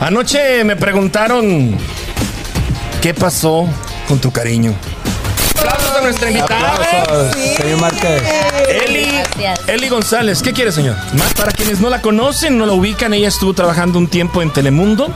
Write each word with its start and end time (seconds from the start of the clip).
Anoche 0.00 0.62
me 0.64 0.76
preguntaron 0.76 1.74
qué 3.00 3.14
pasó 3.14 3.66
con 4.06 4.18
tu 4.18 4.30
cariño. 4.30 4.74
A 5.96 6.00
nuestra 6.02 6.30
invitada. 6.30 6.74
Aplausos, 6.74 7.36
señor 7.56 7.80
Márquez. 7.80 8.22
Eli, 8.86 9.06
Gracias. 9.06 9.60
Eli 9.68 9.88
González, 9.88 10.42
¿qué 10.42 10.52
quiere, 10.52 10.70
señor? 10.72 10.94
Más 11.14 11.32
para 11.34 11.52
quienes 11.52 11.80
no 11.80 11.88
la 11.88 12.00
conocen, 12.02 12.58
no 12.58 12.66
la 12.66 12.72
ubican, 12.72 13.14
ella 13.14 13.28
estuvo 13.28 13.54
trabajando 13.54 13.98
un 13.98 14.06
tiempo 14.08 14.42
en 14.42 14.52
Telemundo 14.52 15.08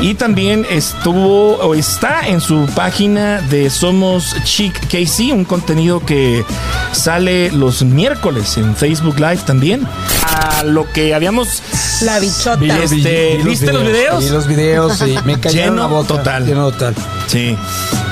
y 0.00 0.14
también 0.14 0.66
estuvo 0.70 1.56
o 1.56 1.74
está 1.74 2.26
en 2.26 2.40
su 2.40 2.66
página 2.74 3.40
de 3.42 3.68
Somos 3.70 4.34
Chic 4.44 4.74
KC, 4.88 5.32
un 5.32 5.44
contenido 5.44 6.00
que 6.04 6.44
sale 6.92 7.50
los 7.52 7.82
miércoles 7.82 8.56
en 8.56 8.74
Facebook 8.76 9.16
Live 9.18 9.40
también. 9.46 9.86
A 10.26 10.62
lo 10.64 10.90
que 10.92 11.14
habíamos 11.14 11.62
La 12.00 12.18
bichota. 12.18 12.56
Vi- 12.56 12.70
Este, 12.70 13.36
Vi 13.38 13.42
¿viste 13.42 13.72
los 13.72 13.82
videos? 13.84 14.24
Vi 14.24 14.30
los 14.30 14.46
videos 14.46 15.00
y 15.02 15.18
me 15.24 15.36
la 15.76 15.86
boca. 15.86 16.08
total. 16.08 16.46
Lleno 16.46 16.70
total. 16.72 16.94
Sí. 17.26 17.56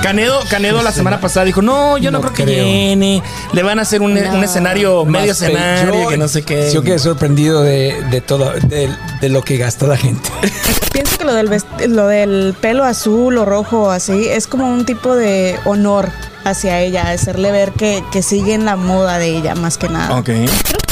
Canedo, 0.03 0.41
Canedo 0.51 0.83
la 0.83 0.91
semana 0.93 1.21
pasada 1.21 1.45
dijo, 1.47 1.63
no, 1.63 1.97
yo 1.99 2.11
no, 2.11 2.19
No 2.19 2.33
creo 2.33 2.47
que 2.47 2.55
llene. 2.55 3.23
Le 3.53 3.63
van 3.63 3.79
a 3.79 3.83
hacer 3.83 4.01
un, 4.03 4.13
un 4.13 4.45
escenario, 4.45 5.05
medio 5.05 5.29
Más 5.29 5.41
escenario, 5.43 6.03
yo- 6.03 6.09
que 6.09 6.17
no 6.17 6.29
sé 6.29 6.43
qué. 6.43 6.71
Yo 6.73 6.83
quedé 6.83 6.99
sorprendido 6.99 7.63
de, 7.63 8.03
de 8.11 8.21
todo, 8.21 8.51
de, 8.53 8.89
de 9.21 9.29
lo 9.29 9.43
que 9.43 9.59
gasta 9.59 9.87
la 9.87 9.97
gente. 9.97 10.29
Pienso 10.93 11.19
que 11.19 11.25
lo 11.25 11.35
del, 11.35 11.51
lo 11.89 12.07
del 12.09 12.55
pelo 12.61 12.85
azul 12.85 13.39
o 13.39 13.45
rojo 13.45 13.91
así 13.91 14.27
es 14.29 14.47
como 14.47 14.67
un 14.69 14.85
tipo 14.85 15.15
de 15.15 15.57
honor 15.65 16.11
hacia 16.45 16.81
ella, 16.81 17.11
hacerle 17.13 17.53
ver 17.53 17.71
que, 17.73 18.03
que 18.11 18.21
sigue 18.23 18.55
en 18.55 18.65
la 18.65 18.75
moda 18.77 19.19
de 19.19 19.29
ella 19.37 19.55
más 19.55 19.79
que 19.79 19.89
nada. 19.89 20.19
Ok. 20.19 20.25
Creo 20.27 20.49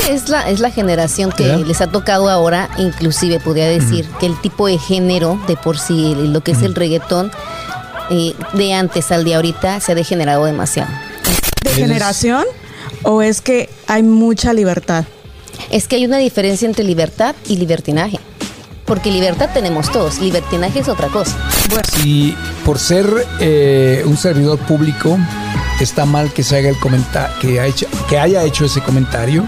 que 0.07 0.15
es 0.15 0.29
la, 0.29 0.49
es 0.49 0.61
la 0.61 0.71
generación 0.71 1.33
que 1.33 1.45
les 1.57 1.81
ha 1.81 1.89
tocado 1.89 2.31
ahora, 2.31 2.71
inclusive 2.79 3.41
podría 3.41 3.67
decir 3.67 4.09
que 4.21 4.27
el 4.27 4.41
tipo 4.41 4.69
de 4.69 4.79
género 4.79 5.39
de 5.49 5.57
por 5.57 5.77
sí, 5.79 6.15
lo 6.17 6.41
que 6.43 6.53
es 6.53 6.63
el 6.63 6.75
reggaetón, 6.77 7.33
eh, 8.11 8.35
de 8.55 8.75
antes 8.75 9.11
al 9.13 9.25
de 9.25 9.35
ahorita 9.35 9.81
se 9.81 9.93
ha 9.93 9.95
degenerado 9.95 10.45
demasiado. 10.45 10.91
¿De 11.63 11.71
Es- 11.71 11.77
generación 11.77 12.45
o 13.03 13.23
es 13.23 13.41
que 13.41 13.71
hay 13.87 14.03
mucha 14.03 14.53
libertad? 14.53 15.05
Es 15.71 15.87
que 15.89 15.97
hay 15.97 16.05
una 16.07 16.19
diferencia 16.19 16.67
entre 16.67 16.85
libertad 16.85 17.35
y 17.49 17.57
libertinaje. 17.57 18.19
Porque 18.87 19.11
libertad 19.13 19.51
tenemos 19.55 19.93
todos, 19.93 20.19
libertinaje 20.19 20.81
es 20.81 20.89
otra 20.89 21.07
cosa. 21.09 21.37
Si 22.03 22.35
por 22.65 22.79
ser 22.81 23.07
eh, 23.39 24.03
un 24.05 24.17
servidor 24.17 24.59
público 24.59 25.17
está 25.81 26.07
mal 26.07 26.33
que 26.33 26.43
se 26.43 26.57
haga 26.57 26.69
el 26.71 26.79
comentario, 26.79 27.37
que, 27.41 27.61
ha 27.61 27.67
hecho- 27.67 27.87
que 28.09 28.19
haya 28.19 28.43
hecho 28.43 28.65
ese 28.65 28.81
comentario, 28.81 29.47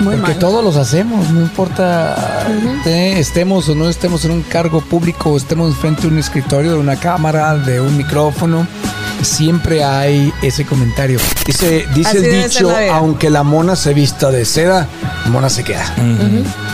Muy 0.00 0.16
porque 0.16 0.32
mal. 0.32 0.38
todos 0.38 0.64
los 0.64 0.76
hacemos, 0.76 1.30
no 1.30 1.40
importa 1.40 2.46
estemos 2.84 3.68
o 3.68 3.74
no 3.74 3.88
estemos 3.88 4.24
en 4.24 4.30
un 4.30 4.42
cargo 4.42 4.80
público, 4.80 5.30
o 5.30 5.36
estemos 5.36 5.76
frente 5.76 6.06
a 6.06 6.10
un 6.10 6.18
escritorio, 6.18 6.72
de 6.72 6.78
una 6.78 6.96
cámara, 6.96 7.56
de 7.56 7.80
un 7.80 7.96
micrófono, 7.96 8.66
siempre 9.22 9.84
hay 9.84 10.32
ese 10.42 10.64
comentario. 10.64 11.18
Dice, 11.46 11.86
dice 11.94 12.08
Así 12.08 12.18
el 12.18 12.42
dicho, 12.44 12.70
aunque 12.92 13.30
la 13.30 13.42
mona 13.42 13.76
se 13.76 13.94
vista 13.94 14.30
de 14.30 14.44
seda, 14.44 14.86
la 15.24 15.30
mona 15.30 15.48
se 15.50 15.64
queda. 15.64 15.94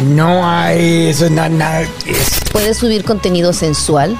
No 0.05 0.47
hay 0.49 1.09
eso, 1.09 1.29
nada, 1.31 1.49
nada, 1.49 1.81
es- 1.83 1.91
Puedes 2.53 2.77
subir 2.79 3.03
contenido 3.05 3.53
sensual 3.53 4.17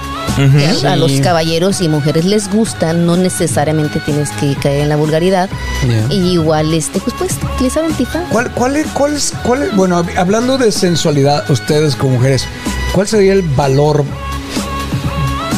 a, 0.85 0.97
los 0.97 1.13
caballeros 1.21 1.81
y 1.81 1.89
mujeres 1.89 2.25
les 2.25 2.51
gusta, 2.51 2.93
no 2.93 3.17
necesariamente 3.17 4.01
tienes 4.01 4.31
que 4.33 4.57
caer 4.57 4.81
en 4.81 4.89
la 4.89 4.97
vulgaridad. 4.97 5.49
Yeah. 5.87 6.07
Y 6.11 6.33
igual, 6.33 6.75
este, 6.75 6.99
pues 6.99 7.15
puedes 7.17 7.37
utilizar 7.55 7.85
antifaz. 7.85 8.25
¿Cuál, 8.31 8.51
cuál, 8.51 8.75
es, 8.77 8.87
cuál, 8.89 9.15
es, 9.15 9.33
cuál 9.45 9.63
es- 9.63 9.77
bueno, 9.77 10.03
hab- 10.03 10.17
hablando 10.19 10.59
de 10.59 10.73
sensualidad, 10.73 11.49
ustedes 11.49 11.95
como 11.95 12.15
mujeres, 12.17 12.45
¿cuál 12.93 13.07
sería 13.07 13.35
el 13.35 13.43
valor 13.43 14.05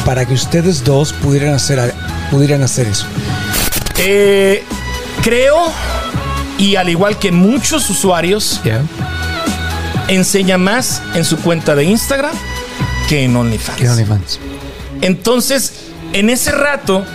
para 0.05 0.25
que 0.25 0.35
ustedes 0.35 0.83
dos 0.83 1.13
pudieran 1.13 1.53
hacer, 1.55 1.93
pudieran 2.31 2.63
hacer 2.63 2.87
eso? 2.87 3.05
Eh, 3.99 4.63
creo, 5.23 5.57
y 6.57 6.75
al 6.75 6.89
igual 6.89 7.17
que 7.19 7.31
muchos 7.31 7.89
usuarios, 7.89 8.61
enseña 10.07 10.57
más 10.57 11.01
en 11.15 11.25
su 11.25 11.37
cuenta 11.37 11.75
de 11.75 11.83
Instagram 11.85 12.31
que 13.09 13.23
en 13.25 13.35
OnlyFans. 13.35 14.39
Entonces, 15.01 15.73
en 16.13 16.29
ese 16.29 16.51
rato 16.51 17.05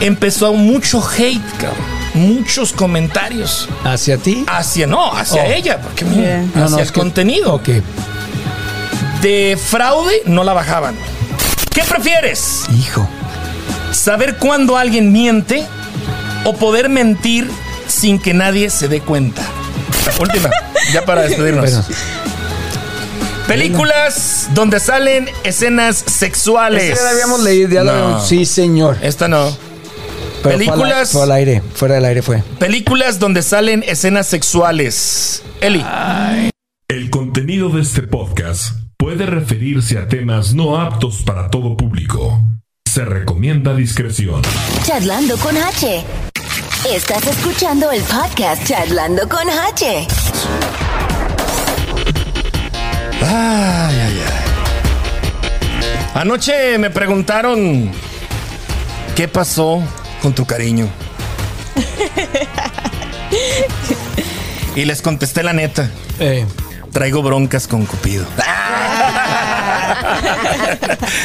empezó 0.00 0.52
mucho 0.54 1.02
hate, 1.06 1.42
cabrón. 1.58 1.96
Muchos 2.14 2.72
comentarios 2.72 3.68
¿Hacia 3.84 4.16
ti? 4.16 4.42
hacia, 4.48 4.86
no, 4.86 5.12
hacia 5.12 5.42
Oh. 5.42 5.52
ella, 5.52 5.80
porque 5.82 6.06
Bien. 6.06 6.48
hacia 6.54 6.60
No, 6.64 6.70
no, 6.70 6.76
el 6.78 6.84
es 6.84 6.90
que- 6.92 6.98
contenido. 7.00 7.54
Ok. 7.54 7.68
De 9.20 9.58
fraude 9.62 10.22
no 10.24 10.42
la 10.42 10.54
bajaban. 10.54 10.94
¿Qué 11.74 11.82
prefieres? 11.82 12.62
Hijo. 12.78 13.06
¿Saber 14.06 14.36
cuándo 14.36 14.76
alguien 14.78 15.10
miente 15.10 15.66
o 16.44 16.54
poder 16.54 16.88
mentir 16.88 17.50
sin 17.88 18.20
que 18.20 18.34
nadie 18.34 18.70
se 18.70 18.86
dé 18.86 19.00
cuenta? 19.00 19.42
Última, 20.20 20.48
ya 20.92 21.04
para 21.04 21.22
despedirnos. 21.22 21.68
Bueno, 21.68 21.84
Películas 23.48 24.48
donde 24.54 24.78
salen 24.78 25.28
escenas 25.42 25.96
sexuales. 26.06 26.84
ese 26.84 26.94
ya 26.94 27.02
lo 27.02 27.08
habíamos 27.08 27.40
leído, 27.42 27.68
ya 27.70 27.82
lo 27.82 27.90
No. 27.92 27.98
habíamos- 27.98 28.28
Sí, 28.28 28.44
señor. 28.46 28.96
Esta 29.02 29.26
no. 29.26 29.46
Pero 29.50 29.56
fue 30.40 30.52
al- 30.52 30.58
películas- 30.60 31.10
Fue 31.10 31.22
al 31.24 31.32
aire, 31.32 31.62
fuera 31.74 31.96
del 31.96 32.04
aire 32.04 32.22
fue. 32.22 32.44
Películas 32.60 33.18
donde 33.18 33.42
salen 33.42 33.82
escenas 33.88 34.28
sexuales. 34.28 35.42
Eli. 35.60 35.84
El 36.86 37.10
contenido 37.10 37.70
de 37.70 37.82
este 37.82 38.02
podcast 38.02 38.72
puede 38.96 39.26
referirse 39.26 39.98
a 39.98 40.06
temas 40.06 40.54
no 40.54 40.80
aptos 40.80 41.24
para 41.24 41.50
todo 41.50 41.76
público. 41.76 42.40
Se 42.96 43.04
recomienda 43.04 43.74
discreción. 43.74 44.40
Charlando 44.86 45.36
con 45.36 45.54
H. 45.54 46.02
Estás 46.90 47.26
escuchando 47.26 47.92
el 47.92 48.00
podcast 48.00 48.66
Charlando 48.66 49.28
con 49.28 49.46
H. 49.50 50.06
Ay, 53.20 54.00
ay, 54.00 54.00
ay. 54.00 54.20
Anoche 56.14 56.78
me 56.78 56.88
preguntaron 56.88 57.92
qué 59.14 59.28
pasó 59.28 59.82
con 60.22 60.34
tu 60.34 60.46
cariño. 60.46 60.88
y 64.74 64.86
les 64.86 65.02
contesté 65.02 65.42
la 65.42 65.52
neta. 65.52 65.90
Eh, 66.18 66.46
Traigo 66.92 67.22
broncas 67.22 67.68
con 67.68 67.84
Cupido. 67.84 68.24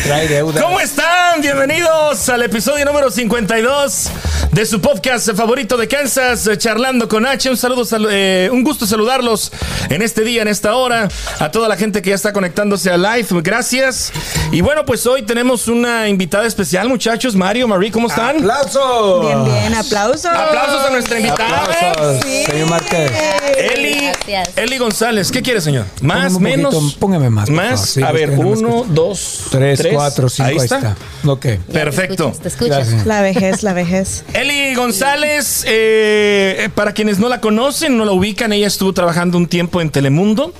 Trae 0.03 0.27
deuda. 0.27 0.61
¿Cómo 0.61 0.79
están? 0.79 1.41
Bienvenidos 1.41 2.27
al 2.29 2.43
episodio 2.43 2.85
número 2.85 3.09
52 3.09 4.09
de 4.51 4.65
su 4.65 4.81
podcast 4.81 5.29
favorito 5.35 5.77
de 5.77 5.87
Kansas, 5.87 6.45
eh, 6.47 6.57
Charlando 6.57 7.07
con 7.07 7.25
H. 7.25 7.49
Un 7.49 7.57
saludo, 7.57 7.85
sal- 7.85 8.07
eh, 8.11 8.49
un 8.51 8.63
gusto 8.63 8.85
saludarlos 8.85 9.51
en 9.89 10.01
este 10.01 10.21
día, 10.21 10.41
en 10.41 10.47
esta 10.47 10.75
hora. 10.75 11.07
A 11.39 11.51
toda 11.51 11.67
la 11.69 11.77
gente 11.77 12.01
que 12.01 12.09
ya 12.09 12.15
está 12.15 12.33
conectándose 12.33 12.89
a 12.91 12.97
live, 12.97 13.27
gracias. 13.41 14.11
Y 14.51 14.61
bueno, 14.61 14.85
pues 14.85 15.05
hoy 15.05 15.21
tenemos 15.23 15.67
una 15.67 16.07
invitada 16.09 16.45
especial, 16.45 16.89
muchachos. 16.89 17.35
Mario, 17.35 17.67
Marie, 17.67 17.91
¿cómo 17.91 18.07
están? 18.07 18.37
¡Aplausos! 18.37 19.21
Bien, 19.25 19.43
bien, 19.45 19.73
aplausos. 19.75 20.25
Aplausos 20.25 20.85
a 20.85 20.89
nuestra 20.89 21.19
invitada. 21.19 21.63
¡Aplausos! 21.63 22.23
Sí. 22.25 22.43
Señor 22.45 22.69
Márquez. 22.69 23.11
Eli. 23.57 24.11
Eli 24.55 24.77
González, 24.77 25.31
¿qué 25.31 25.41
quiere, 25.41 25.61
señor? 25.61 25.85
¿Más, 26.01 26.33
Póngame 26.33 26.57
menos? 26.57 26.73
poquito, 26.75 26.99
póngame 26.99 27.29
más. 27.29 27.49
Más. 27.49 27.89
Sí, 27.91 28.01
a 28.03 28.11
ver, 28.11 28.35
porque 28.35 28.61
no 28.61 28.80
me 28.80 28.80
uno, 28.81 28.93
dos, 28.93 29.41
Tres, 29.51 29.87
cuatro, 29.91 30.29
cinco, 30.29 30.49
ahí 30.49 30.57
está. 30.57 30.95
Ok. 31.25 31.45
Ya 31.45 31.57
te 31.57 31.73
Perfecto. 31.73 32.27
escuchas, 32.29 32.41
Te 32.41 32.47
escuchas. 32.47 33.05
La 33.05 33.21
vejez, 33.21 33.63
la 33.63 33.73
vejez. 33.73 34.23
Eli 34.33 34.73
González, 34.75 35.63
eh, 35.67 36.69
para 36.75 36.93
quienes 36.93 37.19
no 37.19 37.29
la 37.29 37.41
conocen, 37.41 37.97
no 37.97 38.05
la 38.05 38.11
ubican, 38.11 38.53
ella 38.53 38.67
estuvo 38.67 38.93
trabajando 38.93 39.37
un 39.37 39.47
tiempo 39.47 39.81
en 39.81 39.89
Telemundo 39.89 40.53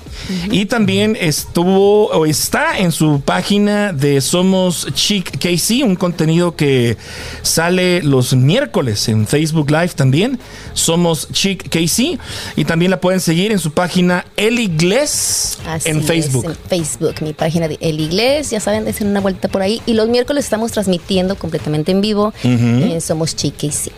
y 0.51 0.65
también 0.65 1.17
estuvo 1.19 2.07
o 2.07 2.25
está 2.25 2.77
en 2.77 2.91
su 2.91 3.21
página 3.21 3.91
de 3.91 4.21
Somos 4.21 4.87
Chic 4.93 5.37
KC, 5.39 5.83
un 5.83 5.95
contenido 5.95 6.55
que 6.55 6.97
sale 7.41 8.03
los 8.03 8.33
miércoles 8.33 9.07
en 9.09 9.27
Facebook 9.27 9.71
Live 9.71 9.89
también, 9.95 10.39
Somos 10.73 11.27
Chic 11.31 11.67
KC, 11.69 12.19
y 12.55 12.65
también 12.65 12.91
la 12.91 12.99
pueden 13.01 13.19
seguir 13.19 13.51
en 13.51 13.59
su 13.59 13.71
página 13.71 14.25
Eli 14.37 14.67
Gless 14.67 15.57
Así 15.65 15.89
en 15.89 15.99
es, 15.99 16.05
Facebook. 16.05 16.45
en 16.45 16.55
Facebook, 16.69 17.15
mi 17.21 17.33
página 17.33 17.67
de 17.67 17.77
El 17.81 17.99
Inglés, 18.11 18.49
ya 18.49 18.59
saben, 18.59 18.83
desen 18.85 19.07
una 19.07 19.21
vuelta 19.21 19.47
por 19.47 19.61
ahí. 19.61 19.81
Y 19.85 19.93
los 19.93 20.09
miércoles 20.09 20.43
estamos 20.43 20.71
transmitiendo 20.73 21.35
completamente 21.37 21.91
en 21.91 22.01
vivo. 22.01 22.33
Eh, 22.43 22.99
somos 23.01 23.35
Chiquis. 23.35 23.89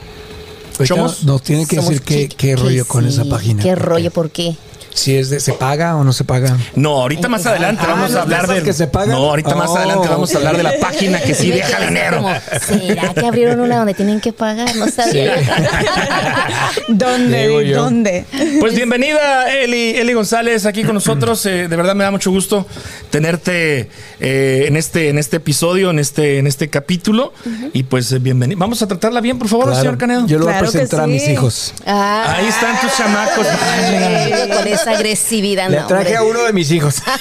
Ahorita 0.77 0.95
Somos- 0.95 1.23
Nos 1.23 1.41
tiene 1.43 1.65
que 1.65 1.75
Somos 1.77 1.91
decir 1.91 2.29
qué, 2.29 2.29
qué 2.29 2.55
rollo 2.55 2.85
con 2.85 3.05
esa 3.05 3.25
página. 3.25 3.61
¿Qué 3.63 3.75
rollo? 3.75 4.11
¿Por 4.11 4.29
qué? 4.29 4.55
Si 4.93 5.15
es 5.17 5.29
de, 5.29 5.39
¿se 5.39 5.53
paga 5.53 5.95
o 5.95 6.03
no 6.03 6.13
se 6.13 6.23
paga? 6.23 6.55
No, 6.75 7.01
ahorita 7.01 7.27
más 7.27 7.45
adelante 7.45 7.81
Ah, 7.85 7.91
vamos 7.93 8.11
¿no 8.11 8.19
a 8.19 8.21
hablar 8.21 8.47
de 8.47 8.61
que 8.61 8.73
se 8.73 8.87
pagan? 8.87 9.09
No, 9.09 9.29
ahorita 9.29 9.55
más 9.55 9.69
Oh. 9.71 9.77
adelante 9.77 10.07
vamos 10.07 10.33
a 10.33 10.37
hablar 10.37 10.55
de 10.57 10.63
la 10.63 10.73
página 10.79 11.19
que 11.19 11.33
sí 11.33 11.49
deja 11.51 11.79
dinero. 11.79 12.17
como, 12.17 12.33
¿Será 12.61 13.13
que 13.13 13.25
abrieron 13.25 13.59
una 13.59 13.77
donde 13.77 13.93
tienen 13.95 14.21
que 14.21 14.31
pagar? 14.33 14.75
No 14.75 14.87
sabía. 14.87 15.33
¿Dónde? 16.89 17.47
Digo 17.47 17.61
yo. 17.61 17.83
¿Dónde? 17.83 18.25
Pues 18.59 18.75
bienvenida 18.75 19.51
Eli, 19.53 19.95
Eli 19.97 20.13
González 20.13 20.65
aquí 20.65 20.83
con 20.83 20.93
nosotros. 20.95 21.45
Eh, 21.45 21.67
de 21.67 21.75
verdad 21.75 21.95
me 21.95 22.03
da 22.03 22.11
mucho 22.11 22.31
gusto 22.31 22.65
tenerte 23.09 23.89
eh, 24.19 24.65
en 24.67 24.77
este 24.77 25.09
en 25.09 25.17
este 25.17 25.37
episodio, 25.37 25.89
en 25.89 25.99
este 25.99 26.37
en 26.39 26.47
este 26.47 26.69
capítulo 26.69 27.33
y 27.73 27.83
pues 27.83 28.11
eh, 28.11 28.19
bienvenido. 28.19 28.59
Vamos 28.59 28.81
a 28.81 28.87
tratarla 28.87 29.21
bien, 29.21 29.39
por 29.39 29.47
favor, 29.47 29.65
Claro. 29.65 29.79
señor 29.81 29.97
Canedo. 29.97 30.25
Yo 30.27 30.37
lo 30.39 30.45
Claro 30.45 30.59
voy 30.59 30.67
a 30.67 30.71
presentar 30.71 31.01
a 31.01 31.07
mis 31.07 31.23
sí. 31.23 31.31
hijos. 31.31 31.73
Ah, 31.85 32.35
Ahí 32.37 32.45
están 32.47 32.79
tus 32.81 32.95
chamacos. 32.95 33.47
ay, 33.47 34.49
con 34.55 34.67
agresividad. 34.87 35.69
Le 35.69 35.79
no, 35.81 35.87
traje 35.87 36.17
hombre. 36.17 36.17
a 36.17 36.23
uno 36.23 36.43
de 36.43 36.53
mis 36.53 36.71
hijos. 36.71 37.01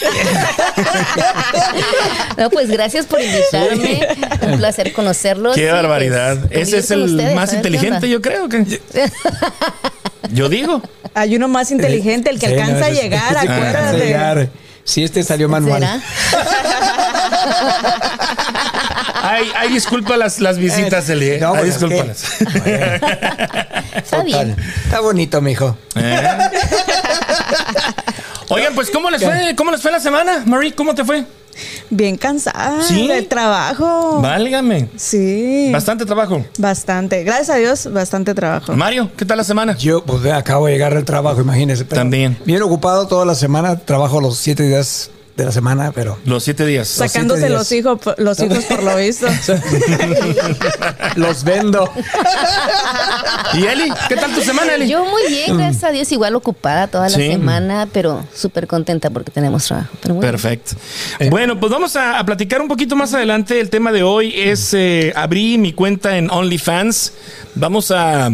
No, 2.36 2.50
pues 2.50 2.68
gracias 2.70 3.06
por 3.06 3.20
invitarme. 3.20 4.06
Un 4.42 4.56
placer 4.58 4.92
conocerlos. 4.92 5.54
Qué 5.54 5.64
y, 5.64 5.70
barbaridad. 5.70 6.38
pues, 6.48 6.68
Ese 6.68 6.78
es 6.78 6.90
el 6.90 7.02
ustedes, 7.02 7.34
más 7.34 7.52
inteligente, 7.52 8.08
yo 8.08 8.20
creo 8.22 8.48
que. 8.48 8.64
Yo 10.32 10.48
digo. 10.48 10.82
Hay 11.14 11.36
uno 11.36 11.48
más 11.48 11.70
inteligente, 11.70 12.30
el 12.30 12.38
que 12.38 12.46
Sí, 12.46 12.52
alcanza 12.54 12.80
no, 12.80 12.86
a 12.86 12.90
llegar, 12.90 13.36
ese 13.36 13.46
que 13.46 13.52
alcanza 13.52 13.78
a 13.78 13.88
acuérdate. 13.88 14.06
llegar. 14.06 14.48
Sí, 14.84 15.04
este 15.04 15.22
salió 15.22 15.48
manual. 15.48 15.80
¿Será? 15.82 16.00
Ay, 19.24 19.46
ay, 19.56 19.68
disculpa 19.72 20.16
las, 20.16 20.40
las 20.40 20.58
visitas, 20.58 21.08
Eli. 21.08 21.30
eh. 21.30 21.38
No, 21.40 21.54
Ay, 21.54 21.60
pues, 21.60 21.74
discúlpalas. 21.78 22.24
Está 23.94 24.22
bien. 24.24 24.56
Está 24.84 25.00
bonito, 25.00 25.40
mijo. 25.40 25.76
¿Eh? 25.94 26.20
Oigan, 28.52 28.74
pues, 28.74 28.90
¿cómo 28.90 29.10
les 29.10 29.22
fue? 29.22 29.54
¿Cómo 29.56 29.70
les 29.70 29.80
fue 29.80 29.90
la 29.90 30.00
semana? 30.00 30.42
Marie, 30.46 30.74
¿cómo 30.74 30.94
te 30.94 31.04
fue? 31.04 31.24
Bien 31.90 32.16
cansada 32.16 32.82
¿Sí? 32.82 33.06
del 33.08 33.28
trabajo. 33.28 34.20
Válgame. 34.20 34.88
Sí. 34.96 35.70
Bastante 35.72 36.06
trabajo. 36.06 36.44
Bastante. 36.58 37.24
Gracias 37.24 37.50
a 37.50 37.56
Dios, 37.56 37.92
bastante 37.92 38.34
trabajo. 38.34 38.74
Mario, 38.74 39.10
¿qué 39.16 39.24
tal 39.24 39.38
la 39.38 39.44
semana? 39.44 39.76
Yo, 39.76 40.04
pues, 40.04 40.24
acabo 40.32 40.66
de 40.66 40.72
llegar 40.72 40.94
del 40.94 41.04
trabajo, 41.04 41.40
imagínese. 41.40 41.84
También. 41.84 42.38
Bien 42.44 42.62
ocupado 42.62 43.06
toda 43.06 43.24
la 43.24 43.34
semana. 43.34 43.78
Trabajo 43.78 44.20
los 44.20 44.38
siete 44.38 44.62
días 44.64 45.10
de 45.36 45.44
la 45.46 45.52
semana, 45.52 45.92
pero 45.92 46.18
Los 46.26 46.44
siete 46.44 46.66
días. 46.66 46.88
Sacándose 46.88 47.40
siete 47.42 47.54
los 47.54 47.72
hijos, 47.72 47.98
los 48.18 48.38
hijos 48.40 48.64
por 48.64 48.82
lo 48.82 48.96
visto. 48.96 49.26
los 51.16 51.44
vendo. 51.44 51.90
¿Y 53.54 53.64
Eli? 53.66 53.92
¿Qué 54.08 54.16
tal 54.16 54.34
tu 54.34 54.42
semana, 54.42 54.74
Eli? 54.74 54.88
Yo 54.88 55.04
muy 55.04 55.22
bien, 55.28 55.56
gracias 55.56 55.84
a 55.84 55.90
Dios, 55.90 56.10
igual 56.12 56.34
ocupada 56.34 56.86
toda 56.88 57.08
la 57.08 57.16
Sí. 57.16 57.30
semana, 57.30 57.88
pero 57.92 58.24
súper 58.34 58.66
contenta 58.66 59.10
porque 59.10 59.30
tenemos 59.30 59.64
trabajo. 59.66 59.90
Pero 60.00 60.14
muy 60.14 60.22
bien. 60.22 60.32
Perfecto. 60.32 60.72
Bueno, 61.30 61.58
pues 61.58 61.70
vamos 61.72 61.96
a, 61.96 62.18
a 62.18 62.24
platicar 62.26 62.60
un 62.60 62.68
poquito 62.68 62.96
más 62.96 63.14
adelante. 63.14 63.60
El 63.60 63.70
tema 63.70 63.92
de 63.92 64.02
hoy 64.02 64.32
es 64.36 64.74
eh, 64.74 65.12
abrí 65.16 65.58
mi 65.58 65.72
cuenta 65.72 66.16
en 66.18 66.30
OnlyFans. 66.30 67.12
Vamos 67.54 67.90
a 67.90 68.30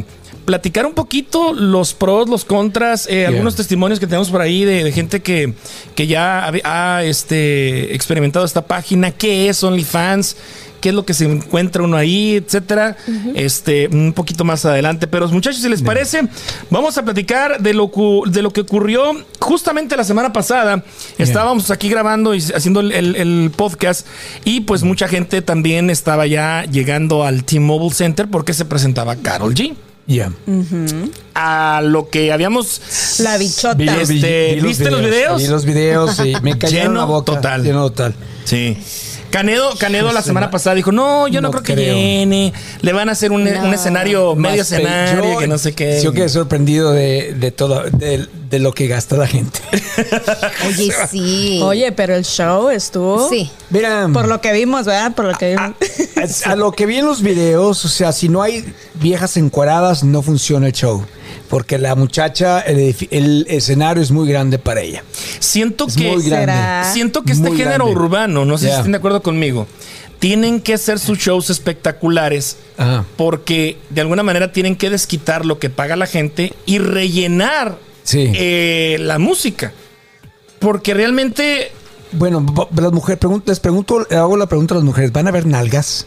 platicar 0.48 0.86
un 0.86 0.94
poquito 0.94 1.52
los 1.52 1.92
pros, 1.92 2.26
los 2.26 2.46
contras, 2.46 3.06
eh, 3.10 3.26
algunos 3.26 3.54
testimonios 3.54 4.00
que 4.00 4.06
tenemos 4.06 4.30
por 4.30 4.40
ahí 4.40 4.64
de, 4.64 4.82
de 4.82 4.92
gente 4.92 5.20
que, 5.20 5.52
que 5.94 6.06
ya 6.06 6.46
ha, 6.64 6.96
ha, 6.96 7.04
este, 7.04 7.94
experimentado 7.94 8.46
esta 8.46 8.62
página. 8.66 9.10
¿Qué 9.10 9.50
es 9.50 9.62
OnlyFans? 9.62 10.36
qué 10.80 10.90
es 10.90 10.94
lo 10.94 11.04
que 11.04 11.12
se 11.12 11.24
encuentra 11.24 11.82
uno 11.82 11.96
ahí, 11.96 12.36
etcétera. 12.36 12.96
Este, 13.34 13.88
un 13.88 14.12
poquito 14.12 14.44
más 14.44 14.64
adelante. 14.64 15.08
Pero 15.08 15.26
muchachos, 15.28 15.60
si 15.60 15.68
les 15.68 15.82
parece, 15.82 16.22
vamos 16.70 16.96
a 16.96 17.02
platicar 17.04 17.60
de 17.60 17.74
lo, 17.74 17.88
cu- 17.88 18.22
de 18.30 18.42
lo 18.42 18.52
que 18.52 18.60
ocurrió 18.60 19.02
justamente 19.40 19.96
la 19.96 20.04
semana 20.04 20.32
pasada. 20.32 20.84
Estábamos 21.18 21.72
aquí 21.72 21.88
grabando 21.88 22.32
y 22.32 22.38
haciendo 22.54 22.78
el, 22.78 22.92
el- 22.92 23.16
el 23.16 23.50
podcast 23.56 24.06
y 24.44 24.60
pues 24.60 24.84
mucha 24.84 25.08
gente 25.08 25.42
también 25.42 25.90
estaba 25.90 26.28
ya 26.28 26.64
llegando 26.70 27.24
al 27.24 27.42
T-Mobile 27.42 27.92
Center 27.92 28.28
porque 28.30 28.54
se 28.54 28.64
presentaba 28.64 29.16
Carol 29.16 29.54
G. 29.56 29.74
Ya. 30.08 30.32
A 31.34 31.80
lo 31.84 32.08
que 32.08 32.32
habíamos 32.32 32.80
La 33.20 33.36
bichota. 33.36 33.74
Vi- 33.74 33.88
Este, 33.88 34.58
¿viste 34.62 34.90
los 34.90 35.02
videos? 35.02 35.40
Vi 35.42 35.46
los 35.48 35.64
videos 35.64 36.18
y 36.20 36.34
me 36.42 36.54
Lleno 36.70 36.94
la 36.94 37.04
boca. 37.04 37.34
total. 37.34 37.62
Lleno 37.62 37.88
total. 37.90 38.14
Sí. 38.44 38.76
Canedo, 39.30 39.74
Canedo 39.78 40.10
la 40.10 40.22
semana 40.22 40.50
pasada 40.50 40.74
dijo, 40.74 40.90
no, 40.90 41.28
yo 41.28 41.42
no, 41.42 41.48
No 41.48 41.52
creo 41.52 41.62
que 41.62 41.76
llene. 41.76 42.54
Le 42.80 42.92
van 42.94 43.10
a 43.10 43.12
hacer 43.12 43.30
un, 43.30 43.44
No. 43.44 43.62
un 43.64 43.74
escenario, 43.74 44.34
medio 44.34 44.56
Más 44.62 44.72
escenario, 44.72 45.32
yo- 45.34 45.38
que 45.38 45.46
no 45.46 45.58
sé 45.58 45.74
qué. 45.74 46.00
Yo 46.02 46.12
quedé 46.12 46.30
sorprendido 46.30 46.92
de, 46.92 47.34
de 47.38 47.50
todo, 47.50 47.82
de, 47.92 48.26
de 48.48 48.58
lo 48.58 48.72
que 48.72 48.86
gasta 48.86 49.16
la 49.16 49.26
gente. 49.26 49.58
Oye, 50.66 50.92
sí. 51.10 51.60
Oye, 51.62 51.92
pero 51.92 52.14
el 52.14 52.24
show 52.24 52.70
estuvo. 52.70 53.28
Sí. 53.28 53.50
Mira, 53.70 54.08
Por 54.12 54.28
lo 54.28 54.40
que 54.40 54.52
vimos, 54.52 54.86
¿verdad? 54.86 55.14
Por 55.14 55.26
lo 55.26 55.34
que 55.34 55.50
vimos. 55.56 56.46
a, 56.46 56.52
a 56.52 56.56
lo 56.56 56.72
que 56.72 56.86
vi 56.86 56.96
en 56.98 57.06
los 57.06 57.22
videos, 57.22 57.84
o 57.84 57.88
sea, 57.88 58.12
si 58.12 58.28
no 58.28 58.42
hay 58.42 58.64
viejas 58.94 59.36
encuadradas, 59.36 60.04
no 60.04 60.22
funciona 60.22 60.66
el 60.66 60.72
show. 60.72 61.04
Porque 61.48 61.78
la 61.78 61.94
muchacha, 61.94 62.60
el, 62.60 62.94
el 63.10 63.46
escenario 63.48 64.02
es 64.02 64.10
muy 64.10 64.28
grande 64.28 64.58
para 64.58 64.80
ella. 64.82 65.02
Siento 65.40 65.86
Es 65.86 65.96
que 65.96 66.10
muy 66.12 66.22
grande. 66.22 66.88
Siento 66.92 67.22
que 67.22 67.32
este 67.32 67.48
Muy 67.48 67.56
género 67.56 67.84
grande. 67.86 68.00
urbano, 68.00 68.44
no 68.44 68.58
sé 68.58 68.68
si 68.68 68.72
estén 68.74 68.92
de 68.92 68.98
acuerdo 68.98 69.22
conmigo, 69.22 69.66
tienen 70.18 70.60
que 70.60 70.74
hacer 70.74 70.98
sus 70.98 71.18
shows 71.18 71.48
espectaculares 71.48 72.56
Ajá. 72.76 73.04
porque 73.16 73.78
de 73.90 74.00
alguna 74.02 74.22
manera 74.22 74.52
tienen 74.52 74.76
que 74.76 74.90
desquitar 74.90 75.46
lo 75.46 75.58
que 75.58 75.70
paga 75.70 75.96
la 75.96 76.06
gente 76.06 76.52
y 76.66 76.78
rellenar 76.78 77.78
Sí. 78.08 78.32
eh, 78.34 78.96
la 79.00 79.18
música. 79.18 79.72
Porque 80.58 80.94
realmente 80.94 81.70
Bueno, 82.12 82.44
las 82.74 82.92
mujeres, 82.92 83.20
pregun- 83.20 83.42
les 83.44 83.60
pregunto, 83.60 84.06
le 84.08 84.16
hago 84.16 84.36
la 84.36 84.46
pregunta 84.46 84.72
a 84.74 84.76
las 84.78 84.84
mujeres, 84.84 85.12
¿van 85.12 85.28
a 85.28 85.30
ver 85.30 85.44
nalgas 85.44 86.06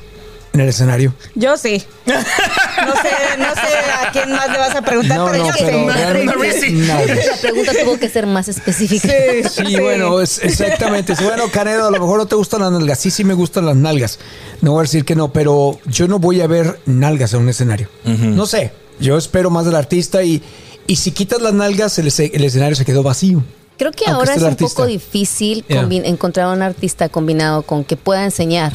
en 0.54 0.62
el 0.62 0.68
escenario? 0.70 1.14
Yo 1.36 1.56
sí. 1.58 1.84
No 2.08 2.14
sé, 2.16 3.10
no 3.38 3.54
sé 3.54 4.08
a 4.08 4.12
quién 4.12 4.32
más 4.32 4.50
le 4.50 4.58
vas 4.58 4.76
a 4.76 4.82
preguntar, 4.82 5.18
No, 5.20 5.26
pero 5.32 5.44
no, 5.44 5.48
yo 5.48 5.54
sí. 5.54 6.72
La 6.88 7.38
pregunta 7.40 7.72
tuvo 7.84 8.00
que 8.00 8.10
ser 8.10 8.26
más 8.26 8.48
específica. 8.48 9.08
Sí, 9.48 9.64
Sí, 9.68 9.76
bueno, 9.80 10.20
es 10.20 10.44
exactamente. 10.44 11.16
Sí, 11.16 11.24
Bueno, 11.24 11.50
Canedo, 11.52 11.88
a 11.88 11.92
lo 11.92 12.00
mejor 12.00 12.18
no 12.18 12.26
te 12.26 12.36
gustan 12.36 12.62
las 12.62 12.72
nalgas. 12.72 13.00
Sí, 13.00 13.12
sí 13.12 13.24
me 13.24 13.36
gustan 13.36 13.66
las 13.68 13.76
nalgas. 13.76 14.18
No 14.62 14.72
voy 14.72 14.80
a 14.80 14.84
decir 14.84 15.06
que 15.06 15.16
no, 15.16 15.32
pero 15.32 15.80
yo 15.86 16.08
no 16.08 16.18
voy 16.20 16.42
a 16.42 16.48
ver 16.48 16.80
nalgas 16.88 17.34
en 17.36 17.42
un 17.42 17.50
escenario. 17.50 17.88
No 18.04 18.46
sé. 18.48 18.72
Yo 19.00 19.18
espero 19.18 19.50
más 19.50 19.66
del 19.66 19.76
artista 19.76 20.22
y, 20.24 20.44
y 20.92 20.96
si 20.98 21.12
quitas 21.12 21.42
las 21.42 21.54
nalgas, 21.54 21.98
el, 22.00 22.08
esce- 22.08 22.32
el 22.34 22.44
escenario 22.44 22.76
se 22.76 22.86
quedó 22.86 23.04
vacío. 23.04 23.44
Creo 23.78 23.92
que 23.92 24.06
Aunque 24.06 24.12
ahora 24.20 24.34
es 24.36 24.42
un 24.42 24.48
artista. 24.50 24.76
poco 24.76 24.88
difícil 24.88 25.64
encontrar 25.68 26.48
un 26.56 26.62
artista 26.62 27.10
combinado 27.10 27.64
con 27.64 27.84
que 27.84 27.98
pueda 27.98 28.24
enseñar, 28.24 28.74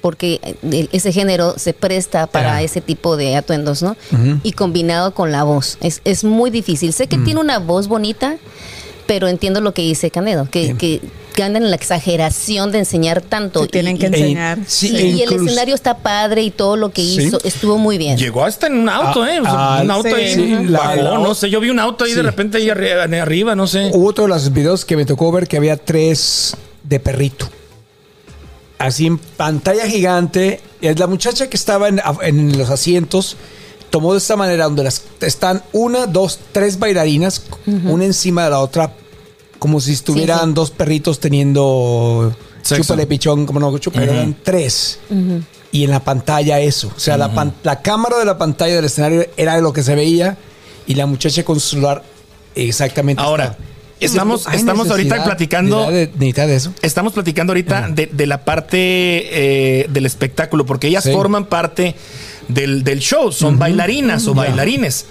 porque 0.00 0.40
eh, 0.62 0.88
ese 0.92 1.12
género 1.12 1.54
se 1.58 1.74
presta 1.74 2.26
para 2.26 2.62
ese 2.62 2.80
tipo 2.80 3.16
de 3.16 3.36
atuendos, 3.36 3.82
¿no? 3.82 3.96
Y 4.42 4.52
combinado 4.52 5.14
con 5.14 5.30
la 5.32 5.44
voz. 5.44 5.76
Es, 5.80 6.00
es 6.04 6.24
muy 6.24 6.50
difícil. 6.50 6.92
Sé 6.92 7.06
que 7.08 7.18
Mm. 7.18 7.24
tiene 7.24 7.40
una 7.40 7.58
voz 7.58 7.88
bonita, 7.88 8.36
pero 9.12 9.28
entiendo 9.28 9.60
lo 9.60 9.74
que 9.74 9.82
dice 9.82 10.10
Canedo, 10.10 10.48
que, 10.50 10.74
que, 10.74 11.02
que 11.34 11.42
andan 11.42 11.64
en 11.64 11.68
la 11.68 11.76
exageración 11.76 12.72
de 12.72 12.78
enseñar 12.78 13.20
tanto. 13.20 13.60
Se 13.64 13.68
tienen 13.68 13.96
y, 13.96 13.98
que 13.98 14.06
y- 14.06 14.08
enseñar. 14.08 14.58
sí, 14.66 14.88
sí, 14.88 14.96
e 14.96 15.06
y 15.08 15.20
el 15.20 15.32
escenario 15.34 15.74
está 15.74 15.98
padre 15.98 16.40
y 16.42 16.50
todo 16.50 16.76
lo 16.78 16.88
que 16.92 17.02
Sí. 17.02 17.24
hizo 17.24 17.38
estuvo 17.44 17.76
muy 17.76 17.98
bien. 17.98 18.16
llegó 18.16 18.42
hasta 18.42 18.68
en 18.68 18.78
un 18.78 18.88
auto, 18.88 19.22
Ah, 19.22 19.34
¿eh? 19.34 19.40
O 19.40 19.44
sea, 19.44 19.52
ah, 19.76 19.82
un 19.82 19.90
auto 19.90 20.08
sí. 20.08 20.14
ahí, 20.14 20.64
la- 20.66 20.96
la- 20.96 21.18
no 21.18 21.34
sé. 21.34 21.50
Yo 21.50 21.60
vi 21.60 21.68
un 21.68 21.78
auto 21.78 22.04
ahí 22.04 22.14
de 22.14 22.22
repente 22.22 22.56
ahí 22.56 22.68
arri- 22.68 23.20
arriba, 23.20 23.54
no 23.54 23.66
sé. 23.66 23.90
Hubo 23.92 24.08
otro 24.08 24.24
de 24.24 24.28
los 24.30 24.50
videos 24.50 24.86
que 24.86 24.96
me 24.96 25.04
tocó 25.04 25.30
ver 25.30 25.46
que 25.46 25.58
había 25.58 25.76
tres 25.76 26.56
de 26.84 26.98
perrito. 27.00 27.50
Así 28.78 29.06
en 29.06 29.18
pantalla 29.18 29.86
gigante. 29.86 30.60
Es 30.80 30.98
la 30.98 31.06
muchacha 31.06 31.50
que 31.50 31.56
estaba 31.58 31.88
en, 31.88 32.00
en 32.22 32.56
los 32.56 32.70
asientos. 32.70 33.36
Tomó 33.90 34.12
de 34.12 34.18
esta 34.20 34.36
manera 34.36 34.64
donde 34.64 34.84
las 34.84 35.02
están 35.20 35.62
una, 35.72 36.06
dos, 36.06 36.38
tres 36.52 36.78
bailarinas, 36.78 37.42
una 37.84 38.06
encima 38.06 38.44
de 38.44 38.50
la 38.50 38.60
otra, 38.60 38.90
como 39.62 39.80
si 39.80 39.92
estuvieran 39.92 40.48
sí. 40.48 40.54
dos 40.54 40.72
perritos 40.72 41.20
teniendo 41.20 42.34
Sexo. 42.62 42.82
chúpale 42.82 43.06
pichón, 43.06 43.46
como 43.46 43.60
no, 43.60 43.78
chúpale, 43.78 44.06
Ujú. 44.06 44.14
eran 44.14 44.36
tres. 44.42 44.98
Y 45.70 45.84
en 45.84 45.90
la 45.90 46.00
pantalla 46.00 46.58
eso. 46.58 46.90
O 46.96 46.98
sea, 46.98 47.16
la, 47.16 47.30
la 47.62 47.80
cámara 47.80 48.18
de 48.18 48.24
la 48.24 48.38
pantalla 48.38 48.74
del 48.74 48.86
escenario 48.86 49.24
era 49.36 49.60
lo 49.60 49.72
que 49.72 49.84
se 49.84 49.94
veía 49.94 50.36
y 50.88 50.96
la 50.96 51.06
muchacha 51.06 51.44
con 51.44 51.60
su 51.60 51.68
celular 51.76 52.02
exactamente. 52.56 53.22
Ahora, 53.22 53.56
estaba. 54.00 54.00
estamos, 54.00 54.48
¿Hay 54.48 54.58
estamos 54.58 54.90
ahorita 54.90 55.22
platicando. 55.24 55.90
de- 55.92 56.08
de- 56.08 56.32
de 56.32 56.56
eso? 56.56 56.72
Estamos 56.82 57.12
platicando 57.12 57.52
ahorita 57.52 57.88
de, 57.90 58.06
de 58.06 58.26
la 58.26 58.44
parte 58.44 58.76
eh, 58.80 59.86
del 59.90 60.06
espectáculo, 60.06 60.66
porque 60.66 60.88
ellas 60.88 61.04
Sí. 61.04 61.12
forman 61.12 61.44
parte 61.46 61.94
del, 62.48 62.82
del 62.82 62.98
show, 62.98 63.30
son 63.30 63.60
bailarinas 63.60 64.26
o 64.26 64.34
bailarines. 64.34 65.06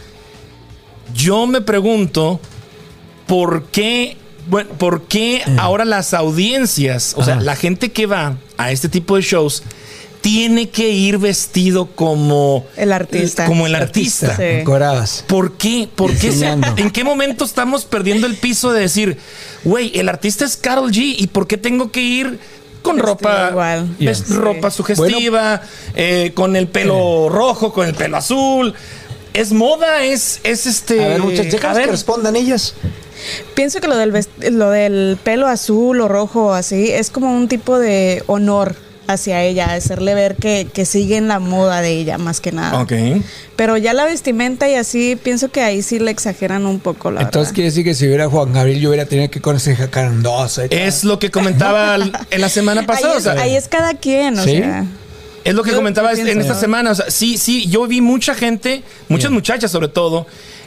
Yo 1.15 1.47
me 1.47 1.61
pregunto 1.61 2.41
por 3.27 3.63
qué, 3.67 4.17
bueno, 4.49 4.69
por 4.77 5.03
qué 5.03 5.43
ahora 5.57 5.85
las 5.85 6.13
audiencias, 6.13 7.13
o 7.17 7.23
sea, 7.23 7.35
la 7.37 7.55
gente 7.55 7.91
que 7.91 8.05
va 8.05 8.37
a 8.57 8.71
este 8.71 8.89
tipo 8.89 9.15
de 9.15 9.21
shows, 9.21 9.63
tiene 10.21 10.69
que 10.69 10.89
ir 10.89 11.17
vestido 11.17 11.87
como 11.87 12.65
El 12.77 12.91
artista. 12.93 13.45
Como 13.45 13.65
el 13.65 13.73
artista. 13.73 14.35
Sí. 14.37 14.43
Encueradas. 14.43 15.23
¿Por 15.27 15.53
qué? 15.53 15.89
¿Por 15.95 16.15
qué? 16.15 16.31
se-. 16.31 16.45
¿En 16.77 16.91
qué 16.91 17.03
momento 17.03 17.43
estamos 17.43 17.85
perdiendo 17.85 18.27
el 18.27 18.35
piso 18.35 18.71
de 18.71 18.81
decir, 18.81 19.17
güey, 19.63 19.91
el 19.97 20.09
artista 20.09 20.45
es 20.45 20.57
Carol 20.57 20.91
G 20.91 21.15
y 21.17 21.27
por 21.27 21.47
qué 21.47 21.57
tengo 21.57 21.91
que 21.91 22.01
ir 22.01 22.39
con 22.83 22.97
Vestido 22.97 23.13
ropa, 23.13 23.47
igual. 23.51 23.95
ves- 23.99 24.25
Yeah. 24.27 24.37
ropa 24.37 24.69
Sí. 24.69 24.77
sugestiva, 24.77 25.61
eh, 25.95 26.31
con 26.35 26.55
el 26.55 26.67
pelo 26.67 27.29
rojo, 27.29 27.73
con 27.73 27.87
el 27.87 27.95
pelo 27.95 28.17
azul? 28.17 28.73
Es 29.33 29.53
moda, 29.53 30.03
es, 30.03 30.39
es 30.43 30.65
este. 30.67 31.03
A 31.03 31.07
ver, 31.07 31.21
ver, 31.21 31.85
que 31.85 31.91
respondan 31.91 32.35
ellas. 32.35 32.73
Pienso 33.53 33.79
que 33.81 33.87
lo 33.87 33.97
del, 33.97 34.13
lo 34.51 34.69
del 34.69 35.17
pelo 35.23 35.47
azul 35.47 36.01
o 36.01 36.07
rojo 36.07 36.53
así 36.53 36.89
es 36.91 37.09
como 37.09 37.35
un 37.35 37.47
tipo 37.47 37.77
de 37.79 38.23
honor 38.27 38.75
hacia 39.07 39.43
ella, 39.43 39.73
hacerle 39.73 40.13
ver 40.13 40.35
que, 40.37 40.67
que 40.73 40.85
sigue 40.85 41.17
en 41.17 41.27
la 41.27 41.39
moda 41.39 41.81
de 41.81 41.89
ella 41.91 42.17
más 42.17 42.39
que 42.39 42.53
nada. 42.53 42.81
Ok. 42.81 42.93
Pero 43.57 43.75
ya 43.75 43.93
la 43.93 44.05
vestimenta 44.05 44.69
y 44.69 44.75
así, 44.75 45.17
pienso 45.21 45.49
que 45.49 45.61
ahí 45.61 45.81
sí 45.81 45.99
le 45.99 46.11
exageran 46.11 46.65
un 46.65 46.79
poco, 46.79 47.11
la 47.11 47.21
Entonces 47.21 47.49
verdad. 47.49 47.55
quiere 47.55 47.69
decir 47.71 47.83
que 47.83 47.93
si 47.93 48.07
hubiera 48.07 48.29
Juan 48.29 48.53
Gabriel, 48.53 48.79
yo 48.79 48.89
hubiera 48.89 49.05
tenido 49.05 49.29
que 49.29 49.41
conocer 49.41 49.81
a 49.81 49.89
Carandosa. 49.89 50.63
Es 50.69 51.03
lo 51.03 51.19
que 51.19 51.29
comentaba 51.29 51.95
en 52.31 52.41
la 52.41 52.47
semana 52.49 52.85
pasada. 52.85 53.09
ahí, 53.09 53.15
o 53.15 53.17
es, 53.17 53.23
sea, 53.23 53.33
ahí 53.33 53.55
es 53.55 53.67
cada 53.67 53.95
quien, 53.95 54.39
o 54.39 54.43
¿Sí? 54.43 54.51
sea. 54.57 54.85
Es 55.43 55.55
lo 55.55 55.63
que 55.63 55.71
Yo- 55.71 55.77
comentaba 55.77 56.13
yo 56.13 56.25
en 56.25 56.39
esta 56.39 56.55
semana. 56.55 56.91
O 56.91 56.95
sea, 56.95 57.09
sí, 57.09 57.37
sí, 57.37 57.67
yo 57.67 57.87
vi 57.87 57.99
mucha 57.99 58.33
gente, 58.35 58.83
muchas 59.09 59.31
muchachas 59.31 59.71
sobre 59.71 59.87
todo, 59.89 60.25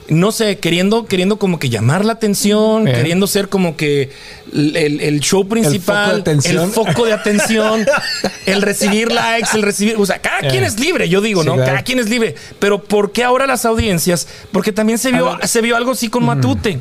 no 0.08 0.32
sé, 0.32 0.58
queriendo, 0.58 1.06
queriendo 1.06 1.38
como 1.38 1.58
que 1.58 1.70
llamar 1.70 2.04
la 2.04 2.12
atención, 2.14 2.84
Bien. 2.84 2.96
queriendo 2.96 3.26
ser 3.26 3.48
como 3.48 3.76
que 3.76 4.10
el, 4.52 4.76
el- 4.76 5.00
el 5.00 5.20
show 5.20 5.48
principal, 5.48 6.16
de 6.16 6.20
atención. 6.20 6.64
el 6.64 6.70
foco 6.70 7.06
de 7.06 7.12
atención, 7.14 7.86
el 8.46 8.62
recibir 8.62 9.10
likes, 9.12 9.48
el 9.54 9.62
recibir. 9.62 9.96
O 9.98 10.04
sea, 10.06 10.18
cada 10.20 10.40
Bien. 10.40 10.50
quien 10.52 10.64
es 10.64 10.78
libre, 10.78 11.08
yo 11.08 11.20
digo, 11.20 11.42
Sí, 11.42 11.48
¿no? 11.48 11.54
claro. 11.54 11.70
Cada 11.70 11.82
quien 11.82 11.98
es 11.98 12.08
libre. 12.10 12.34
Pero 12.58 12.82
¿por 12.84 13.12
qué 13.12 13.24
ahora 13.24 13.46
las 13.46 13.64
audiencias? 13.64 14.28
Porque 14.52 14.72
también 14.72 14.98
se 14.98 15.10
vio, 15.12 15.38
se 15.44 15.60
vio 15.62 15.76
algo 15.76 15.92
así 15.92 16.08
con 16.08 16.24
Matute. 16.24 16.78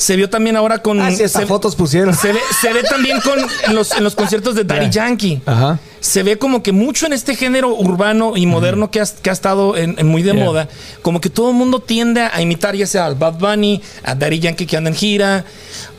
Se 0.00 0.16
vio 0.16 0.30
también 0.30 0.56
ahora 0.56 0.78
con. 0.78 0.98
Ah, 0.98 1.10
sí, 1.10 1.28
se- 1.28 1.44
fotos 1.46 1.76
pusieron. 1.76 2.14
Se 2.16 2.32
ve, 2.32 2.40
se 2.62 2.72
ve 2.72 2.82
también 2.82 3.20
con 3.20 3.38
en 3.68 3.74
los, 3.74 3.92
en 3.92 4.02
los 4.02 4.14
conciertos 4.14 4.54
de 4.54 4.64
Daddy 4.64 4.86
Ya. 4.86 4.90
Yankee 5.06 5.42
Ajá. 5.44 5.78
se 6.00 6.22
ve 6.22 6.38
como 6.38 6.62
que 6.62 6.72
mucho 6.72 7.04
en 7.04 7.12
este 7.12 7.36
género 7.36 7.74
urbano 7.76 8.32
y 8.34 8.46
moderno 8.46 8.90
que, 8.90 9.00
ha, 9.00 9.04
que 9.04 9.28
ha 9.28 9.32
estado 9.34 9.76
en, 9.76 9.96
en 9.98 10.06
muy 10.08 10.22
de 10.22 10.32
Yeah. 10.32 10.44
moda, 10.44 10.68
como 11.02 11.20
que 11.20 11.28
todo 11.28 11.50
el 11.50 11.56
mundo 11.56 11.80
tiende 11.80 12.22
a 12.22 12.40
imitar 12.40 12.74
ya 12.74 12.86
sea 12.86 13.04
al 13.04 13.14
Bad 13.14 13.34
Bunny, 13.38 13.82
a 14.02 14.14
Daddy 14.14 14.38
Yankee 14.40 14.64
que 14.66 14.76
anda 14.78 14.88
en 14.88 14.96
gira. 14.96 15.44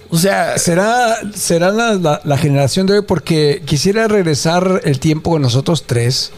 O 0.09 0.17
sea, 0.17 0.57
¿Será, 0.57 1.17
será 1.35 1.69
la, 1.71 1.93
la- 1.93 2.21
la 2.23 2.37
generación 2.39 2.87
de 2.87 2.93
hoy? 2.95 3.01
Porque 3.03 3.61
quisiera 3.65 4.07
regresar 4.07 4.81
el 4.83 4.99
tiempo 4.99 5.29
con 5.29 5.43
nosotros 5.43 5.83
tres. 5.85 6.31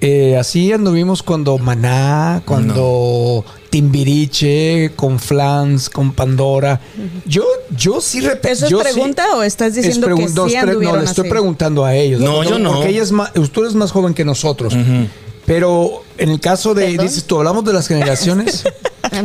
Eh, 0.00 0.36
así 0.36 0.72
anduvimos 0.72 1.22
cuando 1.22 1.56
Maná, 1.56 2.42
cuando 2.44 3.44
Timbiriche, 3.74 4.92
con 4.94 5.18
Flans, 5.18 5.90
con 5.90 6.12
Pandora. 6.12 6.80
Yo, 7.26 7.44
yo 7.76 8.00
sí 8.00 8.20
rep- 8.20 8.38
¿Eso 8.44 8.66
es 8.66 8.70
sí- 8.70 8.76
pregunta 8.92 9.34
o 9.34 9.42
estás 9.42 9.68
es 9.68 9.74
diciendo 9.84 10.06
que 10.06 10.12
pregun- 10.14 10.32
no, 10.34 10.48
sí 10.48 10.54
es 10.54 10.62
No, 10.64 10.70
anduvieron 10.70 10.98
le 11.00 11.04
estoy 11.06 11.22
así? 11.22 11.30
preguntando 11.30 11.84
a 11.84 11.94
ellos. 11.96 12.20
No, 12.20 12.44
yo 12.44 12.58
no. 12.60 12.74
Porque 12.74 12.90
ella 12.90 13.02
es 13.02 13.10
más, 13.10 13.32
tú 13.52 13.62
eres 13.62 13.74
más 13.74 13.90
joven 13.90 14.14
que 14.14 14.24
nosotros. 14.24 14.74
Pero 15.46 16.04
en 16.18 16.30
el 16.30 16.40
caso 16.40 16.72
de, 16.72 16.86
¿Perdón? 16.86 17.06
dices 17.06 17.24
tú, 17.24 17.36
hablamos 17.38 17.64
de 17.64 17.72
las 17.72 17.88
generaciones. 17.88 18.64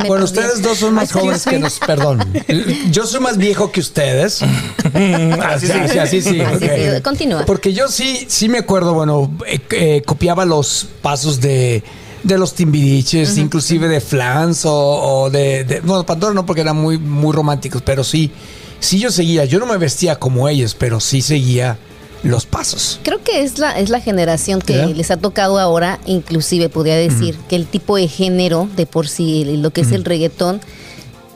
Bueno, 0.07 0.25
ustedes 0.25 0.61
dos 0.61 0.77
son 0.77 0.93
más 0.93 1.11
jóvenes 1.11 1.45
que 1.45 1.57
nos, 1.57 1.79
perdón. 1.79 2.19
Yo 2.91 3.07
soy 3.07 3.21
más 3.21 3.37
viejo 3.37 3.71
que 3.71 3.79
ustedes. 3.79 4.41
así 5.41 5.65
sí. 5.67 5.71
Así, 5.73 5.97
así 5.97 6.21
sí. 6.21 6.41
Así 6.41 6.59
sí, 6.67 7.01
continúa. 7.01 7.45
Porque 7.45 7.73
yo 7.73 7.87
sí, 7.87 8.25
sí 8.27 8.49
me 8.49 8.59
acuerdo, 8.59 8.93
bueno, 8.93 9.31
eh, 9.47 9.59
eh, 9.71 10.01
copiaba 10.05 10.45
los 10.45 10.85
pasos 11.01 11.39
de, 11.41 11.81
de 12.23 12.37
los 12.37 12.53
timbiriches, 12.53 13.37
inclusive 13.37 13.87
de 13.87 14.01
Flans 14.01 14.65
o, 14.65 14.73
o 14.73 15.29
de, 15.29 15.63
de- 15.63 15.81
Bueno, 15.81 16.05
Pandora 16.05 16.33
no, 16.33 16.45
porque 16.45 16.61
eran 16.61 16.75
muy, 16.77 16.97
muy 16.97 17.33
románticos, 17.33 17.81
pero 17.83 18.03
sí, 18.03 18.31
sí 18.79 18.99
yo 18.99 19.11
seguía. 19.11 19.45
Yo 19.45 19.59
no 19.59 19.65
me 19.65 19.77
vestía 19.77 20.17
como 20.17 20.47
ellos, 20.49 20.75
pero 20.77 20.99
sí 20.99 21.21
seguía 21.21 21.77
los 22.23 22.45
pasos. 22.45 22.99
Creo 23.03 23.23
que 23.23 23.43
es 23.43 23.59
la, 23.59 23.79
es 23.79 23.89
la 23.89 24.01
generación 24.01 24.59
que 24.61 24.85
les 24.87 25.09
ha 25.11 25.15
tocado 25.17 25.57
ahora, 25.59 25.99
inclusive 26.05 26.67
podría 26.67 26.97
decir, 26.97 27.35
que 27.47 27.55
el 27.55 27.65
tipo 27.65 27.95
de 27.95 28.09
género 28.09 28.67
de 28.75 28.85
por 28.85 29.07
sí, 29.07 29.45
lo 29.57 29.69
que 29.71 29.81
es 29.81 29.91
el 29.93 30.03
reggaetón, 30.03 30.59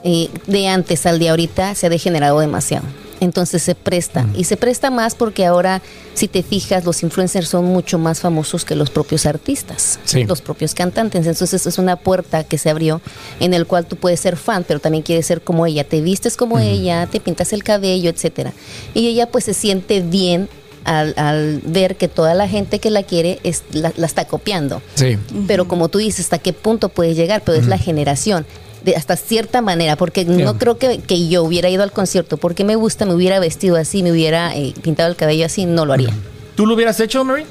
eh, 0.04 0.28
de 0.46 0.68
antes 0.68 1.06
al 1.06 1.18
de 1.18 1.30
ahorita 1.30 1.74
se 1.74 1.86
ha 1.86 1.88
degenerado 1.88 2.38
demasiado. 2.40 2.84
Entonces 3.24 3.62
se 3.62 3.74
presta. 3.74 4.26
Y 4.36 4.44
se 4.44 4.56
presta 4.56 4.90
más 4.90 5.14
porque 5.14 5.44
ahora, 5.46 5.82
si 6.14 6.28
te 6.28 6.42
fijas, 6.42 6.84
los 6.84 7.02
influencers 7.02 7.48
son 7.48 7.64
mucho 7.64 7.98
más 7.98 8.20
famosos 8.20 8.64
que 8.64 8.74
los 8.76 8.90
propios 8.90 9.26
artistas, 9.26 9.98
Sí. 10.04 10.24
los 10.24 10.40
propios 10.42 10.74
cantantes. 10.74 11.26
Entonces 11.26 11.66
es 11.66 11.78
una 11.78 11.96
puerta 11.96 12.44
que 12.44 12.58
se 12.58 12.70
abrió 12.70 13.00
en 13.40 13.54
el 13.54 13.66
cual 13.66 13.86
tú 13.86 13.96
puedes 13.96 14.20
ser 14.20 14.36
fan, 14.36 14.64
pero 14.66 14.78
también 14.80 15.02
quieres 15.02 15.26
ser 15.26 15.40
como 15.40 15.66
ella. 15.66 15.84
Te 15.84 16.00
vistes 16.00 16.36
como 16.36 16.58
ella, 16.58 17.06
te 17.10 17.18
pintas 17.20 17.52
el 17.52 17.64
cabello, 17.64 18.10
etcétera. 18.10 18.52
Y 18.94 19.08
ella 19.08 19.26
pues 19.30 19.44
se 19.44 19.54
siente 19.54 20.00
bien 20.00 20.48
al, 20.84 21.14
al 21.16 21.60
ver 21.64 21.96
que 21.96 22.08
toda 22.08 22.34
la 22.34 22.46
gente 22.46 22.78
que 22.78 22.90
la 22.90 23.02
quiere 23.02 23.40
es, 23.42 23.62
la, 23.72 23.92
la 23.96 24.04
está 24.06 24.26
copiando. 24.26 24.82
Sí. 24.96 25.16
Pero 25.46 25.66
como 25.66 25.88
tú 25.88 25.96
dices, 25.98 26.26
¿hasta 26.26 26.38
qué 26.38 26.52
punto 26.52 26.90
puede 26.90 27.14
llegar? 27.14 27.42
Pero 27.44 27.58
es 27.58 27.66
la 27.66 27.78
generación. 27.78 28.44
De 28.84 28.94
hasta 28.96 29.16
cierta 29.16 29.60
manera, 29.62 29.96
porque 29.96 30.24
Yeah. 30.24 30.44
no 30.44 30.58
creo 30.58 30.76
que, 30.78 30.98
que 30.98 31.28
yo 31.28 31.42
hubiera 31.42 31.68
ido 31.70 31.82
al 31.82 31.92
concierto 31.92 32.36
porque 32.36 32.64
me 32.64 32.76
gusta, 32.76 33.06
me 33.06 33.14
hubiera 33.14 33.38
vestido 33.40 33.76
así, 33.76 34.02
me 34.02 34.12
hubiera 34.12 34.54
eh, 34.54 34.74
pintado 34.82 35.08
el 35.08 35.16
cabello 35.16 35.46
así, 35.46 35.64
no 35.66 35.86
lo 35.86 35.92
haría. 35.94 36.10
¿Tú 36.54 36.66
lo 36.66 36.74
hubieras 36.74 37.00
hecho, 37.00 37.24
Mary? 37.24 37.44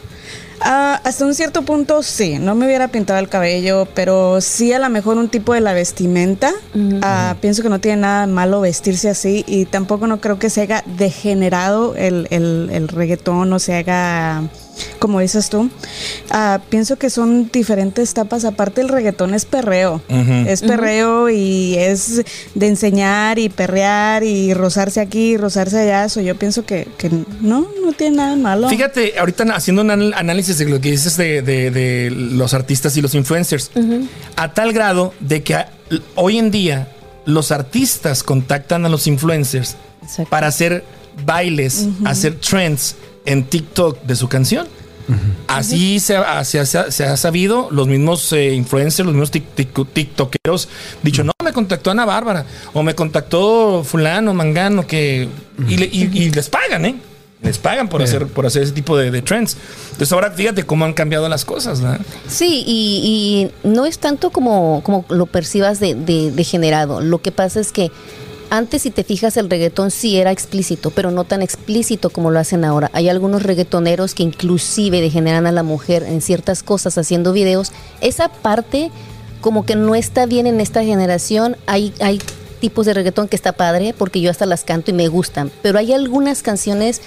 Ah, 0.65 1.01
hasta 1.03 1.25
un 1.25 1.33
cierto 1.35 1.63
punto 1.63 2.03
sí, 2.03 2.39
no 2.39 2.55
me 2.55 2.65
hubiera 2.65 2.87
pintado 2.87 3.19
el 3.19 3.27
cabello, 3.27 3.85
pero 3.93 4.39
sí 4.39 4.71
a 4.71 4.79
lo 4.79 4.89
mejor 4.89 5.17
un 5.17 5.27
tipo 5.27 5.53
de 5.53 5.59
la 5.59 5.73
vestimenta. 5.73 6.53
Ah, 7.01 7.35
pienso 7.41 7.63
que 7.63 7.69
no 7.69 7.79
tiene 7.79 7.97
nada 8.01 8.27
malo 8.27 8.61
vestirse 8.61 9.09
así 9.09 9.43
y 9.45 9.65
tampoco 9.65 10.07
no 10.07 10.21
creo 10.21 10.39
que 10.39 10.49
se 10.49 10.61
haga 10.61 10.83
degenerado 10.97 11.95
el, 11.95 12.27
el, 12.29 12.69
el 12.71 12.87
reggaetón 12.87 13.51
o 13.51 13.59
se 13.59 13.73
haga, 13.75 14.43
como 14.99 15.19
dices 15.19 15.49
tú. 15.49 15.69
Ah, 16.29 16.59
pienso 16.69 16.97
que 16.97 17.09
son 17.09 17.49
diferentes 17.51 18.11
etapas, 18.11 18.45
aparte 18.45 18.81
el 18.81 18.89
reggaetón 18.89 19.33
es 19.33 19.45
perreo, 19.45 20.01
es 20.09 20.61
perreo 20.61 21.29
y 21.29 21.75
es 21.77 22.23
de 22.55 22.67
enseñar 22.67 23.37
y 23.39 23.49
perrear 23.49 24.23
y 24.23 24.53
rozarse 24.53 24.99
aquí 24.99 25.31
y 25.33 25.37
rozarse 25.37 25.79
allá, 25.79 26.05
eso 26.05 26.21
yo 26.21 26.35
pienso 26.35 26.65
que, 26.65 26.87
que 26.97 27.09
no, 27.41 27.67
no 27.83 27.93
tiene 27.95 28.17
nada 28.17 28.35
malo. 28.35 28.69
Fíjate, 28.69 29.19
ahorita 29.19 29.43
haciendo 29.55 29.81
un 29.83 29.91
análisis 29.91 30.57
de 30.57 30.65
lo 30.65 30.79
que 30.81 30.91
dices 30.91 31.17
de, 31.17 31.41
de- 31.41 31.71
de 31.71 32.09
los 32.11 32.53
artistas 32.53 32.95
y 32.97 33.01
los 33.01 33.13
influencers, 33.15 33.71
a 34.35 34.53
tal 34.53 34.73
grado 34.73 35.13
de 35.19 35.43
que 35.43 35.55
a- 35.55 35.69
hoy 36.15 36.37
en 36.37 36.49
día 36.51 36.87
los 37.25 37.51
artistas 37.51 38.23
contactan 38.23 38.85
a 38.85 38.89
los 38.89 39.07
influencers 39.07 39.75
Exacto. 40.01 40.29
para 40.29 40.47
hacer 40.47 40.83
bailes, 41.25 41.87
hacer 42.05 42.35
trends 42.39 42.95
en 43.25 43.43
TikTok 43.45 44.01
de 44.03 44.15
su 44.15 44.27
canción. 44.27 44.67
Así 45.47 45.99
se, 45.99 46.15
ha, 46.15 46.43
se 46.45 46.59
ha- 46.61 46.65
se 46.65 47.03
ha 47.03 47.17
sabido, 47.17 47.67
los 47.71 47.87
mismos 47.87 48.31
eh, 48.31 48.53
influencers, 48.53 49.05
los 49.05 49.13
mismos 49.13 49.33
tic- 49.33 49.43
tic- 49.55 49.85
tiktokeros, 49.91 50.69
dicho, 51.03 51.23
no, 51.25 51.33
me 51.43 51.51
contactó 51.51 51.91
Ana 51.91 52.05
Bárbara, 52.05 52.45
o 52.71 52.83
me 52.83 52.95
contactó 52.95 53.83
fulano, 53.83 54.33
mangano, 54.33 54.87
que... 54.87 55.27
Y, 55.67 55.75
le- 55.77 55.89
y- 55.91 56.09
y 56.13 56.31
les 56.31 56.49
pagan, 56.49 56.85
¿eh? 56.85 56.95
Les 57.41 57.57
pagan 57.57 57.89
por, 57.89 58.01
hacer, 58.01 58.27
por 58.27 58.45
hacer 58.45 58.63
ese 58.63 58.71
tipo 58.71 58.95
de, 58.95 59.11
de 59.11 59.21
trends. 59.21 59.57
Entonces 59.91 60.13
ahora 60.13 60.31
fíjate 60.31 60.63
cómo 60.63 60.85
han 60.85 60.93
cambiado 60.93 61.27
las 61.27 61.43
cosas, 61.43 61.81
¿verdad? 61.81 61.99
Sí, 62.29 62.63
y, 62.65 63.51
y 63.65 63.67
no 63.67 63.85
es 63.85 63.99
tanto 63.99 64.29
como, 64.29 64.81
como 64.85 65.03
lo 65.09 65.25
percibas 65.25 65.81
de, 65.81 65.93
de- 65.95 66.31
degenerado. 66.31 67.01
Lo 67.01 67.21
que 67.21 67.33
pasa 67.33 67.59
es 67.59 67.73
que 67.73 67.91
antes, 68.49 68.83
si 68.83 68.91
te 68.91 69.03
fijas, 69.03 69.37
el 69.37 69.49
reggaetón 69.49 69.91
sí 69.91 70.17
era 70.17 70.31
explícito, 70.31 70.91
pero 70.91 71.11
no 71.11 71.23
tan 71.23 71.41
explícito 71.41 72.09
como 72.09 72.31
lo 72.31 72.39
hacen 72.39 72.63
ahora. 72.65 72.89
Hay 72.93 73.09
algunos 73.09 73.43
reggaetoneros 73.43 74.13
que 74.13 74.23
inclusive 74.23 75.01
degeneran 75.01 75.47
a 75.47 75.51
la 75.51 75.63
mujer 75.63 76.03
en 76.03 76.21
ciertas 76.21 76.63
cosas 76.63 76.97
haciendo 76.97 77.33
videos. 77.33 77.71
Esa 78.01 78.29
parte 78.29 78.91
como 79.41 79.65
que 79.65 79.75
no 79.75 79.95
está 79.95 80.25
bien 80.25 80.47
en 80.47 80.61
esta 80.61 80.83
generación. 80.83 81.57
Hay, 81.65 81.93
hay 81.99 82.19
tipos 82.61 82.85
de 82.85 82.93
reggaetón 82.93 83.27
que 83.27 83.35
está 83.35 83.51
padre 83.53 83.93
porque 83.97 84.21
yo 84.21 84.31
hasta 84.31 84.45
las 84.45 84.63
canto 84.63 84.91
y 84.91 84.93
me 84.93 85.07
gustan, 85.09 85.51
pero 85.61 85.79
hay 85.79 85.91
algunas 85.91 86.41
canciones 86.43 87.01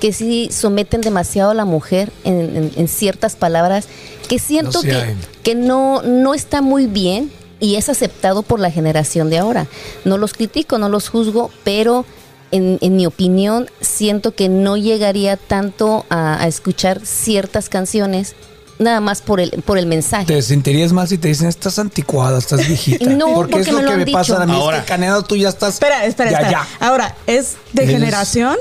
que 0.00 0.12
sí 0.12 0.48
someten 0.52 1.00
demasiado 1.00 1.50
a 1.50 1.54
la 1.54 1.64
mujer 1.64 2.12
en, 2.24 2.56
en- 2.56 2.72
en 2.76 2.88
ciertas 2.88 3.34
palabras 3.34 3.86
que 4.28 4.38
siento 4.38 4.82
No, 4.82 4.88
que, 4.88 5.14
que 5.42 5.54
no, 5.54 6.02
no 6.02 6.34
está 6.34 6.60
muy 6.60 6.86
bien 6.86 7.32
y 7.60 7.74
es 7.76 7.88
aceptado 7.88 8.42
por 8.42 8.60
la 8.60 8.70
generación 8.70 9.30
de 9.30 9.38
ahora. 9.38 9.66
No 10.04 10.16
los 10.18 10.32
critico, 10.34 10.78
no 10.78 10.88
los 10.88 11.08
juzgo, 11.08 11.50
pero 11.64 12.04
en, 12.50 12.78
en 12.80 12.96
mi 12.96 13.04
opinión 13.06 13.68
siento 13.80 14.34
que 14.34 14.48
no 14.48 14.76
llegaría 14.76 15.36
tanto 15.36 16.06
a, 16.08 16.42
a 16.42 16.46
escuchar 16.46 17.00
ciertas 17.04 17.68
canciones 17.68 18.34
nada 18.78 19.00
más 19.00 19.22
por 19.22 19.40
el, 19.40 19.50
por 19.64 19.76
el 19.76 19.86
mensaje. 19.86 20.26
Te 20.26 20.40
sentirías 20.40 20.92
mal 20.92 21.08
si 21.08 21.18
te 21.18 21.26
dicen, 21.28 21.48
estás 21.48 21.78
anticuada, 21.80 22.38
estás 22.38 22.66
viejita. 22.66 23.04
No, 23.10 23.34
porque, 23.34 23.50
porque 23.52 23.70
es 23.70 23.72
lo 23.74 23.78
me 23.78 23.84
lo 23.84 23.90
que 23.90 23.96
me 24.06 24.12
pasa 24.12 24.40
a 24.42 24.46
mí. 24.46 24.52
Ahora. 24.52 24.76
es 24.78 24.82
que 24.84 24.88
Canedo, 24.88 25.22
tú 25.24 25.34
ya 25.36 25.48
estás. 25.48 25.74
Espera, 25.74 26.04
espera, 26.06 26.30
ya, 26.30 26.36
espera. 26.38 26.66
ya. 26.80 26.86
Ahora, 26.86 27.16
¿es 27.26 27.56
de 27.72 27.82
Eres- 27.82 27.94
generación 27.96 28.56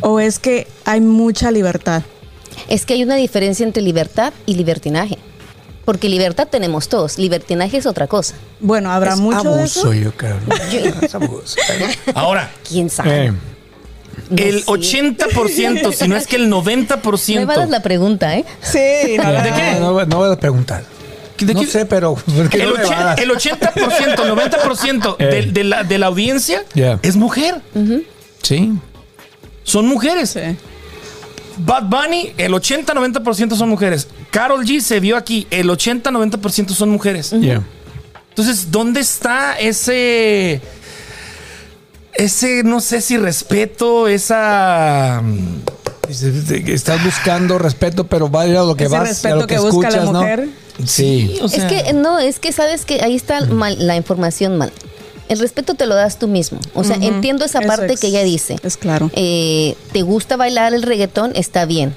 o 0.00 0.20
es 0.20 0.38
que 0.38 0.68
hay 0.84 1.00
mucha 1.00 1.50
libertad? 1.50 2.02
Es 2.68 2.84
que 2.84 2.92
hay 2.94 3.02
una 3.02 3.16
diferencia 3.16 3.64
entre 3.64 3.82
libertad 3.82 4.32
y 4.46 4.54
libertinaje. 4.54 5.16
Porque 5.84 6.08
libertad 6.08 6.48
tenemos 6.50 6.88
todos, 6.88 7.18
libertinaje 7.18 7.76
es 7.76 7.86
otra 7.86 8.06
cosa. 8.06 8.34
Bueno, 8.60 8.90
habrá 8.90 9.12
Es 9.14 9.20
mucho 9.20 9.54
de 9.54 9.64
eso. 9.64 9.80
abuso, 9.80 9.92
yo 9.94 10.12
creo. 10.12 10.38
Yo- 10.72 10.78
Es 11.02 11.14
abuso. 11.14 11.56
Ahora, 12.14 12.50
¿Quién 12.66 12.88
sabe? 12.90 13.26
Eh, 13.26 13.32
No 14.30 14.36
el 14.42 14.60
sé. 14.60 14.70
80%, 14.70 15.92
si 15.92 16.08
no 16.08 16.16
es 16.16 16.26
que 16.26 16.36
el 16.36 16.48
Me 16.48 16.56
evadas 16.56 17.68
90%. 17.68 17.70
la 17.70 17.82
pregunta, 17.82 18.36
¿eh? 18.36 18.44
Sí, 18.62 19.16
no, 19.18 19.30
¿De 19.32 19.52
qué? 19.52 19.76
No, 19.80 20.04
no 20.06 20.16
voy 20.18 20.32
a 20.32 20.36
preguntar. 20.36 20.84
¿De 21.38 21.52
no 21.52 21.60
qué? 21.60 21.66
sé, 21.66 21.84
pero 21.84 22.14
¿por 22.14 22.48
qué 22.48 22.62
El, 22.62 22.68
no 22.70 22.76
me 22.76 22.84
vas? 22.84 23.18
el 23.18 23.30
80%, 23.30 24.22
el 24.22 24.30
90% 24.32 25.16
de, 25.18 25.38
Eh. 25.40 25.42
de 25.52 25.64
la, 25.64 25.82
de 25.82 25.98
la 25.98 26.06
audiencia 26.06 26.62
Yeah. 26.74 26.98
es 27.02 27.16
mujer. 27.16 27.60
Sí. 28.40 28.72
Son 29.64 29.86
mujeres. 29.86 30.30
Sí. 30.30 30.40
Bad 31.58 31.84
Bunny, 31.84 32.32
el 32.36 32.52
80-90% 32.52 33.56
son 33.56 33.68
mujeres. 33.68 34.08
Carol 34.30 34.64
G 34.64 34.80
se 34.80 35.00
vio 35.00 35.16
aquí, 35.16 35.46
el 35.50 35.68
80-90% 35.68 36.70
son 36.70 36.90
mujeres. 36.90 37.30
Yeah. 37.30 37.62
Entonces, 38.30 38.70
¿dónde 38.70 39.00
está 39.00 39.58
ese. 39.58 40.60
Ese, 42.14 42.62
no 42.64 42.80
sé 42.80 43.00
si 43.00 43.16
respeto, 43.16 44.08
esa. 44.08 45.22
Que 46.08 46.74
Estás 46.74 47.02
buscando 47.02 47.58
respeto, 47.58 48.06
pero 48.06 48.28
vaya 48.28 48.60
a 48.60 48.64
lo 48.64 48.76
que 48.76 48.84
Ese 48.84 48.92
vas, 48.92 49.02
a 49.02 49.04
respeto 49.04 49.36
lo 49.36 49.46
que, 49.46 49.54
que 49.54 49.60
busca 49.60 49.90
la 49.90 49.98
escuchas, 49.98 50.12
¿no? 50.12 50.20
mujer. 50.20 50.48
Sí. 50.84 51.38
o 51.40 51.48
sea, 51.48 51.66
es 51.66 51.72
que 51.72 51.92
no, 51.92 52.18
es 52.18 52.40
que 52.40 52.50
sabes 52.52 52.84
que 52.84 53.02
ahí 53.02 53.14
está 53.14 53.46
mal, 53.46 53.76
la 53.78 53.96
información 53.96 54.58
mal. 54.58 54.72
El 55.28 55.38
respeto 55.38 55.74
te 55.74 55.86
lo 55.86 55.94
das 55.94 56.18
tú 56.18 56.28
mismo. 56.28 56.58
O 56.74 56.84
sea, 56.84 56.96
entiendo 56.96 57.44
esa 57.44 57.60
Eso 57.60 57.68
parte 57.68 57.94
es- 57.94 58.00
que 58.00 58.08
ella 58.08 58.22
dice. 58.22 58.56
Es 58.62 58.76
claro. 58.76 59.10
Eh, 59.14 59.74
¿Te 59.92 60.02
gusta 60.02 60.36
bailar 60.36 60.74
el 60.74 60.82
reggaetón? 60.82 61.32
Está 61.34 61.64
bien. 61.64 61.94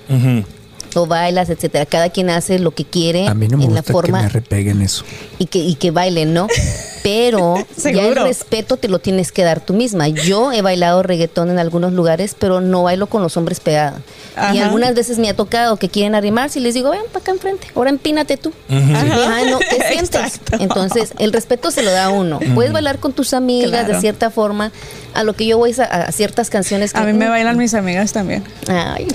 O 0.95 1.05
bailas, 1.05 1.49
etcétera. 1.49 1.85
Cada 1.85 2.09
quien 2.09 2.29
hace 2.29 2.59
lo 2.59 2.71
que 2.71 2.83
quiere 2.85 3.27
A 3.27 3.33
mí 3.33 3.47
no 3.47 3.57
me 3.57 3.65
en 3.65 3.73
la 3.73 3.81
gusta 3.81 3.93
forma 3.93 4.19
que 4.19 4.23
me 4.23 4.29
repeguen 4.29 4.81
eso. 4.81 5.03
y 5.37 5.45
que, 5.45 5.59
y 5.59 5.75
que 5.75 5.91
bailen, 5.91 6.33
¿no? 6.33 6.47
Pero 7.03 7.55
ya 7.77 7.89
el 8.07 8.15
respeto 8.15 8.77
te 8.77 8.87
lo 8.89 8.99
tienes 8.99 9.31
que 9.31 9.43
dar 9.43 9.59
tú 9.61 9.73
misma. 9.73 10.07
Yo 10.09 10.51
he 10.51 10.61
bailado 10.61 11.03
reggaetón 11.03 11.49
en 11.49 11.57
algunos 11.59 11.93
lugares, 11.93 12.35
pero 12.37 12.59
no 12.59 12.83
bailo 12.83 13.07
con 13.07 13.21
los 13.21 13.37
hombres 13.37 13.59
pegados. 13.61 13.99
Y 14.35 14.39
Ajá. 14.39 14.65
algunas 14.65 14.93
veces 14.93 15.17
me 15.17 15.29
ha 15.29 15.33
tocado 15.35 15.77
que 15.77 15.87
quieren 15.89 16.15
arrimarse 16.15 16.59
y 16.59 16.63
les 16.63 16.73
digo, 16.73 16.89
ven 16.91 17.01
para 17.13 17.19
acá 17.23 17.31
enfrente, 17.31 17.67
ahora 17.75 17.89
empínate 17.91 18.35
tú. 18.37 18.51
Y, 18.69 18.73
"Ay, 18.73 19.49
no, 19.49 19.59
¿qué 19.59 19.77
sientes? 19.89 20.15
Exacto. 20.15 20.57
Entonces, 20.59 21.13
el 21.17 21.31
respeto 21.31 21.71
se 21.71 21.81
lo 21.81 21.91
da 21.91 22.05
a 22.05 22.09
uno. 22.09 22.39
Puedes 22.55 22.73
bailar 22.73 22.99
con 22.99 23.13
tus 23.13 23.33
amigas 23.33 23.71
de 23.71 23.85
Claro. 23.87 24.01
cierta 24.01 24.29
forma. 24.29 24.71
A 25.13 25.23
lo 25.23 25.33
que 25.33 25.47
yo 25.47 25.57
voy 25.57 25.73
a, 25.79 25.83
a 25.83 26.11
ciertas 26.11 26.49
canciones 26.51 26.93
que... 26.93 26.99
A 26.99 27.03
mí 27.03 27.13
me 27.13 27.27
bailan 27.27 27.57
mis 27.57 27.73
amigas 27.73 28.11
también. 28.11 28.43
Ay. 28.67 29.07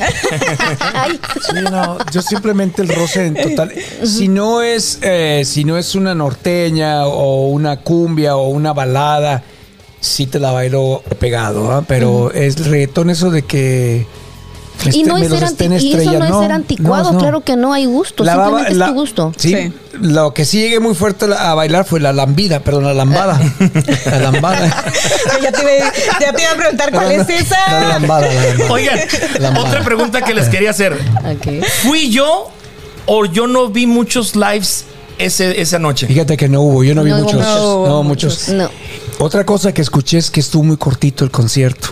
Ay. 0.94 1.20
Sí, 1.46 1.52
no, 1.72 1.98
yo 2.12 2.22
simplemente 2.22 2.82
el 2.82 2.88
roce 2.88 3.26
en 3.26 3.34
total. 3.34 3.72
Si 4.04 4.28
no 4.28 4.62
es, 4.62 4.98
eh, 5.02 5.42
si 5.44 5.64
no 5.64 5.78
es 5.78 5.94
una 5.94 6.14
norteña 6.14 7.06
o 7.06 7.48
una 7.48 7.80
cumbia 7.80 8.36
o 8.36 8.48
una 8.48 8.72
balada, 8.72 9.42
sí 10.00 10.26
te 10.26 10.38
la 10.38 10.52
bailo 10.52 11.02
pegado, 11.18 11.72
¿ah? 11.72 11.84
Pero 11.88 12.30
es 12.32 12.56
el 12.58 12.66
reggaetón 12.66 13.10
eso 13.10 13.30
de 13.30 13.42
que 13.42 14.06
Y, 14.92 15.04
no 15.04 15.14
me 15.18 15.24
es 15.24 15.30
los 15.30 15.38
ser 15.38 15.48
anti- 15.48 15.64
y 15.86 15.94
eso 15.94 16.12
no 16.18 16.24
es 16.24 16.36
ser 16.42 16.52
anticuado, 16.52 17.12
no. 17.12 17.18
claro 17.18 17.40
que 17.42 17.56
no 17.56 17.72
hay 17.72 17.84
gusto, 17.86 18.24
La 18.24 18.36
baba- 18.36 18.46
simplemente 18.66 18.74
la- 18.78 18.86
es 18.86 18.90
tu 18.92 18.94
gusto. 18.98 19.32
Sí, 19.36 19.54
Sí. 19.54 19.72
lo 20.00 20.34
que 20.34 20.44
sí 20.44 20.58
llegué 20.60 20.80
muy 20.80 20.94
fuerte 20.94 21.26
a 21.38 21.54
bailar 21.54 21.84
fue 21.84 22.00
la 22.00 22.12
lambida, 22.12 22.60
perdón, 22.60 22.84
la 22.84 22.94
lambada. 22.94 23.40
la 24.06 24.18
lambada. 24.18 24.84
ya, 25.42 25.52
te 25.52 25.62
iba, 25.62 25.92
ya 26.20 26.32
te 26.32 26.42
iba 26.42 26.50
a 26.52 26.56
preguntar 26.56 26.90
cuál 26.92 27.12
es 27.12 27.28
La 27.28 27.34
esa. 27.36 27.88
lambada, 27.88 28.26
la 28.32 28.44
lambada. 28.44 28.72
Oigan, 28.72 28.98
Lambada. 29.38 29.68
otra 29.68 29.84
pregunta 29.84 30.22
que 30.22 30.34
les 30.34 30.48
quería 30.48 30.70
hacer. 30.70 30.92
Ok. 30.94 31.64
¿Fui 31.82 32.10
yo 32.10 32.50
o 33.06 33.24
yo 33.26 33.46
no 33.46 33.68
vi 33.68 33.86
muchos 33.86 34.34
lives 34.36 34.84
ese, 35.18 35.60
esa 35.60 35.78
noche? 35.78 36.06
Fíjate 36.06 36.36
que 36.36 36.48
no 36.48 36.62
hubo, 36.62 36.82
yo 36.84 36.94
no 36.94 37.02
vi 37.04 37.10
No 37.10 37.18
muchos. 37.18 37.40
No, 37.40 37.86
No 37.86 38.02
muchos. 38.02 38.48
No. 38.48 38.68
Otra 39.18 39.44
cosa 39.46 39.72
que 39.72 39.82
escuché 39.82 40.18
es 40.18 40.30
que 40.30 40.40
estuvo 40.40 40.64
muy 40.64 40.76
cortito 40.76 41.24
el 41.24 41.30
concierto. 41.30 41.88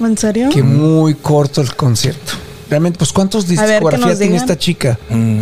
¿En 0.00 0.16
serio? 0.18 0.48
Que 0.50 0.62
muy 0.62 1.14
corto 1.14 1.60
el 1.60 1.74
concierto. 1.74 2.32
Realmente, 2.68 2.98
pues 2.98 3.12
¿cuántos 3.12 3.46
discografías 3.48 4.18
tiene 4.18 4.32
digan. 4.34 4.36
esta 4.36 4.56
chica? 4.58 4.98
Mm. 5.08 5.40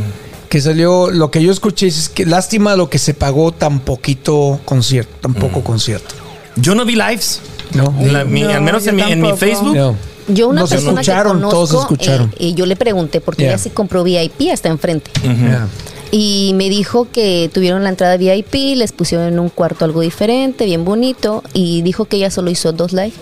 Que 0.48 0.60
salió, 0.60 1.10
lo 1.10 1.30
que 1.30 1.42
yo 1.42 1.52
escuché 1.52 1.86
es 1.86 2.08
que 2.08 2.24
lástima 2.24 2.74
lo 2.74 2.88
que 2.88 2.98
se 2.98 3.12
pagó 3.14 3.52
tan 3.52 3.80
poquito 3.80 4.58
concierto, 4.64 5.12
tan 5.20 5.32
Mm. 5.32 5.34
poco 5.34 5.62
concierto. 5.62 6.14
Yo 6.56 6.74
no 6.74 6.84
vi 6.84 6.94
lives. 6.96 7.40
No. 7.74 7.94
La- 8.00 8.24
mi- 8.24 8.42
No, 8.42 8.48
al 8.50 8.62
menos 8.62 8.86
en 8.86 8.96
mi, 8.96 9.02
en 9.02 9.20
mi. 9.20 9.32
Facebook. 9.34 9.76
No. 9.76 9.94
Yo 10.28 10.48
una 10.48 10.62
Nos 10.62 10.70
persona 10.70 10.92
escucharon, 11.00 11.36
que 11.38 11.44
conozco, 11.44 11.66
todos 11.66 11.82
escucharon. 11.82 12.30
eh, 12.38 12.48
y 12.48 12.54
yo 12.54 12.66
le 12.66 12.76
pregunté 12.76 13.20
porque 13.20 13.42
Yeah. 13.42 13.52
ella 13.52 13.58
sí 13.58 13.70
compró 13.70 14.04
VIP 14.04 14.50
hasta 14.52 14.68
enfrente. 14.68 15.10
Yeah. 15.22 15.68
Y 16.10 16.52
me 16.54 16.70
dijo 16.70 17.06
que 17.12 17.50
tuvieron 17.52 17.82
la 17.82 17.90
entrada 17.90 18.16
VIP, 18.16 18.74
les 18.76 18.92
pusieron 18.92 19.26
en 19.28 19.38
un 19.38 19.50
cuarto 19.50 19.84
algo 19.84 20.00
diferente, 20.00 20.64
bien 20.64 20.84
bonito, 20.86 21.42
y 21.52 21.82
dijo 21.82 22.06
que 22.06 22.16
ella 22.16 22.30
solo 22.30 22.50
hizo 22.50 22.72
dos 22.72 22.92
live. 22.94 23.12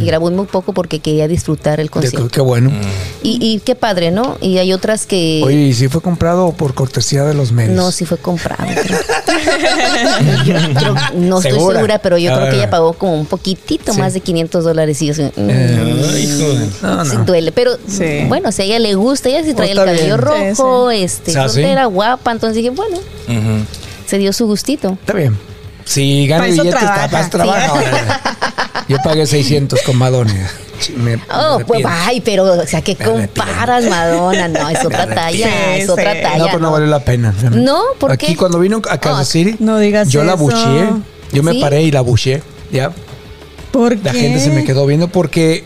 Y 0.00 0.04
grabó 0.06 0.30
muy 0.30 0.46
poco 0.46 0.72
porque 0.72 0.98
quería 0.98 1.28
disfrutar 1.28 1.78
el 1.80 1.90
concierto. 1.90 2.28
qué 2.28 2.40
bueno. 2.40 2.70
Y, 3.22 3.38
y 3.40 3.60
qué 3.60 3.74
padre, 3.74 4.10
¿no? 4.10 4.36
Y 4.40 4.58
hay 4.58 4.72
otras 4.72 5.06
que... 5.06 5.40
Oye, 5.44 5.56
¿y 5.68 5.74
si 5.74 5.88
fue 5.88 6.00
comprado 6.02 6.52
por 6.52 6.74
cortesía 6.74 7.24
de 7.24 7.34
los 7.34 7.52
medios? 7.52 7.74
No, 7.76 7.92
sí 7.92 8.04
fue 8.04 8.18
comprado. 8.18 8.64
creo. 8.82 8.98
Yo 10.44 10.54
creo- 10.74 10.94
no 11.14 11.36
estoy 11.38 11.52
¿Segura? 11.52 11.98
pero 11.98 12.18
yo 12.18 12.32
A 12.32 12.36
creo 12.38 12.50
que 12.50 12.56
ella 12.56 12.70
pagó 12.70 12.92
como 12.94 13.14
un 13.18 13.26
poquitito 13.26 13.92
Sí. 13.92 14.00
más 14.00 14.14
de 14.14 14.20
500 14.20 14.64
dólares. 14.64 15.00
Y 15.02 15.06
yo 15.06 15.12
así, 15.12 15.22
mm, 15.22 15.30
Eh, 15.50 16.20
hijo 16.22 16.48
de- 16.48 16.68
no, 16.82 17.04
sí 17.04 17.16
no. 17.16 17.24
duele. 17.24 17.52
Pero 17.52 17.72
Sí. 17.86 18.24
bueno, 18.28 18.50
si 18.52 18.62
a 18.62 18.64
ella 18.64 18.78
le 18.78 18.94
gusta, 18.94 19.28
ella 19.28 19.44
sí 19.44 19.54
traía 19.54 19.72
el 19.72 19.78
cabello 19.78 20.04
bien. 20.04 20.18
rojo, 20.18 20.90
Sí, 20.90 20.96
este, 21.02 21.38
Ah, 21.38 21.48
¿sí? 21.48 21.54
soltera, 21.54 21.86
guapa. 21.86 22.32
Entonces 22.32 22.56
dije, 22.56 22.70
bueno, 22.70 22.98
se 24.06 24.18
dio 24.18 24.32
su 24.32 24.46
gustito. 24.46 24.92
Está 25.00 25.12
bien. 25.14 25.36
Si 25.84 26.24
eso 26.30 26.42
billetes, 26.62 26.74
capaz 26.80 27.30
trabaja. 27.30 27.72
órale. 27.72 27.98
Yo 28.88 28.98
pagué 29.02 29.26
600 29.26 29.80
con 29.82 29.96
Madonna. 29.96 30.50
Me- 30.96 31.18
Oh, 31.32 31.58
me 31.58 31.64
pues 31.64 31.84
ay, 31.88 32.20
pero, 32.20 32.44
o 32.44 32.66
sea, 32.66 32.82
¿qué 32.82 32.96
Me 32.98 33.04
arrepiento. 33.04 33.42
comparas, 33.44 33.84
Madonna? 33.84 34.48
No, 34.48 34.68
es 34.68 34.84
otra 34.84 35.06
talla, 35.14 35.76
es 35.76 35.88
otra 35.88 36.12
Sí, 36.14 36.18
talla. 36.22 36.38
No, 36.38 36.46
pero 36.46 36.58
no 36.58 36.72
valió 36.72 36.86
la 36.88 37.00
pena. 37.04 37.32
No, 37.52 37.80
¿por 37.98 38.12
Aquí 38.12 38.26
qué? 38.28 38.36
cuando 38.36 38.58
vino 38.58 38.78
a 38.90 38.98
Kansas 38.98 39.20
Ah, 39.20 39.24
City, 39.24 39.56
no 39.60 39.78
digas 39.78 40.08
yo 40.08 40.24
la 40.24 40.34
eso. 40.34 40.42
bucheé. 40.42 40.88
Yo 41.32 41.42
me 41.42 41.52
¿Sí? 41.52 41.60
paré 41.60 41.82
y 41.82 41.90
la 41.90 42.00
bucheé. 42.02 42.42
Ya. 42.70 42.90
¿Por 43.70 43.96
La 44.04 44.12
qué? 44.12 44.20
gente 44.20 44.40
se 44.40 44.50
me 44.50 44.64
quedó 44.64 44.84
viendo 44.86 45.08
porque 45.08 45.64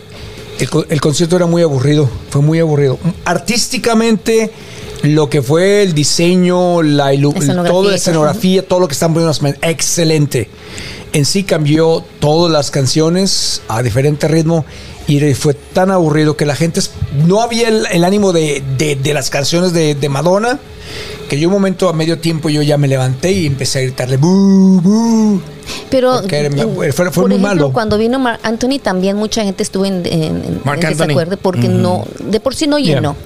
el, 0.59 0.71
co- 0.71 0.85
el 0.88 1.01
concierto 1.01 1.37
era 1.37 1.47
muy 1.47 1.62
aburrido. 1.62 2.09
Fue 2.31 2.42
muy 2.42 2.59
aburrido. 2.59 2.99
Artísticamente, 3.25 4.51
lo 5.03 5.29
que 5.31 5.42
fue 5.42 5.83
el 5.83 5.94
diseño, 5.94 6.83
la 6.83 7.12
toda 7.64 7.64
la 7.64 7.71
todo. 7.88 7.94
escenografía, 7.94 8.66
todo 8.66 8.81
lo 8.81 8.88
que 8.88 8.92
están 8.94 9.12
poniendo, 9.14 9.29
las- 9.42 9.57
excelente. 9.62 10.49
En 11.12 11.25
sí 11.25 11.42
cambió 11.44 12.05
todas 12.21 12.53
las 12.53 12.71
canciones 12.71 13.62
a 13.68 13.83
diferente 13.83 14.29
ritmo 14.29 14.64
y 15.07 15.18
fue 15.35 15.55
tan 15.55 15.90
aburrido 15.90 16.37
que 16.37 16.44
la 16.44 16.55
gente 16.55 16.81
no 17.27 17.40
había 17.40 17.68
el, 17.68 17.87
el 17.90 18.05
ánimo 18.05 18.33
de, 18.33 18.62
de- 18.77 18.94
de 18.97 19.14
las 19.14 19.31
canciones 19.31 19.73
de, 19.73 19.94
de 19.94 20.09
Madonna 20.11 20.59
que 21.29 21.38
yo 21.38 21.49
un 21.49 21.55
momento 21.55 21.88
a 21.88 21.93
medio 21.93 22.19
tiempo 22.19 22.49
yo 22.49 22.62
ya 22.62 22.77
me 22.79 22.88
levanté 22.88 23.33
y 23.33 23.47
empecé 23.47 23.79
a 23.81 23.83
gritarle 23.83 24.17
"Bú, 24.17 24.81
bú". 24.81 25.41
Pero 25.91 26.23
en- 26.23 26.93
fue- 26.93 26.93
fue 26.93 27.23
por 27.23 27.29
muy 27.29 27.37
ejemplo, 27.37 27.49
malo. 27.67 27.73
cuando 27.73 27.99
vino 27.99 28.19
Mark 28.19 28.41
Anthony 28.43 28.79
también 28.83 29.17
mucha 29.17 29.43
gente 29.45 29.62
estuvo 29.62 29.85
en, 29.85 30.03
en- 30.07 30.61
desacuerdo 30.81 31.37
porque 31.37 31.69
no 31.69 32.05
de 32.19 32.41
por 32.41 32.55
sí 32.55 32.67
no 32.67 32.79
Yeah. 32.79 32.97
llenó 32.97 33.17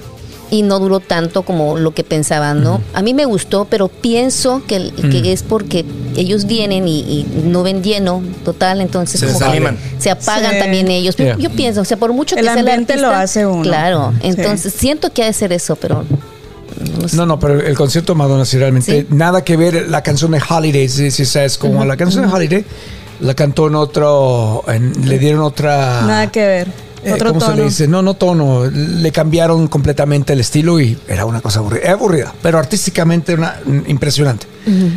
y 0.51 0.61
no 0.61 0.77
duró 0.79 0.99
tanto 0.99 1.41
como 1.43 1.77
lo 1.77 1.95
que 1.95 2.03
pensaban, 2.03 2.63
¿no? 2.63 2.79
A 2.93 3.01
mí 3.01 3.13
me 3.15 3.25
gustó, 3.25 3.65
pero 3.65 3.87
pienso 3.87 4.61
que, 4.67 4.91
que 5.09 5.31
es 5.31 5.41
porque 5.41 5.83
ellos 6.15 6.45
vienen 6.45 6.87
y, 6.87 6.99
y 6.99 7.25
no 7.45 7.63
ven 7.63 7.81
lleno 7.81 8.21
total, 8.45 8.81
entonces 8.81 9.19
Se 9.19 9.25
como 9.27 9.39
que 9.51 9.73
se 9.97 10.11
apagan 10.11 10.51
Sí. 10.53 10.59
también 10.59 10.89
ellos. 10.91 11.15
Yo- 11.15 11.23
Yeah. 11.25 11.37
Yo 11.39 11.49
pienso, 11.49 11.81
o 11.81 11.85
sea, 11.85 11.97
por 11.97 12.13
mucho 12.13 12.35
que 12.35 12.41
El 12.41 12.45
sea 12.45 12.53
el 12.53 12.59
ambiente 12.59 12.97
lo 12.97 13.07
artista, 13.07 13.21
hace 13.21 13.47
uno. 13.47 13.63
Claro, 13.63 14.11
Sí. 14.21 14.27
entonces 14.27 14.73
siento 14.77 15.11
que 15.11 15.23
ha 15.23 15.25
de 15.27 15.33
ser 15.33 15.53
eso, 15.53 15.75
pero 15.75 16.03
no 17.01 17.07
sé. 17.07 17.15
No, 17.17 17.25
no, 17.25 17.39
pero 17.39 17.59
el 17.59 17.75
concierto 17.75 18.13
de 18.13 18.17
Madonna 18.19 18.45
sí 18.45 18.57
realmente 18.57 19.01
Sí. 19.01 19.07
nada 19.09 19.43
que 19.43 19.57
ver 19.57 19.89
la 19.89 20.01
canción 20.03 20.31
de 20.31 20.41
Holiday, 20.47 20.87
si, 20.89 21.11
si 21.11 21.25
sabes, 21.25 21.57
como 21.57 21.83
la 21.85 21.97
canción 21.97 22.25
de 22.27 22.33
Holiday 22.33 22.65
la 23.19 23.33
cantó 23.35 23.67
en 23.67 23.75
otro, 23.75 24.63
en- 24.67 25.07
le 25.07 25.19
dieron 25.19 25.41
otra... 25.41 26.01
Nada 26.01 26.31
que 26.31 26.45
ver. 26.45 26.67
eh, 27.05 27.13
Otro 27.13 27.29
¿Cómo 27.29 27.39
se 27.41 27.45
tono. 27.47 27.57
le 27.57 27.63
dice? 27.65 27.87
No, 27.87 28.01
no 28.01 28.13
tono, 28.15 28.63
le 28.65 29.11
cambiaron 29.11 29.67
completamente 29.67 30.31
el 30.33 30.39
estilo 30.39 30.79
y 30.79 30.97
era 31.07 31.25
una 31.25 31.41
cosa 31.41 31.59
aburrida, 31.59 31.83
era 31.83 31.93
aburrida, 31.93 32.33
pero 32.41 32.57
artísticamente 32.59 33.33
una, 33.33 33.57
mm, 33.65 33.81
impresionante. 33.89 34.47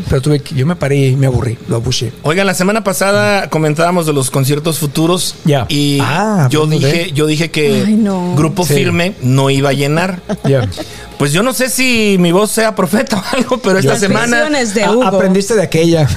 Pero 0.09 0.22
tuve 0.22 0.38
que, 0.38 0.54
yo 0.54 0.64
me 0.64 0.76
paré 0.76 1.09
y 1.09 1.16
me 1.16 1.26
aburrí, 1.26 1.59
lo 1.66 1.74
abuché. 1.76 2.12
Oigan, 2.22 2.46
la 2.46 2.54
semana 2.54 2.85
pasada 2.85 3.50
comentábamos 3.50 4.06
de 4.06 4.12
los 4.12 4.30
conciertos 4.30 4.78
futuros 4.78 5.35
Ya. 5.44 5.66
y 5.68 5.98
Ah, 6.00 6.46
yo 6.48 6.66
dije, 6.68 7.11
yo 7.12 7.26
dije 7.26 7.50
que 7.50 7.82
Ay, 7.85 7.94
no. 7.96 8.37
Grupo 8.37 8.64
Sí. 8.64 8.74
Firme 8.74 9.14
no 9.22 9.50
iba 9.50 9.70
a 9.70 9.72
llenar 9.72 10.20
Ya. 10.44 10.68
Pues 11.18 11.33
yo 11.33 11.42
no 11.42 11.55
sé 11.55 11.70
si 11.70 12.16
mi 12.20 12.31
voz 12.31 12.50
sea 12.50 12.74
profeta 12.74 13.16
o 13.33 13.37
algo, 13.37 13.59
pero 13.59 13.79
esta 13.79 13.92
Las 13.92 14.00
semana. 14.00 14.44
de 14.50 14.88
Hugo. 14.88 15.05
aprendiste 15.05 15.55
de 15.55 15.62
aquella. 15.62 16.07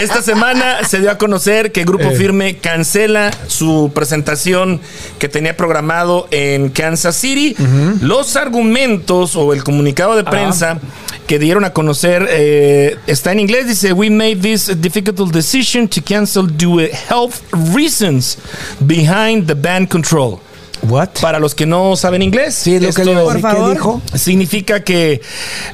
Esta 0.00 0.22
semana 0.22 0.78
se 0.88 0.98
dio 1.00 1.10
a 1.10 1.18
conocer 1.18 1.72
que 1.72 1.84
Grupo 1.84 2.04
Eh. 2.04 2.16
Firme 2.16 2.56
cancela 2.56 3.30
su 3.48 3.90
presentación 3.94 4.80
que 5.18 5.28
tenía 5.28 5.56
programado 5.56 6.26
en 6.30 6.70
Kansas 6.70 7.16
City. 7.16 7.54
Los 8.00 8.36
argumentos 8.36 9.36
o 9.36 9.52
el 9.52 9.62
comunicado 9.62 10.16
de 10.16 10.24
prensa 10.24 10.78
que 11.26 11.38
dieron 11.38 11.64
a 11.64 11.72
conocer 11.72 12.26
eh, 12.30 12.96
está 13.06 13.32
en 13.32 13.40
inglés. 13.40 13.66
Dice: 13.68 13.92
We 13.92 14.10
made 14.10 14.36
this 14.36 14.80
difficult 14.80 15.32
decision 15.32 15.86
to 15.88 16.00
cancel 16.02 16.46
due 16.46 16.88
to 16.88 16.96
health 17.08 17.34
reasons 17.74 18.38
behind 18.80 19.46
the 19.46 19.54
band 19.54 19.88
control. 19.88 20.40
What? 20.82 21.08
Para 21.20 21.38
los 21.38 21.54
que 21.54 21.66
no 21.66 21.94
saben 21.96 22.22
inglés, 22.22 22.54
Sí, 22.54 22.74
es 22.76 22.82
lo 22.82 22.92
que 22.92 23.04
le 23.04 23.14
Por 23.14 23.36
¿qué 23.36 23.40
favor. 23.42 23.72
dijo. 23.72 24.02
significa 24.14 24.82
que 24.82 25.20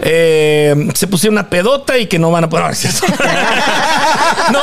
eh, 0.01 0.89
se 0.95 1.07
pusieron 1.07 1.35
una 1.35 1.49
pedota 1.49 1.97
y 1.99 2.07
que 2.07 2.19
no 2.19 2.31
van 2.31 2.45
a 2.45 2.49
poder. 2.49 2.67
No, 2.67 2.71
es 2.73 2.79
cierto. 2.79 3.07
No, 4.53 4.61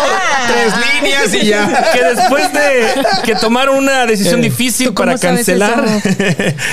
Tres 0.48 0.74
líneas 1.02 1.34
y 1.34 1.46
ya. 1.48 1.92
que 1.94 2.04
después 2.04 2.52
de 2.54 2.86
que 3.24 3.36
tomaron 3.36 3.78
una 3.78 4.06
decisión 4.06 4.40
Eh, 4.40 4.44
difícil 4.44 4.88
¿tú 4.88 4.94
cómo 4.94 5.08
para 5.08 5.20
cancelar, 5.20 5.84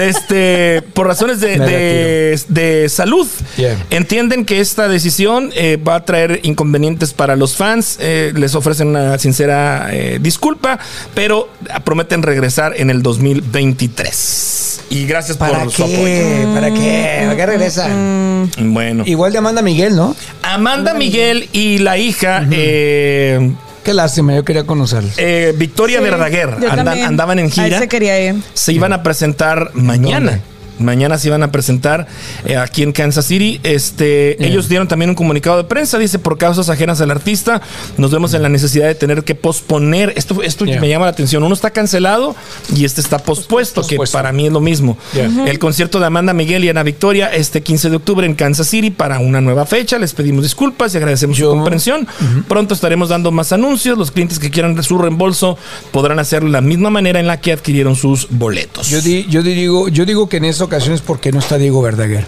este, 0.00 0.82
por 0.94 1.06
razones 1.06 1.40
de, 1.40 1.58
de- 1.58 2.40
de 2.48 2.88
salud, 2.88 3.26
Yeah. 3.56 3.76
entienden 3.90 4.44
que 4.44 4.60
esta 4.60 4.88
decisión 4.88 5.50
eh, 5.54 5.76
va 5.76 5.96
a 5.96 6.04
traer 6.04 6.40
inconvenientes 6.44 7.12
para 7.12 7.36
los 7.36 7.56
fans. 7.56 7.96
eh, 8.00 8.32
les 8.34 8.54
ofrecen 8.54 8.88
una 8.88 9.18
sincera 9.18 9.88
eh, 9.92 10.18
disculpa, 10.20 10.78
pero 11.14 11.48
prometen 11.84 12.22
regresar 12.22 12.74
en 12.76 12.90
el 12.90 12.99
2023. 13.02 14.80
Y 14.90 15.06
gracias 15.06 15.36
¿Para 15.36 15.60
por 15.60 15.72
su 15.72 15.82
apoyo. 15.84 15.96
qué? 16.04 16.46
¿Para 16.52 16.70
qué? 16.74 17.18
¿Para 17.24 17.36
qué 17.36 17.46
regresan? 17.46 18.50
Bueno, 18.58 19.04
Igual 19.06 19.32
de 19.32 19.38
Amanda 19.38 19.62
Miguel, 19.62 19.94
¿no? 19.94 20.16
Amanda 20.42 20.94
Miguel 20.94 21.48
y 21.52 21.78
la 21.78 21.96
hija. 21.98 22.44
eh, 22.50 23.52
Qué 23.84 23.94
lástima, 23.94 24.34
yo 24.34 24.44
quería 24.44 24.64
conocerlos. 24.64 25.12
eh, 25.16 25.54
Victoria 25.56 25.98
Sí, 25.98 26.04
Verdaguer 26.04 26.50
andan- 26.68 27.02
andaban 27.02 27.38
en 27.38 27.46
Ahí 27.46 27.50
gira. 27.50 27.78
se 27.78 27.88
quería 27.88 28.20
ir. 28.20 28.36
se 28.52 28.72
iban 28.72 28.92
a 28.92 29.02
presentar 29.02 29.70
mañana. 29.74 30.32
¿Dónde? 30.32 30.42
Mañana 30.80 31.18
se 31.18 31.28
iban 31.28 31.42
a 31.42 31.52
presentar 31.52 32.06
eh, 32.44 32.56
aquí 32.56 32.82
en 32.82 32.92
Kansas 32.92 33.24
City. 33.26 33.60
Este, 33.62 34.36
Yeah. 34.38 34.48
ellos 34.48 34.68
dieron 34.68 34.88
también 34.88 35.10
un 35.10 35.14
comunicado 35.16 35.56
de 35.58 35.64
prensa. 35.64 35.98
Dice 35.98 36.18
por 36.18 36.38
causas 36.38 36.68
ajenas 36.68 37.00
al 37.00 37.10
artista, 37.10 37.60
nos 37.96 38.10
vemos 38.10 38.32
en 38.34 38.42
la 38.42 38.48
necesidad 38.48 38.86
de 38.86 38.94
tener 38.94 39.22
que 39.24 39.34
posponer. 39.34 40.12
Esto, 40.16 40.42
esto 40.42 40.64
Yeah. 40.64 40.80
me 40.80 40.88
llama 40.88 41.04
la 41.06 41.10
atención. 41.12 41.42
Uno 41.42 41.54
está 41.54 41.70
cancelado 41.70 42.34
y 42.74 42.84
este 42.84 43.00
está 43.00 43.18
pospuesto, 43.18 43.86
que 43.86 43.96
para 44.12 44.32
mí 44.32 44.46
es 44.46 44.52
lo 44.52 44.60
mismo. 44.60 44.96
Yeah. 45.14 45.30
El 45.46 45.58
concierto 45.58 46.00
de 46.00 46.06
Amanda 46.06 46.32
Miguel 46.32 46.64
y 46.64 46.68
Ana 46.68 46.82
Victoria 46.82 47.28
este 47.32 47.62
15 47.62 47.90
de 47.90 47.96
octubre 47.96 48.26
en 48.26 48.34
Kansas 48.34 48.68
City 48.68 48.90
para 48.90 49.18
una 49.18 49.40
nueva 49.40 49.66
fecha. 49.66 49.98
Les 49.98 50.12
pedimos 50.12 50.42
disculpas 50.42 50.94
y 50.94 50.96
agradecemos 50.96 51.36
su 51.36 51.46
comprensión. 51.46 52.06
Pronto 52.48 52.74
estaremos 52.74 53.08
dando 53.08 53.30
más 53.30 53.52
anuncios. 53.52 53.98
Los 53.98 54.10
clientes 54.10 54.38
que 54.38 54.50
quieran 54.50 54.80
su 54.82 54.98
reembolso 54.98 55.58
podrán 55.92 56.18
hacerlo 56.18 56.46
de 56.48 56.52
la 56.52 56.60
misma 56.60 56.90
manera 56.90 57.20
en 57.20 57.26
la 57.26 57.40
que 57.40 57.52
adquirieron 57.52 57.96
sus 57.96 58.28
boletos. 58.30 58.88
Yo, 58.88 59.00
di- 59.00 59.26
yo 59.28 59.42
digo, 59.42 59.88
yo 59.88 60.06
digo 60.06 60.28
que 60.28 60.38
en 60.38 60.44
esa 60.46 60.64
ocasión 60.76 60.94
es 60.94 61.00
porque 61.00 61.32
no 61.32 61.38
está 61.40 61.58
Diego 61.58 61.82
Verdaguer. 61.82 62.24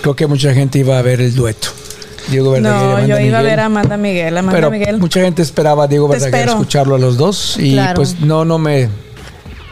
Creo 0.00 0.16
que 0.16 0.26
mucha 0.26 0.52
gente 0.54 0.78
iba 0.78 0.98
a 0.98 1.02
ver 1.02 1.20
el 1.20 1.34
dueto. 1.34 1.68
Diego 2.30 2.52
Verdaguer 2.52 2.80
y 2.80 2.84
No, 2.84 2.90
Amanda 2.96 3.06
yo 3.20 3.26
iba 3.26 3.38
a 3.38 3.42
ver 3.42 3.60
a 3.60 3.64
Amanda 3.66 3.96
Miguel. 3.96 4.36
Amanda 4.38 4.56
Pero 4.56 4.70
Miguel. 4.70 4.98
mucha 4.98 5.20
gente 5.20 5.42
esperaba 5.42 5.84
a 5.84 5.88
Diego 5.88 6.06
Te 6.08 6.12
Verdaguer 6.14 6.34
espero. 6.40 6.52
escucharlo 6.52 6.94
a 6.94 6.98
los 6.98 7.16
dos 7.16 7.56
y 7.58 7.72
Claro. 7.72 7.96
pues 7.96 8.20
no, 8.20 8.44
no 8.44 8.58
me, 8.58 8.88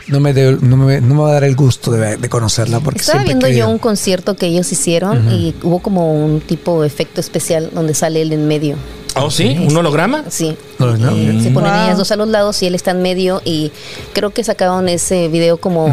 no 0.09 0.19
me, 0.21 0.33
de- 0.33 0.59
no 0.61 0.77
me, 0.77 1.01
no 1.01 1.15
me 1.15 1.21
va 1.23 1.31
a 1.31 1.33
dar 1.35 1.45
el 1.45 1.55
gusto 1.55 1.93
de, 1.93 2.17
de 2.17 2.29
conocerla 2.29 2.81
porque 2.81 3.01
Estaba 3.01 3.23
viendo 3.23 3.47
yo 3.49 3.69
un 3.69 3.79
concierto 3.79 4.35
que 4.37 4.47
ellos 4.47 4.71
hicieron 4.73 5.31
y 5.33 5.55
hubo 5.63 5.79
como 5.81 6.13
un 6.13 6.41
tipo 6.41 6.81
de 6.83 6.89
efecto 6.89 7.21
especial 7.21 7.71
donde 7.73 7.95
sale 7.95 8.21
él 8.23 8.33
en 8.33 8.47
medio. 8.49 8.77
¿Oh, 9.17 9.31
sí? 9.31 9.57
¿Un 9.69 9.77
holograma? 9.77 10.25
Sí. 10.29 10.57
Eh. 10.79 11.41
Se 11.43 11.51
ponen 11.51 11.73
Wow. 11.73 11.83
ellas 11.85 11.99
dos 11.99 12.11
a 12.13 12.17
los 12.17 12.29
lados 12.29 12.63
y 12.63 12.67
él 12.67 12.75
está 12.75 12.93
en 12.93 13.03
medio 13.03 13.43
y 13.45 13.73
creo 14.13 14.31
que 14.31 14.45
sacaron 14.45 14.89
ese 14.89 15.29
video 15.29 15.57
como, 15.59 15.89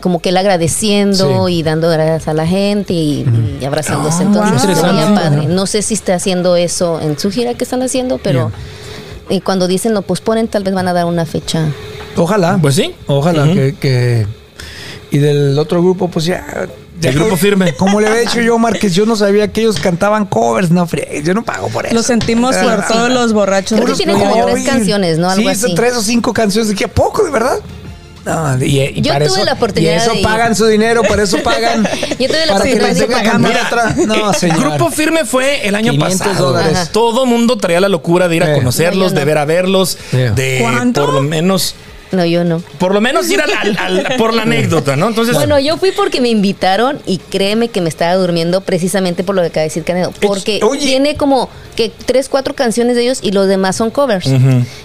como 0.00 0.20
que 0.20 0.28
él 0.28 0.36
agradeciendo 0.36 1.46
Sí. 1.46 1.54
y 1.54 1.62
dando 1.62 1.88
gracias 1.88 2.28
a 2.28 2.34
la 2.34 2.46
gente 2.46 2.92
y, 2.92 3.24
y 3.60 3.64
abrazándose. 3.64 4.18
Ah, 4.22 4.26
Entonces, 4.26 4.80
wow. 4.82 5.14
padre. 5.14 5.46
No 5.46 5.66
sé 5.66 5.80
si 5.82 5.94
está 5.94 6.14
haciendo 6.14 6.56
eso 6.56 7.00
en 7.00 7.18
su 7.18 7.30
gira 7.30 7.54
que 7.54 7.64
están 7.64 7.82
haciendo, 7.82 8.18
pero 8.18 8.52
y 9.30 9.40
cuando 9.40 9.66
dicen 9.66 9.94
lo 9.94 10.02
posponen, 10.02 10.46
tal 10.48 10.62
vez 10.62 10.74
van 10.74 10.88
a 10.88 10.92
dar 10.92 11.06
una 11.06 11.24
fecha. 11.24 11.66
Ojalá. 12.16 12.58
Pues 12.60 12.74
sí. 12.76 12.94
Ojalá 13.06 13.44
que, 13.52 13.74
que- 13.80 14.26
Y 15.10 15.18
del 15.18 15.58
otro 15.58 15.80
grupo, 15.82 16.08
pues 16.08 16.26
ya. 16.26 16.44
El 17.02 17.14
grupo 17.14 17.36
firme. 17.36 17.74
Como 17.74 18.00
le 18.00 18.08
había 18.08 18.20
dicho 18.22 18.40
yo, 18.40 18.58
Márquez, 18.58 18.94
yo 18.94 19.04
no 19.06 19.16
sabía 19.16 19.48
que 19.48 19.60
ellos 19.60 19.78
cantaban 19.78 20.24
covers, 20.26 20.70
no 20.70 20.86
friegues, 20.86 21.24
Yo 21.24 21.34
no 21.34 21.42
pago 21.44 21.68
por 21.68 21.86
eso. 21.86 21.94
Lo 21.94 22.02
sentimos 22.02 22.56
por 22.56 22.72
Ah, 22.72 22.86
todos 22.88 23.10
los 23.10 23.32
borrachos. 23.32 23.78
Creo 23.80 23.90
que 23.94 24.04
tienen 24.04 24.18
como 24.18 24.46
tres 24.46 24.64
canciones, 24.66 25.18
¿no? 25.18 25.28
Algo 25.28 25.42
sí, 25.42 25.64
así. 25.66 25.74
tres 25.74 25.94
o 25.96 26.02
cinco 26.02 26.32
canciones. 26.32 26.68
¿De 26.70 26.74
qué 26.74 26.84
a 26.84 26.88
poco, 26.88 27.22
de 27.24 27.30
verdad? 27.30 27.58
No, 28.24 28.56
y, 28.64 28.80
y 28.80 29.00
Yo 29.02 29.12
para 29.12 29.24
tuve 29.26 29.36
eso, 29.36 29.44
la 29.44 29.52
oportunidad 29.52 29.92
Y 29.92 29.96
eso 29.98 30.10
de 30.10 30.16
ir. 30.18 30.22
pagan 30.24 30.56
su 30.56 30.66
dinero, 30.66 31.02
por 31.04 31.20
eso 31.20 31.36
pagan. 31.44 31.84
Yo 32.18 32.26
tuve 32.26 32.46
la 32.46 32.54
para 32.54 32.64
que 32.64 32.74
oportunidad 32.74 32.88
les 32.88 32.98
de 32.98 33.38
Mira, 33.38 33.66
otra. 33.66 33.94
No, 34.06 34.32
señor. 34.32 34.58
Grupo 34.58 34.90
Firme 34.90 35.24
fue 35.24 35.64
el 35.68 35.76
año 35.76 35.92
500 35.92 36.18
pasado. 36.26 36.46
dólares. 36.48 36.76
Ajá. 36.76 36.86
Todo 36.92 37.24
mundo 37.24 37.56
traía 37.56 37.78
la 37.80 37.88
locura 37.88 38.26
de 38.26 38.34
ir 38.36 38.42
a 38.42 38.50
Eh. 38.52 38.56
conocerlos, 38.56 38.98
No, 38.98 39.08
yo 39.10 39.14
no. 39.14 39.20
de 39.20 39.24
ver 39.26 39.38
a 39.38 39.44
verlos, 39.44 39.96
de 40.10 40.58
¿Cuánto? 40.60 41.04
por 41.04 41.14
lo 41.14 41.22
menos, 41.22 41.76
No, 42.12 42.24
yo 42.24 42.44
no. 42.44 42.62
por 42.78 42.94
lo 42.94 43.00
menos 43.00 43.28
ir 43.30 43.40
al, 43.40 43.50
al- 43.52 43.76
al- 43.78 44.16
por 44.16 44.32
la 44.32 44.42
anécdota, 44.42 44.94
¿no? 44.96 45.08
Entonces, 45.08 45.34
Bueno, 45.34 45.58
yo 45.58 45.76
fui 45.76 45.90
porque 45.90 46.20
me 46.20 46.28
invitaron 46.28 47.00
y 47.04 47.18
créeme 47.18 47.68
que 47.68 47.80
me 47.80 47.88
estaba 47.88 48.14
durmiendo 48.14 48.60
precisamente 48.60 49.24
por 49.24 49.34
lo 49.34 49.42
que 49.42 49.48
acaba 49.48 49.62
de 49.62 49.68
decir 49.68 49.82
Canedo. 49.84 50.12
Porque 50.20 50.60
Oye. 50.62 50.86
tiene 50.86 51.16
como 51.16 51.48
que 51.74 51.90
tres, 52.06 52.28
cuatro 52.28 52.54
canciones 52.54 52.94
de 52.96 53.02
ellos 53.02 53.18
y 53.22 53.32
los 53.32 53.48
demás 53.48 53.76
son 53.76 53.90
covers. 53.90 54.26
Y 54.26 54.30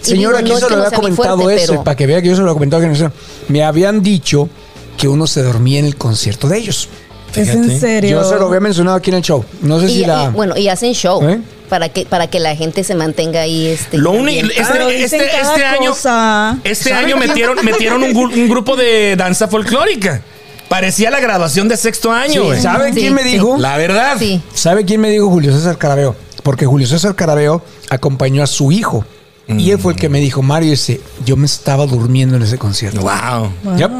Señor, 0.01 0.35
digo, 0.35 0.37
aquí 0.37 0.49
no 0.49 0.57
se 0.59 0.69
lo 0.69 0.77
no 0.77 0.83
había 0.85 0.97
comentado 0.97 1.39
fuerte, 1.39 1.63
eso, 1.63 1.73
pero- 1.73 1.83
para 1.83 1.95
que 1.95 2.07
vea 2.07 2.21
que 2.21 2.27
yo 2.29 2.35
se 2.35 2.41
lo 2.41 2.47
había 2.49 2.53
comentado. 2.55 2.81
Que 2.81 2.87
no. 2.89 3.11
Me 3.49 3.63
habían 3.63 4.01
dicho 4.01 4.49
que 4.97 5.07
uno 5.07 5.27
se 5.27 5.41
dormía 5.43 5.79
en 5.79 5.85
el 5.85 5.95
concierto 5.95 6.47
de 6.47 6.57
ellos. 6.57 6.89
¿Es 7.35 7.49
en 7.49 7.79
serio? 7.79 8.21
Yo 8.21 8.29
se 8.29 8.35
lo 8.35 8.47
había 8.47 8.59
mencionado 8.59 8.97
aquí 8.97 9.09
en 9.09 9.17
el 9.17 9.21
show. 9.21 9.43
No 9.61 9.79
sé 9.79 9.85
y, 9.87 9.89
si 9.99 10.05
la. 10.05 10.25
y, 10.25 10.27
bueno, 10.33 10.57
y 10.57 10.67
hacen 10.67 10.93
show 10.93 11.21
¿Eh? 11.27 11.39
para 11.69 11.89
que 11.89 12.05
para 12.05 12.27
que 12.27 12.39
la 12.39 12.55
gente 12.55 12.83
se 12.83 12.95
mantenga 12.95 13.41
ahí 13.41 13.67
este 13.67 13.97
lo 13.97 14.11
único, 14.11 14.47
este, 14.47 15.03
este- 15.03 15.25
este 15.25 15.65
año, 15.65 15.91
cosa. 15.91 16.57
este 16.63 16.89
¿Sabe 16.89 17.05
año 17.05 17.17
metieron, 17.17 17.63
metieron 17.63 18.03
un, 18.03 18.13
gru- 18.13 18.33
un 18.33 18.49
grupo 18.49 18.75
de 18.75 19.15
danza 19.15 19.47
folclórica. 19.47 20.21
Parecía 20.67 21.11
la 21.11 21.19
graduación 21.19 21.67
de 21.67 21.75
sexto 21.77 22.11
año, 22.11 22.45
güey. 22.45 22.61
¿Sabe 22.61 22.93
Sí, 22.93 23.01
quién 23.01 23.13
me 23.13 23.23
sí. 23.23 23.29
dijo? 23.33 23.57
La 23.57 23.75
verdad. 23.77 24.15
Sí. 24.17 24.41
¿Sabe 24.53 24.85
quién 24.85 25.01
me 25.01 25.09
dijo 25.09 25.29
Julio 25.29 25.51
César 25.53 25.77
Carabeo? 25.77 26.15
Porque 26.43 26.65
Julio 26.65 26.87
César 26.87 27.13
Carabeo 27.15 27.61
acompañó 27.89 28.41
a 28.41 28.47
su 28.47 28.71
hijo. 28.71 29.05
Y 29.47 29.71
él 29.71 29.79
fue 29.79 29.91
el 29.93 29.99
que 29.99 30.07
me 30.07 30.21
dijo, 30.21 30.41
Mario, 30.41 30.69
dice, 30.71 31.01
yo 31.25 31.35
me 31.35 31.45
estaba 31.45 31.85
durmiendo 31.85 32.37
en 32.37 32.43
ese 32.43 32.57
concierto. 32.57 33.01
Wow. 33.01 33.75
Yep. 33.75 33.91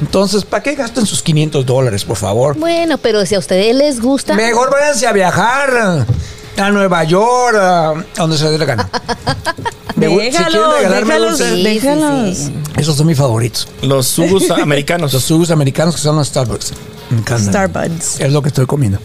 Entonces, 0.00 0.44
¿para 0.44 0.62
qué 0.62 0.74
gastan 0.74 1.06
sus 1.06 1.22
500 1.22 1.64
dólares, 1.64 2.04
por 2.04 2.16
favor? 2.16 2.56
Bueno, 2.58 2.98
pero 2.98 3.24
si 3.26 3.34
a 3.34 3.38
ustedes 3.38 3.74
les 3.74 4.00
gusta, 4.00 4.34
Mejor 4.34 4.70
váyanse 4.70 5.06
a 5.06 5.12
viajar 5.12 6.04
a 6.58 6.70
Nueva 6.70 7.04
York, 7.04 7.56
a 7.56 7.94
donde 8.16 8.36
se 8.38 8.48
dé 8.50 8.58
la 8.58 8.64
gana. 8.64 8.88
Me 9.96 10.08
gu- 10.08 10.20
si 10.24 10.30
quieren 10.30 10.32
Déjalos, 10.52 10.76
regalarme 10.76 11.14
déjalos, 11.14 11.38
Sí, 11.38 12.44
sí, 12.44 12.52
esos 12.76 12.96
son 12.96 13.06
mis 13.06 13.16
favoritos. 13.16 13.66
Los 13.82 14.06
subus 14.06 14.50
americanos. 14.62 15.12
Los 15.14 15.24
jugos 15.26 15.50
americanos 15.50 15.96
que 15.96 16.02
son 16.02 16.16
los 16.16 16.28
Starbucks. 16.28 16.72
Me 17.10 17.18
encantan. 17.18 17.48
Starbucks. 17.70 18.20
Es 18.20 18.30
lo 18.32 18.42
que 18.42 18.48
estoy 18.48 18.66
comiendo. 18.66 18.98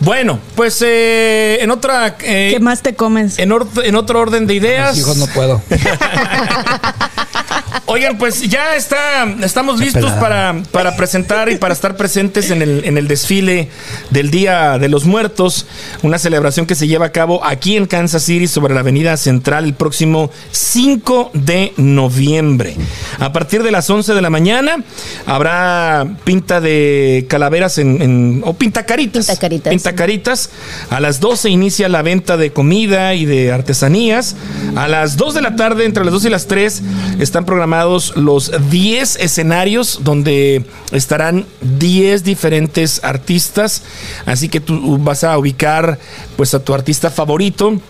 Bueno, 0.00 0.40
pues 0.56 0.82
eh, 0.82 1.58
en 1.60 1.70
otra. 1.70 2.16
eh, 2.20 2.50
¿Qué 2.52 2.60
más 2.60 2.82
te 2.82 2.94
comes? 2.96 3.38
en, 3.38 3.52
or- 3.52 3.68
en 3.84 3.94
otro 3.94 4.20
orden 4.20 4.46
de 4.48 4.54
ideas. 4.54 4.96
Mis 4.96 5.04
hijos 5.04 5.16
no 5.16 5.26
puedo. 5.28 5.62
Oigan, 7.84 8.16
pues 8.18 8.40
ya 8.48 8.74
está, 8.74 9.24
estamos 9.42 9.78
listos 9.78 10.10
para, 10.12 10.54
para 10.72 10.96
presentar 10.96 11.50
y 11.50 11.56
para 11.56 11.74
estar 11.74 11.96
presentes 11.96 12.50
en 12.50 12.62
el, 12.62 12.84
en 12.84 12.96
el 12.98 13.06
desfile 13.06 13.68
del 14.10 14.30
Día 14.30 14.78
de 14.78 14.88
los 14.88 15.04
Muertos, 15.04 15.66
una 16.02 16.18
celebración 16.18 16.66
que 16.66 16.74
se 16.74 16.88
lleva 16.88 17.06
a 17.06 17.12
cabo 17.12 17.44
aquí 17.44 17.76
en 17.76 17.86
Kansas 17.86 18.22
City 18.24 18.46
sobre 18.48 18.74
la 18.74 18.80
Avenida 18.80 19.16
Central 19.16 19.64
el 19.64 19.74
próximo 19.74 20.30
5 20.52 21.30
de 21.34 21.74
noviembre. 21.76 22.74
A 23.18 23.32
partir 23.32 23.62
de 23.62 23.70
las 23.70 23.88
11 23.88 24.14
de 24.14 24.22
la 24.22 24.30
mañana 24.30 24.76
habrá 25.26 26.06
pinta 26.24 26.60
de 26.60 27.26
calaveras 27.28 27.78
en, 27.78 28.00
en- 28.02 28.42
o 28.44 28.54
pintacaritas. 28.54 29.26
Pintacaritas. 29.26 29.70
Pintacaritas. 29.70 30.50
A 30.90 31.00
las 31.00 31.20
12 31.20 31.50
inicia 31.50 31.88
la 31.88 32.02
venta 32.02 32.36
de 32.36 32.52
comida 32.52 33.14
y 33.14 33.26
de 33.26 33.52
artesanías. 33.52 34.34
A 34.76 34.88
las 34.88 35.16
2 35.16 35.34
de 35.34 35.42
la 35.42 35.56
tarde, 35.56 35.84
entre 35.84 36.04
las 36.04 36.12
2 36.12 36.24
y 36.26 36.30
las 36.30 36.46
3, 36.46 36.82
están 37.20 37.44
programados 37.66 38.16
los 38.16 38.52
10 38.70 39.16
escenarios 39.16 39.98
donde 40.04 40.64
estarán 40.92 41.46
10 41.62 42.22
diferentes 42.22 43.02
artistas. 43.02 43.82
Así 44.24 44.48
que 44.48 44.60
tú 44.60 44.98
vas 44.98 45.24
a 45.24 45.36
ubicar 45.36 45.98
pues 46.36 46.54
a 46.54 46.62
tu 46.62 46.74
artista 46.74 47.10
favorito. 47.10 47.80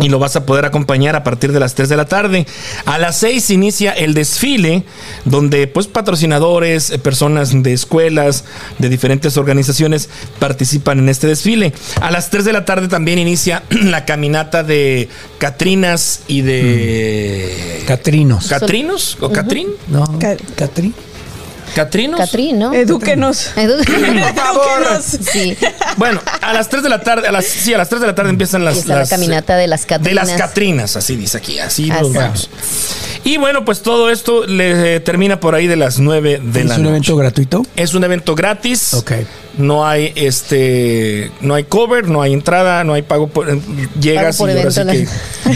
Y 0.00 0.08
lo 0.08 0.18
vas 0.18 0.36
a 0.36 0.44
poder 0.46 0.64
acompañar 0.64 1.16
a 1.16 1.22
partir 1.24 1.52
de 1.52 1.60
las 1.60 1.74
3 1.74 1.88
de 1.88 1.96
la 1.96 2.06
tarde. 2.06 2.46
A 2.84 2.98
las 2.98 3.18
6 3.18 3.50
inicia 3.50 3.92
el 3.92 4.14
desfile, 4.14 4.84
donde 5.24 5.66
pues 5.66 5.86
patrocinadores, 5.86 6.90
eh, 6.90 6.98
personas 6.98 7.62
de 7.62 7.72
escuelas, 7.72 8.44
de 8.78 8.88
diferentes 8.88 9.36
organizaciones 9.36 10.08
participan 10.38 10.98
en 10.98 11.08
este 11.08 11.26
desfile. 11.26 11.72
A 12.00 12.10
las 12.10 12.30
3 12.30 12.44
de 12.44 12.52
la 12.52 12.64
tarde 12.64 12.88
también 12.88 13.18
inicia 13.18 13.62
la 13.70 14.04
caminata 14.04 14.62
de 14.62 15.08
Catrinas 15.38 16.20
y 16.26 16.40
de... 16.42 17.82
Catrinos. 17.86 18.46
¿Catrinos? 18.48 19.16
¿O 19.20 19.30
Catrín? 19.30 19.68
No, 19.88 20.04
Ca- 20.18 20.36
Catri. 20.56 20.92
¿Catrinos? 21.74 22.18
Catrín, 22.20 22.58
¿no? 22.58 22.72
Edúquenos. 22.72 23.50
Edúquenos. 23.56 25.04
Sí. 25.04 25.56
Bueno, 25.96 26.20
a 26.40 26.52
las 26.52 26.68
3 26.68 26.82
de 26.82 26.88
la 26.88 27.00
tarde, 27.02 27.28
a 27.28 27.32
las, 27.32 27.44
sí, 27.46 27.72
a 27.74 27.78
las 27.78 27.88
3 27.88 28.00
de 28.00 28.06
la 28.06 28.14
tarde 28.14 28.30
empiezan 28.30 28.64
las, 28.64 28.74
Empieza 28.76 28.94
la 28.94 29.00
las- 29.00 29.10
caminata 29.10 29.56
de 29.56 29.66
las 29.66 29.82
De 29.82 29.86
Catrinas. 29.88 30.28
las 30.28 30.38
Catrinas, 30.40 30.96
así 30.96 31.16
dice 31.16 31.38
aquí, 31.38 31.58
así 31.58 31.90
Así. 31.90 32.00
nos 32.02 32.12
vamos. 32.12 32.50
Y 33.24 33.36
bueno, 33.38 33.64
pues 33.64 33.82
todo 33.82 34.10
esto 34.10 34.46
le 34.46 34.96
eh, 34.96 35.00
termina 35.00 35.40
por 35.40 35.54
ahí 35.54 35.66
de 35.66 35.76
las 35.76 35.98
9 35.98 36.40
de 36.42 36.60
¿Es 36.60 36.66
la 36.66 36.74
un 36.76 36.82
noche. 36.82 36.90
evento 36.90 37.16
gratuito? 37.16 37.66
Es 37.76 37.94
un 37.94 38.04
evento 38.04 38.34
gratis. 38.34 38.94
Ok. 38.94 39.12
No 39.56 39.86
hay 39.86 40.12
este 40.16 41.30
no 41.40 41.54
hay 41.54 41.64
cover, 41.64 42.08
no 42.08 42.22
hay 42.22 42.32
entrada, 42.32 42.82
no 42.82 42.94
hay 42.94 43.02
pago 43.02 43.28
por 43.28 43.48
eh, 43.48 43.60
llegas 44.00 44.36
Pago 44.36 44.48
por 44.48 44.50
y 44.50 44.58
ahora 44.58 44.70
sí, 44.72 44.82
que, 44.84 45.08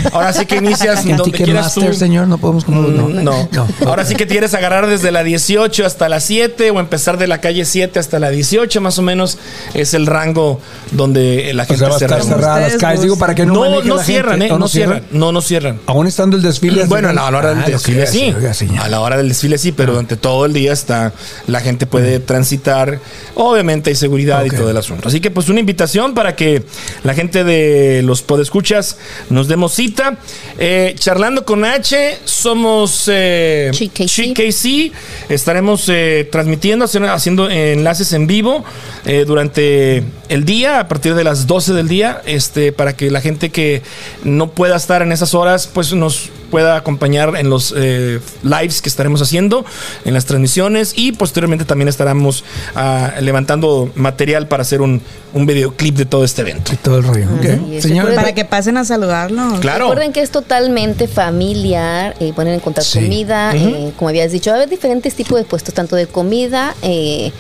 ahora 0.13 0.33
sí 0.33 0.47
que 0.47 0.57
inicias 0.57 1.05
¿En 1.05 1.17
donde 1.17 1.33
quieras 1.37 1.75
tú. 1.75 1.81
Ticketmaster, 1.81 1.95
señor? 1.99 2.29
No 2.29 2.39
podemos 2.39 2.65
comprar. 2.65 2.89
Mm, 2.89 3.25
No, 3.25 3.49
no. 3.53 3.69
Ahora 3.87 4.05
sí 4.05 4.15
que 4.15 4.27
quieres 4.27 4.55
agarrar 4.55 4.87
desde 4.87 5.11
la 5.11 5.25
18 5.25 5.85
hasta 5.85 6.09
la 6.09 6.21
7 6.21 6.71
o 6.71 6.79
empezar 6.81 7.19
de 7.19 7.27
la 7.27 7.41
calle 7.41 7.65
7 7.65 7.99
hasta 7.99 8.19
la 8.19 8.31
18, 8.31 8.81
más 8.81 8.99
o 8.99 9.03
menos 9.03 9.39
es 9.75 9.95
el 9.95 10.07
rango 10.07 10.61
donde 10.93 11.53
la 11.55 11.65
O 11.65 11.67
gente 11.67 11.79
sea, 11.81 11.89
va 11.89 11.97
a 11.97 11.99
se 11.99 12.05
estar 12.05 12.19
reúne. 12.21 12.35
cerradas 12.35 12.73
las 12.73 12.81
calles. 12.81 13.03
Digo, 13.03 13.19
para 13.19 13.35
que 13.35 13.47
no 13.47 13.55
No, 13.55 13.83
no 13.83 13.97
la 13.97 14.05
cierran, 14.05 14.39
gente. 14.41 14.47
¿eh? 14.49 14.53
¿O 14.53 14.59
No 14.59 14.69
cierran. 14.69 15.03
No, 15.11 15.33
no 15.33 15.41
cierran. 15.41 15.81
Aún 15.87 16.07
estando 16.07 16.37
el 16.37 16.43
desfile. 16.43 16.85
Bueno, 16.85 17.13
no, 17.13 17.27
a 17.27 17.31
la 17.31 17.39
hora 17.39 17.51
del 17.51 17.65
Ah, 17.65 17.67
desfile 17.67 18.07
sí. 18.07 18.35
A 18.81 18.89
la 18.89 19.01
hora 19.01 19.17
del 19.17 19.29
desfile 19.29 19.59
sí, 19.59 19.73
pero 19.73 19.93
durante 19.93 20.17
todo 20.17 20.45
el 20.47 20.53
día 20.53 20.73
está 20.73 21.13
la 21.47 21.61
gente 21.61 21.87
puede 21.87 22.21
transitar. 22.21 23.01
Obviamente 23.35 23.88
hay 23.89 23.95
seguridad 23.95 24.45
y 24.45 24.51
todo 24.51 24.71
el 24.71 24.77
asunto. 24.77 25.09
Así 25.09 25.21
que 25.21 25.31
pues 25.31 25.49
una 25.49 25.61
invitación 25.61 26.15
para 26.15 26.37
que 26.37 26.63
la 27.05 27.15
gente 27.15 27.45
de 27.45 28.03
los 28.03 28.23
podescuchas 28.23 28.99
nos 29.31 29.49
demos 29.49 29.75
cita. 29.75 30.19
Eh, 30.59 30.95
charlando 30.99 31.45
con 31.45 31.65
H, 31.65 32.19
somos 32.25 33.09
eh, 33.13 33.71
GKC. 33.73 34.93
Estaremos 35.29 35.89
eh, 35.89 36.29
transmitiendo, 36.31 36.85
haciendo, 36.85 37.13
haciendo 37.13 37.51
enlaces 37.51 38.13
en 38.13 38.27
vivo 38.27 38.65
eh, 39.05 39.25
durante 39.27 40.05
el 40.29 40.45
día, 40.45 40.81
a 40.81 40.89
partir 40.89 41.15
de 41.15 41.25
las 41.25 41.47
12 41.47 41.73
del 41.73 41.89
día, 41.89 42.23
este, 42.27 42.73
para 42.73 42.97
que 42.97 43.11
la 43.11 43.21
gente 43.21 43.51
que 43.51 43.83
no 44.25 44.51
pueda 44.51 44.77
estar 44.77 45.03
en 45.03 45.13
esas 45.13 45.35
horas, 45.35 45.69
pues 45.73 45.93
nos 45.93 46.31
pueda 46.51 46.77
acompañar 46.77 47.35
en 47.37 47.51
los 47.51 47.75
eh, 47.77 48.21
lives 48.43 48.83
que 48.83 48.89
estaremos 48.89 49.23
haciendo, 49.23 49.65
en 50.05 50.15
las 50.15 50.25
transmisiones 50.25 50.93
y 50.97 51.13
posteriormente 51.13 51.65
también 51.65 51.89
estaremos 51.89 52.45
ah, 52.75 53.13
levantando 53.21 53.91
material 53.95 54.49
para 54.49 54.63
hacer 54.63 54.81
un, 54.81 55.01
un 55.35 55.47
videoclip 55.47 55.97
de 55.97 56.05
todo 56.07 56.25
este 56.25 56.43
evento. 56.43 56.73
Y 56.73 56.77
todo 56.77 56.99
el 56.99 57.05
rollo. 57.05 57.27
ok. 57.39 57.45
Así 57.45 57.77
es. 57.77 57.83
Señor, 57.83 58.15
Para 58.15 58.35
que 58.35 58.45
pasen 58.45 58.77
a 58.77 58.85
saludarnos. 58.85 59.61
Claro. 59.61 59.85
Recuerden 59.87 60.13
que 60.13 60.23
es 60.23 60.31
totalmente 60.31 61.09
familiar, 61.09 62.15
eh, 62.21 62.33
poner 62.35 62.55
en 62.55 62.61
encontrar 62.61 62.85
Sí. 62.85 63.01
comida, 63.01 63.55
eh, 63.55 63.93
como 63.97 64.09
habías 64.09 64.33
dicho, 64.33 64.51
va 64.51 64.57
a 64.57 64.59
haber 64.61 64.69
diferentes 64.71 65.15
tipos 65.15 65.39
de 65.39 65.45
puestos, 65.45 65.75
tanto 65.75 65.97
de 65.97 66.07
comida 66.07 66.75
eh, 66.83 67.33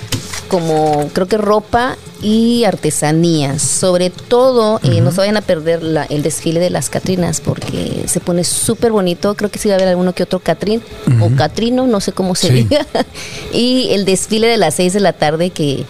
como 0.48 1.08
creo 1.12 1.26
que 1.28 1.37
ropa 1.37 1.96
y 2.22 2.64
artesanías. 2.64 3.62
Sobre 3.62 4.11
todo, 4.11 4.80
eh, 4.82 5.00
no 5.00 5.11
se 5.12 5.18
vayan 5.18 5.37
a 5.37 5.40
perder 5.42 5.82
la- 5.82 6.04
el 6.04 6.22
desfile 6.22 6.58
de 6.61 6.70
las 6.70 6.90
Catrinas 6.90 7.40
porque 7.40 8.04
se 8.06 8.18
pone 8.20 8.42
súper 8.44 8.90
bonito. 8.92 9.34
Creo 9.37 9.50
que 9.50 9.58
sí 9.58 9.68
va 9.68 9.74
a 9.74 9.76
haber 9.78 9.88
alguno 9.88 10.14
que 10.14 10.24
otro 10.24 10.40
Catrín 10.40 10.82
o 11.20 11.30
Catrino, 11.37 11.87
no 11.87 12.00
sé 12.00 12.12
cómo 12.12 12.34
se 12.34 12.48
Sí. 12.48 12.54
diga. 12.54 12.87
y 13.52 13.88
el 13.92 14.04
desfile 14.04 14.46
de 14.48 14.56
las 14.56 14.74
6 14.74 14.92
de 14.94 15.00
la 15.00 15.12
tarde 15.12 15.50
que, 15.50 15.84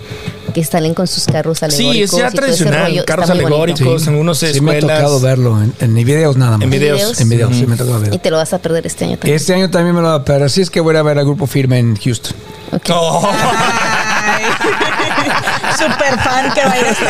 que 0.53 0.64
salen 0.64 0.92
con 0.94 1.07
sus 1.07 1.25
carros 1.25 1.62
alegóricos. 1.62 1.94
Sí, 1.94 2.03
es 2.03 2.11
ya 2.11 2.29
y 2.29 2.35
tradicional, 2.35 2.87
rollo. 2.90 3.05
Carros 3.07 3.31
alegóricos, 3.31 4.07
en 4.07 4.14
unos 4.16 4.38
sí 4.38 4.61
me 4.61 4.73
ha 4.73 4.75
escuelas. 4.79 4.99
tocado 4.99 5.21
verlo 5.21 5.62
en, 5.62 5.73
en 5.81 5.94
videos 5.94 6.37
nada 6.37 6.59
más. 6.59 6.64
En 6.64 6.71
videos. 6.71 7.21
En 7.21 7.29
videos, 7.29 7.55
sí 7.57 7.66
me 7.66 7.75
ha 7.75 7.79
tocado 7.79 7.99
Y 7.99 8.03
verlo. 8.03 8.18
te 8.18 8.31
lo 8.31 8.37
vas 8.37 8.53
a 8.53 8.59
perder 8.59 8.87
este 8.87 9.05
año 9.07 9.16
también. 9.18 9.37
Este 9.37 9.55
año 9.55 9.71
también 9.71 9.94
me 9.94 10.03
lo 10.03 10.09
va 10.09 10.14
a 10.16 10.25
perder. 10.25 10.42
Así 10.44 10.61
es 10.61 10.68
que 10.68 10.81
voy 10.81 10.94
a 10.97 11.03
ver 11.03 11.18
al 11.18 11.25
grupo 11.25 11.47
firme 11.47 11.79
en 11.79 11.97
Houston. 11.97 12.35
Ok. 12.73 12.83
Oh. 12.92 13.29
Super 15.79 16.19
fan 16.21 16.53
que 16.53 16.64
vaya 16.64 16.91
hasta 16.91 17.09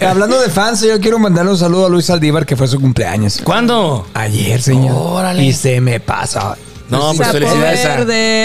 allá. 0.00 0.10
Hablando 0.10 0.40
de 0.40 0.48
fans, 0.50 0.80
yo 0.82 0.98
quiero 1.00 1.18
mandarle 1.18 1.52
un 1.52 1.58
saludo 1.58 1.86
a 1.86 1.88
Luis 1.88 2.10
Aldívar, 2.10 2.44
que 2.46 2.56
fue 2.56 2.66
su 2.68 2.80
cumpleaños. 2.80 3.40
¿Cuándo? 3.44 4.06
Ayer, 4.14 4.60
señor. 4.60 4.92
Órale. 4.96 5.42
Y 5.44 5.52
se 5.52 5.80
me 5.80 6.00
pasa. 6.00 6.56
No, 6.90 7.08
pues 7.14 7.20
Esa 7.28 7.32
felicidades 7.32 7.84
a... 7.86 7.96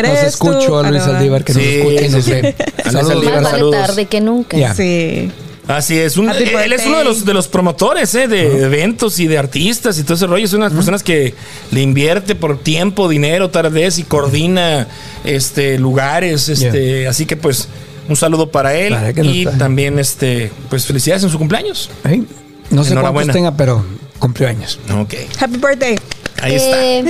Nos 0.10 0.23
escucho 0.23 0.80
a 0.80 0.84
Luis 0.89 1.04
Ah. 1.06 1.17
Aldívar, 1.17 1.43
que 1.43 1.54
nos 1.54 1.62
Sí, 1.63 1.69
escucha 1.80 2.06
y 2.06 2.10
nos 2.10 2.25
ve. 2.28 2.56
A 2.86 2.91
Saludos. 2.91 3.12
Aldívar, 3.12 3.71
tarde 3.71 4.06
que 4.06 4.21
nunca. 4.21 4.73
Sí. 4.73 5.32
Así 5.69 5.97
es, 5.99 6.17
un- 6.17 6.29
él 6.32 6.73
es 6.73 6.86
uno 6.88 6.97
de 6.97 7.03
los, 7.03 7.25
de 7.25 7.34
los 7.34 7.47
promotores 7.47 8.15
¿eh? 8.15 8.27
de 8.27 8.63
eventos 8.65 9.19
y 9.19 9.27
de 9.27 9.38
artistas 9.38 9.99
y 9.99 10.03
todo 10.03 10.15
ese 10.15 10.25
rollo. 10.25 10.43
Es 10.43 10.53
una 10.53 10.65
de 10.65 10.69
las 10.71 10.75
personas 10.75 11.03
que 11.03 11.36
le 11.69 11.82
invierte 11.82 12.34
por 12.34 12.58
tiempo, 12.58 13.08
dinero, 13.08 13.51
tal 13.51 13.71
vez, 13.71 13.99
y 13.99 14.03
coordina 14.03 14.88
este, 15.23 15.77
lugares. 15.77 16.49
Este, 16.49 17.08
Así 17.08 17.27
que 17.27 17.38
pues 17.38 17.69
un 18.08 18.15
saludo 18.15 18.49
para 18.49 18.73
él 18.73 18.93
Para 18.95 19.13
que 19.13 19.21
no 19.21 19.29
y 19.32 19.43
está. 19.45 19.58
también 19.60 19.99
este, 19.99 20.51
pues 20.71 20.88
felicidades 20.88 21.23
en 21.23 21.29
su 21.29 21.38
cumpleaños. 21.38 21.91
¿Eh? 22.05 22.23
No 22.71 22.84
sé 22.84 22.95
cuántos 22.95 23.27
tenga, 23.27 23.55
pero 23.55 23.86
cumplió 24.17 24.47
años. 24.49 24.79
Ok, 24.99 25.13
Happy 25.39 25.58
birthday. 25.58 25.99
ahí 26.41 26.55
está. 26.55 26.84
Eh, 26.84 27.05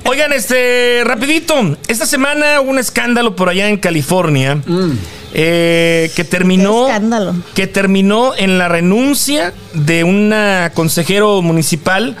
Oigan, 0.04 0.30
este, 0.34 1.00
rapidito, 1.04 1.54
esta 1.88 2.04
semana 2.04 2.60
hubo 2.60 2.70
un 2.70 2.78
escándalo 2.78 3.34
por 3.34 3.48
allá 3.48 3.68
en 3.70 3.78
California 3.78 4.60
eh, 5.36 6.12
que 6.14 6.22
terminó, 6.22 6.86
que 7.54 7.66
terminó 7.66 8.32
en 8.36 8.56
la 8.56 8.68
renuncia 8.68 9.52
de 9.72 10.04
una 10.04 10.70
consejero 10.74 11.42
municipal 11.42 12.16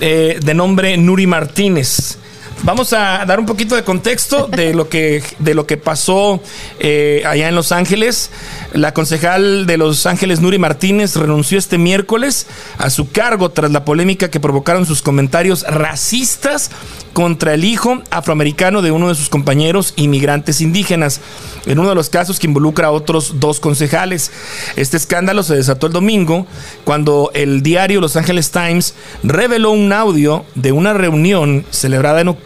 eh, 0.00 0.38
de 0.40 0.54
nombre 0.54 0.96
Nuri 0.96 1.26
Martínez. 1.26 2.18
Vamos 2.62 2.94
a 2.94 3.24
dar 3.26 3.38
un 3.38 3.46
poquito 3.46 3.74
de 3.74 3.84
contexto 3.84 4.46
de 4.46 4.72
lo 4.72 4.88
que, 4.88 5.22
de 5.38 5.54
lo 5.54 5.66
que 5.66 5.76
pasó 5.76 6.40
eh, 6.78 7.22
allá 7.26 7.48
en 7.48 7.54
Los 7.54 7.72
Ángeles. 7.72 8.30
La 8.72 8.94
concejal 8.94 9.66
de 9.66 9.76
Los 9.76 10.06
Ángeles, 10.06 10.40
Nuri 10.40 10.58
Martínez, 10.58 11.14
renunció 11.16 11.58
este 11.58 11.76
miércoles 11.76 12.46
a 12.78 12.88
su 12.88 13.10
cargo 13.10 13.50
tras 13.50 13.70
la 13.70 13.84
polémica 13.84 14.30
que 14.30 14.40
provocaron 14.40 14.86
sus 14.86 15.02
comentarios 15.02 15.62
racistas 15.68 16.70
contra 17.12 17.54
el 17.54 17.64
hijo 17.64 18.02
afroamericano 18.10 18.82
de 18.82 18.90
uno 18.90 19.08
de 19.08 19.14
sus 19.14 19.28
compañeros 19.28 19.92
inmigrantes 19.96 20.60
indígenas, 20.60 21.20
en 21.66 21.78
uno 21.78 21.90
de 21.90 21.94
los 21.94 22.08
casos 22.08 22.38
que 22.38 22.46
involucra 22.46 22.88
a 22.88 22.92
otros 22.92 23.40
dos 23.40 23.60
concejales. 23.60 24.32
Este 24.74 24.96
escándalo 24.96 25.42
se 25.42 25.54
desató 25.54 25.86
el 25.86 25.92
domingo 25.92 26.46
cuando 26.84 27.30
el 27.34 27.62
diario 27.62 28.00
Los 28.00 28.16
Angeles 28.16 28.50
Times 28.50 28.94
reveló 29.22 29.70
un 29.70 29.92
audio 29.92 30.44
de 30.54 30.72
una 30.72 30.92
reunión 30.92 31.64
celebrada 31.70 32.20
en 32.20 32.28
octubre 32.28 32.43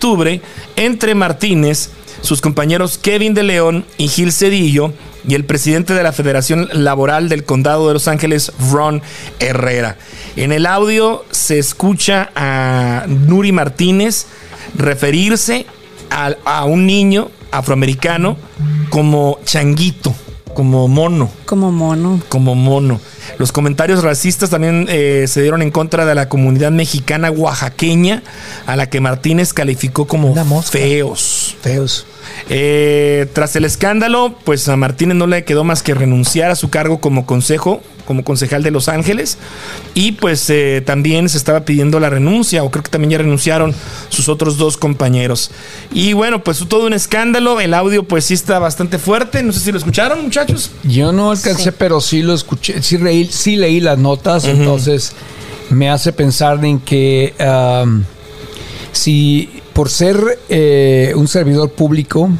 entre 0.76 1.14
Martínez, 1.14 1.90
sus 2.20 2.40
compañeros 2.40 2.98
Kevin 2.98 3.34
de 3.34 3.42
León 3.42 3.84
y 3.96 4.08
Gil 4.08 4.32
Cedillo 4.32 4.92
y 5.26 5.34
el 5.34 5.44
presidente 5.44 5.94
de 5.94 6.02
la 6.02 6.12
Federación 6.12 6.68
Laboral 6.72 7.28
del 7.28 7.44
Condado 7.44 7.88
de 7.88 7.94
Los 7.94 8.08
Ángeles, 8.08 8.52
Ron 8.70 9.02
Herrera. 9.40 9.98
En 10.36 10.52
el 10.52 10.66
audio 10.66 11.24
se 11.30 11.58
escucha 11.58 12.30
a 12.34 13.04
Nuri 13.06 13.52
Martínez 13.52 14.26
referirse 14.76 15.66
a, 16.10 16.34
a 16.44 16.64
un 16.64 16.86
niño 16.86 17.30
afroamericano 17.50 18.36
como 18.90 19.38
changuito, 19.44 20.14
como 20.54 20.88
mono 20.88 21.30
Como 21.44 21.72
mono. 21.72 22.20
como 22.28 22.54
mono. 22.54 23.00
Los 23.36 23.52
comentarios 23.52 24.02
racistas 24.02 24.50
también 24.50 24.86
eh, 24.88 25.26
se 25.28 25.42
dieron 25.42 25.62
en 25.62 25.70
contra 25.70 26.06
de 26.06 26.14
la 26.14 26.28
comunidad 26.28 26.70
mexicana 26.70 27.30
oaxaqueña, 27.30 28.22
a 28.66 28.76
la 28.76 28.88
que 28.88 29.00
Martínez 29.00 29.52
calificó 29.52 30.06
como 30.06 30.34
feos. 30.62 31.56
Feos. 31.60 32.06
Eh, 32.48 33.26
tras 33.32 33.54
el 33.56 33.64
escándalo, 33.64 34.34
pues 34.44 34.68
a 34.68 34.76
Martínez 34.76 35.16
no 35.16 35.26
le 35.26 35.44
quedó 35.44 35.64
más 35.64 35.82
que 35.82 35.94
renunciar 35.94 36.50
a 36.50 36.56
su 36.56 36.70
cargo 36.70 37.00
como 37.00 37.26
consejo, 37.26 37.82
como 38.08 38.24
concejal 38.24 38.62
de 38.62 38.70
Los 38.70 38.88
Ángeles. 38.88 39.36
Y 39.94 40.12
pues 40.12 40.48
eh, 40.48 40.82
también 40.84 41.28
se 41.28 41.36
estaba 41.36 41.60
pidiendo 41.66 42.00
la 42.00 42.08
renuncia, 42.08 42.64
o 42.64 42.70
creo 42.70 42.82
que 42.82 42.90
también 42.90 43.10
ya 43.10 43.18
renunciaron 43.18 43.74
sus 44.08 44.30
otros 44.30 44.56
dos 44.56 44.78
compañeros. 44.78 45.50
Y 45.92 46.14
bueno, 46.14 46.42
pues 46.42 46.64
todo 46.66 46.86
un 46.86 46.94
escándalo. 46.94 47.60
El 47.60 47.74
audio 47.74 48.02
pues 48.04 48.24
sí 48.24 48.34
está 48.34 48.58
bastante 48.58 48.98
fuerte. 48.98 49.42
No 49.42 49.52
sé 49.52 49.60
si 49.60 49.70
lo 49.72 49.78
escucharon, 49.78 50.22
muchachos. 50.24 50.70
Yo 50.82 51.12
no 51.12 51.30
alcancé, 51.32 51.70
pero 51.72 52.00
sí 52.00 52.22
lo 52.22 52.32
escuché, 52.32 52.82
sí, 52.82 52.96
reí- 52.96 53.28
sí 53.30 53.56
leí 53.56 53.80
las 53.80 53.98
notas, 53.98 54.44
entonces 54.46 55.12
me 55.68 55.90
hace 55.90 56.14
pensar 56.14 56.64
en 56.64 56.80
que 56.80 57.34
si 58.92 59.50
por 59.72 59.90
ser 59.90 60.38
eh, 60.48 61.12
un 61.14 61.28
servidor 61.28 61.70
público 61.70 62.30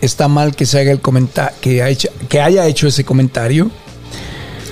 está 0.00 0.28
mal 0.28 0.56
que 0.56 0.66
se 0.66 0.80
haga 0.80 0.92
el 0.92 1.00
comentario, 1.00 1.54
que, 1.60 1.82
ha 1.82 1.88
hecho- 1.90 2.08
que 2.28 2.40
haya 2.40 2.66
hecho 2.66 2.88
ese 2.88 3.04
comentario, 3.04 3.70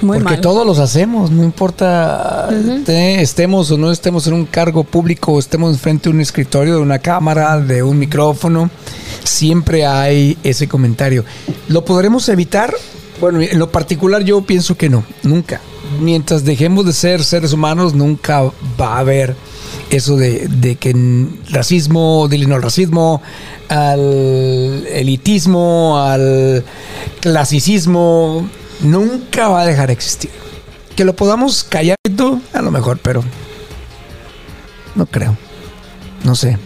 Muy 0.02 0.18
Porque 0.18 0.34
mal. 0.34 0.40
todos 0.40 0.66
los 0.66 0.78
hacemos, 0.78 1.30
no 1.30 1.42
importa 1.44 2.48
te- 2.84 3.20
estemos 3.20 3.70
o 3.70 3.78
no 3.78 3.90
estemos 3.90 4.26
en 4.26 4.34
un 4.34 4.46
cargo 4.46 4.84
público 4.84 5.32
o 5.32 5.38
estemos 5.38 5.78
frente 5.78 6.08
a 6.08 6.12
un 6.12 6.20
escritorio, 6.20 6.76
de 6.76 6.80
una 6.82 6.98
cámara, 7.00 7.58
de 7.61 7.82
un 7.82 7.98
micrófono, 7.98 8.70
siempre 9.24 9.87
hay 9.87 10.38
ese 10.44 10.68
comentario. 10.68 11.24
¿Lo 11.68 11.84
podremos 11.84 12.28
evitar? 12.28 12.72
Bueno, 13.20 13.40
en 13.40 13.58
lo 13.58 13.72
particular 13.72 14.22
yo 14.22 14.40
pienso 14.42 14.76
que 14.76 14.88
no, 14.88 15.04
nunca. 15.24 15.61
Mientras 16.00 16.44
dejemos 16.44 16.84
de 16.87 16.92
ser 16.92 17.24
seres 17.24 17.52
humanos, 17.52 17.94
nunca 17.94 18.42
va 18.80 18.96
a 18.96 18.98
haber 19.00 19.34
eso 19.90 20.16
de, 20.16 20.46
de 20.48 20.76
que 20.76 20.94
racismo, 21.50 22.28
dile 22.28 22.46
no 22.46 22.54
al 22.54 22.62
racismo, 22.62 23.22
al 23.68 23.98
elitismo, 24.92 25.98
al 25.98 26.62
clasicismo, 27.20 28.48
nunca 28.81 29.49
va 29.49 29.62
a 29.62 29.67
dejar 29.67 29.88
de 29.88 29.93
existir. 29.95 30.31
Que 30.97 31.05
lo 31.05 31.14
podamos 31.14 31.62
callar, 31.64 31.97
tú, 32.17 32.41
a 32.53 32.61
lo 32.62 32.71
mejor, 32.71 32.99
pero 32.99 33.23
no 34.95 35.07
creo. 35.07 35.37
No 36.25 36.35
sé. 36.35 36.59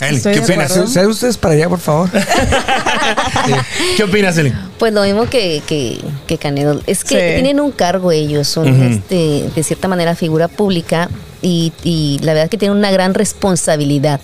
Eli, 0.00 0.20
¿qué 0.20 0.40
opinas? 0.40 0.72
¿Sean 0.92 1.06
ustedes 1.06 1.36
para 1.38 1.54
allá, 1.54 1.68
por 1.68 1.78
favor? 1.80 2.10
¿Qué 3.96 4.02
opinas, 4.04 4.36
Eli? 4.38 4.52
Pues 4.78 4.92
lo 4.92 5.02
mismo 5.02 5.28
que, 5.28 5.62
que, 5.66 6.00
que 6.26 6.38
Canedo. 6.38 6.80
Es 6.86 7.04
que 7.04 7.14
Sí. 7.14 7.34
tienen 7.42 7.60
un 7.60 7.70
cargo 7.72 8.10
ellos, 8.12 8.48
son 8.48 8.82
este, 8.82 9.48
de 9.54 9.62
cierta 9.62 9.88
manera 9.88 10.14
figura 10.14 10.48
pública 10.48 11.08
y, 11.44 11.72
y 11.84 12.18
la 12.22 12.32
verdad 12.34 12.48
que 12.50 12.58
tienen 12.58 12.76
una 12.76 12.90
gran 12.90 13.14
responsabilidad. 13.14 14.20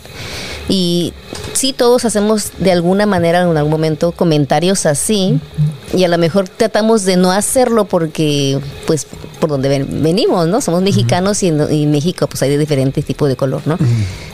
Y 0.68 1.12
sí, 1.52 1.72
todos 1.72 2.04
hacemos 2.04 2.52
de 2.58 2.72
alguna 2.72 3.04
manera 3.06 3.42
en 3.42 3.56
algún 3.56 3.70
momento 3.72 4.12
comentarios 4.12 4.86
así 4.86 5.38
y 5.96 6.04
a 6.04 6.08
lo 6.08 6.16
mejor 6.18 6.48
tratamos 6.48 7.04
de 7.04 7.16
no 7.16 7.32
hacerlo 7.32 7.84
porque, 7.86 8.58
pues, 8.86 9.06
por 9.40 9.50
donde 9.50 9.68
ven- 9.68 10.02
venimos, 10.02 10.46
¿no? 10.46 10.60
Somos 10.60 10.82
mexicanos 10.82 11.42
y 11.42 11.48
en, 11.48 11.60
y 11.72 11.82
en 11.84 11.90
México 11.90 12.26
pues 12.28 12.40
hay 12.42 12.50
de 12.50 12.58
diferentes 12.58 13.04
tipos 13.04 13.28
de 13.28 13.36
color, 13.36 13.62
¿no? 13.66 13.76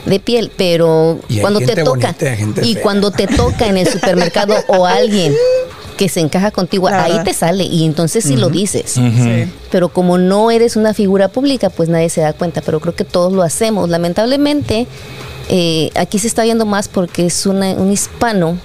De 0.05 0.19
piel, 0.19 0.51
pero 0.55 1.19
cuando 1.41 1.59
te 1.59 1.75
toca 1.83 2.13
bonita 2.13 2.61
y 2.63 2.73
fea. 2.75 2.83
cuando 2.83 3.11
te 3.11 3.27
toca 3.27 3.67
en 3.67 3.77
el 3.77 3.87
supermercado 3.87 4.55
o 4.67 4.85
alguien 4.85 5.33
que 5.97 6.07
se 6.09 6.19
encaja 6.19 6.51
contigo, 6.51 6.87
ahí 6.87 7.23
te 7.23 7.33
sale 7.33 7.63
y 7.63 7.83
entonces 7.85 8.23
sí 8.23 8.35
lo 8.37 8.49
dices. 8.49 8.91
Sí. 8.91 9.51
Pero 9.71 9.89
como 9.89 10.17
no 10.17 10.51
eres 10.51 10.75
una 10.75 10.93
figura 10.93 11.27
pública, 11.27 11.69
pues 11.69 11.89
nadie 11.89 12.09
se 12.09 12.21
da 12.21 12.33
cuenta, 12.33 12.61
pero 12.61 12.79
creo 12.79 12.95
que 12.95 13.03
todos 13.03 13.33
lo 13.33 13.41
hacemos. 13.43 13.89
Lamentablemente, 13.89 14.87
eh, 15.49 15.89
aquí 15.95 16.19
se 16.19 16.27
está 16.27 16.43
viendo 16.43 16.65
más 16.65 16.87
porque 16.87 17.25
es 17.25 17.45
una- 17.45 17.71
un 17.71 17.91
hispano 17.91 18.57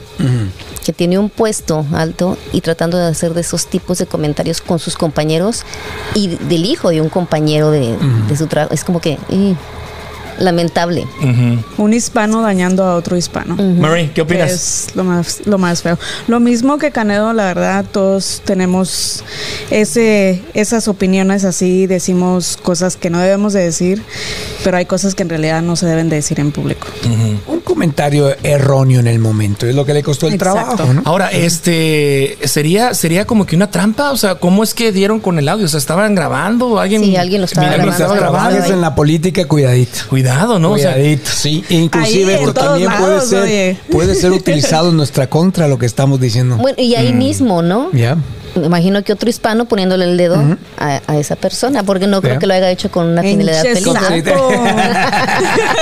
que 0.85 0.93
tiene 0.93 1.19
un 1.19 1.31
puesto 1.31 1.85
alto 1.95 2.37
y 2.53 2.61
tratando 2.61 2.97
de 2.99 3.07
hacer 3.07 3.35
de 3.35 3.41
esos 3.41 3.67
tipos 3.67 3.99
de 3.99 4.07
comentarios 4.07 4.61
con 4.61 4.79
sus 4.79 4.95
compañeros 4.97 5.63
y 6.15 6.29
del 6.29 6.65
hijo 6.65 6.91
de 6.91 7.01
un 7.01 7.09
compañero 7.09 7.71
de, 7.71 7.97
de 8.29 8.37
su 8.37 8.47
trabajo. 8.47 8.73
Es 8.75 8.85
como 8.85 9.01
que 9.01 9.19
y, 9.31 9.57
lamentable. 10.43 11.07
Un 11.79 11.95
hispano 11.95 12.43
dañando 12.43 12.85
a 12.85 12.97
otro 12.97 13.17
hispano. 13.17 13.57
Marie, 13.57 14.09
¿qué 14.09 14.13
que 14.15 14.23
opinas? 14.23 14.51
Es 14.51 14.87
lo 14.95 15.05
más, 15.05 15.43
lo 15.47 15.59
más 15.59 15.83
feo. 15.83 15.99
Lo 16.27 16.41
mismo 16.41 16.79
que 16.79 16.91
Canedo, 16.91 17.33
la 17.33 17.45
verdad, 17.47 17.85
todos 17.91 18.43
tenemos 18.45 19.25
ese, 19.71 20.43
esas 20.55 20.89
opiniones 20.89 21.45
así, 21.45 21.87
decimos 21.87 22.59
cosas 22.63 22.97
que 22.97 23.11
no 23.11 23.19
debemos 23.21 23.53
de 23.53 23.61
decir, 23.61 24.03
pero 24.65 24.77
hay 24.77 24.85
cosas 24.87 25.15
que 25.15 25.23
en 25.23 25.29
realidad 25.29 25.63
no 25.63 25.77
se 25.77 25.87
deben 25.87 26.09
de 26.09 26.17
decir 26.17 26.41
en 26.41 26.53
público. 26.53 26.87
Un 27.47 27.61
comentario 27.61 28.35
erróneo 28.43 29.01
en 29.01 29.07
el 29.07 29.19
momento. 29.19 29.67
Es 29.67 29.75
lo 29.75 29.85
que 29.87 29.95
le 29.95 30.03
costó 30.03 30.27
el 30.27 30.35
Exacto. 30.35 30.77
trabajo, 30.77 30.93
¿no? 30.93 31.03
Ahora, 31.05 31.31
este, 31.31 32.37
sería, 32.45 32.95
sería 32.95 33.25
como 33.27 33.47
que 33.47 33.57
una 33.57 33.71
trampa, 33.71 34.11
o 34.11 34.17
sea, 34.17 34.35
¿cómo 34.37 34.63
es 34.63 34.75
que 34.75 34.93
dieron 34.93 35.21
con 35.21 35.39
el 35.39 35.49
audio? 35.49 35.67
O 35.67 35.69
sea, 35.69 35.79
estaban 35.79 36.15
grabando, 36.15 36.79
alguien, 36.79 37.03
Sí, 37.03 37.17
alguien 37.17 37.41
lo 37.41 37.47
estaba 37.47 37.69
grabando. 37.69 37.93
estaba 37.93 38.15
grabando. 38.17 38.65
En 38.73 38.81
la 38.81 38.95
política, 38.95 39.47
cuidadito. 39.47 40.01
Cuidado, 40.09 40.32
¿no? 40.59 40.73
O 40.73 40.79
sea, 40.79 40.95
Cuidadito, 40.95 41.31
sí. 41.31 41.65
Inclusive 41.69 42.39
porque 42.39 42.61
también 42.61 42.91
puede 42.99 43.15
lados, 43.17 43.29
ser, 43.29 43.43
oye. 43.43 43.77
puede 43.91 44.15
ser 44.15 44.33
utilizado 44.33 44.91
en 44.91 44.97
nuestra 44.97 45.29
contra 45.29 45.69
lo 45.69 45.79
que 45.79 45.87
estamos 45.87 46.21
diciendo. 46.21 46.57
Bueno, 46.57 46.77
y 46.81 46.95
ahí 46.95 47.13
mismo, 47.13 47.63
¿no? 47.63 47.91
Ya. 47.93 48.17
Me 48.55 48.67
imagino 48.67 49.03
que 49.03 49.15
otro 49.15 49.31
hispano 49.31 49.65
poniéndole 49.65 50.05
el 50.05 50.19
dedo 50.19 50.37
a, 50.77 51.01
a 51.07 51.17
esa 51.19 51.37
persona, 51.37 51.85
porque 51.85 52.07
no 52.07 52.21
creo 52.21 52.39
que 52.39 52.47
lo 52.47 52.53
haya 52.53 52.71
hecho 52.71 52.91
con 52.91 53.07
una 53.07 53.23
finalidad 53.23 53.63
peligrosa. 53.63 54.13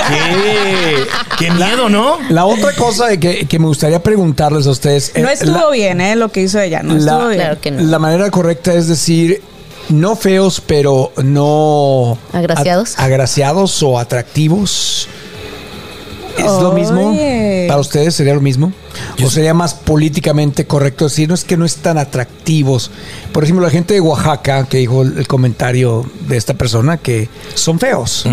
qué, 0.07 1.07
qué 1.37 1.51
miedo, 1.51 1.89
¿no? 1.89 2.17
La 2.29 2.45
otra 2.45 2.71
cosa 2.73 3.17
que, 3.17 3.45
que 3.45 3.59
me 3.59 3.65
gustaría 3.67 4.01
preguntarles 4.01 4.67
a 4.67 4.71
ustedes. 4.71 5.11
No 5.17 5.27
eh, 5.29 5.33
estuvo 5.33 5.51
la- 5.57 5.69
bien, 5.71 5.99
¿eh? 6.01 6.15
Lo 6.15 6.29
que 6.31 6.41
hizo 6.43 6.59
ella. 6.59 6.81
No 6.83 6.93
la, 6.93 6.99
estuvo 6.99 7.27
bien. 7.27 7.41
Claro 7.41 7.59
que 7.61 7.71
no. 7.71 7.83
la 7.83 7.99
manera 7.99 8.29
correcta 8.31 8.73
es 8.73 8.87
decir, 8.87 9.41
no 9.91 10.15
feos, 10.15 10.61
pero 10.65 11.11
no... 11.23 12.17
Agraciados. 12.33 12.97
a- 12.97 13.03
agraciados 13.05 13.81
o 13.83 13.99
atractivos. 13.99 15.07
¿Es 16.37 16.45
lo 16.45 16.71
mismo? 16.71 17.15
¿Para 17.67 17.79
ustedes 17.81 18.15
sería 18.15 18.33
lo 18.33 18.41
mismo? 18.41 18.71
¿O 19.23 19.29
sería 19.29 19.53
más 19.53 19.73
políticamente 19.73 20.65
correcto 20.65 21.05
decir, 21.05 21.27
no 21.27 21.35
es 21.35 21.43
que 21.43 21.57
no 21.57 21.65
es 21.65 21.75
tan 21.77 21.97
atractivos? 21.97 22.89
Por 23.33 23.43
ejemplo, 23.43 23.63
la 23.65 23.69
gente 23.71 23.93
de 23.93 23.99
Oaxaca 23.99 24.65
que 24.65 24.77
dijo 24.77 25.01
el, 25.03 25.17
el 25.17 25.27
comentario 25.27 26.09
de 26.27 26.37
esta 26.37 26.53
persona 26.53 26.97
que 26.97 27.29
son 27.53 27.79
feos. 27.79 28.25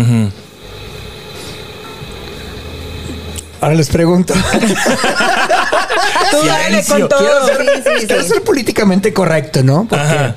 Ahora 3.61 3.75
les 3.75 3.89
pregunto. 3.89 4.33
Tú 6.31 6.37
dale 6.47 6.83
con 6.85 7.09
todo. 7.09 7.19
quiero 7.19 7.45
ser, 7.45 7.57
Sí, 7.83 7.91
sí, 8.01 8.07
quiero 8.07 8.23
sí. 8.23 8.29
ser 8.29 8.43
políticamente 8.43 9.11
correcto, 9.13 9.61
¿no? 9.63 9.85
Porque 9.89 10.01
Ajá. 10.05 10.35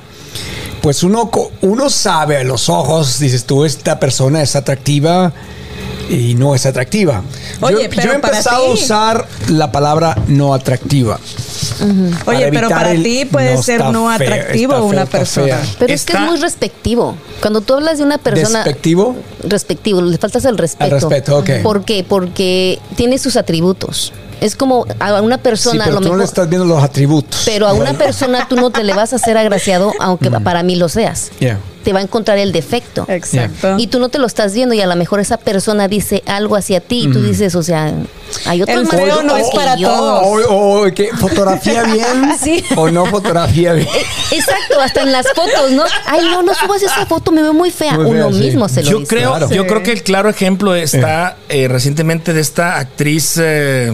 Pues 0.83 1.01
uno, 1.01 1.31
co- 1.31 1.49
uno 1.61 1.89
sabe 1.89 2.35
a 2.37 2.43
los 2.43 2.67
ojos, 2.67 3.17
dices 3.17 3.45
tú, 3.45 3.63
esta 3.63 4.01
persona 4.01 4.41
es 4.41 4.53
atractiva 4.57 5.31
y 6.09 6.35
no 6.35 6.53
es 6.55 6.65
atractiva. 6.65 7.23
Oye, 7.61 7.83
yo, 7.85 7.89
pero 7.89 8.03
yo 8.03 8.11
he 8.11 8.19
para 8.19 8.33
empezado 8.37 8.65
a 8.67 8.73
usar 8.73 9.25
la 9.47 9.71
palabra 9.71 10.17
no 10.27 10.53
atractiva. 10.53 11.17
Oye, 12.25 12.49
pero 12.51 12.67
para 12.67 12.91
el 12.91 13.01
ti 13.01 13.23
puede 13.23 13.55
no 13.55 13.63
ser 13.63 13.79
no 13.85 14.09
atractivo 14.11 14.73
feo, 14.73 14.83
una 14.83 15.05
persona. 15.05 15.61
Pero 15.79 15.93
es 15.93 16.03
que 16.03 16.11
es 16.13 16.19
muy 16.19 16.37
respectivo. 16.37 17.15
Cuando 17.39 17.61
tú 17.61 17.75
hablas 17.75 17.99
de 17.99 18.03
una 18.03 18.17
persona... 18.17 18.59
¿Despectivo? 18.65 19.15
Respectivo, 19.43 20.01
le 20.01 20.17
faltas 20.17 20.45
el 20.45 20.57
respeto. 20.57 20.83
Al 20.95 21.01
respeto, 21.01 21.37
ok. 21.37 21.49
¿Por 21.61 21.85
qué? 21.85 22.05
Porque 22.07 22.79
tiene 22.95 23.17
sus 23.17 23.35
atributos. 23.35 24.13
Es 24.41 24.55
como 24.57 24.85
a 24.99 25.21
una 25.21 25.35
Sí, 25.37 25.41
persona, 25.41 25.85
a 25.85 25.89
lo 25.89 26.01
tú 26.01 26.09
no 26.09 26.17
le 26.17 26.25
estás 26.25 26.49
viendo 26.49 26.65
los 26.65 26.83
atributos. 26.83 27.43
Pero 27.45 27.65
a 27.67 27.73
una 27.73 27.93
persona 27.93 28.45
tú 28.49 28.55
no 28.57 28.71
te 28.71 28.83
le 28.83 28.93
vas 28.93 29.13
a 29.13 29.15
hacer 29.15 29.37
agraciado, 29.37 29.93
aunque 29.99 30.29
para 30.31 30.63
mí 30.63 30.75
lo 30.75 30.89
seas. 30.89 31.31
Yeah. 31.39 31.59
Te 31.83 31.93
va 31.93 31.99
a 31.99 32.01
encontrar 32.01 32.37
el 32.37 32.51
defecto. 32.51 33.05
Exacto. 33.07 33.75
Y 33.77 33.87
tú 33.87 33.99
no 33.99 34.09
te 34.09 34.17
lo 34.19 34.25
estás 34.27 34.53
viendo 34.53 34.75
y 34.75 34.81
a 34.81 34.87
lo 34.87 34.95
mejor 34.97 35.19
esa 35.21 35.37
persona 35.37 35.87
dice 35.87 36.23
algo 36.25 36.57
hacia 36.57 36.81
ti 36.81 37.03
y 37.05 37.11
tú 37.11 37.21
dices, 37.21 37.55
o 37.55 37.63
sea, 37.63 37.93
hay 38.45 38.61
otros 38.61 38.79
El 38.79 38.87
feo 38.87 39.23
no 39.23 39.37
es 39.37 39.47
para 39.55 39.75
yo. 39.75 39.87
todos. 39.87 40.45
O, 40.49 40.81
o- 40.81 40.91
que 40.93 41.09
fotografía 41.19 41.83
bien 41.93 42.31
Sí. 42.41 42.63
o 42.75 42.89
no 42.89 43.05
fotografía 43.05 43.73
bien. 43.73 43.87
Exacto, 44.31 44.79
hasta 44.81 45.01
en 45.03 45.11
las 45.11 45.27
fotos, 45.33 45.71
¿no? 45.71 45.83
Ay, 46.05 46.21
no, 46.31 46.43
no 46.43 46.53
subas 46.53 46.81
esa 46.83 47.05
foto, 47.05 47.31
me 47.31 47.41
veo 47.41 47.53
muy 47.53 47.71
fea. 47.71 47.93
Muy 47.93 48.11
fea, 48.17 48.25
Uno 48.27 48.37
sí. 48.37 48.43
mismo 48.43 48.67
se 48.69 48.83
lo 48.83 48.91
Yo 48.91 48.99
dice. 48.99 49.09
creo, 49.15 49.29
Claro. 49.31 49.49
yo 49.49 49.61
Sí. 49.63 49.67
creo 49.67 49.83
que 49.83 49.91
el 49.91 50.03
claro 50.03 50.29
ejemplo 50.29 50.75
está 50.75 51.37
eh, 51.49 51.67
recientemente 51.67 52.33
de 52.33 52.41
esta 52.41 52.77
actriz 52.79 53.37
eh, 53.41 53.91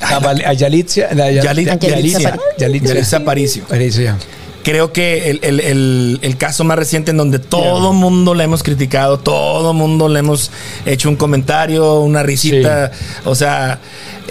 A, 0.00 0.18
Val- 0.18 0.42
a 0.44 0.52
Yalitza. 0.52 1.02
a 1.06 1.14
Yal- 1.14 1.40
Yalit- 1.42 1.42
Yalitza 1.44 1.78
Yalitza. 1.88 2.36
Yalitza. 2.58 2.88
Yalitza 2.88 3.16
Aparicio. 3.18 3.64
Aparicio. 3.64 4.16
Creo 4.64 4.92
que 4.92 5.30
el, 5.30 5.40
el- 5.42 5.60
el- 5.60 6.18
el 6.22 6.36
caso 6.38 6.64
más 6.64 6.78
reciente 6.78 7.10
en 7.12 7.18
donde 7.18 7.38
todo 7.38 7.92
mundo 7.92 8.34
le 8.34 8.44
hemos 8.44 8.62
criticado, 8.62 9.18
todo 9.18 9.72
mundo 9.74 10.08
le 10.08 10.18
hemos 10.20 10.50
hecho 10.86 11.08
un 11.10 11.16
comentario, 11.16 12.00
una 12.00 12.22
risita, 12.22 12.90
o 13.24 13.34
sea, 13.34 13.78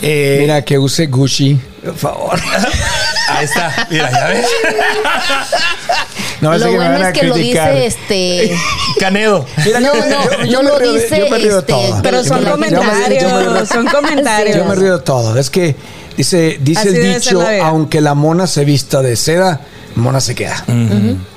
eh, 0.01 0.37
Mira 0.41 0.63
que 0.65 0.77
use 0.79 1.05
Gucci, 1.05 1.57
por 1.85 1.95
favor. 1.95 2.39
ahí 3.29 3.45
está, 3.45 3.87
mira, 3.91 4.09
ya 4.11 4.27
ves, 4.27 4.45
No, 6.41 6.57
Lo 6.57 6.65
que 6.65 6.71
me 6.71 6.75
bueno 6.77 6.91
van 6.93 7.03
a 7.03 7.09
es 7.09 7.19
que 7.19 7.25
lo 7.27 7.33
criticar. 7.35 7.73
dice 7.75 7.85
este. 7.85 8.57
Canedo. 8.99 9.45
Mira, 9.65 9.79
No, 9.79 9.93
no, 9.93 10.45
yo- 10.45 10.61
lo 10.61 10.77
río 10.77 10.93
de- 10.93 11.01
dice, 11.03 11.19
yo 11.19 11.29
me 11.29 11.37
río 11.37 11.53
de 11.53 11.59
este, 11.59 11.73
todo. 11.73 12.01
Pero 12.03 12.23
son 12.23 12.43
me- 12.43 12.49
me- 12.57 12.75
comentarios, 12.75 13.69
son 13.69 13.85
comentarios. 13.85 14.57
Yo 14.57 14.65
me 14.65 14.75
río 14.75 14.97
de 14.97 15.03
todo. 15.03 15.37
Es 15.39 15.49
que 15.49 15.75
dice, 16.17 16.57
dice 16.59 16.81
Así 16.81 16.89
el 16.97 17.13
dicho, 17.13 17.41
aunque 17.63 18.01
la 18.01 18.13
mona 18.13 18.45
se 18.47 18.65
vista 18.65 19.01
de 19.01 19.15
seda, 19.15 19.61
mona 19.95 20.19
se 20.21 20.35
queda. 20.35 20.63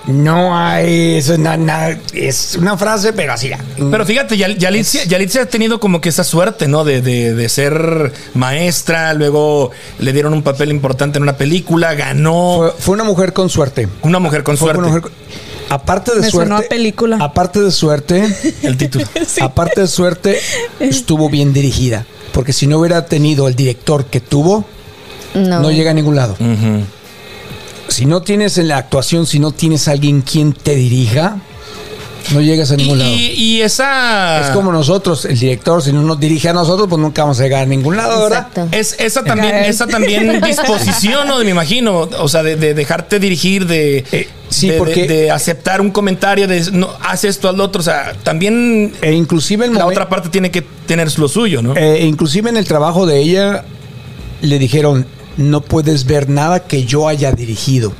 No 0.07 0.57
hay, 0.57 1.16
eso 1.16 1.33
es, 1.35 1.38
na- 1.38 1.57
na- 1.57 1.99
es 2.12 2.57
una 2.59 2.77
frase, 2.79 3.12
pero 3.12 3.33
así. 3.33 3.49
ya. 3.49 3.59
Pero 3.90 4.05
fíjate, 4.07 4.37
Yal- 4.37 4.57
Yalitza, 4.57 5.05
Yalitza 5.05 5.42
ha 5.42 5.47
tenido 5.47 5.81
como 5.81 6.01
que 6.01 6.09
esa 6.09 6.25
suerte, 6.25 6.69
¿no? 6.69 6.85
De, 6.85 7.01
de- 7.03 7.35
de 7.35 7.49
ser 7.49 8.12
maestra, 8.35 9.14
luego 9.14 9.71
le 9.99 10.12
dieron 10.12 10.33
un 10.33 10.42
papel 10.42 10.71
importante 10.71 11.19
en 11.19 11.23
una 11.25 11.37
película, 11.37 11.95
ganó 11.95 12.57
Fue, 12.59 12.73
fue 12.79 12.95
una 12.95 13.05
mujer 13.05 13.33
con 13.33 13.49
suerte. 13.51 13.88
una 14.03 14.19
mujer 14.21 14.42
con 14.42 14.57
Fue 14.57 14.66
suerte. 14.66 14.79
una 14.79 14.88
mujer 14.88 15.03
con- 15.03 15.12
aparte 15.69 16.14
de 16.14 16.21
Me 16.21 16.31
suerte. 16.31 16.49
sonó 16.51 16.61
a 16.61 16.69
película. 16.69 17.19
Aparte 17.21 17.61
de 17.61 17.71
suerte, 17.73 18.25
El 18.62 18.77
título. 18.77 19.05
aparte 19.40 19.81
de 19.83 19.87
suerte, 19.88 20.38
estuvo 20.81 21.29
bien 21.29 21.53
dirigida. 21.53 22.07
Porque 22.33 22.53
si 22.53 22.66
no 22.66 22.79
hubiera 22.79 23.07
tenido 23.07 23.49
el 23.49 23.57
director 23.57 24.05
que 24.07 24.21
tuvo, 24.21 24.64
No. 25.35 25.61
no 25.61 25.71
llega 25.73 25.90
a 25.90 25.95
ningún 25.95 26.14
lado. 26.16 26.37
Si 27.89 28.07
no 28.07 28.22
tienes 28.22 28.59
en 28.59 28.68
la 28.68 28.78
actuación, 28.78 29.26
si 29.26 29.39
no 29.39 29.53
tienes 29.53 29.89
alguien 29.89 30.22
quien 30.22 30.53
te 30.53 30.74
dirija, 30.74 31.39
no 32.32 32.41
llegas 32.41 32.70
a 32.72 32.74
Y, 32.74 32.78
ningún 32.78 32.99
lado. 32.99 33.11
y- 33.12 33.61
esa. 33.62 34.41
Es 34.41 34.49
como 34.49 34.72
nosotros, 34.72 35.24
el 35.24 35.39
director, 35.39 35.80
si 35.82 35.93
no 35.93 36.03
nos 36.03 36.18
dirige 36.20 36.49
a 36.49 36.53
nosotros, 36.53 36.89
pues 36.89 37.01
nunca 37.01 37.22
vamos 37.22 37.39
a 37.41 37.45
llegar 37.45 37.62
a 37.62 37.66
ningún 37.66 37.97
lado, 37.97 38.24
¿verdad? 38.24 38.49
Exacto. 38.49 38.68
Es, 38.72 38.97
esa 38.99 39.22
también, 39.24 39.55
esa 39.55 39.87
también 39.87 40.41
disposición, 40.45 41.28
¿no? 41.28 41.39
Me 41.39 41.51
imagino. 41.51 42.01
O 42.18 42.28
sea, 42.28 42.43
de, 42.43 42.57
de 42.57 42.74
dejarte 42.74 43.18
dirigir, 43.20 43.66
de, 43.66 44.05
Eh, 44.12 44.28
sí, 44.49 44.68
de, 44.70 44.76
porque- 44.78 45.07
de 45.07 45.30
aceptar 45.30 45.80
un 45.80 45.91
comentario, 45.91 46.47
de 46.49 46.68
no, 46.72 46.91
haz 47.01 47.24
esto 47.24 47.49
al 47.49 47.61
otro. 47.61 47.80
O 47.80 47.84
sea, 47.84 48.12
también 48.24 48.93
E 49.01 49.12
inclusive 49.12 49.64
el 49.66 49.74
la 49.74 49.87
otra 49.87 50.09
parte 50.09 50.28
tiene 50.28 50.51
que 50.51 50.62
tener 50.62 51.16
lo 51.18 51.28
suyo, 51.28 51.62
¿no? 51.62 51.76
eh, 51.76 52.05
inclusive 52.05 52.51
en 52.51 52.57
el 52.57 52.66
trabajo 52.66 53.07
de 53.07 53.20
ella 53.20 53.64
le 54.43 54.59
dijeron, 54.59 55.07
no 55.37 55.61
puedes 55.61 56.05
ver 56.07 56.28
nada 56.28 56.61
que 56.61 56.84
yo 56.84 57.09
haya 57.09 57.32
dirigido. 57.32 57.93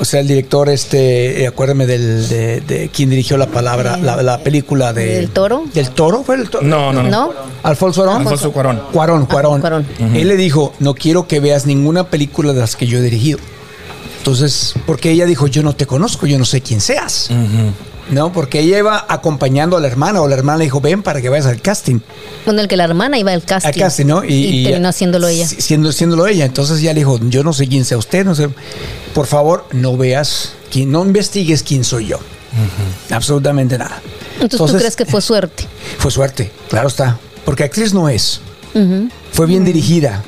O 0.00 0.04
sea, 0.06 0.20
el 0.20 0.28
director, 0.28 0.70
este, 0.70 1.42
eh, 1.42 1.46
acuérdame 1.46 1.86
del, 1.86 2.26
de, 2.26 2.62
de 2.62 2.88
quien 2.88 3.10
dirigió 3.10 3.36
la 3.36 3.48
palabra, 3.48 3.98
la, 3.98 4.22
la 4.22 4.38
película 4.38 4.94
de... 4.94 5.16
¿Del 5.16 5.28
Toro? 5.28 5.64
¿Del 5.74 5.90
toro? 5.90 6.24
¿Fue 6.24 6.36
el 6.36 6.48
toro? 6.48 6.66
no, 6.66 6.90
no, 6.90 7.02
no. 7.02 7.10
¿No? 7.10 7.32
Alfonso 7.62 8.02
Cuarón. 8.02 8.22
Alfonso 8.22 8.50
Cuarón. 8.50 8.82
Cuarón, 8.92 9.26
Cuarón. 9.26 9.60
Cuarón. 9.60 9.86
Él 10.14 10.28
le 10.28 10.38
dijo, 10.38 10.72
no 10.78 10.94
quiero 10.94 11.28
que 11.28 11.38
veas 11.38 11.66
ninguna 11.66 12.04
película 12.04 12.54
de 12.54 12.60
las 12.60 12.76
que 12.76 12.86
yo 12.86 12.98
he 12.98 13.02
dirigido. 13.02 13.40
Entonces, 14.18 14.74
porque 14.86 15.10
ella 15.10 15.26
dijo, 15.26 15.46
yo 15.48 15.62
no 15.62 15.74
te 15.74 15.84
conozco, 15.86 16.26
yo 16.26 16.38
no 16.38 16.46
sé 16.46 16.62
quién 16.62 16.80
seas. 16.80 17.28
No, 18.10 18.32
porque 18.32 18.60
ella 18.60 18.78
iba 18.78 19.06
acompañando 19.08 19.76
a 19.76 19.80
la 19.80 19.86
hermana 19.86 20.20
o 20.20 20.28
la 20.28 20.34
hermana 20.34 20.58
le 20.58 20.64
dijo, 20.64 20.80
ven 20.80 21.02
para 21.02 21.20
que 21.22 21.28
vayas 21.28 21.46
al 21.46 21.60
casting. 21.62 22.00
Bueno, 22.44 22.60
el 22.60 22.68
que 22.68 22.76
la 22.76 22.84
hermana 22.84 23.18
iba 23.18 23.32
al 23.32 23.44
casting. 23.44 23.68
Al 23.68 23.74
casting, 23.76 24.06
¿no? 24.06 24.24
Y, 24.24 24.64
terminó 24.64 24.88
haciéndolo 24.88 25.28
ella. 25.28 25.46
Siendo, 25.46 25.92
siéndolo 25.92 26.26
ella. 26.26 26.44
Entonces 26.44 26.80
ella 26.80 26.92
le 26.92 27.00
dijo, 27.00 27.20
yo 27.28 27.44
no 27.44 27.52
sé 27.52 27.68
quién 27.68 27.84
sea 27.84 27.98
usted, 27.98 28.24
no 28.24 28.34
sé. 28.34 28.48
Por 29.14 29.26
favor, 29.26 29.66
no 29.72 29.96
veas, 29.96 30.54
quién, 30.72 30.90
no 30.90 31.04
investigues 31.04 31.62
quién 31.62 31.84
soy 31.84 32.06
yo. 32.08 32.18
Absolutamente 33.10 33.78
nada. 33.78 34.00
Entonces, 34.40 34.72
¿tú 34.72 34.78
crees 34.78 34.96
que 34.96 35.04
fue 35.06 35.20
suerte? 35.20 35.66
Fue 35.98 36.10
suerte, 36.10 36.50
claro 36.68 36.88
está. 36.88 37.18
Porque 37.44 37.64
actriz 37.64 37.92
no 37.94 38.08
es. 38.08 38.40
Fue 39.32 39.46
bien 39.46 39.64
dirigida. 39.64 40.22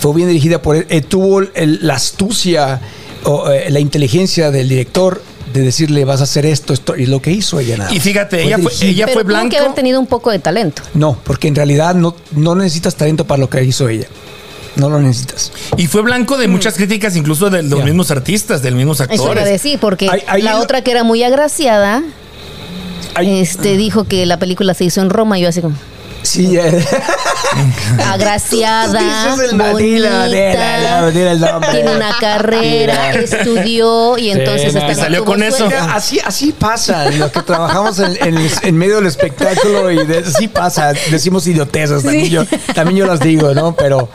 Fue 0.00 0.14
bien 0.14 0.28
dirigida 0.28 0.60
por 0.62 0.76
él. 0.76 0.86
Eh, 0.88 1.02
tuvo 1.02 1.40
el- 1.40 1.78
la 1.82 1.94
astucia 1.94 2.80
o 3.24 3.50
eh, 3.50 3.70
la 3.70 3.80
inteligencia 3.80 4.50
del 4.50 4.68
director 4.68 5.22
de 5.52 5.62
decirle 5.62 6.04
vas 6.04 6.20
a 6.20 6.24
hacer 6.24 6.46
esto, 6.46 6.72
esto, 6.72 6.96
y 6.96 7.06
lo 7.06 7.20
que 7.22 7.30
hizo 7.32 7.58
ella 7.60 7.76
nada. 7.76 7.92
Y 7.94 8.00
fíjate, 8.00 8.42
ella 8.42 8.58
fue, 8.58 8.72
ella 8.82 9.06
Pero 9.06 9.14
fue 9.14 9.22
tuvo 9.24 9.32
que 9.32 9.40
blanco. 9.48 9.56
haber 9.58 9.74
tenido 9.74 10.00
un 10.00 10.06
poco 10.06 10.30
de 10.30 10.38
talento. 10.38 10.82
No, 10.94 11.18
porque 11.24 11.48
en 11.48 11.54
realidad 11.54 11.94
no, 11.94 12.14
no 12.32 12.54
necesitas 12.54 12.94
talento 12.94 13.26
para 13.26 13.38
lo 13.40 13.50
que 13.50 13.62
hizo 13.64 13.88
ella. 13.88 14.06
No 14.76 14.88
lo 14.88 15.00
necesitas. 15.00 15.50
Y 15.76 15.88
fue 15.88 16.02
blanco 16.02 16.36
de 16.38 16.46
muchas 16.46 16.74
críticas, 16.74 17.16
incluso 17.16 17.50
de 17.50 17.62
los 17.64 17.84
mismos 17.84 18.10
artistas, 18.12 18.62
de 18.62 18.70
los 18.70 18.76
mismos 18.78 19.00
Eso 19.00 19.12
iba 19.12 19.24
a 19.24 19.26
actores. 19.28 19.44
decir, 19.48 19.78
porque 19.80 20.06
la 20.38 20.52
lo- 20.54 20.60
otra 20.60 20.82
que 20.82 20.92
era 20.92 21.02
muy 21.04 21.22
agraciada, 21.24 22.02
este 23.20 23.76
dijo 23.76 24.04
que 24.04 24.24
la 24.26 24.38
película 24.38 24.74
se 24.74 24.84
hizo 24.84 25.00
en 25.02 25.10
Roma 25.10 25.38
y 25.38 25.42
yo 25.42 25.48
así 25.48 25.60
como 25.60 25.74
sí, 26.22 26.56
eh, 26.56 26.84
agraciada, 28.06 28.98
Tú 28.98 29.04
dices 29.04 29.50
el 29.50 29.56
Manila, 29.56 30.10
Manila, 30.10 30.22
bonita, 30.26 31.00
Manila, 31.02 31.32
el 31.32 31.40
nombre. 31.40 31.70
tiene 31.70 31.96
una 31.96 32.16
carrera, 32.18 33.10
estudió 33.12 34.18
y 34.18 34.30
entonces 34.30 34.74
no, 34.74 34.90
y 34.90 34.94
salió 34.94 35.24
con 35.24 35.42
eso. 35.42 35.66
Mira, 35.66 35.94
así, 35.94 36.20
así 36.24 36.52
pasa, 36.52 37.10
los 37.10 37.30
que 37.30 37.40
trabajamos 37.42 37.98
en, 37.98 38.16
en 38.26 38.36
el- 38.38 38.50
en 38.62 38.76
medio 38.76 38.96
del 38.96 39.06
espectáculo 39.06 39.90
y 39.90 40.04
de, 40.06 40.18
así 40.18 40.48
pasa, 40.48 40.92
decimos 41.10 41.46
idiotezas, 41.46 42.02
también, 42.02 42.26
yo, 42.30 42.44
también 42.74 42.98
yo 42.98 43.06
las 43.06 43.20
digo, 43.20 43.54
¿no? 43.54 43.74
Pero 43.74 44.08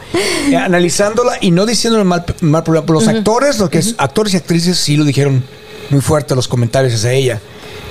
eh, 0.51 0.55
analizándola 0.55 1.37
y 1.41 1.51
no 1.51 1.65
diciéndole 1.65 2.03
mal, 2.03 2.25
mal 2.41 2.63
por 2.63 2.89
los 2.91 3.07
actores, 3.07 3.59
los 3.59 3.69
que 3.69 3.79
es, 3.79 3.95
actores 3.97 4.33
y 4.33 4.37
actrices 4.37 4.77
sí 4.77 4.97
lo 4.97 5.03
dijeron 5.03 5.43
muy 5.89 6.01
fuerte 6.01 6.35
los 6.35 6.47
comentarios 6.47 6.93
hacia 6.95 7.11
ella, 7.11 7.39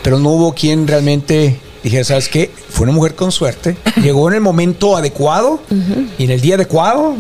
pero 0.03 0.19
no 0.19 0.31
hubo 0.31 0.55
quien 0.55 0.87
realmente 0.87 1.61
dijera, 1.85 2.03
¿sabes 2.05 2.29
qué? 2.29 2.51
Fue 2.71 2.85
una 2.85 2.93
mujer 2.93 3.15
con 3.15 3.31
suerte, 3.31 3.77
llegó 4.03 4.29
en 4.29 4.35
el 4.35 4.41
momento 4.41 4.97
adecuado 4.97 5.61
y 6.19 6.25
en 6.25 6.31
el 6.31 6.41
día 6.41 6.57
adecuado 6.57 7.15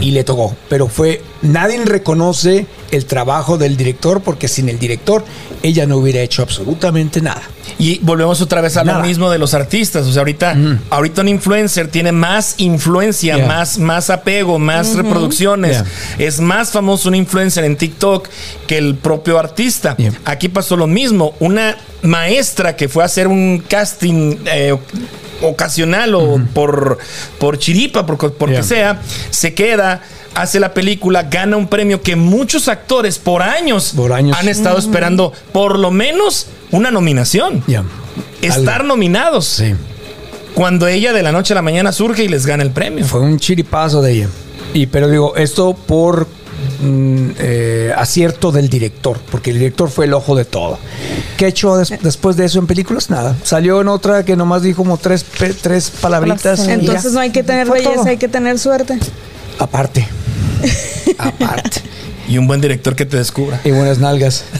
y 0.00 0.12
le 0.12 0.24
tocó, 0.24 0.56
pero 0.68 0.88
fue, 0.88 1.20
nadie 1.42 1.84
reconoce 1.84 2.66
el 2.90 3.04
trabajo 3.06 3.58
del 3.58 3.76
director 3.76 4.22
porque 4.22 4.46
sin 4.48 4.68
el 4.68 4.78
director 4.78 5.24
ella 5.62 5.84
no 5.86 5.96
hubiera 5.96 6.20
hecho 6.20 6.42
absolutamente 6.42 7.20
nada. 7.20 7.42
Y 7.78 7.98
volvemos 8.00 8.40
otra 8.40 8.60
vez 8.60 8.76
a 8.76 8.84
lo 8.84 9.00
mismo 9.00 9.30
de 9.30 9.38
los 9.38 9.52
artistas. 9.52 10.06
O 10.06 10.12
sea, 10.12 10.20
ahorita, 10.20 10.56
ahorita 10.90 11.22
un 11.22 11.28
influencer 11.28 11.88
tiene 11.88 12.12
más 12.12 12.54
influencia, 12.58 13.36
Yeah. 13.36 13.46
más, 13.46 13.78
más 13.78 14.10
apego, 14.10 14.58
más 14.58 14.94
reproducciones. 14.94 15.82
Es 16.18 16.40
más 16.40 16.70
famoso 16.70 17.08
un 17.08 17.16
influencer 17.16 17.64
en 17.64 17.76
TikTok 17.76 18.28
que 18.68 18.78
el 18.78 18.94
propio 18.94 19.38
artista. 19.38 19.96
Yeah. 19.96 20.12
Aquí 20.24 20.48
pasó 20.48 20.76
lo 20.76 20.86
mismo. 20.86 21.34
Una 21.40 21.76
maestra 22.04 22.76
que 22.76 22.88
fue 22.88 23.02
a 23.02 23.06
hacer 23.06 23.26
un 23.28 23.62
casting 23.68 24.36
eh, 24.46 24.76
ocasional 25.42 26.14
o 26.14 26.40
por, 26.54 26.98
por 27.38 27.58
chiripa, 27.58 28.06
por, 28.06 28.16
por 28.34 28.48
Yeah. 28.50 28.60
que 28.60 28.66
sea, 28.66 29.02
se 29.30 29.54
queda. 29.54 30.02
Hace 30.34 30.58
la 30.58 30.74
película, 30.74 31.22
gana 31.24 31.56
un 31.56 31.68
premio 31.68 32.02
que 32.02 32.16
muchos 32.16 32.66
actores 32.66 33.18
por 33.18 33.40
años, 33.42 33.92
Por 33.94 34.12
años. 34.12 34.36
han 34.36 34.48
estado 34.48 34.78
esperando 34.78 35.32
por 35.52 35.78
lo 35.78 35.92
menos 35.92 36.48
una 36.72 36.90
nominación 36.90 37.62
Ya. 37.68 37.84
estar 38.42 38.80
Algo. 38.80 38.88
nominados. 38.88 39.46
Sí. 39.46 39.74
Cuando 40.54 40.88
ella 40.88 41.12
de 41.12 41.22
la 41.22 41.30
noche 41.30 41.52
a 41.52 41.56
la 41.56 41.62
mañana 41.62 41.92
surge 41.92 42.24
y 42.24 42.28
les 42.28 42.46
gana 42.46 42.64
el 42.64 42.70
premio. 42.72 43.04
Fue 43.04 43.20
un 43.20 43.38
chiripazo 43.38 44.02
de 44.02 44.12
ella. 44.12 44.28
Y 44.72 44.86
pero 44.86 45.08
digo, 45.08 45.36
esto 45.36 45.74
por 45.74 46.26
mm, 46.84 47.30
eh, 47.38 47.92
acierto 47.96 48.52
del 48.52 48.68
director, 48.68 49.18
porque 49.30 49.50
el 49.50 49.58
director 49.58 49.90
fue 49.90 50.04
el 50.04 50.14
ojo 50.14 50.36
de 50.36 50.44
todo. 50.44 50.78
¿Qué 51.36 51.46
ha 51.46 51.48
hecho 51.48 51.76
des- 51.76 51.94
después 52.02 52.36
de 52.36 52.44
eso 52.44 52.58
en 52.58 52.66
películas? 52.66 53.10
Nada. 53.10 53.36
Salió 53.42 53.80
en 53.80 53.88
otra 53.88 54.24
que 54.24 54.36
nomás 54.36 54.62
dijo 54.62 54.78
como 54.82 54.96
tres, 54.98 55.24
tres 55.62 55.90
palabritas. 55.90 56.66
Entonces 56.68 57.12
no 57.12 57.20
hay 57.20 57.30
que 57.30 57.42
tener 57.42 57.68
belleza, 57.70 57.94
todo. 57.94 58.04
hay 58.06 58.16
que 58.18 58.28
tener 58.28 58.58
suerte. 58.58 58.98
Aparte. 59.58 60.06
Aparte. 61.18 61.80
Y 62.28 62.38
un 62.38 62.46
buen 62.46 62.60
director 62.60 62.96
que 62.96 63.04
te 63.06 63.16
descubra. 63.16 63.60
Y 63.64 63.70
buenas 63.70 63.98
nalgas. 63.98 64.44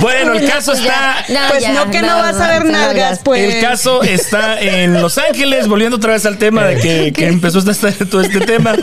Bueno, 0.00 0.34
el 0.34 0.48
caso 0.48 0.72
está. 0.72 1.24
Ya, 1.28 1.46
Pues 1.48 1.62
ya, 1.62 1.72
no 1.72 1.90
que 1.90 2.02
no, 2.02 2.08
no, 2.08 2.18
vas 2.18 2.36
a 2.36 2.48
ver 2.48 2.64
no, 2.64 2.72
nalgas, 2.72 3.20
pues. 3.22 3.54
El 3.54 3.60
caso 3.60 4.02
está 4.02 4.60
en 4.60 5.00
Los 5.00 5.18
Ángeles, 5.18 5.66
volviendo 5.66 5.96
otra 5.96 6.12
vez 6.12 6.26
al 6.26 6.38
tema 6.38 6.64
de 6.64 6.76
que, 6.76 7.12
que 7.12 7.26
empezó 7.26 7.58
este, 7.58 7.92
todo 8.04 8.20
este 8.20 8.40
tema. 8.40 8.76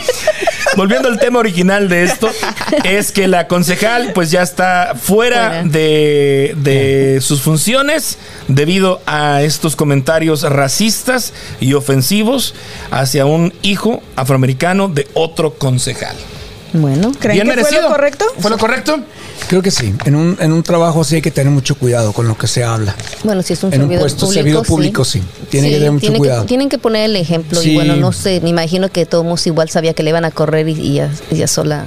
Volviendo 0.76 1.08
al 1.08 1.20
tema 1.20 1.40
original 1.40 1.88
de 1.88 2.04
esto, 2.04 2.30
es 2.84 3.12
que 3.12 3.28
la 3.28 3.48
concejal 3.48 4.12
pues 4.14 4.32
ya 4.32 4.42
está 4.42 4.94
fuera, 4.96 5.50
Fuera. 5.50 5.64
De, 5.64 6.54
de 6.58 7.20
sus 7.22 7.42
funciones 7.42 8.18
debido 8.48 9.02
a 9.06 9.42
estos 9.44 9.76
comentarios 9.76 10.42
racistas 10.44 11.34
y 11.62 11.74
ofensivos 11.74 12.56
hacia 12.92 13.26
un 13.26 13.54
hijo 13.62 14.02
afroamericano 14.16 14.90
de 14.90 15.08
otro 15.14 15.54
concejal. 15.54 16.16
Bueno, 16.76 17.12
¿Creen 17.20 17.48
que 17.50 17.64
fue 17.66 17.82
lo 17.82 17.88
correcto? 17.90 18.26
¿Fue 18.40 18.50
lo 18.52 18.58
correcto? 18.58 19.00
Creo 19.48 19.62
que 19.62 19.72
sí. 19.72 19.94
En 20.06 20.16
un, 20.16 20.38
en 20.40 20.52
un 20.52 20.64
trabajo 20.64 21.02
así 21.02 21.16
hay 21.16 21.22
que 21.22 21.32
tener 21.32 21.52
mucho 21.52 21.76
cuidado 21.76 22.14
con 22.14 22.28
lo 22.28 22.38
que 22.38 22.48
se 22.48 22.64
habla. 22.64 22.96
bueno, 23.24 23.42
si 23.44 23.54
es 23.54 23.64
un 23.64 23.74
En 23.74 23.82
un 23.82 23.88
servidor 23.88 24.02
puesto 24.04 24.20
público, 24.26 24.34
servidor 24.44 24.66
público, 24.66 25.06
sí. 25.06 25.22
Tiene 25.50 25.70
que 25.70 25.76
tener 25.76 25.92
mucho 25.92 26.02
tiene 26.02 26.18
cuidado. 26.18 26.46
tienen 26.46 26.70
que 26.70 26.78
poner 26.78 27.06
el 27.06 27.16
ejemplo 27.16 27.60
Sí. 27.62 27.72
y 27.72 27.76
bueno, 27.76 27.96
no 27.96 28.12
sé, 28.12 28.40
me 28.42 28.50
imagino 28.50 28.90
que 28.90 29.06
todos 29.06 29.46
igual 29.48 29.70
sabía 29.70 29.94
que 29.94 30.04
le 30.04 30.10
iban 30.12 30.26
a 30.26 30.32
correr 30.32 30.68
y, 30.70 31.02
y 31.32 31.36
ya, 31.36 31.48
sola. 31.48 31.86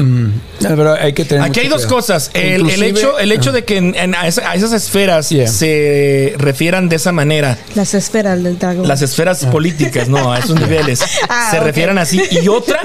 Mm, 0.00 0.28
Pero 0.60 0.94
hay 0.94 1.12
que 1.12 1.24
tener 1.24 1.42
Aquí 1.42 1.58
hay 1.58 1.66
dos 1.66 1.78
cuidado. 1.82 1.96
cosas. 1.96 2.30
El, 2.32 2.70
el 2.70 2.82
hecho, 2.84 3.18
el 3.18 3.32
hecho 3.32 3.50
Ah. 3.50 3.52
de 3.54 3.64
que 3.64 3.78
en- 3.78 3.94
en- 3.96 4.14
a, 4.14 4.28
esa- 4.28 4.48
a 4.48 4.54
esas 4.54 4.72
esferas 4.72 5.28
Yeah. 5.30 5.48
se 5.48 6.34
refieran 6.38 6.88
de 6.88 6.94
esa 6.96 7.10
manera. 7.10 7.58
Las 7.74 7.94
esferas 7.94 8.40
del 8.42 8.60
dragón. 8.60 8.86
Las 8.86 9.02
esferas 9.02 9.44
políticas, 9.46 10.08
no, 10.08 10.32
a 10.32 10.38
esos 10.38 10.54
niveles. 10.60 11.00
Ah, 11.28 11.48
se 11.50 11.58
refieran 11.58 11.98
así. 11.98 12.22
Y 12.30 12.46
otra, 12.46 12.80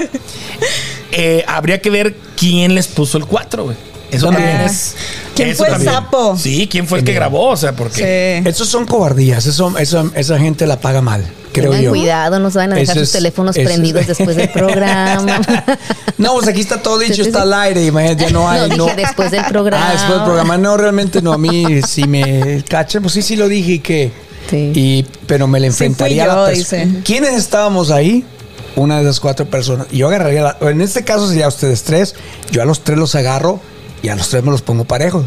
eh, 1.14 1.44
habría 1.46 1.80
que 1.80 1.90
ver 1.90 2.14
quién 2.36 2.74
les 2.74 2.86
puso 2.88 3.18
el 3.18 3.26
4, 3.26 3.64
güey. 3.64 3.76
Eso 4.10 4.26
También. 4.26 4.48
también 4.48 4.70
es. 4.70 4.94
¿Quién 5.34 5.48
eso 5.48 5.58
fue 5.58 5.66
el 5.68 5.72
también. 5.74 5.92
sapo? 5.94 6.36
Sí, 6.38 6.68
quién 6.70 6.86
fue 6.86 6.98
el 7.00 7.04
que 7.04 7.12
grabó, 7.14 7.48
o 7.48 7.56
sea, 7.56 7.74
porque. 7.74 8.42
Sí. 8.44 8.48
Esos 8.48 8.68
son 8.68 8.86
cobardías, 8.86 9.44
eso, 9.46 9.76
eso- 9.78 10.10
esa 10.14 10.38
gente 10.38 10.66
la 10.68 10.78
paga 10.78 11.00
mal, 11.00 11.24
creo 11.52 11.70
Tengan 11.70 11.82
yo. 11.84 11.90
cuidado, 11.90 12.38
no 12.38 12.48
se 12.50 12.58
van 12.58 12.72
a 12.72 12.76
dejar 12.76 12.96
sus 12.96 13.10
teléfonos 13.10 13.56
es- 13.56 13.64
prendidos 13.66 14.06
después 14.06 14.36
del 14.36 14.48
programa. 14.52 15.40
No, 16.18 16.34
pues 16.34 16.46
aquí 16.46 16.60
está 16.60 16.80
todo 16.80 16.98
dicho, 17.00 17.14
Sí, 17.16 17.22
sí, 17.22 17.28
está 17.28 17.40
sí. 17.40 17.42
al 17.44 17.54
aire, 17.54 17.84
imagínate, 17.86 18.24
ya 18.26 18.30
no 18.30 18.48
hay. 18.48 18.68
No, 18.76 18.84
dije 18.86 18.96
después 18.96 19.30
del 19.32 19.44
programa. 19.46 19.88
Ah, 19.88 19.92
después 19.92 20.14
del 20.14 20.24
programa. 20.24 20.58
No, 20.58 20.76
realmente 20.76 21.20
no, 21.20 21.32
a 21.32 21.38
mí 21.38 21.80
si 21.82 22.04
me 22.04 22.62
cachan, 22.68 23.02
pues 23.02 23.14
sí, 23.14 23.22
sí 23.22 23.34
lo 23.34 23.48
dije 23.48 23.72
y 23.72 23.78
que. 23.80 24.12
Sí. 24.48 24.70
Y, 24.74 25.06
pero 25.26 25.48
me 25.48 25.58
le 25.58 25.72
Sí 25.72 25.78
fui 25.78 25.86
enfrentaría 25.86 26.24
a 26.24 26.26
yo, 26.26 26.34
la 26.44 26.50
pers- 26.52 26.56
dice. 26.56 26.88
¿Quiénes 27.04 27.32
estábamos 27.34 27.90
ahí? 27.90 28.24
Una 28.76 28.96
de 28.96 29.02
esas 29.04 29.20
cuatro 29.20 29.46
personas. 29.46 29.86
Yo 29.90 30.08
agarraría, 30.08 30.42
la- 30.42 30.56
en 30.70 30.80
este 30.80 31.04
caso 31.04 31.28
sería 31.28 31.46
ustedes 31.48 31.82
tres, 31.84 32.14
yo 32.50 32.62
a 32.62 32.64
los 32.64 32.82
tres 32.82 32.98
los 32.98 33.14
agarro 33.14 33.60
y 34.02 34.08
a 34.08 34.16
los 34.16 34.28
tres 34.28 34.42
me 34.42 34.50
los 34.50 34.62
pongo 34.62 34.84
parejos. 34.84 35.24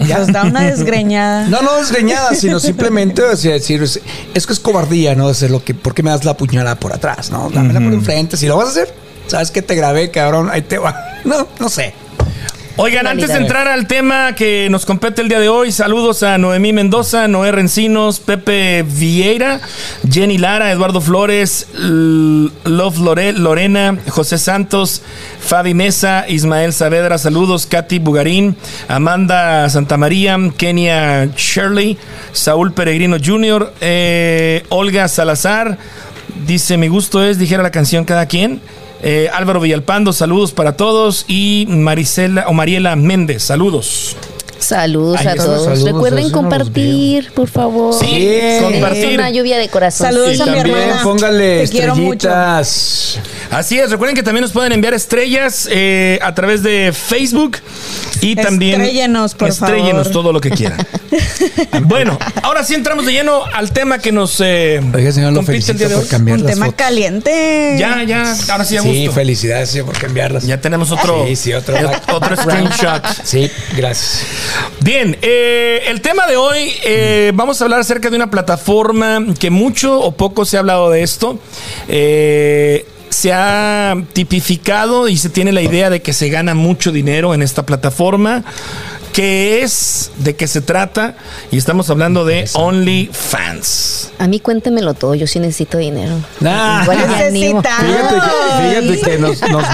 Ya. 0.00 0.18
Nos 0.18 0.32
da 0.32 0.44
una 0.44 0.62
desgreñada. 0.62 1.46
No, 1.48 1.60
no 1.62 1.76
desgreñada, 1.76 2.34
sino 2.34 2.58
simplemente 2.60 3.22
o 3.22 3.36
sea, 3.36 3.52
decir, 3.52 3.82
es, 3.82 4.00
es 4.34 4.46
que 4.46 4.52
es 4.52 4.60
cobardía, 4.60 5.14
¿no? 5.14 5.28
Hacer 5.28 5.50
lo 5.50 5.62
que, 5.64 5.74
¿por 5.74 5.94
qué 5.94 6.02
me 6.02 6.10
das 6.10 6.24
la 6.24 6.36
puñalada 6.36 6.76
por 6.80 6.92
atrás? 6.92 7.30
No, 7.30 7.50
dámela 7.52 7.80
por 7.80 7.92
enfrente. 7.92 8.36
Si 8.36 8.46
lo 8.46 8.56
vas 8.56 8.68
a 8.68 8.70
hacer, 8.70 8.94
sabes 9.26 9.50
que 9.50 9.60
te 9.62 9.74
grabé, 9.74 10.10
cabrón, 10.10 10.48
ahí 10.50 10.62
te 10.62 10.78
va. 10.78 10.96
No, 11.24 11.46
no 11.58 11.68
sé. 11.68 11.92
Oigan, 12.82 13.06
antes 13.06 13.28
de 13.28 13.36
entrar 13.36 13.68
al 13.68 13.86
tema 13.86 14.34
que 14.34 14.68
nos 14.70 14.86
compete 14.86 15.20
el 15.20 15.28
día 15.28 15.38
de 15.38 15.50
hoy, 15.50 15.70
saludos 15.70 16.22
a 16.22 16.38
Noemí 16.38 16.72
Mendoza, 16.72 17.28
Noé 17.28 17.52
Rencinos, 17.52 18.20
Pepe 18.20 18.82
Vieira, 18.88 19.60
Jenny 20.10 20.38
Lara, 20.38 20.72
Eduardo 20.72 21.02
Flores, 21.02 21.66
Love 21.74 22.98
Lore- 22.98 23.32
Lorena, 23.34 23.98
José 24.08 24.38
Santos, 24.38 25.02
Fabi 25.40 25.74
Mesa, 25.74 26.24
Ismael 26.26 26.72
Saavedra, 26.72 27.18
saludos, 27.18 27.66
Katy 27.66 27.98
Bugarín, 27.98 28.56
Amanda 28.88 29.68
Santamaría, 29.68 30.38
Kenia 30.56 31.26
Shirley, 31.36 31.98
Saúl 32.32 32.72
Peregrino 32.72 33.16
Jr., 33.22 33.74
eh, 33.82 34.64
Olga 34.70 35.06
Salazar, 35.08 35.76
dice, 36.46 36.78
mi 36.78 36.88
gusto 36.88 37.22
es, 37.22 37.38
dijera 37.38 37.62
la 37.62 37.70
canción 37.70 38.06
cada 38.06 38.24
quien. 38.24 38.62
Eh, 39.02 39.28
Álvaro 39.32 39.60
Villalpando, 39.60 40.12
saludos 40.12 40.52
para 40.52 40.76
todos. 40.76 41.24
Y 41.28 41.66
Marisela 41.68 42.44
o 42.48 42.52
Mariela 42.52 42.96
Méndez, 42.96 43.42
saludos. 43.42 44.16
Saludos 44.58 45.24
a 45.24 45.34
todos. 45.36 45.64
saludos, 45.64 45.84
Recuerden 45.84 46.30
compartir, 46.30 47.32
por 47.32 47.48
favor. 47.48 47.94
Sí, 47.94 48.26
Es 48.26 48.62
compartir. 48.62 49.14
una 49.14 49.30
lluvia 49.30 49.56
de 49.56 49.68
corazón. 49.70 50.08
Saludos 50.08 50.36
Y 50.36 50.42
a 50.42 50.46
mi 50.46 50.52
también 50.52 50.78
hermana. 50.78 51.02
póngale 51.02 51.62
Te 51.66 51.68
quiero 51.70 51.96
mucho. 51.96 52.28
Así 53.50 53.78
es, 53.78 53.90
recuerden 53.90 54.14
que 54.14 54.22
también 54.22 54.42
nos 54.42 54.52
pueden 54.52 54.70
enviar 54.72 54.94
estrellas 54.94 55.68
eh, 55.72 56.20
a 56.22 56.32
través 56.34 56.62
de 56.62 56.92
Facebook 56.92 57.56
y 58.20 58.36
también 58.36 58.80
Estréllenos, 58.80 59.34
por 59.34 59.48
estréllenos 59.48 60.06
favor. 60.08 60.12
todo 60.12 60.32
lo 60.32 60.40
que 60.40 60.50
quieran. 60.50 60.78
bueno, 61.82 62.16
ahora 62.44 62.62
sí 62.62 62.74
entramos 62.74 63.06
de 63.06 63.12
lleno 63.12 63.42
al 63.52 63.72
tema 63.72 63.98
que 63.98 64.12
nos 64.12 64.40
eh, 64.40 64.80
Oiga, 64.94 65.10
señor, 65.10 65.32
lo 65.32 65.38
compite 65.40 65.56
el 65.56 65.62
felicito 65.64 65.78
día 65.78 65.88
de 65.88 65.94
por 65.96 66.06
cambiar 66.08 66.38
Un 66.38 66.44
las 66.44 66.52
tema 66.52 66.66
fotos. 66.66 66.78
caliente. 66.78 67.76
Ya, 67.76 68.04
ya, 68.04 68.36
ahora 68.50 68.64
sí 68.64 68.76
a 68.76 68.82
Sí, 68.82 69.06
gusto. 69.06 69.12
felicidades 69.20 69.70
señor, 69.70 69.86
por 69.86 69.98
cambiarlas. 69.98 70.46
Ya 70.46 70.60
tenemos 70.60 70.92
otro, 70.92 71.26
Sí, 71.26 71.34
sí, 71.34 71.52
otro. 71.52 71.74
otro 72.12 72.36
screenshot. 72.36 73.04
Sí, 73.24 73.50
gracias. 73.76 74.22
Bien, 74.80 75.16
eh, 75.22 75.82
el 75.88 76.00
tema 76.02 76.28
de 76.28 76.36
hoy, 76.36 76.70
eh, 76.84 77.32
vamos 77.34 77.60
a 77.60 77.64
hablar 77.64 77.80
acerca 77.80 78.10
de 78.10 78.16
una 78.16 78.30
plataforma 78.30 79.24
que 79.40 79.50
mucho 79.50 79.98
o 79.98 80.12
poco 80.12 80.44
se 80.44 80.56
ha 80.56 80.60
hablado 80.60 80.88
de 80.90 81.02
esto. 81.02 81.40
Eh, 81.88 82.86
se 83.10 83.32
ha 83.32 83.96
tipificado 84.12 85.08
y 85.08 85.16
se 85.16 85.28
tiene 85.28 85.52
la 85.52 85.62
idea 85.62 85.90
de 85.90 86.00
que 86.00 86.12
se 86.12 86.30
gana 86.30 86.54
mucho 86.54 86.92
dinero 86.92 87.34
en 87.34 87.42
esta 87.42 87.66
plataforma. 87.66 88.44
¿Qué 89.12 89.62
es? 89.62 90.12
¿De 90.18 90.36
qué 90.36 90.46
se 90.46 90.60
trata? 90.60 91.16
Y 91.50 91.58
estamos 91.58 91.90
hablando 91.90 92.24
de 92.24 92.48
OnlyFans. 92.52 94.12
A 94.18 94.28
mí 94.28 94.38
cuéntemelo 94.38 94.94
todo, 94.94 95.16
yo 95.16 95.26
sí 95.26 95.40
necesito 95.40 95.78
dinero. 95.78 96.14
Nah. 96.38 96.82
Igual 96.82 96.98
me 97.08 97.24
animo. 97.24 97.60
Necesita. 97.60 97.84
Fíjate 97.84 98.14
que, 98.14 98.90
fíjate 98.96 99.10
que 99.10 99.18
nos, 99.18 99.50
nos 99.50 99.64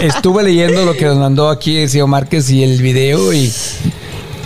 estuve 0.00 0.44
leyendo 0.44 0.84
lo 0.84 0.96
que 0.96 1.06
nos 1.06 1.16
mandó 1.16 1.50
aquí 1.50 1.78
el 1.78 1.90
señor 1.90 2.06
Márquez 2.06 2.48
y 2.50 2.62
el 2.62 2.80
video 2.80 3.32
y 3.32 3.52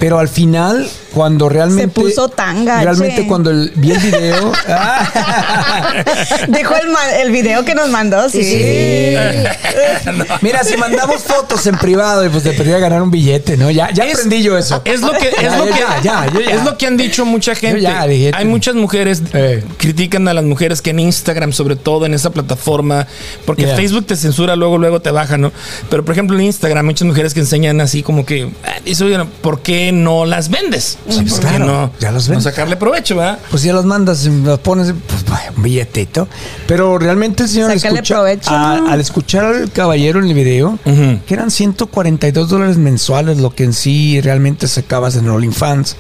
pero 0.01 0.19
al 0.19 0.29
final 0.29 0.89
cuando 1.15 1.49
realmente 1.49 1.95
Se 2.01 2.07
puso 2.09 2.29
tan 2.29 2.65
gache. 2.65 2.85
realmente 2.85 3.27
cuando 3.27 3.51
el- 3.51 3.73
vi 3.77 3.93
el 3.93 3.99
video 3.99 4.53
ah, 4.69 6.05
Dejó 6.49 6.75
el, 7.23 7.31
video 7.31 7.65
que 7.65 7.75
nos 7.75 7.89
mandó, 7.89 8.29
sí. 8.29 8.43
Sí. 8.43 9.15
mira 10.43 10.63
si 10.65 10.77
mandamos 10.77 11.23
fotos 11.23 11.67
en 11.67 11.77
privado 11.79 12.25
y 12.25 12.29
pues 12.29 12.43
te 12.43 12.53
perdía 12.53 12.79
ganar 12.79 13.03
un 13.03 13.11
billete 13.11 13.57
no 13.57 13.71
ya 13.71 13.91
ya 13.93 14.05
Es- 14.05 14.15
aprendí 14.17 14.43
yo 14.43 14.57
eso 14.59 14.81
Es 14.85 15.01
lo 15.01 15.13
que, 15.13 15.29
es 15.29 15.35
Ya, 15.43 15.57
lo 15.57 15.65
que, 15.67 15.71
ya, 15.71 16.01
ya, 16.03 16.27
yo 16.33 16.41
ya. 16.41 16.51
es 16.51 16.65
lo 16.65 16.77
que 16.79 16.87
han 16.87 16.97
dicho 16.97 17.25
mucha 17.25 17.55
gente. 17.55 17.81
dije- 18.09 18.31
Hay 18.35 18.45
muchas 18.45 18.75
mujeres 18.75 19.23
Eh. 19.33 19.65
critican 19.79 20.27
a 20.29 20.35
las 20.35 20.45
mujeres 20.45 20.83
que 20.83 20.91
en 20.91 21.01
Instagram, 21.01 21.53
sobre 21.53 21.77
todo 21.77 22.07
en 22.07 22.15
esa 22.15 22.31
plataforma, 22.31 23.07
porque 23.47 23.63
Yeah. 23.65 23.77
Facebook 23.77 24.07
te 24.07 24.17
censura, 24.17 24.57
luego, 24.57 24.79
luego 24.79 25.01
te 25.01 25.11
baja, 25.11 25.37
¿no? 25.37 25.53
Pero 25.91 26.05
por 26.05 26.13
ejemplo 26.13 26.37
en 26.39 26.45
Instagram, 26.45 26.85
muchas 26.87 27.07
mujeres 27.07 27.35
que 27.35 27.41
enseñan 27.41 27.81
así 27.81 28.03
como 28.03 28.25
que, 28.25 28.51
ah, 28.65 29.25
¿por 29.43 29.61
qué 29.61 29.93
no 29.93 30.25
las 30.27 30.49
vendes? 30.49 30.99
O 31.09 31.13
sea, 31.13 31.23
pues 31.23 31.33
¿por 31.35 31.41
qué 31.41 31.47
claro, 31.57 31.67
no, 31.67 31.91
ya 32.01 32.13
las 32.13 32.29
no 32.29 32.41
sacarle 32.41 32.77
provecho, 32.77 33.17
¿verdad? 33.17 33.39
pues 33.51 33.63
ya 33.63 33.73
los 33.73 33.85
mandas, 33.85 34.25
los 34.27 34.59
pones, 34.61 34.93
pues 35.07 35.25
vaya, 35.25 35.53
un 35.57 35.63
billetito. 35.63 36.29
Pero 36.67 36.99
realmente, 36.99 37.49
señor, 37.49 37.71
al 37.71 37.81
Sácale 37.81 38.01
escucha- 38.01 38.15
provecho. 38.17 38.51
a- 38.51 38.93
al 38.93 39.01
escuchar 39.01 39.45
al 39.45 39.71
caballero 39.73 40.19
en 40.21 40.27
el 40.27 40.35
video, 40.35 40.79
que 40.85 41.35
eran 41.35 41.51
142 41.51 42.49
dólares 42.49 42.77
mensuales, 42.77 43.39
lo 43.39 43.51
que 43.55 43.65
en 43.65 43.73
sí 43.73 44.21
realmente 44.21 44.69
sacabas 44.69 45.17
en 45.17 45.29
OnlyFans, 45.29 45.97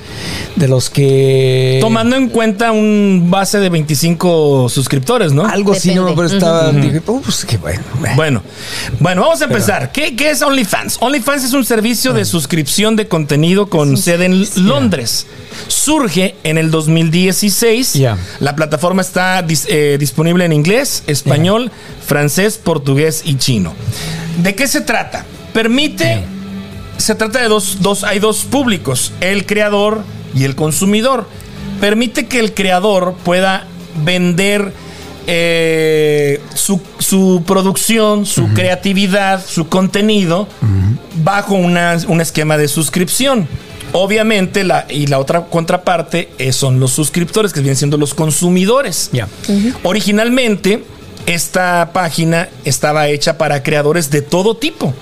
de 0.57 0.69
los 0.69 0.91
que... 0.91 1.79
Tomando 1.81 2.17
en 2.17 2.29
cuenta 2.29 2.73
un 2.73 3.29
base 3.31 3.59
de 3.59 3.69
25 3.71 4.69
suscriptores, 4.69 5.33
¿no? 5.33 5.47
Algo 5.47 5.73
así, 5.73 5.95
no, 5.95 6.15
pero 6.15 6.25
estaba, 6.27 6.71
dije, 6.73 7.01
oh, 7.07 7.21
pues 7.21 7.45
qué 7.45 7.57
bueno. 7.57 7.83
Bueno, 8.17 8.43
bueno, 9.01 9.23
vamos 9.23 9.41
a 9.41 9.45
empezar. 9.45 9.91
¿Qué, 9.93 10.15
qué 10.17 10.31
es 10.31 10.43
OnlyFans? 10.43 10.99
OnlyFans 11.01 11.45
es 11.45 11.53
un 11.53 11.65
servicio 11.65 12.13
de 12.13 12.25
suscripción 12.25 12.97
de 12.97 13.09
contenido 13.09 13.69
con 13.69 13.97
sede 13.97 14.27
en 14.27 14.45
Londres. 14.57 14.88
Surge 15.68 16.34
en 16.45 16.59
el 16.59 16.70
2016. 16.70 17.95
Ya. 17.95 18.16
La 18.41 18.55
plataforma 18.57 19.03
está 19.03 19.45
dis- 19.47 19.66
eh, 19.68 19.97
disponible 19.99 20.45
en 20.45 20.53
inglés, 20.53 21.03
español, 21.07 21.70
francés, 22.07 22.59
portugués 22.62 23.22
y 23.24 23.36
chino. 23.36 23.74
¿De 24.43 24.55
qué 24.55 24.66
se 24.68 24.80
trata? 24.80 25.24
Permite, 25.53 26.22
se 26.97 27.14
trata 27.14 27.41
de 27.41 27.49
dos, 27.49 27.78
dos, 27.80 28.05
hay 28.05 28.18
dos 28.18 28.45
públicos, 28.45 29.12
el 29.20 29.47
creador 29.47 30.03
y 30.34 30.45
el 30.45 30.55
consumidor. 30.55 31.28
Permite 31.80 32.26
que 32.26 32.39
el 32.41 32.55
creador 32.55 33.14
pueda 33.24 33.66
vender 34.05 34.72
eh, 35.30 36.41
su, 36.55 36.80
su 36.99 37.43
producción, 37.47 38.24
su 38.26 38.49
creatividad, 38.55 39.45
su 39.47 39.68
contenido 39.68 40.49
bajo 41.22 41.55
una- 41.55 41.99
un 42.09 42.20
esquema 42.20 42.57
de 42.57 42.66
suscripción. 42.68 43.47
Obviamente, 43.93 44.64
la, 44.64 44.86
y 44.89 45.07
la 45.07 45.18
otra 45.18 45.47
contraparte 45.47 46.28
eh, 46.39 46.53
son 46.53 46.78
los 46.78 46.93
suscriptores, 46.93 47.53
que 47.53 47.61
vienen 47.61 47.76
siendo 47.76 47.97
los 47.97 48.14
consumidores. 48.14 49.11
Ya. 49.12 49.28
Originalmente, 49.82 50.84
esta 51.26 51.91
página 51.93 52.49
estaba 52.64 53.09
hecha 53.09 53.39
para 53.39 53.62
creadores 53.62 54.11
de 54.11 54.22
todo 54.22 54.57
tipo. 54.57 54.95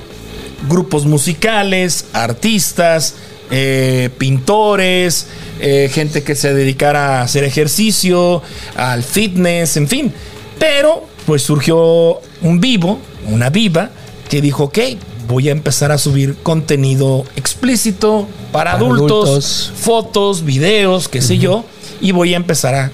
Grupos 0.69 1.05
musicales, 1.05 2.07
artistas, 2.13 3.15
eh, 3.51 4.11
pintores, 4.19 5.27
eh, 5.61 5.91
gente 5.93 6.23
que 6.23 6.35
se 6.35 6.53
dedicara 6.53 7.21
a 7.21 7.23
hacer 7.23 7.45
ejercicio, 7.45 8.43
al 8.77 9.03
fitness, 9.03 9.77
en 9.77 9.89
fin. 9.89 10.13
Pero, 10.59 11.07
pues 11.27 11.43
surgió 11.43 12.21
un 12.43 12.61
vivo, 12.61 13.01
una 13.29 13.51
viva, 13.51 13.91
que 14.29 14.41
dijo, 14.41 14.65
ok, 14.65 14.79
voy 15.27 15.49
a 15.49 15.53
empezar 15.53 15.93
a 15.93 15.99
subir 15.99 16.37
contenido 16.43 17.25
explícito 17.37 18.27
para, 18.53 18.73
Para 18.73 18.85
adultos, 18.85 19.29
adultos. 19.29 19.73
fotos, 19.77 20.45
videos, 20.45 21.09
qué 21.09 21.21
sé 21.23 21.39
yo, 21.39 21.65
y 22.01 22.13
voy 22.13 22.35
a 22.35 22.37
empezar 22.37 22.75
a, 22.75 22.91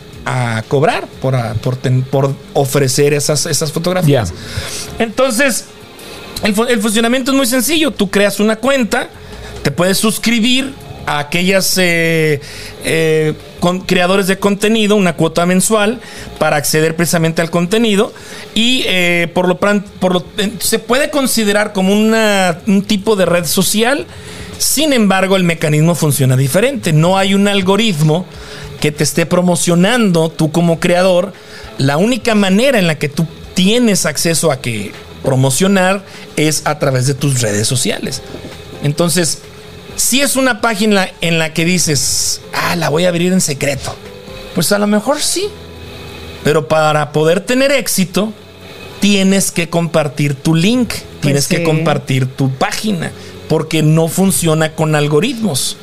a 0.56 0.62
cobrar 0.68 1.06
por, 1.20 1.34
a- 1.34 1.54
por, 1.54 1.76
ten- 1.76 2.02
por 2.02 2.34
ofrecer 2.54 3.12
esas, 3.14 3.46
esas 3.46 3.72
fotografías. 3.72 4.32
Entonces, 4.98 5.66
el 6.44 6.80
funcionamiento 6.80 7.30
es 7.32 7.36
muy 7.36 7.46
sencillo. 7.46 7.90
Tú 7.90 8.10
creas 8.10 8.40
una 8.40 8.56
cuenta, 8.56 9.08
te 9.62 9.70
puedes 9.70 9.98
suscribir 9.98 10.74
a 11.06 11.18
aquellas 11.18 11.76
eh, 11.78 12.40
eh, 12.84 13.34
creadores 13.86 14.26
de 14.26 14.38
contenido, 14.38 14.96
una 14.96 15.14
cuota 15.16 15.46
mensual 15.46 16.00
para 16.38 16.56
acceder 16.56 16.94
precisamente 16.96 17.42
al 17.42 17.50
contenido 17.50 18.12
y 18.54 18.84
eh, 18.86 19.28
por 19.34 19.48
lo 19.48 19.58
por 19.58 20.24
eh, 20.38 20.52
se 20.60 20.78
puede 20.78 21.10
considerar 21.10 21.72
como 21.72 21.92
una- 21.92 22.58
un 22.66 22.82
tipo 22.82 23.16
de 23.16 23.26
red 23.26 23.44
social. 23.46 24.06
Sin 24.58 24.92
embargo, 24.92 25.36
el 25.36 25.42
mecanismo 25.44 25.94
funciona 25.96 26.36
diferente. 26.36 26.92
No 26.92 27.18
hay 27.18 27.34
un 27.34 27.48
algoritmo 27.48 28.26
que 28.80 28.92
te 28.92 29.02
esté 29.02 29.26
promocionando 29.26 30.28
tú 30.28 30.52
como 30.52 30.78
creador. 30.78 31.32
La 31.78 31.96
única 31.96 32.34
manera 32.36 32.78
en 32.78 32.86
la 32.86 32.96
que 32.96 33.08
tú 33.08 33.26
tienes 33.54 34.06
acceso 34.06 34.52
a 34.52 34.60
que 34.60 34.92
promocionar 35.24 36.04
es 36.36 36.62
a 36.64 36.78
través 36.78 37.06
de 37.06 37.14
tus 37.14 37.40
redes 37.40 37.66
sociales. 37.66 38.22
Entonces, 38.84 39.38
si 39.96 40.20
es 40.20 40.36
una 40.36 40.60
página 40.60 41.08
en 41.20 41.38
la 41.38 41.52
que 41.52 41.64
dices, 41.64 42.40
ah, 42.54 42.76
la 42.76 42.88
voy 42.88 43.04
a 43.04 43.08
abrir 43.08 43.32
en 43.32 43.40
secreto, 43.40 43.94
pues 44.54 44.72
a 44.72 44.78
lo 44.78 44.86
mejor 44.86 45.20
sí. 45.20 45.48
Pero 46.44 46.66
para 46.66 47.12
poder 47.12 47.40
tener 47.40 47.70
éxito, 47.70 48.32
tienes 49.00 49.50
que 49.50 49.68
compartir 49.68 50.34
tu 50.34 50.54
link, 50.54 50.92
tienes 51.20 51.46
que 51.46 51.62
compartir 51.62 52.26
tu 52.26 52.50
página, 52.50 53.12
porque 53.48 53.82
no 53.82 54.08
funciona 54.08 54.74
con 54.74 54.94
algoritmos. 54.94 55.76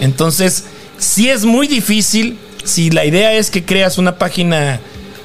Entonces, 0.00 0.64
sí 0.98 1.28
es 1.28 1.44
muy 1.44 1.66
difícil. 1.66 2.38
Si 2.64 2.90
la 2.90 3.04
idea 3.04 3.32
es 3.34 3.50
que 3.50 3.64
creas 3.64 3.98
una 3.98 4.18
página 4.18 4.80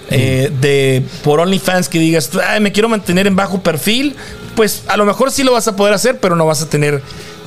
eh, 0.09 0.51
de 0.59 1.03
por 1.23 1.39
OnlyFans 1.39 1.87
que 1.87 1.97
digas, 1.97 2.29
"Ay, 2.45 2.59
me 2.59 2.73
quiero 2.73 2.89
mantener 2.89 3.27
en 3.27 3.35
bajo 3.37 3.61
perfil, 3.61 4.15
pues 4.55 4.83
a 4.87 4.97
lo 4.97 5.05
mejor 5.05 5.31
sí 5.31 5.43
lo 5.43 5.53
vas 5.53 5.67
a 5.69 5.75
poder 5.77 5.93
hacer, 5.93 6.19
pero 6.19 6.35
no 6.35 6.45
vas 6.45 6.61
a 6.61 6.69
tener 6.69 7.01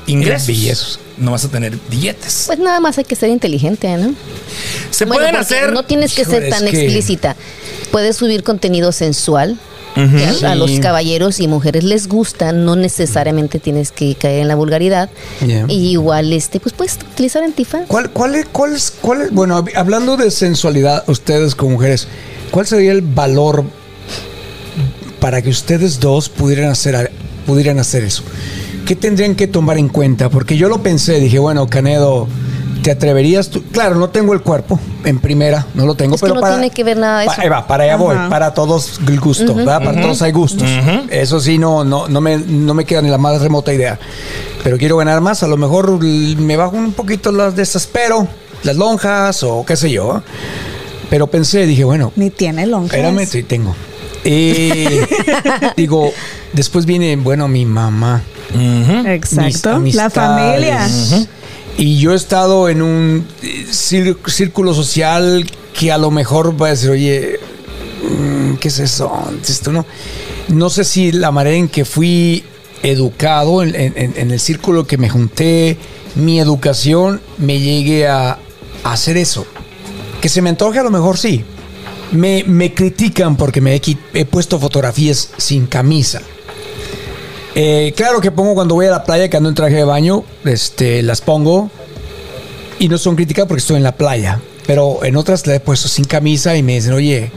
ingresos. 0.06 0.46
Billetes. 0.48 0.98
No 1.16 1.30
vas 1.30 1.44
a 1.44 1.48
tener 1.48 1.78
billetes. 1.90 2.44
Pues 2.46 2.58
nada 2.58 2.80
más 2.80 2.98
hay 2.98 3.04
que 3.04 3.14
ser 3.16 3.30
inteligente, 3.30 3.96
¿no? 3.96 4.14
Se 4.90 5.04
Bueno, 5.04 5.20
pueden 5.22 5.36
hacer. 5.36 5.72
No 5.72 5.84
tienes 5.84 6.14
que 6.14 6.24
ser 6.24 6.48
tan 6.50 6.64
que- 6.66 6.70
explícita. 6.84 7.36
Puedes 7.92 8.16
subir 8.16 8.42
contenido 8.42 8.90
sensual, 8.92 9.56
a, 9.94 10.50
a 10.50 10.54
los 10.56 10.72
caballeros 10.80 11.38
y 11.38 11.46
mujeres 11.46 11.84
les 11.84 12.08
gusta, 12.08 12.50
no 12.50 12.74
necesariamente 12.74 13.60
tienes 13.60 13.92
que 13.92 14.16
caer 14.16 14.40
en 14.40 14.48
la 14.48 14.56
vulgaridad. 14.56 15.08
Yeah. 15.46 15.66
Y 15.68 15.90
igual, 15.92 16.32
este, 16.32 16.58
pues 16.58 16.72
puedes 16.74 16.98
utilizar 17.12 17.44
antifaz. 17.44 17.82
¿Cuál, 17.86 18.10
cuál, 18.10 18.34
es, 18.34 18.46
cuál, 18.50 18.74
es, 18.74 18.92
cuál 19.00 19.20
es- 19.22 19.30
bueno, 19.30 19.56
hab- 19.62 19.70
hablando 19.76 20.16
de 20.16 20.32
sensualidad, 20.32 21.04
ustedes 21.06 21.54
como 21.54 21.72
mujeres, 21.74 22.08
¿cuál 22.50 22.66
sería 22.66 22.90
el 22.90 23.02
valor 23.02 23.62
para 25.20 25.40
que 25.42 25.50
ustedes 25.50 26.00
dos 26.00 26.28
pudieran 26.28 26.70
hacer, 26.70 27.12
pudieran 27.46 27.78
hacer 27.78 28.02
eso? 28.02 28.24
¿Qué 28.86 28.94
tendrían 28.96 29.34
que 29.34 29.46
tomar 29.46 29.78
en 29.78 29.88
cuenta? 29.88 30.28
Porque 30.28 30.56
yo 30.56 30.68
lo 30.68 30.82
pensé, 30.82 31.18
dije, 31.20 31.38
bueno, 31.38 31.66
Canedo, 31.68 32.28
¿te 32.82 32.90
atreverías 32.90 33.48
tú? 33.48 33.62
Claro, 33.72 33.94
no 33.96 34.10
tengo 34.10 34.34
el 34.34 34.42
cuerpo 34.42 34.78
en 35.04 35.18
primera, 35.20 35.66
no 35.74 35.86
lo 35.86 35.94
tengo, 35.94 36.16
Es 36.16 36.20
que 36.20 36.26
pero 36.26 36.34
no 36.34 36.40
para, 36.42 36.56
tiene 36.56 36.70
que 36.70 36.84
ver 36.84 36.98
nada 36.98 37.20
de 37.20 37.26
eso. 37.26 37.34
ahí 37.38 37.48
va, 37.48 37.66
para 37.66 37.84
allá 37.84 37.96
voy, 37.96 38.16
para 38.28 38.52
todos 38.52 39.00
el 39.06 39.20
gusto, 39.20 39.54
¿verdad? 39.54 39.82
Para 39.82 40.00
todos 40.02 40.20
hay 40.22 40.32
gustos. 40.32 40.68
Eso 41.10 41.40
sí, 41.40 41.56
no, 41.58 41.84
no, 41.84 42.08
no, 42.08 42.20
me, 42.20 42.36
no 42.38 42.74
me 42.74 42.84
queda 42.84 43.00
ni 43.00 43.08
la 43.08 43.18
más 43.18 43.40
remota 43.40 43.72
idea. 43.72 43.98
Pero 44.62 44.76
quiero 44.76 44.96
ganar 44.98 45.20
más, 45.22 45.42
a 45.42 45.46
lo 45.48 45.56
mejor 45.56 45.98
me 46.02 46.56
bajo 46.56 46.76
un 46.76 46.92
poquito 46.92 47.32
las 47.32 47.56
desespero, 47.56 48.28
las 48.64 48.76
lonjas 48.76 49.42
o 49.42 49.64
qué 49.64 49.76
sé 49.76 49.90
yo. 49.90 50.22
Pero 51.10 51.26
pensé, 51.26 51.66
dije, 51.66 51.84
bueno, 51.84 52.12
Ni 52.16 52.30
tiene 52.30 52.66
lonjas. 52.66 52.94
espérame, 52.98 53.26
sí 53.26 53.42
tengo. 53.44 53.74
Eh, 54.24 55.06
digo, 55.76 56.12
después 56.52 56.84
viene, 56.86 57.16
bueno, 57.16 57.46
mi 57.48 57.64
mamá. 57.66 58.22
Exacto. 59.14 59.70
La 59.96 60.10
familia. 60.10 60.86
Y 61.76 61.98
yo 61.98 62.12
he 62.12 62.16
estado 62.16 62.68
en 62.68 62.82
un 62.82 63.26
círculo 63.70 64.74
social 64.74 65.44
que 65.78 65.90
a 65.92 65.98
lo 65.98 66.10
mejor 66.10 66.60
va 66.60 66.68
a 66.68 66.70
decir, 66.70 66.90
oye, 66.90 67.40
mm, 68.08 68.54
¿qué 68.56 68.68
es 68.68 68.78
eso? 68.78 69.10
Esto 69.46 69.72
no. 69.72 69.84
No 70.48 70.70
sé 70.70 70.84
si 70.84 71.10
la 71.12 71.30
manera 71.32 71.56
en 71.56 71.68
que 71.68 71.84
fui 71.84 72.44
educado, 72.82 73.62
en, 73.62 73.74
en- 73.74 74.14
en 74.16 74.30
el 74.30 74.38
círculo 74.38 74.86
que 74.86 74.98
me 74.98 75.08
junté, 75.08 75.76
mi 76.14 76.38
educación 76.38 77.20
me 77.38 77.58
llegue 77.58 78.06
a, 78.06 78.38
a 78.84 78.92
hacer 78.92 79.16
eso. 79.16 79.46
Que 80.20 80.28
se 80.28 80.42
me 80.42 80.50
antoje 80.50 80.78
a 80.78 80.82
lo 80.82 80.90
mejor 80.90 81.16
sí. 81.18 81.44
Me, 82.12 82.44
me 82.46 82.72
critican 82.72 83.36
porque 83.36 83.60
me 83.60 83.80
he 84.14 84.24
puesto 84.26 84.60
fotografías 84.60 85.30
sin 85.38 85.66
camisa. 85.66 86.20
Eh, 87.54 87.92
claro 87.96 88.20
que 88.20 88.30
pongo 88.32 88.54
cuando 88.54 88.74
voy 88.74 88.86
a 88.86 88.90
la 88.90 89.04
playa, 89.04 89.28
que 89.28 89.36
ando 89.36 89.48
en 89.48 89.54
traje 89.54 89.76
de 89.76 89.84
baño, 89.84 90.24
este, 90.44 91.02
las 91.02 91.20
pongo 91.20 91.70
y 92.78 92.88
no 92.88 92.98
son 92.98 93.14
críticas 93.14 93.46
porque 93.46 93.60
estoy 93.60 93.76
en 93.76 93.82
la 93.84 93.92
playa. 93.92 94.40
Pero 94.66 95.04
en 95.04 95.16
otras 95.16 95.46
la 95.46 95.54
he 95.54 95.60
puesto 95.60 95.88
sin 95.88 96.04
camisa 96.04 96.56
y 96.56 96.62
me 96.62 96.72
dicen, 96.74 96.94
oye, 96.94 97.30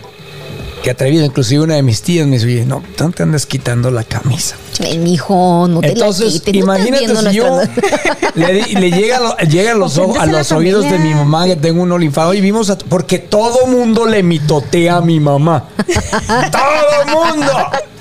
qué 0.82 0.90
atrevido. 0.92 1.24
Inclusive 1.26 1.62
una 1.64 1.76
de 1.76 1.84
mis 1.84 2.02
tías 2.02 2.26
me 2.26 2.38
dice, 2.38 2.46
oye, 2.48 2.66
no, 2.66 2.82
no 3.00 3.12
te 3.12 3.22
andas 3.24 3.46
quitando 3.46 3.92
la 3.92 4.04
camisa. 4.06 4.56
Ven, 4.80 5.04
mijo, 5.04 5.68
no 5.70 5.82
te 5.82 5.90
Entonces, 5.90 6.34
la 6.36 6.40
quites. 6.40 6.56
imagínate 6.64 7.16
si 7.30 7.36
yo 7.36 7.60
le, 8.36 8.92
llega, 8.92 9.18
a 9.18 9.20
lo- 9.20 9.38
llega 9.38 9.72
a 9.74 9.76
los, 9.76 9.98
a 10.00 10.26
los 10.26 10.52
oídos 10.52 10.90
de 10.90 10.98
mi 11.00 11.14
mamá 11.14 11.46
que 11.46 11.58
tengo 11.58 11.84
un 11.84 11.92
OnlyFans 11.92 12.36
y 12.38 12.42
vimos 12.42 12.70
a- 12.72 12.78
porque 12.78 13.20
todo 13.20 13.68
mundo 13.68 14.06
le 14.08 14.24
mitotea 14.24 14.96
a 14.98 15.02
mi 15.02 15.20
mamá. 15.20 15.66
todo 16.52 17.06
mundo, 17.36 17.52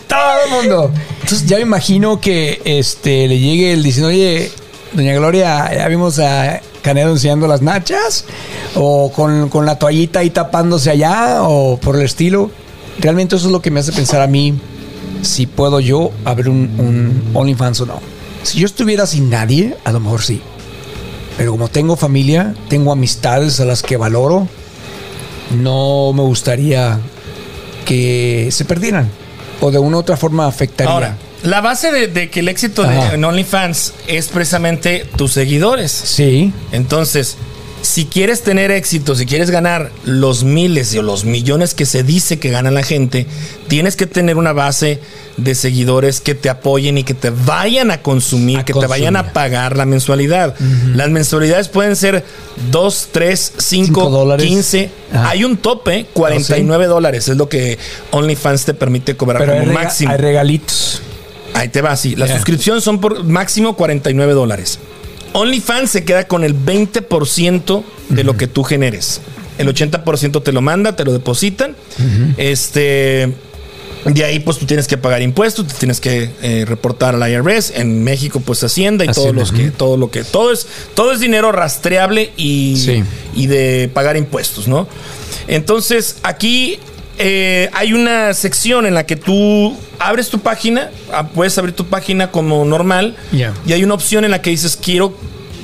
todo 0.08 0.48
mundo. 0.62 0.90
Entonces 1.26 1.48
ya 1.48 1.56
me 1.56 1.62
imagino 1.62 2.20
que 2.20 2.62
este 2.64 3.26
le 3.26 3.40
llegue 3.40 3.72
el 3.72 3.82
diciendo, 3.82 4.10
oye, 4.10 4.48
doña 4.92 5.12
Gloria, 5.12 5.74
ya 5.74 5.88
vimos 5.88 6.20
a 6.20 6.60
Canedo 6.82 7.10
enseñando 7.10 7.48
las 7.48 7.62
nachas 7.62 8.26
o 8.76 9.10
con, 9.10 9.48
con 9.48 9.66
la 9.66 9.76
toallita 9.76 10.20
ahí 10.20 10.30
tapándose 10.30 10.88
allá 10.88 11.42
o 11.42 11.80
por 11.80 11.96
el 11.96 12.02
estilo. 12.02 12.52
Realmente 13.00 13.34
eso 13.34 13.46
es 13.46 13.52
lo 13.52 13.60
que 13.60 13.72
me 13.72 13.80
hace 13.80 13.90
pensar 13.90 14.20
a 14.20 14.28
mí 14.28 14.54
si 15.22 15.48
puedo 15.48 15.80
yo 15.80 16.12
abrir 16.24 16.48
un, 16.48 16.70
un 16.78 17.22
OnlyFans 17.34 17.80
o 17.80 17.86
no. 17.86 18.00
Si 18.44 18.60
yo 18.60 18.66
estuviera 18.66 19.04
sin 19.04 19.28
nadie, 19.28 19.76
a 19.82 19.90
lo 19.90 19.98
mejor 19.98 20.22
sí. 20.22 20.40
Pero 21.36 21.50
como 21.50 21.66
tengo 21.66 21.96
familia, 21.96 22.54
tengo 22.68 22.92
amistades 22.92 23.58
a 23.58 23.64
las 23.64 23.82
que 23.82 23.96
valoro, 23.96 24.46
no 25.60 26.12
me 26.12 26.22
gustaría 26.22 27.00
que 27.84 28.50
se 28.52 28.64
perdieran. 28.64 29.25
O 29.61 29.70
de 29.70 29.78
una 29.78 29.96
u 29.96 30.00
otra 30.00 30.16
forma 30.16 30.46
afectaría. 30.46 30.92
Ahora, 30.92 31.16
la 31.42 31.61
base 31.61 31.90
de, 31.92 32.09
de 32.09 32.28
que 32.30 32.40
el 32.40 32.48
éxito 32.48 32.82
Ajá. 32.82 33.09
de 33.11 33.14
en 33.14 33.24
OnlyFans 33.24 33.92
es 34.07 34.28
precisamente 34.28 35.07
tus 35.16 35.32
seguidores. 35.32 35.92
sí. 35.92 36.52
Entonces, 36.72 37.36
si 37.87 38.05
quieres 38.07 38.43
tener 38.43 38.70
éxito, 38.70 39.14
si 39.14 39.26
quieres 39.26 39.51
ganar 39.51 39.91
los 40.05 40.43
miles 40.45 40.95
o 40.97 41.03
los 41.03 41.24
millones 41.24 41.72
que 41.74 41.87
se 41.87 42.03
dice 42.03 42.39
que 42.39 42.51
gana 42.51 42.70
la 42.70 42.82
gente, 42.82 43.26
tienes 43.68 43.95
que 43.97 44.07
tener 44.07 44.37
una 44.37 44.53
base 44.53 44.99
de 45.37 45.55
seguidores 45.55 46.20
que 46.20 46.34
te 46.34 46.49
apoyen 46.51 46.99
y 46.99 47.05
que 47.05 47.14
te 47.14 47.30
vayan 47.30 47.91
a 47.91 48.03
consumir, 48.03 48.59
A 48.59 48.64
que 48.64 48.72
te 48.72 48.87
vayan 48.87 49.16
a 49.16 49.32
pagar 49.32 49.76
la 49.76 49.87
mensualidad. 49.87 50.55
Las 50.95 51.11
mensualidades 51.11 51.68
pueden 51.68 51.95
ser 51.97 52.24
2, 52.70 53.09
3, 53.12 53.53
5, 53.59 53.87
Cinco 53.87 54.11
dólares. 54.11 54.45
15. 54.47 54.91
Ajá. 55.12 55.30
Hay 55.30 55.45
un 55.45 55.57
tope, 55.57 56.07
49 56.12 56.87
dólares. 56.87 57.28
Es 57.28 57.37
lo 57.37 57.49
que 57.49 57.78
OnlyFans 58.11 58.64
te 58.64 58.74
permite 58.74 59.16
cobrar 59.16 59.43
Pero 59.45 59.59
como 59.61 59.72
máximo. 59.72 60.11
hay 60.12 60.18
regalitos. 60.18 61.03
Ahí 61.55 61.68
te 61.68 61.80
va, 61.82 61.97
sí. 61.97 62.16
La 62.16 62.26
Ya. 62.26 62.34
suscripción 62.34 62.80
son 62.80 63.01
por 63.01 63.22
máximo 63.24 63.76
49 63.76 64.32
dólares. 64.32 64.78
OnlyFans 65.32 65.90
se 65.90 66.04
queda 66.04 66.26
con 66.26 66.44
el 66.44 66.54
20% 66.54 67.82
de 68.08 68.24
lo 68.24 68.36
que 68.36 68.46
tú 68.46 68.62
generes. 68.64 69.20
El 69.58 69.68
80% 69.68 70.42
te 70.42 70.52
lo 70.52 70.60
manda, 70.62 70.96
te 70.96 71.04
lo 71.04 71.12
depositan. 71.12 71.74
Este. 72.36 73.32
De 74.04 74.24
ahí, 74.24 74.38
pues 74.38 74.58
tú 74.58 74.66
tienes 74.66 74.86
que 74.86 74.96
pagar 74.96 75.20
impuestos, 75.20 75.66
te 75.66 75.74
tienes 75.74 76.00
que 76.00 76.30
eh, 76.40 76.64
reportar 76.64 77.16
al 77.20 77.28
IRS. 77.28 77.72
En 77.74 78.04
México, 78.04 78.38
pues 78.38 78.62
Hacienda 78.62 79.04
y 79.04 79.08
todos 79.08 79.34
los 79.34 79.50
que, 79.50 79.72
todo 79.72 79.96
lo 79.96 80.12
que, 80.12 80.22
todo 80.22 80.52
es, 80.52 80.68
todo 80.94 81.10
es 81.10 81.18
dinero 81.18 81.50
rastreable 81.50 82.30
y, 82.36 82.76
Sí. 82.76 83.02
y 83.34 83.48
de 83.48 83.90
pagar 83.92 84.16
impuestos, 84.16 84.68
¿no? 84.68 84.86
Entonces, 85.48 86.18
aquí 86.22 86.78
eh, 87.18 87.70
hay 87.72 87.92
una 87.92 88.34
sección 88.34 88.86
en 88.86 88.94
la 88.94 89.06
que 89.06 89.16
tú 89.16 89.76
abres 89.98 90.28
tu 90.28 90.40
página, 90.40 90.90
ah, 91.12 91.28
puedes 91.28 91.56
abrir 91.58 91.74
tu 91.74 91.86
página 91.86 92.30
como 92.30 92.64
normal, 92.64 93.16
y 93.32 93.72
hay 93.72 93.84
una 93.84 93.94
opción 93.94 94.24
en 94.24 94.30
la 94.30 94.42
que 94.42 94.50
dices 94.50 94.78
quiero 94.80 95.14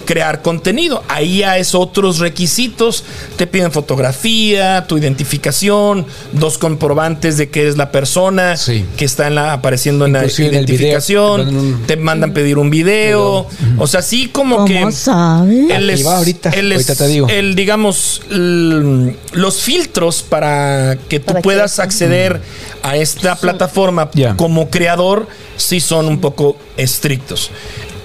crear 0.05 0.43
contenido. 0.43 1.03
Ahí 1.09 1.39
ya 1.39 1.59
es 1.59 1.75
otros 1.75 2.19
requisitos. 2.19 3.05
Te 3.37 3.47
piden 3.47 3.73
fotografía, 3.73 4.87
tu 4.87 4.99
identificación, 4.99 6.07
dos 6.33 6.59
comprobantes 6.59 7.37
de 7.37 7.49
que 7.51 7.63
eres 7.63 7.77
la 7.77 7.91
persona 7.91 8.57
Sí. 8.57 8.85
que 8.97 9.05
está 9.05 9.27
en 9.29 9.35
la, 9.37 9.53
apareciendo 9.53 10.07
en 10.07 10.13
la 10.15 10.23
en 10.25 10.27
video, 10.29 10.53
identificación. 10.53 11.83
te 11.87 11.97
mandan 11.97 12.33
pedir 12.33 12.59
un 12.59 12.71
video. 12.71 13.47
O 13.79 13.87
sea, 13.87 14.03
sí 14.03 14.29
como 14.29 14.57
¿Cómo 14.57 14.67
que 14.67 14.93
sabe? 14.93 15.75
el 15.75 15.91
es- 15.91 16.07
va 16.07 16.17
ahorita, 16.19 16.51
el 16.51 16.73
es- 16.73 16.89
ahorita 16.89 17.05
te 17.05 17.09
digo. 17.09 17.29
el, 17.29 17.55
digamos, 17.55 18.23
los 18.29 19.61
filtros 19.63 20.23
para 20.23 20.97
que 21.09 21.21
tú 21.21 21.27
Para 21.27 21.43
puedas 21.43 21.79
acceder 21.79 22.41
a 22.83 22.97
esta 22.97 23.37
plataforma 23.37 24.11
como 24.37 24.69
creador 24.71 25.27
sí 25.57 25.81
son 25.81 26.07
un 26.07 26.21
poco 26.21 26.57
estrictos. 26.77 27.51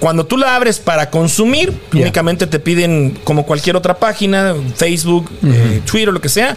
Cuando 0.00 0.24
tú 0.26 0.36
la 0.36 0.54
abres 0.54 0.78
para 0.78 1.10
consumir, 1.10 1.72
únicamente 1.92 2.46
te 2.46 2.60
piden 2.60 3.18
como 3.24 3.44
cualquier 3.44 3.74
otra 3.74 3.98
página, 3.98 4.54
Facebook, 4.76 5.28
eh, 5.44 5.80
Twitter, 5.84 6.12
lo 6.12 6.20
que 6.20 6.28
sea, 6.28 6.56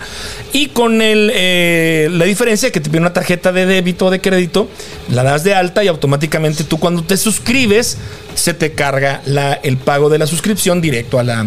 y 0.54 0.68
con 0.68 1.02
el, 1.02 1.32
eh, 1.34 2.08
la 2.12 2.26
diferencia 2.26 2.72
que 2.72 2.80
te 2.80 2.90
piden 2.92 3.02
una 3.04 3.14
tarjeta 3.14 3.52
de 3.52 3.66
débito 3.66 4.06
o 4.06 4.10
de 4.12 4.22
crédito, 4.22 4.70
la 5.10 5.24
das 5.24 5.44
de 5.44 5.56
alta 5.56 5.84
y 5.84 5.88
automáticamente 5.88 6.64
tú 6.64 6.78
cuando 6.78 7.04
te 7.04 7.18
suscribes 7.18 7.98
se 8.36 8.54
te 8.54 8.74
carga 8.74 9.22
la- 9.26 9.54
el 9.54 9.78
pago 9.78 10.10
de 10.10 10.20
la 10.20 10.28
suscripción 10.28 10.80
directo 10.80 11.18
a 11.18 11.24
la, 11.24 11.46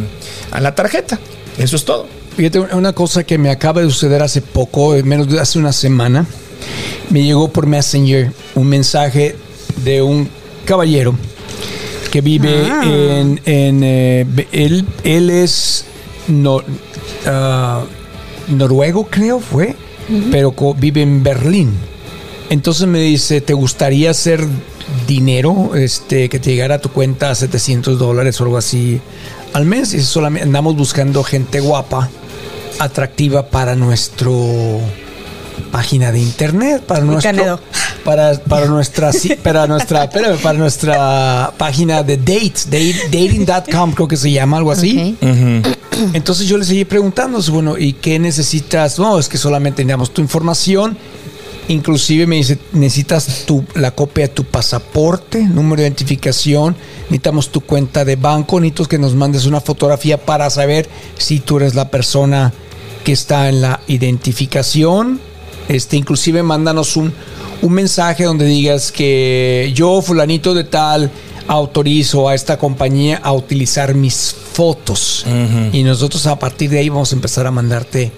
a 0.50 0.60
la 0.60 0.74
tarjeta. 0.74 1.20
Eso 1.58 1.76
es 1.76 1.84
todo. 1.84 2.08
Fíjate, 2.36 2.58
una 2.58 2.92
cosa 2.92 3.22
que 3.22 3.38
me 3.38 3.50
acaba 3.50 3.80
de 3.82 3.88
suceder 3.88 4.20
hace 4.20 4.42
poco, 4.42 4.96
eh, 4.96 5.04
menos 5.04 5.28
de 5.30 5.38
hace 5.38 5.60
una 5.60 5.72
semana, 5.72 6.26
me 7.10 7.22
llegó 7.22 7.52
por 7.52 7.66
Messenger 7.68 8.32
un 8.56 8.66
mensaje 8.68 9.36
de 9.84 10.02
un 10.02 10.28
caballero 10.64 11.16
que 12.14 12.20
vive 12.20 12.64
Ah. 12.70 12.82
en, 12.86 13.40
en, 13.44 13.80
eh, 13.82 14.24
él, 14.52 14.86
él 15.02 15.30
es 15.30 15.84
no- 16.28 16.62
ah, 17.26 17.82
noruego, 18.46 19.08
creo 19.10 19.40
fue, 19.40 19.74
pero 20.30 20.54
vive 20.78 21.02
en 21.02 21.24
Berlín. 21.24 21.72
Entonces 22.50 22.86
me 22.86 23.00
dice, 23.00 23.40
¿te 23.40 23.52
gustaría 23.52 24.10
hacer 24.12 24.46
dinero 25.08 25.74
este, 25.74 26.28
que 26.28 26.38
te 26.38 26.50
llegara 26.50 26.76
a 26.76 26.78
tu 26.78 26.90
cuenta 26.90 27.30
a 27.30 27.34
700 27.34 27.98
dólares 27.98 28.40
o 28.40 28.44
algo 28.44 28.58
así 28.58 29.00
al 29.52 29.64
mes? 29.64 29.92
Y 29.92 30.00
solamente 30.00 30.44
andamos 30.46 30.76
buscando 30.76 31.24
gente 31.24 31.58
guapa, 31.58 32.10
atractiva 32.78 33.46
para 33.48 33.74
nuestro 33.74 34.78
página 35.70 36.12
de 36.12 36.20
internet, 36.20 36.82
para 36.82 37.00
nuestro 37.04 37.30
Canedo. 37.32 37.60
para, 38.04 38.34
para 38.38 38.66
nuestra 38.66 39.10
para 39.42 39.66
nuestra 39.66 40.04
espérame, 40.04 40.38
para 40.38 40.58
nuestra 40.58 41.52
página 41.56 42.02
de 42.02 42.16
dates, 42.16 42.68
date- 42.70 43.08
dating.com 43.10 43.92
creo 43.92 44.08
que 44.08 44.16
se 44.16 44.30
llama 44.30 44.56
algo 44.58 44.72
así. 44.72 45.16
Entonces 46.12 46.46
yo 46.48 46.58
le 46.58 46.64
seguí 46.64 46.84
preguntando, 46.84 47.40
bueno, 47.50 47.78
¿y 47.78 47.92
qué 47.94 48.18
necesitas? 48.18 48.98
No, 48.98 49.18
es 49.18 49.28
que 49.28 49.38
solamente 49.38 49.76
teníamos 49.78 50.12
tu 50.12 50.20
información 50.20 50.96
Inclusive 51.66 52.26
me 52.26 52.36
dice, 52.36 52.58
necesitas 52.72 53.44
tu, 53.46 53.64
la 53.74 53.90
copia 53.92 54.26
de 54.26 54.34
tu 54.34 54.44
pasaporte, 54.44 55.42
número 55.42 55.76
de 55.80 55.88
identificación, 55.88 56.76
necesitamos 57.04 57.48
tu 57.48 57.62
cuenta 57.62 58.04
de 58.04 58.16
banco, 58.16 58.60
necesito 58.60 58.84
que 58.84 58.98
nos 58.98 59.14
mandes 59.14 59.46
una 59.46 59.62
fotografía 59.62 60.18
para 60.18 60.50
saber 60.50 60.90
si 61.16 61.40
tú 61.40 61.56
eres 61.56 61.74
la 61.74 61.88
persona 61.88 62.52
que 63.02 63.12
está 63.12 63.48
en 63.48 63.62
la 63.62 63.80
identificación. 63.86 65.20
Este, 65.68 65.96
inclusive 65.96 66.42
mándanos 66.42 66.96
un, 66.96 67.12
un 67.62 67.72
mensaje 67.72 68.24
donde 68.24 68.44
digas 68.46 68.92
que 68.92 69.72
yo, 69.74 70.02
fulanito 70.02 70.54
de 70.54 70.64
tal, 70.64 71.10
autorizo 71.46 72.28
a 72.28 72.34
esta 72.34 72.58
compañía 72.58 73.20
a 73.22 73.32
utilizar 73.32 73.94
mis 73.94 74.34
fotos. 74.52 75.26
Y 75.72 75.82
nosotros 75.82 76.26
a 76.26 76.38
partir 76.38 76.70
de 76.70 76.78
ahí 76.78 76.88
vamos 76.88 77.12
a 77.12 77.16
empezar 77.16 77.46
a 77.46 77.50
mandarte 77.50 78.12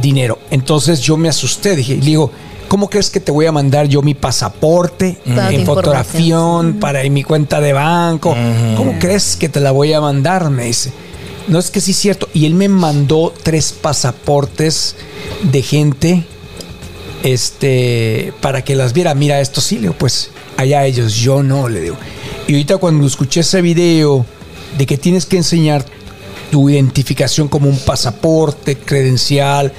dinero. 0.00 0.38
Entonces 0.50 1.00
yo 1.00 1.16
me 1.16 1.28
asusté, 1.28 1.76
dije, 1.76 1.96
digo, 1.96 2.30
¿cómo 2.68 2.88
crees 2.88 3.10
que 3.10 3.20
te 3.20 3.32
voy 3.32 3.46
a 3.46 3.52
mandar 3.52 3.86
yo 3.86 4.02
mi 4.02 4.14
pasaporte 4.14 5.18
tu 5.24 5.30
en 5.30 5.66
fotografía 5.66 6.38
para 6.80 7.02
en 7.02 7.12
mi 7.12 7.22
cuenta 7.22 7.60
de 7.60 7.72
banco? 7.72 8.34
¿Cómo 8.76 8.98
crees 8.98 9.36
que 9.36 9.48
te 9.48 9.60
la 9.60 9.70
voy 9.70 9.92
a 9.92 10.00
mandar? 10.00 10.50
Me 10.50 10.64
dice. 10.64 10.92
No 11.48 11.58
es 11.58 11.70
que 11.70 11.80
sí 11.80 11.90
es 11.90 11.96
cierto. 11.96 12.28
Y 12.32 12.46
él 12.46 12.54
me 12.54 12.68
mandó 12.68 13.34
tres 13.42 13.72
pasaportes 13.72 14.94
de 15.42 15.62
gente 15.62 16.24
este 17.22 18.32
para 18.40 18.62
que 18.62 18.74
las 18.76 18.92
viera. 18.92 19.14
Mira, 19.14 19.40
esto 19.40 19.60
sí, 19.60 19.76
le 19.76 19.82
digo, 19.82 19.94
pues 19.98 20.30
allá 20.56 20.84
ellos, 20.86 21.14
yo 21.14 21.42
no, 21.42 21.68
le 21.68 21.80
digo. 21.80 21.96
Y 22.46 22.52
ahorita 22.52 22.78
cuando 22.78 23.06
escuché 23.06 23.40
ese 23.40 23.62
video 23.62 24.26
de 24.76 24.86
que 24.86 24.98
tienes 24.98 25.26
que 25.26 25.36
enseñar 25.36 25.84
tu 26.50 26.68
identificación 26.68 27.48
como 27.48 27.68
un 27.68 27.78
pasaporte, 27.78 28.76
credencial, 28.76 29.72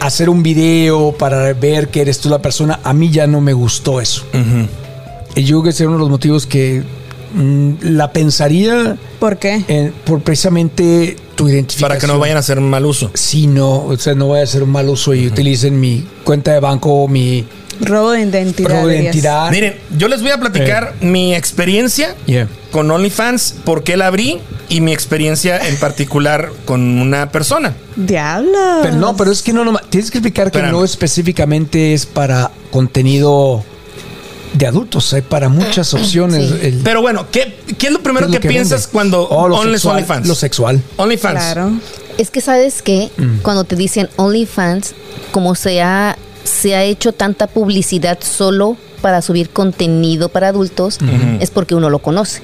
hacer 0.00 0.30
un 0.30 0.42
video 0.42 1.12
para 1.12 1.52
ver 1.52 1.88
que 1.88 2.00
eres 2.00 2.18
tú 2.20 2.28
la 2.28 2.40
persona, 2.40 2.80
a 2.82 2.92
mí 2.92 3.10
ya 3.10 3.26
no 3.26 3.40
me 3.40 3.52
gustó 3.52 4.00
eso. 4.00 4.24
Y 5.34 5.44
yo 5.44 5.56
creo 5.56 5.62
que 5.64 5.70
ese 5.70 5.84
es 5.84 5.86
uno 5.88 5.96
de 5.96 6.00
los 6.00 6.10
motivos 6.10 6.46
que 6.46 6.82
la 7.82 8.12
pensaría 8.12 8.96
¿Por 9.18 9.38
qué? 9.38 9.64
en- 9.68 9.92
por 10.04 10.22
precisamente 10.22 11.16
tu 11.34 11.48
identificación. 11.48 11.88
Para 11.88 12.00
que 12.00 12.06
no 12.06 12.18
vayan 12.18 12.36
a 12.36 12.40
hacer 12.40 12.60
mal 12.60 12.84
uso. 12.86 13.10
Sí, 13.14 13.46
no, 13.46 13.84
o 13.84 13.96
sea, 13.98 14.14
no 14.14 14.28
vaya 14.28 14.44
a 14.44 14.46
ser 14.46 14.62
un 14.62 14.70
mal 14.70 14.88
uso 14.88 15.12
y 15.14 15.26
utilicen 15.26 15.78
mi 15.78 16.04
cuenta 16.24 16.52
de 16.52 16.60
banco, 16.60 17.06
mi 17.08 17.44
Robo 17.80 18.12
de 18.12 18.22
identidad. 18.22 18.70
robo 18.70 18.86
de 18.86 18.94
dirías. 18.94 19.14
identidad. 19.14 19.50
Miren, 19.50 19.74
yo 19.98 20.08
les 20.08 20.22
voy 20.22 20.30
a 20.30 20.38
platicar 20.40 20.94
mi 21.02 21.34
experiencia 21.34 22.14
Yeah. 22.24 22.48
con 22.70 22.90
OnlyFans, 22.90 23.54
por 23.64 23.84
qué 23.84 23.98
la 23.98 24.06
abrí 24.06 24.38
y 24.70 24.80
mi 24.80 24.94
experiencia 24.94 25.58
en 25.68 25.76
particular 25.76 26.50
con 26.64 26.80
una 26.98 27.30
persona. 27.30 27.74
Diablo. 27.96 28.78
Pero 28.82 28.96
no, 28.96 29.14
pero 29.14 29.30
es 29.30 29.42
que 29.42 29.52
no, 29.52 29.62
no 29.64 29.76
tienes 29.90 30.10
que 30.10 30.18
explicar 30.18 30.50
que 30.50 30.62
no 30.62 30.84
específicamente 30.84 31.92
es 31.92 32.06
para 32.06 32.50
contenido 32.70 33.62
de 34.54 34.66
adultos, 34.66 35.12
hay 35.12 35.22
para 35.22 35.48
muchas 35.48 35.92
opciones. 35.94 36.48
Sí. 36.48 36.58
el- 36.66 36.80
Pero 36.82 37.02
bueno, 37.02 37.26
¿qué, 37.30 37.58
qué 37.78 37.86
es 37.88 37.92
lo 37.92 38.00
primero 38.02 38.26
¿qué 38.28 38.34
es 38.36 38.40
que 38.40 38.48
lo 38.48 38.50
que 38.50 38.54
piensas 38.54 38.82
vende? 38.82 38.92
cuando 38.92 39.28
Oh, 39.28 39.48
lo 39.48 39.56
only- 39.56 39.72
sexual, 39.72 39.96
OnlyFans? 39.96 40.26
Lo 40.28 40.34
sexual. 40.34 40.82
OnlyFans. 40.96 41.38
Claro. 41.40 41.72
Es 42.18 42.30
que 42.30 42.40
sabes 42.40 42.80
que 42.82 43.10
cuando 43.42 43.64
te 43.64 43.76
dicen 43.76 44.08
OnlyFans, 44.16 44.94
como 45.32 45.54
se 45.54 45.82
ha, 45.82 46.16
se 46.44 46.74
ha 46.74 46.82
hecho 46.84 47.12
tanta 47.12 47.46
publicidad 47.46 48.18
solo 48.22 48.76
para 48.96 49.22
subir 49.22 49.50
contenido 49.50 50.28
para 50.28 50.48
adultos, 50.48 50.98
es 51.40 51.50
porque 51.50 51.74
uno 51.74 51.90
lo 51.90 51.98
conoce. 52.00 52.42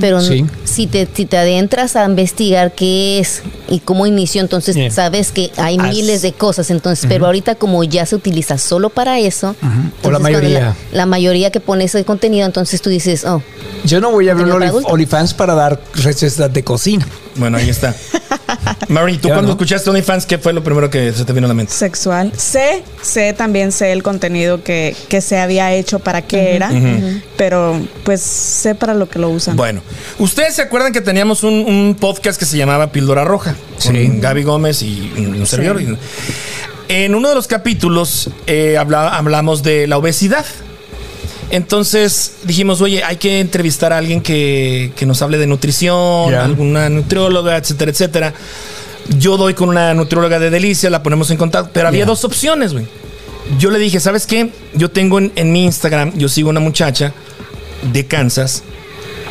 Pero 0.00 0.20
Sí. 0.20 0.44
si, 0.64 0.86
te, 0.86 1.08
si 1.12 1.26
te 1.26 1.36
adentras 1.38 1.96
a 1.96 2.04
investigar 2.04 2.74
qué 2.74 3.18
es 3.18 3.42
y 3.68 3.80
cómo 3.80 4.06
inició, 4.06 4.40
entonces 4.42 4.76
Yeah. 4.76 4.90
sabes 4.90 5.32
que 5.32 5.50
hay 5.56 5.76
As- 5.78 5.88
miles 5.88 6.22
de 6.22 6.32
cosas. 6.32 6.70
Entonces, 6.70 7.06
pero 7.08 7.26
ahorita 7.26 7.54
como 7.56 7.82
ya 7.84 8.06
se 8.06 8.14
utiliza 8.16 8.58
solo 8.58 8.90
para 8.90 9.18
eso, 9.18 9.56
O 10.02 10.10
la 10.10 10.18
mayoría. 10.18 10.60
La, 10.60 10.76
la 10.92 11.06
mayoría 11.06 11.50
que 11.50 11.60
pone 11.60 11.84
ese 11.84 12.04
contenido, 12.04 12.46
entonces 12.46 12.80
tú 12.82 12.90
dices, 12.90 13.24
oh, 13.24 13.42
Yo 13.84 14.00
no 14.00 14.10
voy 14.10 14.28
a 14.28 14.32
abrir 14.32 14.52
para. 14.52 14.72
OnlyFans 14.72 15.34
para 15.34 15.54
dar 15.54 15.80
recetas 15.94 16.52
de 16.52 16.62
cocina. 16.62 17.06
Bueno, 17.36 17.58
ahí 17.58 17.68
está. 17.70 17.94
Mary, 18.88 19.18
¿tú 19.18 19.28
Ya, 19.28 19.34
cuando 19.34 19.48
¿no? 19.48 19.52
escuchaste 19.54 19.90
OnlyFans, 19.90 20.26
qué 20.26 20.38
fue 20.38 20.52
lo 20.52 20.62
primero 20.64 20.88
que 20.90 21.12
se 21.12 21.24
te 21.24 21.32
vino 21.32 21.46
a 21.46 21.48
la 21.48 21.54
mente? 21.54 21.72
Sexual. 21.72 22.32
Sé, 22.36 22.82
sé 23.02 23.32
también 23.32 23.72
sé 23.72 23.92
el 23.92 24.02
contenido 24.02 24.62
que, 24.62 24.94
que 25.08 25.20
se 25.20 25.38
había 25.38 25.72
hecho 25.74 25.98
para 25.98 26.22
qué 26.22 26.56
era, 26.56 26.70
pero 27.36 27.80
pues 28.04 28.20
sé 28.22 28.74
para 28.74 28.94
lo 28.94 29.08
que 29.08 29.18
lo 29.18 29.28
usan. 29.30 29.56
Bueno, 29.56 29.80
ustedes 30.18 30.54
se 30.54 30.62
acuerdan 30.62 30.92
que 30.92 31.00
teníamos 31.00 31.42
un, 31.44 31.54
un 31.54 31.96
podcast 31.98 32.38
que 32.38 32.46
se 32.46 32.56
llamaba 32.56 32.92
Píldora 32.92 33.24
Roja 33.24 33.54
con 33.82 33.94
Sí. 33.94 34.08
Gaby 34.20 34.42
Gómez 34.42 34.82
y, 34.82 35.12
un 35.16 35.46
servidor. 35.46 35.80
En 36.88 37.14
uno 37.14 37.28
de 37.28 37.34
los 37.34 37.46
capítulos 37.48 38.30
eh, 38.46 38.76
habla- 38.78 39.08
hablamos 39.16 39.62
de 39.62 39.86
la 39.86 39.98
obesidad. 39.98 40.44
Entonces 41.50 42.32
dijimos, 42.44 42.80
oye, 42.80 43.04
hay 43.04 43.16
que 43.16 43.40
entrevistar 43.40 43.92
a 43.92 43.98
alguien 43.98 44.20
que, 44.20 44.92
que 44.96 45.06
nos 45.06 45.22
hable 45.22 45.38
de 45.38 45.46
nutrición, 45.46 46.34
alguna 46.34 46.88
nutrióloga, 46.88 47.56
etcétera, 47.56 47.90
etcétera. 47.90 48.34
Yo 49.18 49.36
doy 49.36 49.54
con 49.54 49.68
una 49.68 49.94
nutrióloga 49.94 50.40
de 50.40 50.50
Delicia, 50.50 50.90
la 50.90 51.02
ponemos 51.02 51.30
en 51.30 51.36
contacto, 51.36 51.70
pero 51.72 51.86
había 51.88 52.04
dos 52.04 52.24
opciones, 52.24 52.72
güey. 52.72 52.86
Yo 53.58 53.70
le 53.70 53.78
dije, 53.78 54.00
¿sabes 54.00 54.26
qué? 54.26 54.50
Yo 54.74 54.90
tengo 54.90 55.18
en, 55.18 55.32
en 55.36 55.52
mi 55.52 55.64
Instagram, 55.64 56.18
yo 56.18 56.28
sigo 56.28 56.50
una 56.50 56.58
muchacha 56.58 57.12
de 57.92 58.06
Kansas 58.06 58.64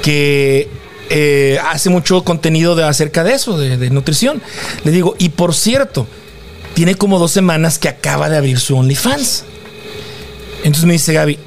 que 0.02 0.70
eh, 1.10 1.60
hace 1.70 1.90
mucho 1.90 2.24
contenido 2.24 2.76
de, 2.76 2.84
acerca 2.86 3.26
de 3.26 3.34
eso, 3.34 3.58
de, 3.58 3.76
de 3.76 3.90
nutrición. 3.90 4.42
Le 4.86 4.92
digo, 4.92 5.16
y 5.20 5.30
por 5.30 5.54
cierto, 5.54 6.08
tiene 6.76 6.96
como 6.96 7.20
dos 7.20 7.32
semanas 7.32 7.78
que 7.78 7.90
acaba 7.90 8.30
de 8.30 8.38
abrir 8.38 8.60
su 8.60 8.78
OnlyFans. 8.78 9.44
Entonces 10.64 10.86
me 10.86 10.94
dice 10.94 11.12
Gaby, 11.12 11.38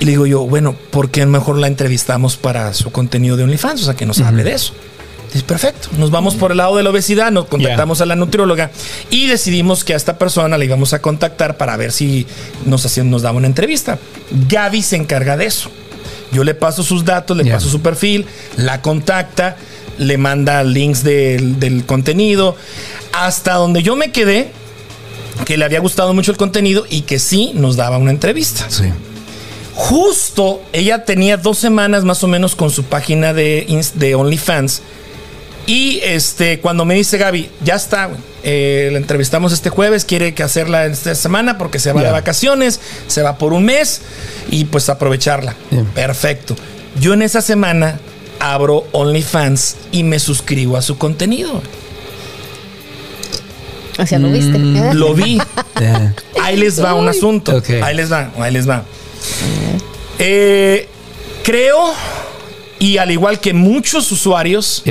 y 0.00 0.04
le 0.06 0.10
digo 0.12 0.26
yo, 0.26 0.40
bueno, 0.46 0.74
¿por 0.90 1.10
qué 1.10 1.24
mejor 1.26 1.58
la 1.58 1.66
entrevistamos 1.68 2.36
para 2.36 2.72
su 2.74 2.90
contenido 2.90 3.36
de 3.36 3.44
OnlyFans? 3.44 3.82
O 3.82 3.84
sea, 3.84 3.94
que 3.94 4.06
nos 4.06 4.20
hable 4.20 4.42
de 4.44 4.52
eso. 4.54 4.72
Dice, 5.32 5.44
perfecto. 5.44 5.88
Nos 5.96 6.10
vamos 6.10 6.34
por 6.34 6.50
el 6.50 6.56
lado 6.56 6.76
de 6.76 6.82
la 6.82 6.90
obesidad, 6.90 7.30
nos 7.30 7.44
contactamos 7.46 8.00
a 8.00 8.06
la 8.06 8.16
nutrióloga 8.16 8.70
y 9.10 9.26
decidimos 9.28 9.84
que 9.84 9.92
a 9.92 9.96
esta 9.96 10.18
persona 10.18 10.58
le 10.58 10.64
íbamos 10.64 10.92
a 10.92 11.00
contactar 11.00 11.56
para 11.56 11.76
ver 11.76 11.92
si 11.92 12.26
nos, 12.66 12.84
hacía- 12.84 13.04
nos 13.04 13.22
daba 13.22 13.36
una 13.38 13.46
entrevista. 13.46 13.98
Gaby 14.48 14.82
se 14.82 14.96
encarga 14.96 15.36
de 15.36 15.44
eso. 15.46 15.70
Yo 16.32 16.42
le 16.42 16.54
paso 16.54 16.82
sus 16.82 17.04
datos, 17.04 17.36
le 17.36 17.44
paso 17.52 17.68
su 17.68 17.80
perfil, 17.80 18.26
la 18.56 18.82
contacta, 18.82 19.56
le 19.98 20.16
manda 20.18 20.64
links 20.64 21.04
del, 21.04 21.60
del 21.60 21.84
contenido. 21.84 22.56
Hasta 23.12 23.54
donde 23.54 23.82
yo 23.84 23.94
me 23.96 24.10
quedé, 24.12 24.50
que 25.44 25.56
le 25.56 25.64
había 25.64 25.80
gustado 25.80 26.12
mucho 26.14 26.30
el 26.32 26.36
contenido 26.38 26.86
y 26.88 27.02
que 27.02 27.18
sí 27.18 27.52
nos 27.54 27.76
daba 27.76 27.98
una 27.98 28.10
entrevista. 28.10 28.66
Sí. 28.68 28.84
Justo 29.80 30.60
ella 30.74 31.06
tenía 31.06 31.38
dos 31.38 31.56
semanas 31.56 32.04
más 32.04 32.22
o 32.22 32.28
menos 32.28 32.54
con 32.54 32.70
su 32.70 32.84
página 32.84 33.32
de, 33.32 34.14
OnlyFans. 34.14 34.82
Y 35.66 36.00
este, 36.04 36.60
cuando 36.60 36.84
me 36.84 36.94
dice 36.94 37.16
Gaby, 37.16 37.48
ya 37.64 37.76
está, 37.76 38.10
eh, 38.42 38.90
la 38.92 38.98
entrevistamos 38.98 39.54
este 39.54 39.70
jueves, 39.70 40.04
quiere 40.04 40.34
que 40.34 40.42
hacerla 40.42 40.84
esta 40.84 41.14
semana 41.14 41.56
porque 41.56 41.78
se 41.78 41.94
va 41.94 42.02
de 42.02 42.10
vacaciones, 42.10 42.78
se 43.06 43.22
va 43.22 43.38
por 43.38 43.54
un 43.54 43.64
mes 43.64 44.02
y 44.50 44.66
pues 44.66 44.90
aprovecharla. 44.90 45.54
Perfecto. 45.94 46.56
Yo 47.00 47.14
en 47.14 47.22
esa 47.22 47.40
semana 47.40 47.98
abro 48.38 48.84
OnlyFans 48.92 49.76
y 49.92 50.02
me 50.02 50.18
suscribo 50.18 50.76
a 50.76 50.82
su 50.82 50.98
contenido. 50.98 51.62
hacia 53.96 54.18
lo 54.18 54.28
viste. 54.28 54.58
Mm, 54.58 54.92
Lo 54.92 55.14
vi. 55.14 55.40
Ahí 56.42 56.58
les 56.58 56.84
va 56.84 56.92
un 56.92 57.08
asunto. 57.08 57.62
Ahí 57.82 57.96
les 57.96 58.12
va, 58.12 58.30
ahí 58.38 58.52
les 58.52 58.68
va. 58.68 58.84
Eh, 60.18 60.88
creo, 61.42 61.92
y 62.78 62.98
al 62.98 63.10
igual 63.10 63.40
que 63.40 63.52
muchos 63.52 64.10
usuarios, 64.12 64.82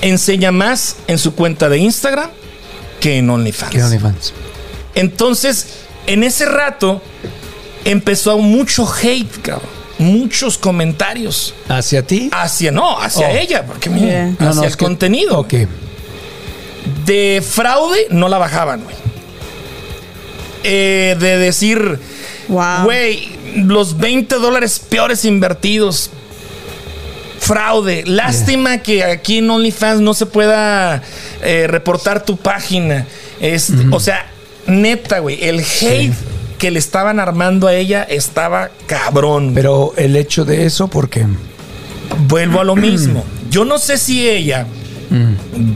enseña 0.00 0.50
más 0.52 0.96
en 1.06 1.18
su 1.18 1.34
cuenta 1.34 1.68
de 1.68 1.78
Instagram 1.78 2.30
que 3.00 3.18
en 3.18 3.28
OnlyFans. 3.30 4.32
Entonces, 4.94 5.66
en 6.06 6.22
ese 6.24 6.46
rato 6.46 7.02
empezó 7.84 8.38
mucho 8.38 8.88
hate, 9.02 9.40
cabrón. 9.42 9.70
Muchos 9.98 10.58
comentarios 10.58 11.54
¿Hacia 11.68 12.02
ti? 12.04 12.28
hacia, 12.32 12.72
no, 12.72 12.98
hacia 13.00 13.28
Oh. 13.28 13.36
ella, 13.36 13.64
porque 13.66 13.88
mira, 13.88 14.06
Yeah. 14.06 14.32
hacia 14.32 14.46
No, 14.48 14.54
no, 14.54 14.62
el 14.62 14.68
es 14.68 14.76
que- 14.76 14.84
contenido. 14.84 15.38
Ok. 15.38 15.54
De 17.06 17.44
fraude 17.48 18.06
no 18.10 18.28
la 18.28 18.38
bajaban, 18.38 18.82
güey. 18.82 18.96
Eh, 20.64 21.16
de 21.20 21.38
decir, 21.38 22.00
Wow. 22.52 22.84
güey, 22.84 23.28
los 23.56 23.98
20 23.98 24.36
dólares 24.36 24.78
peores 24.78 25.24
invertidos. 25.24 26.10
Fraude. 27.40 28.04
Lástima 28.06 28.78
que 28.78 29.02
aquí 29.02 29.38
en 29.38 29.50
OnlyFans 29.50 30.00
no 30.00 30.14
se 30.14 30.26
pueda 30.26 31.02
eh, 31.42 31.66
reportar 31.68 32.24
tu 32.24 32.36
página. 32.36 33.06
Este, 33.40 33.74
O 33.90 33.98
sea, 33.98 34.30
neta, 34.66 35.18
güey, 35.18 35.42
el 35.42 35.58
hate 35.60 36.12
que 36.58 36.70
le 36.70 36.78
estaban 36.78 37.18
armando 37.18 37.66
a 37.66 37.74
ella 37.74 38.04
estaba 38.04 38.70
cabrón. 38.86 39.52
Pero 39.54 39.92
el 39.96 40.14
hecho 40.14 40.44
de 40.44 40.66
eso, 40.66 40.86
porque 40.88 41.26
Vuelvo 42.28 42.60
a 42.60 42.64
lo 42.64 42.76
mismo. 42.76 43.24
Yo 43.50 43.64
no 43.64 43.78
sé 43.78 43.98
si 43.98 44.28
ella 44.28 44.66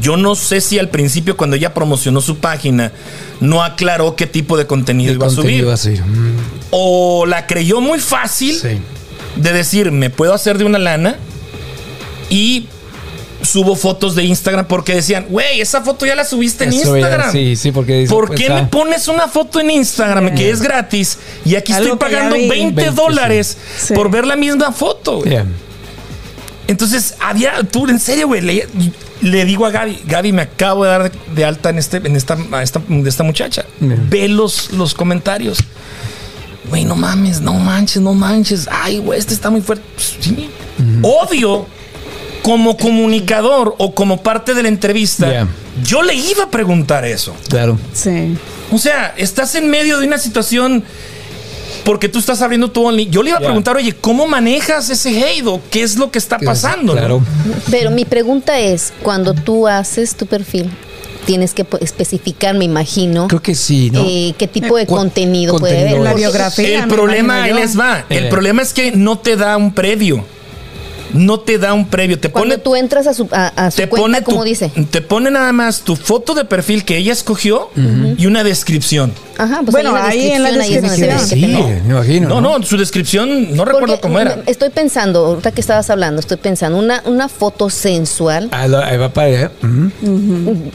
Yo 0.00 0.16
no 0.16 0.34
sé 0.34 0.60
si 0.60 0.78
al 0.78 0.88
principio, 0.88 1.36
cuando 1.36 1.56
ella 1.56 1.74
promocionó 1.74 2.20
su 2.20 2.38
página, 2.38 2.92
no 3.40 3.62
aclaró 3.62 4.16
qué 4.16 4.26
tipo 4.26 4.56
de 4.56 4.66
contenido 4.66 5.12
iba 5.12 5.26
a 5.26 5.30
subir. 5.30 5.64
Mm, 5.66 6.36
O 6.70 7.26
la 7.26 7.46
creyó 7.46 7.80
muy 7.80 7.98
fácil 7.98 8.54
Sí. 8.54 8.78
de 9.36 9.52
decir, 9.52 9.92
me 9.92 10.10
puedo 10.10 10.32
hacer 10.34 10.58
de 10.58 10.64
una 10.64 10.78
lana 10.78 11.16
y 12.30 12.66
subo 13.42 13.76
fotos 13.76 14.14
de 14.14 14.24
Instagram 14.24 14.66
porque 14.66 14.94
decían, 14.94 15.26
güey, 15.28 15.60
esa 15.60 15.82
foto 15.82 16.06
ya 16.06 16.14
la 16.16 16.24
subiste 16.24 16.64
en 16.64 16.72
Eso 16.72 16.96
Instagram. 16.96 17.30
sí, 17.30 17.54
sí, 17.54 17.70
porque 17.70 17.98
dice, 18.00 18.12
¿Por 18.12 18.28
pues, 18.28 18.40
qué 18.40 18.48
ah. 18.50 18.54
me 18.62 18.66
pones 18.66 19.06
una 19.08 19.28
foto 19.28 19.60
en 19.60 19.70
Instagram 19.70 20.34
que 20.34 20.50
es 20.50 20.60
gratis 20.62 21.18
y 21.44 21.54
aquí 21.54 21.72
Algo 21.72 21.94
estoy 21.94 21.98
pagando 22.10 22.34
vi. 22.36 22.48
20, 22.48 22.74
20, 22.82 22.90
dólares 22.96 23.56
sí. 23.78 23.94
por 23.94 24.10
ver 24.10 24.26
la 24.26 24.36
misma 24.36 24.72
foto? 24.72 25.22
Yeah. 25.22 25.46
Entonces, 26.66 27.14
había, 27.20 27.62
tú, 27.62 27.86
en 27.88 28.00
serio, 28.00 28.26
güey, 28.26 28.64
le, 29.26 29.44
digo 29.44 29.66
a 29.66 29.70
Gaby, 29.70 30.02
Gaby, 30.06 30.32
me 30.32 30.42
acabo 30.42 30.84
de 30.84 30.90
dar 30.90 31.12
de, 31.12 31.44
alta 31.44 31.70
en, 31.70 31.78
este, 31.78 31.98
en 31.98 32.16
esta, 32.16 32.36
a 32.52 32.62
esta, 32.62 32.80
de 32.88 33.08
esta 33.08 33.22
muchacha. 33.22 33.64
Bien. 33.80 34.08
Ve 34.08 34.28
los, 34.28 34.72
los 34.72 34.94
comentarios. 34.94 35.58
Güey, 36.68 36.84
no 36.84 36.96
mames, 36.96 37.40
no 37.40 37.54
manches, 37.54 38.02
no 38.02 38.14
manches. 38.14 38.68
Ay, 38.70 38.98
güey, 38.98 39.18
este 39.18 39.34
está 39.34 39.50
muy 39.50 39.60
fuerte. 39.60 39.84
Pues, 39.94 40.16
sí. 40.20 40.50
Obvio, 41.02 41.66
como 42.42 42.76
comunicador 42.76 43.74
o 43.78 43.94
como 43.94 44.22
parte 44.22 44.54
de 44.54 44.62
la 44.62 44.68
entrevista, 44.68 45.28
Yeah. 45.28 45.48
yo 45.84 46.02
le 46.02 46.14
iba 46.14 46.44
a 46.44 46.50
preguntar 46.50 47.04
eso. 47.04 47.34
Claro. 47.48 47.78
Sí. 47.92 48.36
O 48.72 48.78
sea, 48.78 49.14
estás 49.16 49.54
en 49.54 49.70
medio 49.70 49.98
de 49.98 50.06
una 50.06 50.18
situación 50.18 50.84
porque 51.86 52.08
tú 52.10 52.18
estás 52.18 52.42
abriendo 52.42 52.70
tu 52.70 52.84
only. 52.84 53.06
Yo 53.08 53.22
le 53.22 53.30
iba 53.30 53.38
a 53.38 53.40
preguntar, 53.40 53.76
oye, 53.76 53.94
¿cómo 53.94 54.26
manejas 54.26 54.90
ese 54.90 55.10
hate 55.24 55.46
o 55.46 55.62
qué 55.70 55.82
es 55.84 55.96
lo 55.96 56.10
que 56.10 56.18
está 56.18 56.36
pasando? 56.38 56.92
no? 56.94 56.98
Claro. 56.98 57.22
Pero 57.70 57.90
mi 57.92 58.04
pregunta 58.04 58.58
es, 58.58 58.92
cuando 59.02 59.32
tú 59.32 59.68
haces 59.68 60.16
tu 60.16 60.26
perfil, 60.26 60.68
tienes 61.26 61.54
que 61.54 61.64
especificar, 61.80 62.54
me 62.56 62.64
imagino, 62.64 63.28
Creo 63.28 63.40
que 63.42 63.54
sí, 63.54 63.90
¿no? 63.90 64.04
eh, 64.06 64.34
qué 64.36 64.46
tipo 64.48 64.76
de 64.76 64.86
contenido, 64.86 65.56
puede 65.58 65.80
haber. 65.88 66.00
La 66.00 66.12
biografía. 66.14 66.82
El 66.82 66.88
problema, 66.88 67.48
yo. 67.48 67.54
les 67.54 67.78
va. 67.78 68.04
El 68.08 68.24
Eh. 68.26 68.28
problema 68.28 68.62
es 68.62 68.72
que 68.72 68.92
no 68.92 69.18
te 69.18 69.36
da 69.36 69.56
un 69.56 69.72
previo. 69.72 70.24
No 71.16 71.40
te 71.40 71.58
da 71.58 71.72
un 71.74 71.88
previo. 71.88 72.18
Te 72.18 72.30
Cuando 72.30 72.54
pone, 72.54 72.62
tú 72.62 72.76
entras 72.76 73.06
a 73.06 73.14
su, 73.14 73.28
a, 73.32 73.48
a 73.48 73.70
su 73.70 73.76
te 73.78 73.88
cuenta, 73.88 74.02
pone 74.04 74.22
como 74.22 74.38
tu- 74.38 74.44
dice. 74.44 74.70
Te 74.90 75.00
pone 75.00 75.30
nada 75.30 75.52
más 75.52 75.80
tu 75.80 75.96
foto 75.96 76.34
de 76.34 76.44
perfil 76.44 76.84
que 76.84 76.96
ella 76.96 77.12
escogió 77.12 77.70
y 78.16 78.26
una 78.26 78.44
descripción. 78.44 79.12
Ajá, 79.38 79.60
pues 79.62 79.72
Bueno, 79.72 79.94
ahí 79.96 80.30
en 80.30 80.42
la 80.42 80.50
descripción. 80.52 81.18
Sí, 81.20 81.46
me 81.46 81.78
imagino. 81.90 82.28
No, 82.28 82.40
no, 82.40 82.62
su 82.62 82.76
descripción 82.78 83.54
no 83.54 83.64
recuerdo 83.66 83.86
Porque 83.88 84.00
cómo 84.00 84.18
era. 84.18 84.38
Estoy 84.46 84.70
pensando, 84.70 85.26
ahorita 85.26 85.52
que 85.52 85.60
estabas 85.60 85.90
hablando, 85.90 86.20
estoy 86.20 86.38
pensando, 86.38 86.78
una, 86.78 87.02
una 87.04 87.28
foto 87.28 87.68
sensual, 87.68 88.48
Ahí 88.52 88.68
lo- 88.70 88.78
ahí 88.82 88.96
va 88.96 89.10
para 89.10 89.26
allá. 89.26 89.50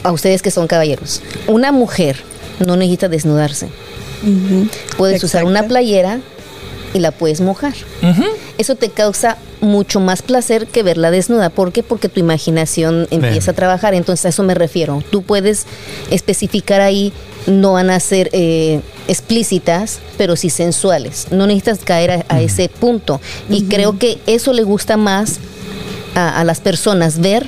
A 0.04 0.12
ustedes 0.12 0.42
que 0.42 0.50
son 0.50 0.66
caballeros, 0.68 1.22
una 1.48 1.72
mujer 1.72 2.16
no 2.64 2.76
necesita 2.76 3.08
desnudarse. 3.08 3.68
Puedes 4.96 5.22
usar 5.24 5.44
una 5.44 5.64
playera 5.64 6.20
y 6.94 6.98
la 6.98 7.10
puedes 7.10 7.40
mojar. 7.40 7.74
Eso 8.58 8.74
te 8.76 8.90
causa 8.90 9.38
mucho 9.60 10.00
más 10.00 10.22
placer 10.22 10.66
que 10.66 10.82
verla 10.82 11.10
desnuda. 11.10 11.50
¿Por 11.50 11.72
qué? 11.72 11.82
Porque 11.82 12.08
tu 12.08 12.20
imaginación 12.20 13.06
empieza 13.10 13.52
a 13.52 13.54
trabajar. 13.54 13.94
Entonces 13.94 14.26
a 14.26 14.28
eso 14.30 14.42
me 14.42 14.54
refiero. 14.54 15.02
Tú 15.10 15.22
puedes 15.22 15.66
especificar 16.10 16.80
ahí, 16.80 17.12
no 17.46 17.72
van 17.72 17.90
a 17.90 17.98
ser 18.00 18.28
eh, 18.32 18.80
explícitas, 19.08 20.00
pero 20.18 20.36
sí 20.36 20.50
sensuales. 20.50 21.28
No 21.30 21.46
necesitas 21.46 21.78
caer 21.84 22.10
a, 22.10 22.24
a 22.28 22.40
ese 22.42 22.68
punto. 22.68 23.20
Y 23.48 23.64
creo 23.64 23.98
que 23.98 24.18
eso 24.26 24.52
le 24.52 24.62
gusta 24.64 24.96
más 24.96 25.38
a, 26.14 26.40
a 26.40 26.44
las 26.44 26.60
personas 26.60 27.20
ver 27.20 27.46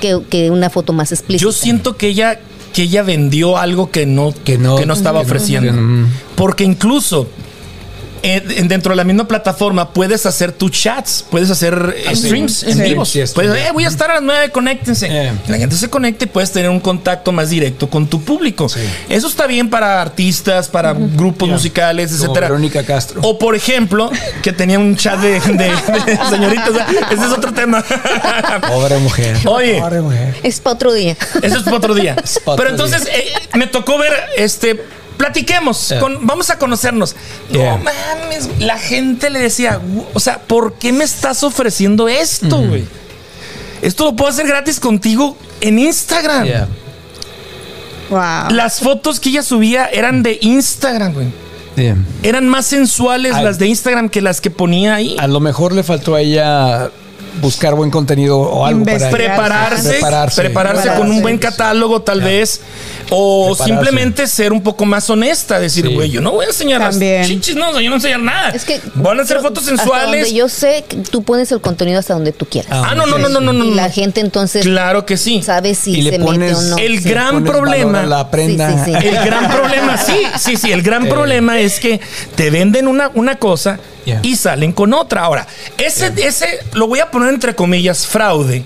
que, 0.00 0.20
que 0.30 0.50
una 0.50 0.70
foto 0.70 0.92
más 0.92 1.12
explícita. 1.12 1.42
Yo 1.48 1.52
siento 1.52 1.96
que 1.96 2.08
ella, 2.08 2.40
que 2.72 2.82
ella 2.82 3.02
vendió 3.02 3.58
algo 3.58 3.90
que 3.90 4.06
no, 4.06 4.32
Que 4.44 4.56
no- 4.58 4.78
estaba 4.94 5.20
que 5.20 5.24
no- 5.26 5.30
ofreciendo. 5.32 5.72
Mm. 5.72 6.06
Porque 6.36 6.64
incluso 6.64 7.28
en- 8.24 8.68
dentro 8.68 8.90
de 8.90 8.96
la 8.96 9.04
misma 9.04 9.28
plataforma 9.28 9.90
puedes 9.92 10.24
hacer 10.26 10.52
tus 10.52 10.70
chats, 10.72 11.24
puedes 11.30 11.50
hacer 11.50 11.94
eh, 11.96 12.16
streams 12.16 12.62
en 12.64 12.76
Sí, 12.78 12.82
vivos. 12.82 13.08
sí, 13.10 13.22
puedes, 13.34 13.54
eh, 13.56 13.70
voy 13.72 13.84
a 13.84 13.88
estar 13.88 14.10
a 14.10 14.14
las 14.14 14.22
9, 14.22 14.50
conéctense. 14.50 15.06
Eh. 15.10 15.32
La 15.48 15.58
gente 15.58 15.76
se 15.76 15.88
conecta 15.90 16.24
y 16.24 16.28
puedes 16.28 16.50
tener 16.52 16.70
un 16.70 16.80
contacto 16.80 17.32
más 17.32 17.50
directo 17.50 17.88
con 17.90 18.06
tu 18.06 18.22
público. 18.22 18.66
Eso 19.08 19.26
está 19.28 19.46
bien 19.46 19.68
para 19.70 20.00
artistas, 20.00 20.68
para 20.68 20.92
grupos 20.94 21.48
musicales, 21.48 22.10
Como 22.10 22.22
etcétera. 22.24 22.48
Verónica 22.48 22.82
Castro. 22.84 23.20
O 23.22 23.38
por 23.38 23.54
ejemplo, 23.54 24.10
que 24.42 24.52
tenía 24.52 24.78
un 24.78 24.96
chat 24.96 25.18
de, 25.20 25.40
de- 25.40 25.54
de 25.56 26.18
señoritas. 26.30 26.70
Ese 27.10 27.24
es 27.24 27.30
otro 27.32 27.52
tema. 27.52 27.84
Pobre 28.68 28.98
mujer. 28.98 29.36
Oye. 29.46 29.80
Pobre 29.80 30.00
mujer. 30.00 30.34
Es 30.42 30.60
para 30.60 30.74
otro 30.74 30.92
día. 30.92 31.16
Eso 31.42 31.58
es 31.58 31.62
para 31.62 31.76
otro 31.76 31.94
día. 31.94 32.16
Es 32.22 32.38
pa' 32.38 32.56
Pero 32.56 32.72
otro 32.72 32.84
entonces 32.86 33.08
eh, 33.12 33.32
me 33.54 33.66
tocó 33.66 33.98
ver, 33.98 34.12
este, 34.36 34.82
platiquemos, 35.16 35.88
Yeah. 35.88 36.00
con- 36.00 36.26
vamos 36.26 36.50
a 36.50 36.58
conocernos. 36.58 37.14
Yeah. 37.50 37.76
No 37.78 37.84
mames, 37.84 38.48
la 38.58 38.78
gente 38.78 39.30
le 39.30 39.38
decía, 39.40 39.78
"Gu- 39.80 40.04
o 40.14 40.20
sea, 40.20 40.38
¿por 40.40 40.74
qué 40.74 40.92
me 40.92 41.04
estás 41.04 41.42
ofreciendo 41.42 42.08
esto, 42.08 42.58
güey? 42.60 42.84
Esto 43.82 44.04
lo 44.06 44.16
puedo 44.16 44.30
hacer 44.30 44.46
gratis 44.46 44.80
contigo 44.80 45.36
en 45.60 45.78
Instagram. 45.78 46.44
Yeah. 46.44 46.68
Wow. 48.10 48.50
Las 48.50 48.80
fotos 48.80 49.18
que 49.20 49.30
ella 49.30 49.42
subía 49.42 49.86
eran 49.86 50.22
de 50.22 50.38
Instagram, 50.40 51.14
güey. 51.14 51.26
Yeah. 51.76 51.96
Eran 52.22 52.48
más 52.48 52.66
sensuales 52.66 53.32
las 53.42 53.58
de 53.58 53.66
Instagram 53.66 54.08
que 54.08 54.20
las 54.20 54.40
que 54.40 54.50
ponía 54.50 54.94
ahí. 54.94 55.16
A 55.18 55.26
lo 55.26 55.40
mejor 55.40 55.72
le 55.72 55.82
faltó 55.82 56.14
a 56.14 56.20
ella 56.20 56.90
buscar 57.40 57.74
buen 57.74 57.90
contenido 57.90 58.38
o 58.38 58.64
algo 58.64 58.84
para 58.84 59.10
prepararse, 59.10 59.88
Prepararse. 59.90 60.40
prepararse, 60.40 60.88
con 60.96 61.10
un 61.10 61.20
buen 61.20 61.36
catálogo 61.38 62.00
tal 62.02 62.20
vez 62.20 62.60
o 63.10 63.48
Prepararse. 63.54 63.64
simplemente 63.72 64.26
ser 64.26 64.52
un 64.52 64.62
poco 64.62 64.84
más 64.84 65.08
honesta, 65.10 65.58
decir, 65.60 65.86
Sí. 65.86 65.94
güey, 65.94 66.10
yo 66.10 66.20
no 66.20 66.32
voy 66.32 66.44
a 66.46 66.48
enseñar 66.48 66.80
También. 66.80 67.18
las 67.18 67.28
chichis, 67.28 67.54
no, 67.56 67.66
yo 67.66 67.72
no 67.72 67.78
voy 67.80 67.86
a 67.86 67.94
enseñar 67.94 68.20
nada. 68.20 68.50
Es 68.50 68.64
que 68.64 68.80
van 68.94 69.18
a 69.20 69.22
hacer 69.22 69.40
fotos 69.40 69.64
hasta 69.64 69.76
sensuales. 69.76 70.20
donde 70.22 70.34
yo 70.34 70.48
sé, 70.48 70.84
que 70.88 70.96
tú 70.96 71.22
pones 71.22 71.50
el 71.52 71.60
contenido 71.60 71.98
hasta 71.98 72.14
donde 72.14 72.32
tú 72.32 72.46
quieras. 72.46 72.70
Ah, 72.72 72.88
Ah, 72.90 72.94
no, 72.94 73.06
no, 73.06 73.18
no, 73.18 73.28
no, 73.28 73.40
no, 73.40 73.52
no. 73.52 73.64
y 73.64 73.70
no. 73.70 73.74
la 73.76 73.90
gente 73.90 74.20
entonces 74.20 74.64
Claro 74.64 75.04
que 75.06 75.16
sí. 75.16 75.42
sabe 75.42 75.74
si 75.74 75.92
Y 75.92 76.02
le 76.02 76.10
se 76.12 76.18
pones 76.20 76.38
mete 76.38 76.54
o 76.54 76.62
no. 76.62 76.78
el 76.78 77.02
Sí. 77.02 77.08
gran 77.08 77.30
Pones 77.34 77.48
valor 77.48 77.62
problema- 77.62 78.00
a 78.00 78.06
la 78.06 78.30
prenda. 78.30 78.84
Sí, 78.84 78.92
sí, 78.92 78.98
sí. 79.00 79.06
El 79.08 79.24
gran 79.24 79.50
problema, 79.50 79.96
sí, 80.06 80.16
sí, 80.38 80.56
sí, 80.56 80.72
el 80.72 80.82
gran 80.82 81.06
problema 81.08 81.58
es 81.58 81.80
que 81.80 82.00
te 82.34 82.50
venden 82.50 82.88
una, 82.88 83.10
una 83.14 83.36
cosa 83.38 83.78
Yeah. 84.06 84.20
y 84.22 84.36
salen 84.36 84.72
con 84.72 84.92
otra. 84.92 85.22
Ahora, 85.22 85.46
ese, 85.78 86.12
ese, 86.18 86.46
lo 86.74 86.86
voy 86.88 87.00
a 87.00 87.10
poner 87.10 87.30
entre 87.32 87.54
comillas, 87.54 88.06
fraude. 88.06 88.62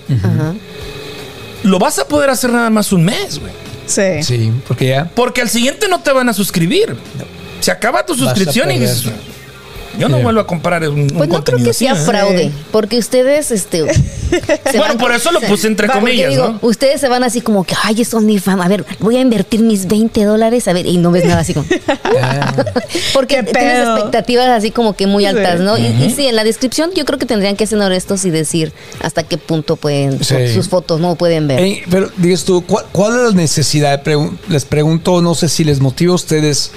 Lo 1.63 1.79
vas 1.79 1.99
a 1.99 2.05
poder 2.07 2.29
hacer 2.29 2.51
nada 2.51 2.69
más 2.69 2.91
un 2.91 3.03
mes, 3.05 3.39
güey. 3.39 3.51
Sí. 3.89 4.23
Sí, 4.23 4.51
porque 4.67 4.87
ya. 4.87 5.11
Porque 5.15 5.41
al 5.41 5.49
siguiente 5.49 5.87
no 5.87 6.01
te 6.01 6.11
van 6.11 6.29
a 6.29 6.33
suscribir. 6.33 6.95
Se 7.59 7.71
acaba 7.71 8.05
tu 8.05 8.15
suscripción 8.15 8.71
y 8.71 8.79
yo 9.99 10.09
no 10.09 10.19
vuelvo 10.21 10.41
a 10.41 10.47
comprar 10.47 10.87
un, 10.89 11.01
un 11.01 11.07
Pues 11.07 11.29
no 11.29 11.43
creo 11.43 11.57
contenido 11.57 11.63
que 11.65 11.69
así, 11.71 11.85
sea 11.85 11.93
¿eh? 11.93 12.05
fraude, 12.05 12.51
porque 12.71 12.97
ustedes, 12.97 13.51
este... 13.51 13.83
Bueno, 14.29 14.81
van- 14.89 14.97
por 14.99 15.11
eso 15.11 15.31
lo 15.31 15.39
se- 15.39 15.47
puse 15.47 15.65
entre 15.67 15.87
comillas, 15.87 16.29
digo, 16.29 16.49
¿no? 16.49 16.59
Ustedes 16.61 17.01
se 17.01 17.09
van 17.09 17.23
así 17.23 17.41
como 17.41 17.63
que, 17.63 17.73
ay, 17.83 18.01
es 18.01 18.13
OnlyFans, 18.13 18.63
a 18.63 18.67
ver, 18.67 18.85
voy 18.99 19.17
a 19.17 19.21
invertir 19.21 19.61
mis 19.61 19.87
20 19.87 20.23
dólares, 20.23 20.67
a 20.67 20.73
ver, 20.73 20.85
y 20.85 20.97
no 20.97 21.09
ves 21.11 21.25
nada 21.25 21.41
así 21.41 21.53
como... 21.53 21.65
Ah, 22.21 22.53
Porque 23.13 23.37
¿Qué 23.37 23.51
tienes 23.53 23.87
expectativas 23.87 24.47
así 24.49 24.69
como 24.71 24.95
que 24.95 25.07
muy 25.07 25.25
altas, 25.25 25.57
Sí. 25.57 25.63
¿no? 25.63 25.77
Y- 25.77 25.87
y, 26.05 26.09
sí, 26.11 26.27
en 26.27 26.35
la 26.35 26.43
descripción 26.43 26.91
yo 26.95 27.05
creo 27.05 27.17
que 27.17 27.25
tendrían 27.25 27.55
que 27.55 27.65
ser 27.65 27.79
honestos 27.79 28.23
y 28.25 28.29
decir 28.29 28.71
hasta 29.01 29.23
qué 29.23 29.37
punto 29.37 29.75
pueden, 29.77 30.23
Sí. 30.23 30.53
sus 30.53 30.69
fotos 30.69 30.99
no 30.99 31.15
pueden 31.15 31.47
ver. 31.47 31.79
Pero 31.89 32.11
dices 32.17 32.45
tú, 32.45 32.63
¿cuál, 32.65 32.85
cuál 32.91 33.13
es 33.15 33.21
la 33.33 33.41
necesidad? 33.41 34.01
Les 34.47 34.65
pregunto, 34.65 35.21
no 35.21 35.33
sé 35.33 35.49
si 35.49 35.63
les 35.63 35.79
motiva 35.79 36.11
a 36.11 36.15
ustedes 36.15 36.71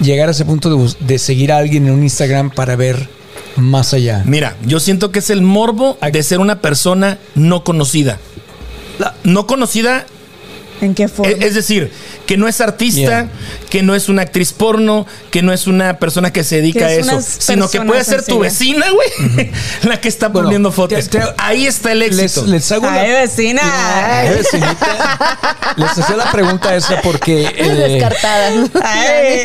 llegar 0.00 0.28
a 0.28 0.32
ese 0.32 0.44
punto 0.44 0.68
de, 0.68 0.76
bus- 0.76 0.96
de 1.00 1.18
seguir 1.18 1.50
a 1.52 1.56
alguien 1.58 1.86
en 1.88 1.94
un 1.94 2.02
Instagram 2.04 2.50
para 2.50 2.61
ver 2.76 3.08
más 3.56 3.92
allá. 3.94 4.22
Mira, 4.26 4.56
yo 4.64 4.80
siento 4.80 5.10
que 5.12 5.18
es 5.18 5.30
el 5.30 5.42
morbo 5.42 5.98
de 6.00 6.22
ser 6.22 6.38
una 6.40 6.60
persona 6.60 7.18
no 7.34 7.64
conocida. 7.64 8.18
La- 8.98 9.14
no 9.24 9.46
conocida, 9.46 10.06
¿En 10.82 10.94
qué 10.94 11.08
forma? 11.08 11.32
e- 11.32 11.46
es 11.46 11.54
decir, 11.54 11.90
que 12.26 12.36
no 12.36 12.46
es 12.48 12.60
artista, 12.60 13.00
Yeah. 13.00 13.28
que 13.70 13.82
no 13.82 13.94
es 13.94 14.08
una 14.10 14.22
actriz 14.22 14.52
porno, 14.52 15.06
que 15.30 15.40
no 15.40 15.52
es 15.52 15.66
una 15.66 15.98
persona 15.98 16.32
que 16.32 16.44
se 16.44 16.56
dedica 16.56 16.80
Que 16.80 16.84
a 16.84 16.92
es 16.96 17.06
eso, 17.06 17.20
sino 17.22 17.70
que 17.70 17.80
puede 17.80 18.04
ser 18.04 18.24
tu 18.24 18.40
vecina, 18.40 18.84
güey, 18.90 19.50
la 19.84 20.00
que 20.00 20.08
está 20.08 20.28
Bueno, 20.28 20.48
poniendo 20.48 20.70
fotos. 20.72 21.08
te- 21.08 21.18
te- 21.20 21.24
Ahí 21.38 21.66
está 21.66 21.92
el 21.92 22.00
Les, 22.00 22.18
éxito. 22.18 22.46
les 22.46 22.70
hago 22.72 22.86
Ay, 22.88 23.08
la, 23.12 23.20
vecina. 23.20 23.62
Ay, 23.64 24.28
vecinita. 24.36 25.38
Les 25.76 25.90
hacía 25.98 26.16
la 26.16 26.30
pregunta 26.30 26.74
esa 26.76 27.00
porque 27.00 27.44
eh. 27.56 28.04
Ay. 28.82 29.44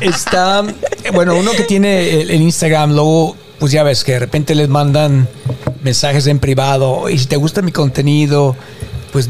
está, 0.00 0.62
bueno, 1.12 1.34
uno 1.36 1.52
que 1.52 1.64
tiene 1.64 2.20
el, 2.20 2.30
el 2.30 2.40
Instagram, 2.42 2.92
luego, 2.94 3.36
pues 3.58 3.72
ya 3.72 3.82
ves 3.82 4.04
que 4.04 4.12
de 4.12 4.18
repente 4.20 4.54
les 4.54 4.68
mandan 4.68 5.28
mensajes 5.82 6.26
en 6.26 6.38
privado 6.38 7.08
y 7.08 7.18
si 7.18 7.26
te 7.26 7.36
gusta 7.36 7.62
mi 7.62 7.72
contenido, 7.72 8.56
pues 9.12 9.28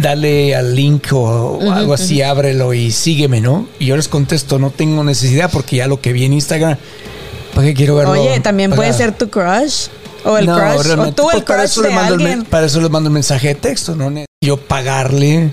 dale 0.00 0.54
al 0.56 0.74
link 0.74 1.06
o 1.12 1.58
algo 1.72 1.94
así, 1.94 2.22
ábrelo 2.22 2.72
y 2.74 2.90
sígueme, 2.92 3.40
¿no? 3.40 3.68
Y 3.78 3.86
yo 3.86 3.96
les 3.96 4.08
contesto, 4.08 4.58
no 4.58 4.70
tengo 4.70 5.04
necesidad 5.04 5.50
porque 5.52 5.76
ya 5.76 5.86
lo 5.86 6.00
que 6.00 6.12
vi 6.12 6.24
en 6.24 6.32
Instagram, 6.34 6.76
¿para 7.54 7.66
qué 7.66 7.74
quiero 7.74 7.96
verlo? 7.96 8.12
Oye, 8.12 8.40
también 8.40 8.70
puede 8.72 8.92
ser 8.92 9.16
tu 9.16 9.28
crush. 9.28 9.86
O 10.24 10.36
el 10.36 10.46
No, 10.46 10.56
crush. 10.56 10.90
O 10.98 11.12
tú 11.12 11.30
el 11.30 11.42
pues, 11.42 11.44
para 11.44 11.60
crush 11.62 11.64
eso 11.70 11.82
le 11.82 11.88
de 11.88 11.94
mando 11.94 12.14
el 12.14 12.20
alguien. 12.22 12.44
para 12.44 12.66
eso 12.66 12.80
le 12.80 12.88
mando 12.88 13.08
un 13.08 13.14
mensaje 13.14 13.48
de 13.48 13.54
texto, 13.54 13.94
¿no? 13.94 14.12
Yo 14.40 14.56
pagarle 14.56 15.50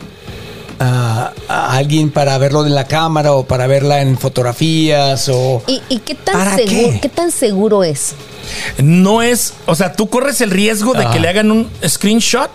a, 0.80 1.32
a 1.48 1.78
alguien 1.78 2.10
para 2.12 2.38
verlo 2.38 2.66
en 2.66 2.74
la 2.76 2.86
cámara 2.86 3.32
o 3.34 3.46
para 3.46 3.68
verla 3.68 4.02
en 4.02 4.18
fotografías 4.18 5.30
o... 5.30 5.64
¿Y, 5.68 5.82
y 5.90 6.00
qué, 6.00 6.16
tan 6.16 6.34
¿Para 6.36 6.56
seguro, 6.56 6.90
qué? 6.94 7.00
qué? 7.02 7.10
tan 7.10 7.32
seguro 7.32 7.84
es? 7.84 8.14
No 8.78 9.22
es, 9.22 9.54
o 9.68 9.76
sea, 9.76 9.94
tú 9.94 10.08
corres 10.10 10.42
el 10.42 10.52
riesgo 10.52 10.94
de 10.94 11.06
Ah. 11.06 11.12
que 11.12 11.20
le 11.20 11.30
hagan 11.30 11.52
un 11.52 11.70
screenshot 11.88 12.50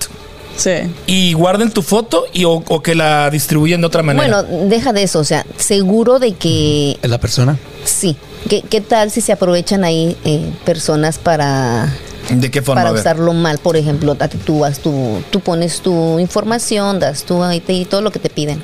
Sí. 0.57 0.73
y 1.07 1.33
guarden 1.33 1.71
tu 1.71 1.81
foto 1.83 2.27
y 2.33 2.45
o, 2.45 2.63
o 2.69 2.83
que 2.83 2.95
la 2.95 3.31
distribuyen 3.31 3.81
de 3.81 3.87
otra 3.87 4.03
manera. 4.03 4.43
Bueno, 4.43 4.67
deja 4.69 4.93
de 4.93 5.03
eso, 5.05 5.19
o 5.21 5.25
sea, 5.25 5.47
seguro 5.57 6.19
de 6.19 6.33
que 6.33 6.99
¿Es 7.03 7.11
la 7.11 7.19
persona? 7.19 7.59
sí. 7.85 8.17
¿Qué, 8.49 8.63
qué 8.63 8.81
tal 8.81 9.11
si 9.11 9.21
se 9.21 9.33
aprovechan 9.33 9.85
ahí 9.85 10.17
eh, 10.25 10.51
personas 10.65 11.19
para, 11.19 11.93
¿De 12.31 12.51
qué 12.51 12.63
forma? 12.63 12.83
para 12.83 12.93
usarlo 12.99 13.35
mal? 13.35 13.59
Por 13.59 13.77
ejemplo, 13.77 14.17
tú, 14.47 14.61
vas 14.61 14.79
tu, 14.79 15.23
tú 15.31 15.41
pones 15.41 15.81
tu 15.83 16.19
información, 16.19 16.99
das 17.01 17.25
tu 17.25 17.45
ID 17.45 17.69
y 17.69 17.85
todo 17.85 18.01
lo 18.01 18.11
que 18.11 18.19
te 18.19 18.31
piden. 18.31 18.63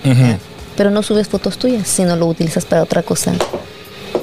Pero 0.76 0.90
no 0.90 1.02
subes 1.02 1.28
fotos 1.28 1.58
tuyas, 1.58 1.86
sino 1.86 2.16
lo 2.16 2.26
utilizas 2.26 2.64
para 2.64 2.82
otra 2.82 3.02
cosa. 3.02 3.34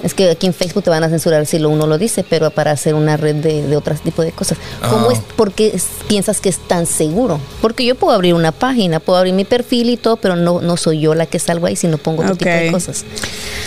Es 0.03 0.13
que 0.13 0.29
aquí 0.29 0.45
en 0.47 0.53
Facebook 0.53 0.83
te 0.83 0.89
van 0.89 1.03
a 1.03 1.09
censurar 1.09 1.45
si 1.45 1.59
lo 1.59 1.69
uno 1.69 1.87
lo 1.87 1.97
dice, 1.97 2.25
pero 2.29 2.51
para 2.51 2.71
hacer 2.71 2.93
una 2.93 3.15
red 3.17 3.35
de, 3.35 3.63
de 3.65 3.75
otro 3.77 3.95
tipo 3.95 4.21
de 4.21 4.31
cosas. 4.31 4.57
¿Cómo 4.89 5.09
Ah. 5.09 5.13
es, 5.13 5.19
¿Por 5.35 5.51
qué 5.53 5.73
piensas 6.07 6.41
que 6.41 6.49
es 6.49 6.57
tan 6.59 6.85
seguro? 6.85 7.39
Porque 7.61 7.85
yo 7.85 7.95
puedo 7.95 8.13
abrir 8.13 8.33
una 8.33 8.51
página, 8.51 8.99
puedo 8.99 9.17
abrir 9.17 9.33
mi 9.33 9.45
perfil 9.45 9.89
y 9.89 9.97
todo, 9.97 10.17
pero 10.17 10.35
no, 10.35 10.61
no 10.61 10.75
soy 10.77 10.99
yo 10.99 11.15
la 11.15 11.25
que 11.25 11.39
salgo 11.39 11.67
ahí, 11.67 11.75
sino 11.75 11.97
pongo 11.97 12.21
otro 12.23 12.35
tipo 12.35 12.49
de 12.51 12.71
cosas. 12.71 13.05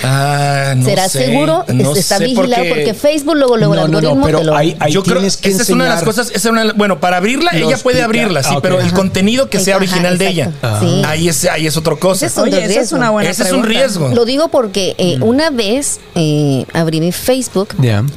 Ah, 0.05 0.75
no 0.77 0.85
¿Será 0.85 1.09
sé, 1.09 1.25
seguro? 1.27 1.65
no 1.73 1.95
está 1.97 2.19
sé, 2.19 2.25
vigilado 2.25 2.65
porque, 2.69 2.93
Facebook 2.95 3.35
luego, 3.37 3.57
luego 3.57 3.75
No, 3.75 3.85
el 3.87 3.91
no, 3.91 4.01
no, 4.01 4.09
algoritmo 4.09 4.27
pero 4.27 4.39
te 4.41 4.45
lo... 4.45 4.57
hay- 4.57 4.77
hay- 4.79 4.93
Yo 4.93 5.03
creo 5.03 5.21
que 5.21 5.27
esa 5.27 5.63
es 5.63 5.71
una 5.71 5.85
de 5.85 5.91
las 5.91 6.03
cosas. 6.03 6.29
esa 6.29 6.37
es 6.37 6.45
una- 6.47 6.73
bueno, 6.75 7.01
para 7.01 7.17
abrirla, 7.17 7.51
ella 7.55 7.79
puede 7.79 8.03
abrirla, 8.03 8.43
sí, 8.43 8.51
Ah, 8.53 8.59
pero 8.63 8.81
el 8.81 8.93
contenido 8.93 9.49
que 9.49 9.59
sea 9.59 9.77
Ajá, 9.77 9.85
original 9.85 10.19
de 10.19 10.29
ella. 10.29 10.45
exacto. 10.45 10.81
Sí. 10.87 11.03
Ahí 11.07 11.29
es, 11.29 11.45
ahí 11.47 11.67
es 11.67 11.77
otra 11.77 11.97
cosa. 11.97 12.27
Ese 12.27 12.35
es 12.35 12.37
un 12.37 12.43
Oye, 12.45 12.59
esa 12.59 12.67
es 12.67 12.75
riesgo. 12.77 12.97
una 12.99 13.11
buena 13.11 13.31
Ese 13.31 13.43
es 13.43 13.53
un 13.53 13.65
riesgo. 13.65 14.09
Lo 14.11 14.25
digo 14.25 14.49
porque 14.49 14.95
eh, 14.99 15.19
una 15.21 15.51
vez 15.51 15.99
eh, 16.15 16.26
abrí 16.73 17.01
mi 17.01 17.13
Facebook 17.13 17.69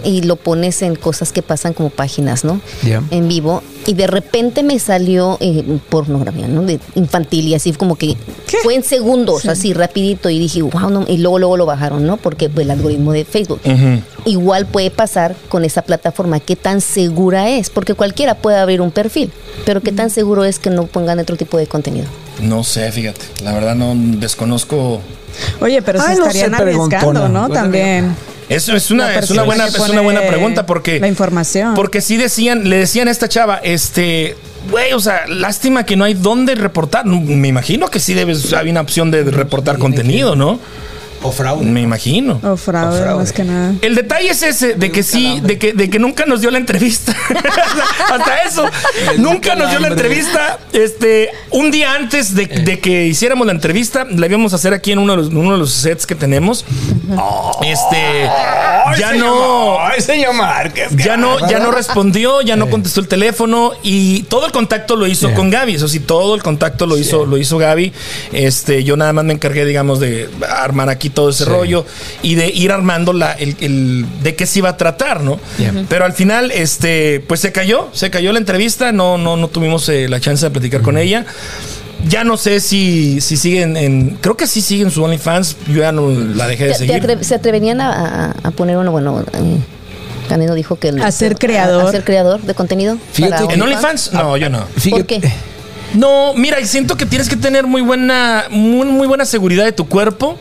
y 0.04 0.22
lo 0.22 0.36
pones 0.36 0.82
en 0.82 0.96
cosas 0.96 1.32
que 1.32 1.42
pasan 1.42 1.74
como 1.74 1.90
páginas, 1.90 2.44
¿no? 2.44 2.62
Ya. 2.84 3.04
En 3.12 3.28
vivo. 3.28 3.64
Y 3.88 3.94
de 3.94 4.08
repente 4.08 4.62
me 4.62 4.78
salió 4.78 5.38
eh, 5.40 5.64
pornografía, 5.90 6.48
¿no? 6.48 6.62
De 6.64 6.80
infantil 6.96 7.48
y 7.48 7.56
así 7.56 7.72
como 7.74 7.96
que 7.96 8.16
fue 8.64 8.76
en 8.76 8.84
segundos, 8.84 9.46
así 9.48 9.74
rapidito. 9.74 10.30
Y 10.30 10.38
dije, 10.38 10.62
wow, 10.62 10.90
no. 10.90 11.06
Y 11.08 11.18
luego, 11.18 11.40
luego 11.40 11.58
lo 11.58 11.66
bajaron, 11.66 12.06
¿no? 12.06 12.18
Porque 12.18 12.50
pues, 12.50 12.66
el 12.66 12.72
algoritmo 12.72 13.14
de 13.14 13.26
Facebook. 13.26 13.62
Igual 14.26 14.66
puede 14.66 14.92
pasar 14.92 15.36
con 15.48 15.66
esa 15.66 15.82
plataforma. 15.82 16.40
¿Qué 16.40 16.56
tan 16.56 16.82
segura 16.82 17.50
es? 17.50 17.70
Porque 17.70 17.94
cualquiera 17.94 18.36
puede 18.36 18.58
abrir 18.58 18.82
un 18.82 18.92
perfil. 18.92 19.32
Pero 19.66 19.82
¿qué 19.82 19.92
tan 19.92 20.10
seguro 20.10 20.44
es 20.44 20.60
que 20.60 20.70
no 20.70 20.86
pongan 20.86 21.20
otro 21.20 21.36
tipo 21.36 21.58
de 21.58 21.68
contenido? 21.68 22.06
No 22.42 22.64
sé, 22.64 22.92
fíjate. 22.92 23.22
La 23.44 23.54
verdad 23.54 23.76
no 23.76 23.94
desconozco. 23.96 25.02
Oye, 25.62 25.82
pero 25.82 26.00
se 26.02 26.12
Ay, 26.12 26.18
no 26.18 26.24
sé, 26.24 26.30
estarían 26.30 26.56
arriesgando. 26.56 27.30
¿no? 27.30 27.50
También. 27.50 28.16
Eso 28.50 28.76
es 28.76 28.90
una, 28.90 29.14
es 29.14 29.30
una 29.30 29.44
buena, 29.44 29.68
es 29.68 29.78
una 29.78 30.02
buena 30.02 30.22
pregunta 30.22 30.66
porque 30.66 31.00
la 31.00 31.08
información. 31.08 31.76
Porque 31.76 32.02
sí 32.02 32.18
decían, 32.18 32.68
le 32.68 32.78
decían 32.78 33.08
a 33.08 33.12
esta 33.12 33.30
chava, 33.30 33.58
este, 33.58 34.36
güey, 34.72 34.94
o 34.94 35.00
sea, 35.00 35.28
lástima 35.28 35.86
que 35.86 35.96
no 35.96 36.04
hay 36.04 36.16
dónde 36.16 36.56
reportar. 36.56 37.06
Me 37.06 37.48
imagino 37.48 37.90
que 37.90 38.00
sí 38.00 38.16
debes, 38.16 38.52
había 38.54 38.72
una 38.72 38.82
opción 38.82 39.12
de 39.12 39.24
reportar 39.24 39.78
contenido, 39.78 40.36
¿no? 40.36 40.60
O 41.22 41.32
fraude. 41.32 41.66
Me 41.66 41.82
imagino. 41.82 42.40
O 42.44 42.56
fraude, 42.56 43.00
O 43.00 43.02
fraude. 43.04 43.20
más 43.20 43.34
que 43.34 43.44
nada. 43.44 43.74
El 43.82 43.96
detalle 43.96 44.30
es 44.30 44.42
ese, 44.44 44.76
de 44.76 44.92
que 44.92 45.04
sí, 45.04 45.40
de 45.44 45.58
que, 45.58 45.74
de 45.74 45.90
que 45.90 46.00
nunca 46.00 46.26
nos 46.26 46.42
dio 46.42 46.50
la 46.52 46.58
entrevista. 46.58 47.14
Hasta 48.12 48.38
eso. 48.48 48.66
nunca 49.18 49.56
nos 49.56 49.70
dio 49.70 49.80
la 49.80 49.90
entrevista. 49.90 50.60
Este, 50.74 51.30
un 51.52 51.72
día 51.72 51.94
antes 51.96 52.36
de, 52.36 52.46
de 52.48 52.80
que 52.80 53.06
hiciéramos 53.08 53.46
la 53.46 53.54
entrevista, 53.54 54.06
la 54.10 54.26
íbamos 54.28 54.54
a 54.54 54.56
hacer 54.58 54.74
aquí 54.74 54.92
en 54.92 55.00
uno 55.00 55.14
de 55.14 55.18
los, 55.18 55.28
uno 55.28 55.52
de 55.54 55.58
los 55.58 55.72
sets 55.72 56.06
que 56.06 56.16
tenemos. 56.16 56.66
Este, 57.64 58.24
ya 58.98 59.14
no. 59.14 59.78
Ay, 59.80 60.02
señor 60.02 60.34
Márquez. 60.34 60.96
Ya 60.96 61.18
no, 61.18 61.50
ya 61.50 61.60
no 61.60 61.72
respondió, 61.72 62.42
ya 62.42 62.56
no 62.56 62.70
contestó 62.70 63.02
el 63.02 63.08
teléfono 63.08 63.72
y 63.84 64.24
todo 64.24 64.46
el 64.46 64.52
contacto 64.52 64.96
lo 64.96 65.08
hizo 65.08 65.28
Yeah. 65.28 65.36
con 65.36 65.50
Gaby. 65.50 65.76
Eso 65.76 65.88
sí, 65.88 66.00
todo 66.00 66.34
el 66.36 66.42
contacto 66.44 66.86
lo 66.86 66.98
hizo, 66.98 67.26
lo 67.26 67.38
hizo 67.38 67.58
Gaby. 67.58 67.92
Este, 68.32 68.84
yo 68.84 68.96
nada 68.96 69.12
más 69.14 69.26
me 69.26 69.34
encargué, 69.34 69.66
digamos, 69.66 70.00
de 70.00 70.30
armar 70.50 70.90
aquí 70.90 71.09
todo 71.10 71.30
ese 71.30 71.44
Sí. 71.46 71.50
rollo 71.50 71.86
y 72.22 72.36
de 72.36 72.48
ir 72.48 72.72
armando 72.72 73.14
la, 73.14 73.34
el, 73.34 73.56
el- 73.60 74.06
de 74.24 74.36
qué 74.36 74.46
se 74.46 74.60
iba 74.60 74.70
a 74.70 74.78
tratar, 74.78 75.22
¿no? 75.22 75.40
Yeah. 75.58 75.86
Pero 75.90 76.06
al 76.06 76.14
final, 76.14 76.52
este, 76.52 77.24
pues 77.28 77.40
se 77.40 77.52
cayó, 77.52 77.90
se 77.94 78.10
cayó 78.10 78.32
la 78.32 78.40
entrevista, 78.40 78.92
no, 78.92 79.18
no, 79.18 79.38
no 79.38 79.48
tuvimos 79.48 79.88
eh, 79.90 80.08
la 80.10 80.20
chance 80.20 80.46
de 80.46 80.52
platicar 80.52 80.82
con 80.82 80.98
ella. 80.98 81.26
Ya 82.08 82.24
no 82.24 82.38
sé 82.38 82.62
si, 82.62 83.20
si 83.20 83.36
siguen 83.36 83.76
en. 83.76 84.18
Creo 84.22 84.38
que 84.38 84.48
sí 84.48 84.62
siguen 84.62 84.90
su 84.90 85.04
OnlyFans. 85.04 85.58
Yo 85.68 85.82
ya 85.82 85.92
no 85.92 86.10
la 86.10 86.48
dejé 86.48 86.66
de 86.68 86.72
¿Te- 86.74 86.80
te 86.80 86.88
seguir. 86.88 87.04
atre- 87.04 87.24
¿Se 87.24 87.36
atreverían 87.36 87.82
a, 87.82 88.30
a- 88.30 88.36
a 88.44 88.52
poner 88.52 88.78
uno? 88.78 88.90
Bueno, 88.92 89.20
eh, 89.34 89.58
Canelo 90.30 90.54
dijo 90.56 90.78
que... 90.78 90.90
el- 90.90 91.02
A 91.04 91.12
ser 91.12 91.36
creador. 91.36 91.88
A, 91.88 91.92
ser 91.92 92.06
creador 92.06 92.40
de 92.42 92.54
contenido. 92.54 92.98
Fíjate 93.12 93.44
para 93.44 93.54
¿En 93.54 93.62
OnlyFans? 93.62 94.14
No, 94.14 94.38
yo 94.38 94.50
no. 94.50 94.66
¿Por 94.90 95.06
qué? 95.06 95.20
No, 95.94 96.34
mira, 96.36 96.60
y 96.62 96.68
siento 96.68 96.96
que 96.96 97.06
tienes 97.08 97.28
que 97.28 97.36
tener 97.36 97.66
muy 97.66 97.82
buena, 97.82 98.46
muy, 98.52 98.86
muy 98.86 99.08
buena 99.08 99.26
seguridad 99.26 99.66
de 99.66 99.72
tu 99.72 99.88
cuerpo, 99.88 100.38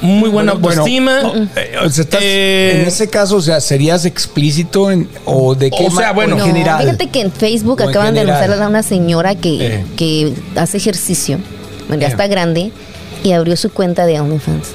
muy 0.00 0.28
buena 0.30 0.52
Bueno, 0.54 0.68
autoestima. 0.82 1.22
bueno, 1.22 1.48
eh, 1.56 1.74
o 1.84 1.88
sea, 1.88 2.04
estás- 2.04 2.20
Eh, 2.22 2.80
en 2.82 2.88
ese 2.88 3.08
caso, 3.08 3.36
o 3.36 3.40
sea, 3.42 3.60
¿serías 3.60 4.04
explícito 4.04 4.90
en, 4.90 5.08
o 5.24 5.54
de 5.54 5.70
qué 5.70 5.86
O 5.86 5.90
sea, 5.90 6.12
bueno. 6.12 6.32
en 6.34 6.38
No, 6.40 6.44
general? 6.46 6.82
fíjate 6.82 7.08
que 7.08 7.20
en 7.22 7.32
Facebook 7.32 7.80
en 7.80 7.88
acaban 7.90 8.14
de 8.14 8.20
anunciar 8.20 8.52
a 8.62 8.68
una 8.68 8.82
señora 8.82 9.34
que, 9.34 9.66
Eh. 9.66 9.84
que 9.96 10.32
hace 10.56 10.76
ejercicio, 10.76 11.38
bueno, 11.88 12.00
ya 12.02 12.08
Eh. 12.08 12.10
está 12.10 12.26
grande, 12.26 12.70
y 13.24 13.32
abrió 13.32 13.56
su 13.56 13.70
cuenta 13.72 14.06
de 14.06 14.20
OnlyFans. 14.20 14.68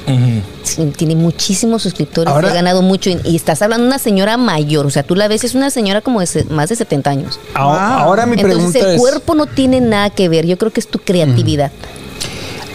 tiene 0.97 1.15
muchísimos 1.15 1.81
suscriptores, 1.83 2.31
Ahora- 2.33 2.49
ha 2.49 2.53
ganado 2.53 2.81
mucho 2.81 3.09
y, 3.09 3.19
y 3.23 3.35
estás 3.35 3.61
hablando 3.61 3.83
de 3.85 3.87
una 3.89 3.99
señora 3.99 4.37
mayor, 4.37 4.85
o 4.85 4.89
sea, 4.89 5.03
tú 5.03 5.15
la 5.15 5.27
ves, 5.27 5.43
es 5.43 5.55
una 5.55 5.69
señora 5.69 6.01
como 6.01 6.19
de 6.19 6.27
se- 6.27 6.43
más 6.45 6.69
de 6.69 6.75
70 6.75 7.09
años. 7.11 7.39
Ah, 7.53 7.63
Wow. 7.65 7.73
Ahora 8.07 8.25
mi 8.25 8.33
Entonces 8.33 8.55
pregunta 8.57 8.79
el 8.79 8.95
es, 8.95 8.99
cuerpo 9.01 9.35
no 9.35 9.45
tiene 9.45 9.79
nada 9.81 10.09
que 10.09 10.27
ver, 10.29 10.45
yo 10.45 10.57
creo 10.57 10.71
que 10.71 10.79
es 10.79 10.87
tu 10.87 10.99
creatividad. 10.99 11.71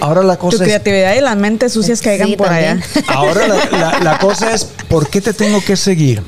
Ahora 0.01 0.23
la 0.23 0.35
Tu 0.37 0.41
cosa 0.43 0.57
es, 0.57 0.63
creatividad 0.63 1.15
y 1.15 1.21
las 1.21 1.37
mentes 1.37 1.73
sucias 1.73 2.01
que 2.01 2.11
hagan 2.11 2.29
Sí, 2.29 2.37
por 2.37 2.49
también. 2.49 2.83
allá. 2.83 3.05
ahora 3.15 3.47
la, 3.49 3.65
la- 3.79 3.99
la 4.03 4.19
cosa 4.19 4.53
es, 4.55 4.65
¿por 4.89 5.09
qué 5.09 5.21
te 5.21 5.33
tengo 5.33 5.63
que 5.65 5.77
seguir? 5.77 6.23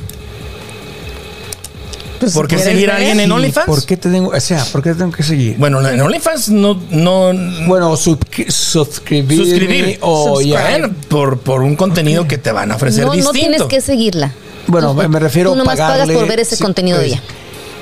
Pues, 2.20 2.32
¿Por 2.32 2.48
qué 2.48 2.56
¿quieres 2.56 2.72
seguir 2.74 2.90
a 2.90 2.96
alguien 2.96 3.20
en 3.20 3.30
OnlyFans? 3.30 3.66
¿Por 3.66 3.86
qué 3.86 3.96
te 3.96 4.10
tengo, 4.10 4.30
o 4.30 4.40
sea, 4.40 4.64
por 4.72 4.82
qué 4.82 4.90
te 4.90 4.96
tengo 4.96 5.12
que 5.12 5.22
seguir? 5.22 5.56
Bueno, 5.56 5.86
en 5.86 6.00
OnlyFans 6.00 6.48
no, 6.48 6.80
no 6.90 7.32
Bueno, 7.68 7.92
suscri- 7.96 8.50
suscribir 8.50 9.38
suscribir. 9.38 9.98
o 10.00 10.40
ya. 10.40 10.90
Por, 11.08 11.38
por 11.38 11.62
un 11.62 11.76
contenido 11.76 12.26
que 12.26 12.36
te 12.36 12.50
van 12.50 12.72
a 12.72 12.74
ofrecer 12.76 13.02
No, 13.04 13.10
no 13.10 13.14
distinto. 13.14 13.32
tienes 13.38 13.62
que 13.64 13.80
seguirla. 13.80 14.32
Bueno, 14.66 14.94
me- 14.94 15.06
me 15.06 15.20
refiero 15.20 15.50
Tú 15.52 15.56
nomás 15.58 15.78
pagarle- 15.78 16.06
pagas 16.06 16.10
por 16.18 16.28
ver 16.28 16.40
ese 16.40 16.56
sí, 16.56 16.62
contenido 16.62 16.98
de 16.98 17.04
pues, 17.08 17.20
ella, 17.20 17.22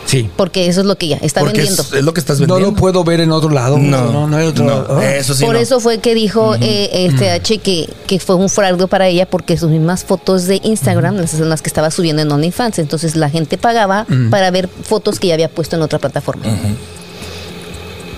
Sí. 0.07 0.31
porque 0.37 0.69
eso 0.69 0.81
es 0.81 0.87
lo 0.87 0.97
que 0.97 1.07
ella 1.07 1.19
está 1.21 1.41
porque 1.41 1.59
vendiendo. 1.59 1.83
es, 1.83 1.93
es 1.93 2.05
lo 2.05 2.15
que 2.15 2.21
estás 2.21 2.39
No 2.41 2.47
vendiendo. 2.47 2.71
lo 2.71 2.77
puedo 2.77 3.03
ver 3.05 3.21
en 3.21 3.33
otro 3.33 3.51
lado. 3.51 3.77
No, 3.77 4.11
no, 4.13 4.27
no 4.29 4.37
hay 4.37 4.47
otro. 4.47 4.65
no, 4.65 5.01
eso 5.03 5.35
sí. 5.35 5.45
Por 5.45 5.55
no. 5.55 5.61
eso 5.61 5.81
fue 5.81 5.99
que 5.99 6.15
dijo 6.15 6.55
eh, 6.61 6.91
este 7.11 7.31
H 7.31 7.59
que, 7.59 7.89
que 8.07 8.21
fue 8.21 8.37
un 8.37 8.49
fraude 8.49 8.87
para 8.87 9.09
ella 9.09 9.27
porque 9.29 9.57
sus 9.57 9.71
mismas 9.71 10.05
fotos 10.05 10.45
de 10.47 10.61
Instagram, 10.63 11.19
esas 11.19 11.41
son 11.41 11.49
las 11.49 11.61
que 11.61 11.69
estaba 11.69 11.91
subiendo 11.91 12.23
en 12.23 12.31
OnlyFans, 12.31 12.79
entonces 12.79 13.17
la 13.17 13.29
gente 13.31 13.59
pagaba 13.59 14.07
para 14.31 14.51
ver 14.51 14.69
fotos 14.69 15.19
que 15.19 15.27
ya 15.29 15.35
había 15.35 15.49
puesto 15.51 15.77
en 15.77 15.83
otra 15.83 15.99
plataforma. 15.99 16.45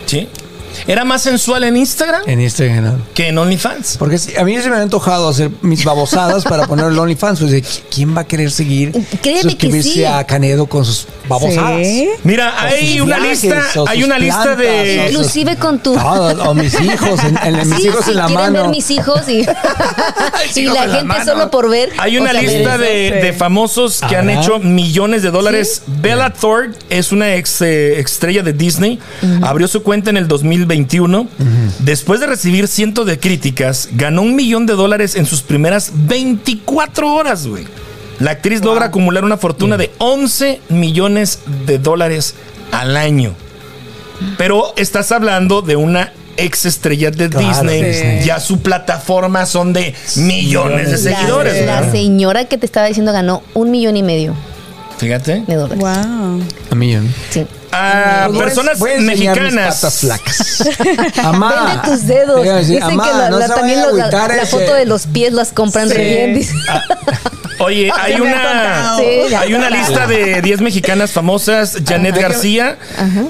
Sí. 0.06 0.28
Era 0.86 1.04
más 1.04 1.22
sensual 1.22 1.64
en 1.64 1.76
Instagram 1.76 2.22
En 2.26 2.40
Instagram. 2.40 3.02
que 3.12 3.28
en 3.28 3.38
OnlyFans. 3.38 3.96
Porque 3.98 4.16
a 4.38 4.44
mí 4.44 4.56
se 4.60 4.70
me 4.70 4.76
ha 4.76 4.82
antojado 4.82 5.28
hacer 5.28 5.50
mis 5.60 5.84
babosadas 5.84 6.44
para 6.44 6.66
poner 6.66 6.86
el 6.86 6.98
OnlyFans. 6.98 7.40
Pues, 7.40 7.82
¿quién 7.92 8.16
va 8.16 8.20
a 8.20 8.24
querer 8.24 8.50
seguir 8.50 8.92
Créeme 9.20 9.42
que 9.56 9.66
suscribirse 9.66 9.90
sí. 9.90 10.04
a 10.04 10.24
Canedo 10.24 10.66
con 10.66 10.84
sus 10.84 11.06
babosadas? 11.28 11.86
Sí. 11.86 12.08
Mira, 12.24 12.60
hay 12.62 12.92
sus 12.98 13.00
una 13.02 13.16
viajes, 13.18 13.42
lista, 13.44 13.64
hay 13.86 14.04
una 14.04 14.18
lista 14.18 14.56
de 14.56 15.06
Inclusive 15.10 15.56
con 15.56 15.78
tu... 15.78 15.94
Todo, 15.94 16.42
o 16.50 16.54
mis 16.54 16.80
hijos, 16.80 17.20
en, 17.24 17.38
en- 17.56 17.68
mis 17.68 17.78
Sí, 17.78 17.86
hijos 17.88 18.04
sí, 18.04 18.10
en 18.12 18.16
la 18.16 18.26
quieren 18.26 18.44
mano. 18.44 18.60
ver 18.62 18.70
mis 18.70 18.90
hijos 18.90 19.28
y, 19.28 19.42
la 19.44 19.52
en 20.56 20.74
la 20.74 20.88
gente 20.88 21.24
solo 21.24 21.50
por 21.50 21.68
ver. 21.70 21.90
Hay 21.98 22.16
o 22.18 22.22
una 22.22 22.32
sea, 22.32 22.42
lista 22.42 22.78
de, 22.78 23.34
famosos 23.36 24.00
que 24.08 24.16
han 24.16 24.30
hecho 24.30 24.58
millones 24.58 25.22
de 25.22 25.30
dólares. 25.30 25.82
Bella 25.86 26.32
Thorne 26.32 26.74
es 26.90 27.12
una 27.12 27.34
ex 27.34 27.60
eh, 27.62 27.98
estrella 28.00 28.42
de 28.42 28.52
Disney. 28.52 28.98
Abrió 29.42 29.68
su 29.68 29.82
cuenta 29.82 30.10
en 30.10 30.16
el 30.16 30.28
2021. 30.28 31.28
Después 31.80 32.20
de 32.20 32.26
recibir 32.26 32.68
cientos 32.68 33.06
de 33.06 33.18
críticas, 33.18 33.88
ganó 33.92 34.22
un 34.22 34.34
millón 34.34 34.66
de 34.66 34.74
dólares 34.74 35.14
en 35.14 35.26
sus 35.26 35.42
primeras 35.42 35.90
24 35.94 37.12
horas, 37.14 37.46
güey. 37.46 37.66
La 38.18 38.32
actriz 38.32 38.62
logra 38.62 38.86
acumular 38.86 39.24
una 39.24 39.36
fortuna 39.36 39.76
de 39.76 39.92
11 39.98 40.60
millones 40.68 41.40
de 41.66 41.78
dólares 41.78 42.34
al 42.72 42.96
año. 42.96 43.34
Pero 44.36 44.72
estás 44.76 45.12
hablando 45.12 45.62
de 45.62 45.76
una 45.76 46.12
ex 46.36 46.66
estrella 46.66 47.10
de 47.10 47.28
Claro, 47.28 47.46
Disney. 47.46 48.24
Ya 48.24 48.40
su 48.40 48.60
plataforma 48.60 49.46
son 49.46 49.72
de 49.72 49.94
millones 50.16 50.90
de 50.90 50.98
seguidores. 50.98 51.66
La, 51.66 51.90
señora 51.90 52.46
que 52.46 52.58
te 52.58 52.66
estaba 52.66 52.86
diciendo 52.86 53.12
ganó 53.12 53.42
un 53.54 53.70
millón 53.70 53.96
y 53.96 54.02
medio. 54.02 54.34
Fíjate. 54.98 55.44
de 55.46 55.54
dólares. 55.54 55.78
Wow. 55.78 56.42
A 56.70 56.74
millón. 56.74 57.12
Sí. 57.30 57.46
A 57.72 58.24
Pues 58.26 58.32
voy 58.34 58.40
a- 58.40 58.44
personas 58.44 58.78
voy 58.78 58.90
a 58.92 58.96
mis 58.96 59.04
mexicanas. 59.04 59.74
patas 59.76 59.98
flacas. 60.00 60.64
Amá. 61.24 61.82
Vende 61.82 61.96
tus 61.96 62.06
dedos. 62.06 62.42
Decir, 62.44 62.66
Dicen 62.76 62.82
amá, 62.82 63.04
que 63.04 63.10
la, 63.18 63.30
no 63.30 63.38
la- 63.38 63.46
se 63.48 63.54
también 63.54 63.80
la, 63.80 64.46
foto 64.46 64.74
de 64.74 64.86
los 64.86 65.06
pies 65.06 65.32
las 65.32 65.52
compran 65.52 65.88
Sí. 65.88 65.94
re 65.94 66.04
bien. 66.04 66.34
dice. 66.34 66.54
Oye, 67.60 67.90
hay 68.00 68.20
una. 68.20 68.96
Sí, 68.98 69.34
hay 69.34 69.54
una 69.54 69.68
lista 69.70 70.06
de 70.06 70.40
10 70.42 70.60
mexicanas 70.60 71.10
famosas. 71.10 71.78
Janet 71.86 72.16
García, 72.16 72.78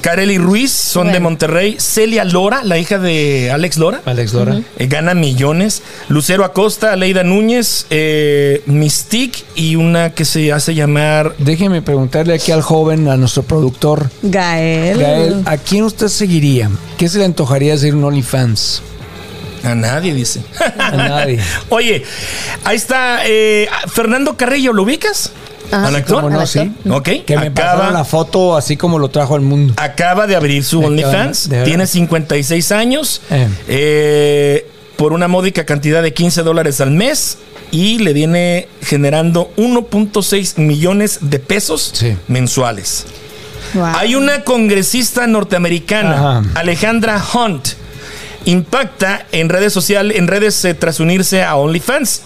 Kareli 0.02 0.38
Ruiz, 0.38 0.70
son 0.72 1.12
de. 1.12 1.18
Monterrey. 1.20 1.76
Celia 1.80 2.24
Lora, 2.24 2.62
la 2.62 2.78
hija 2.78 2.98
de 2.98 3.50
Alex 3.50 3.76
Lora. 3.78 4.02
Alex 4.04 4.32
Lora. 4.34 4.60
eh, 4.78 4.86
gana 4.86 5.14
millones. 5.14 5.82
Lucero 6.08 6.44
Acosta, 6.44 6.94
Leida 6.96 7.24
Núñez, 7.24 7.86
eh, 7.90 8.62
Mystique 8.66 9.44
y 9.56 9.76
una 9.76 10.10
que 10.10 10.24
se 10.24 10.52
hace 10.52 10.74
llamar. 10.74 11.34
Déjeme 11.38 11.82
preguntarle 11.82 12.34
aquí 12.34 12.52
al 12.52 12.62
joven, 12.62 13.08
a 13.08 13.16
nuestro 13.16 13.42
productor, 13.42 14.10
Gael. 14.30 14.98
Gael, 14.98 15.42
¿a 15.46 15.56
quién 15.56 15.84
usted 15.84 16.08
seguiría? 16.08 16.70
¿Qué 16.96 17.08
se 17.08 17.18
le 17.18 17.24
antojaría 17.24 17.74
hacer 17.74 17.94
un 17.94 18.04
OnlyFans? 18.04 18.82
A 19.64 19.74
nadie, 19.74 20.14
dice. 20.14 20.40
A 20.78 20.90
nadie. 20.92 21.40
Oye, 21.68 22.04
ahí 22.64 22.76
está 22.76 23.20
eh, 23.26 23.68
Fernando 23.88 24.36
Carrillo, 24.36 24.72
¿lo 24.72 24.84
ubicas? 24.84 25.32
Ajá. 25.70 25.88
¿Al 25.88 25.96
actor? 25.96 26.22
¿Cómo 26.22 26.30
no? 26.30 26.40
Al 26.40 26.46
Sí. 26.48 26.72
Ok. 26.88 27.08
Que 27.26 27.36
me 27.36 27.50
pasaron 27.50 27.92
la 27.92 28.04
foto 28.04 28.56
así 28.56 28.76
como 28.76 28.98
lo 28.98 29.08
trajo 29.10 29.34
al 29.34 29.42
mundo. 29.42 29.74
Acaba 29.76 30.26
de 30.26 30.36
abrir 30.36 30.64
su 30.64 30.78
Acaba 30.78 30.92
OnlyFans. 30.92 31.50
Tiene 31.64 31.86
56 31.86 32.72
años. 32.72 33.20
Eh. 33.30 33.48
eh, 33.68 34.66
por 34.96 35.12
una 35.12 35.28
módica 35.28 35.64
cantidad 35.66 36.02
de 36.02 36.12
15 36.14 36.42
dólares 36.42 36.80
al 36.80 36.90
mes. 36.92 37.38
Y 37.70 37.98
le 37.98 38.14
viene 38.14 38.66
generando 38.82 39.52
1.6 39.58 40.56
millones 40.56 41.18
de 41.20 41.38
pesos 41.38 41.90
Sí. 41.92 42.16
mensuales. 42.26 43.04
Wow. 43.74 43.84
Hay 43.96 44.14
una 44.14 44.42
congresista 44.44 45.26
norteamericana, 45.26 46.38
Ajá. 46.38 46.42
Alejandra 46.54 47.22
Hunt, 47.34 47.68
impacta 48.44 49.26
en 49.32 49.48
redes 49.48 49.72
sociales, 49.72 50.16
en 50.16 50.26
redes 50.26 50.64
eh, 50.64 50.74
tras 50.74 51.00
unirse 51.00 51.42
a 51.42 51.56
OnlyFans. 51.56 52.22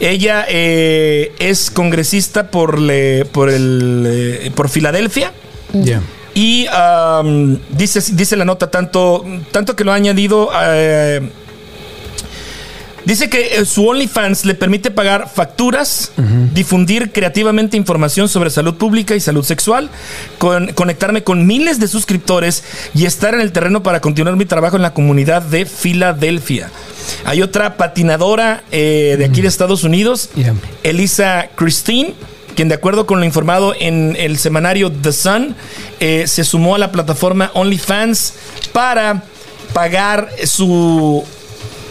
Ella 0.00 0.44
eh, 0.48 1.32
es 1.38 1.70
congresista 1.70 2.50
por, 2.50 2.80
le- 2.80 3.24
por, 3.26 3.48
el, 3.48 4.04
eh, 4.08 4.50
por 4.54 4.68
Filadelfia. 4.68 5.32
Ya. 5.72 6.00
Y 6.34 6.66
dice, 7.70 8.02
dice 8.14 8.36
la 8.36 8.44
nota 8.44 8.70
tanto, 8.70 9.24
tanto 9.52 9.76
que 9.76 9.84
lo 9.84 9.92
ha 9.92 9.96
añadido. 9.96 10.50
Dice 13.04 13.28
que 13.30 13.56
eh, 13.56 13.64
su 13.64 13.86
OnlyFans 13.86 14.44
le 14.44 14.54
permite 14.54 14.90
pagar 14.90 15.28
facturas, 15.32 16.12
difundir 16.54 17.12
creativamente 17.12 17.76
información 17.76 18.28
sobre 18.28 18.50
salud 18.50 18.74
pública 18.74 19.14
y 19.14 19.20
salud 19.20 19.44
sexual, 19.44 19.90
con- 20.38 20.68
conectarme 20.74 21.22
con 21.22 21.46
miles 21.46 21.78
de 21.80 21.88
suscriptores 21.88 22.64
y 22.94 23.06
estar 23.06 23.34
en 23.34 23.40
el 23.40 23.52
terreno 23.52 23.82
para 23.82 24.00
continuar 24.00 24.36
mi 24.36 24.44
trabajo 24.44 24.76
en 24.76 24.82
la 24.82 24.94
comunidad 24.94 25.42
de 25.42 25.66
Filadelfia. 25.66 26.70
Hay 27.24 27.42
otra 27.42 27.76
patinadora 27.76 28.62
eh, 28.70 29.16
de 29.18 29.24
aquí 29.24 29.40
de 29.40 29.48
Estados 29.48 29.84
Unidos, 29.84 30.30
Yeah. 30.34 30.54
Elisa 30.82 31.48
Christine, 31.56 32.14
quien 32.54 32.68
de 32.68 32.74
acuerdo 32.74 33.06
con 33.06 33.18
lo 33.20 33.24
informado 33.26 33.74
en 33.78 34.16
el 34.18 34.38
semanario 34.38 34.90
The 34.92 35.12
Sun, 35.12 35.54
eh, 36.00 36.24
se 36.26 36.44
sumó 36.44 36.74
a 36.74 36.78
la 36.78 36.92
plataforma 36.92 37.50
OnlyFans 37.54 38.34
para 38.72 39.22
pagar 39.72 40.28
su 40.44 41.24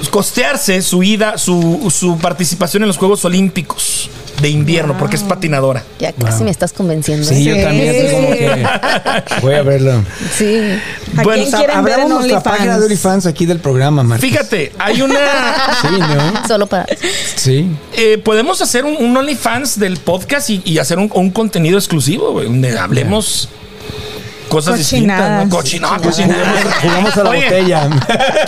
costearse 0.10 0.82
su 0.82 1.04
ida, 1.04 1.38
su, 1.38 1.92
su 1.94 2.18
participación 2.18 2.84
en 2.84 2.88
los 2.88 2.98
Juegos 2.98 3.24
Olímpicos 3.26 4.10
de 4.42 4.50
invierno, 4.50 4.98
porque 4.98 5.18
es 5.18 5.22
patinadora. 5.24 5.84
Ya 6.00 6.14
casi 6.14 6.38
Wow. 6.38 6.46
me 6.46 6.52
estás 6.52 6.74
convenciendo. 6.74 7.28
Sí, 7.28 7.44
yo 7.44 7.54
Sí. 7.54 7.62
también 7.62 7.94
estoy 7.96 8.12
como 8.16 8.32
que 8.32 8.66
voy 9.42 9.54
a 9.54 9.62
verlo. 9.62 10.04
Sí. 10.36 10.58
¿A 11.18 11.22
Bueno, 11.24 11.44
quién 11.44 11.52
quieren 11.60 11.84
ver 11.84 11.94
Abramos 11.94 12.24
en 12.24 12.30
nuestra 12.32 12.52
página 12.52 12.80
de 12.80 12.86
OnlyFans 12.86 13.26
aquí 13.28 13.46
del 13.46 13.60
programa, 13.60 14.02
Marcos. 14.02 14.28
Fíjate, 14.28 14.72
hay 14.80 15.02
una... 15.04 15.20
Sí, 15.82 15.88
¿no? 16.00 16.48
Solo 16.48 16.66
para. 16.66 16.88
Sí. 17.36 17.68
eh, 17.94 18.18
podemos 18.24 18.62
hacer 18.62 18.86
un, 18.86 18.96
un 18.98 19.16
OnlyFans 19.16 19.78
del 19.80 19.98
podcast 19.98 20.50
y, 20.50 20.62
y 20.66 20.80
hacer 20.80 20.98
un, 20.98 21.12
un 21.14 21.30
contenido 21.30 21.78
exclusivo, 21.78 22.42
donde 22.42 22.72
cosas 24.52 24.78
distintas. 24.78 25.18
Cochinadas. 25.20 25.48
¿no? 25.48 25.58
Cochina- 25.58 25.98
cochinadas. 26.02 26.76
Jugamos 26.82 27.18
a 27.18 27.24
la 27.24 27.30
Oye, 27.30 27.44
botella. 27.44 27.90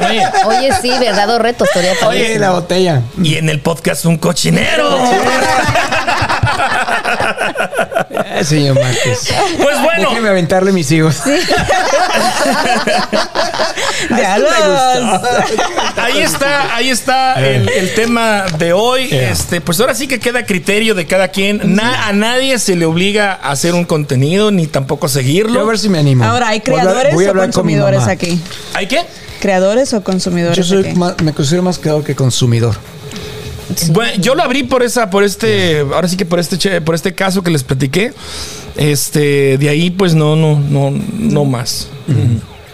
oye, 0.09 0.27
Oye, 0.45 0.69
sí, 0.81 0.91
¿verdad? 0.99 1.29
O 1.29 1.39
retos, 1.39 1.69
todavía 1.71 1.93
Oye, 2.07 2.39
la 2.39 2.51
botella. 2.51 3.01
y 3.21 3.35
en 3.35 3.49
el 3.49 3.59
podcast 3.61 4.05
un 4.05 4.17
cochinero. 4.17 4.89
Eh, 8.25 8.43
señor 8.43 8.79
Márquez. 8.79 9.27
Pues 9.61 9.81
bueno. 9.81 10.09
Déjeme 10.09 10.29
aventarle 10.29 10.71
mis 10.71 10.91
hijos. 10.91 11.17
Los- 14.09 15.19
gustó. 15.19 15.61
Ahí 16.01 16.19
está, 16.19 16.75
ahí 16.75 16.89
está 16.89 17.33
el, 17.35 17.69
el 17.69 17.93
tema 17.95 18.45
de 18.57 18.73
hoy. 18.73 19.07
Yeah. 19.07 19.31
Este, 19.31 19.61
pues 19.61 19.79
ahora 19.79 19.95
sí 19.95 20.07
que 20.07 20.19
queda 20.19 20.39
a 20.39 20.45
criterio 20.45 20.93
de 20.95 21.07
cada 21.07 21.29
quien. 21.29 21.61
Na- 21.75 22.07
a 22.07 22.13
nadie 22.13 22.59
se 22.59 22.75
le 22.75 22.85
obliga 22.85 23.33
a 23.41 23.51
hacer 23.51 23.73
un 23.73 23.85
contenido 23.85 24.51
ni 24.51 24.67
tampoco 24.67 25.07
seguirlo. 25.07 25.53
Yo 25.55 25.61
a 25.61 25.65
ver 25.65 25.79
si 25.79 25.89
me 25.89 25.99
animo. 25.99 26.23
Ahora, 26.25 26.49
¿hay 26.49 26.61
Voy 26.65 26.75
a 26.77 26.81
hablar- 26.81 26.93
creadores 26.93 27.13
voy 27.15 27.25
a 27.25 27.29
o 27.29 27.33
con 27.33 27.41
consumidores 27.43 28.03
aquí? 28.07 28.39
¿Hay 28.73 28.87
qué? 28.87 29.01
¿Creadores 29.41 29.93
o 29.93 30.03
consumidores 30.03 30.57
Yo 30.57 30.63
soy 30.63 30.93
más- 30.93 31.15
me 31.21 31.33
considero 31.33 31.63
más 31.63 31.79
creador 31.79 32.03
que 32.03 32.15
consumidor. 32.15 32.75
Bueno, 33.91 34.11
yo 34.21 34.35
lo 34.35 34.43
abrí 34.43 34.63
por 34.63 34.83
esa, 34.83 35.09
por 35.09 35.23
este, 35.23 35.79
ahora 35.79 36.07
sí 36.07 36.17
que 36.17 36.25
por 36.25 36.39
este, 36.39 36.57
che- 36.57 36.81
por 36.81 36.95
este 36.95 37.13
caso 37.15 37.41
que 37.43 37.51
les 37.51 37.63
platiqué. 37.63 38.13
Este, 38.75 39.57
de 39.57 39.69
ahí, 39.69 39.89
pues 39.91 40.15
no, 40.15 40.35
no, 40.35 40.59
no, 40.59 40.91
no 41.13 41.45
más. 41.45 41.87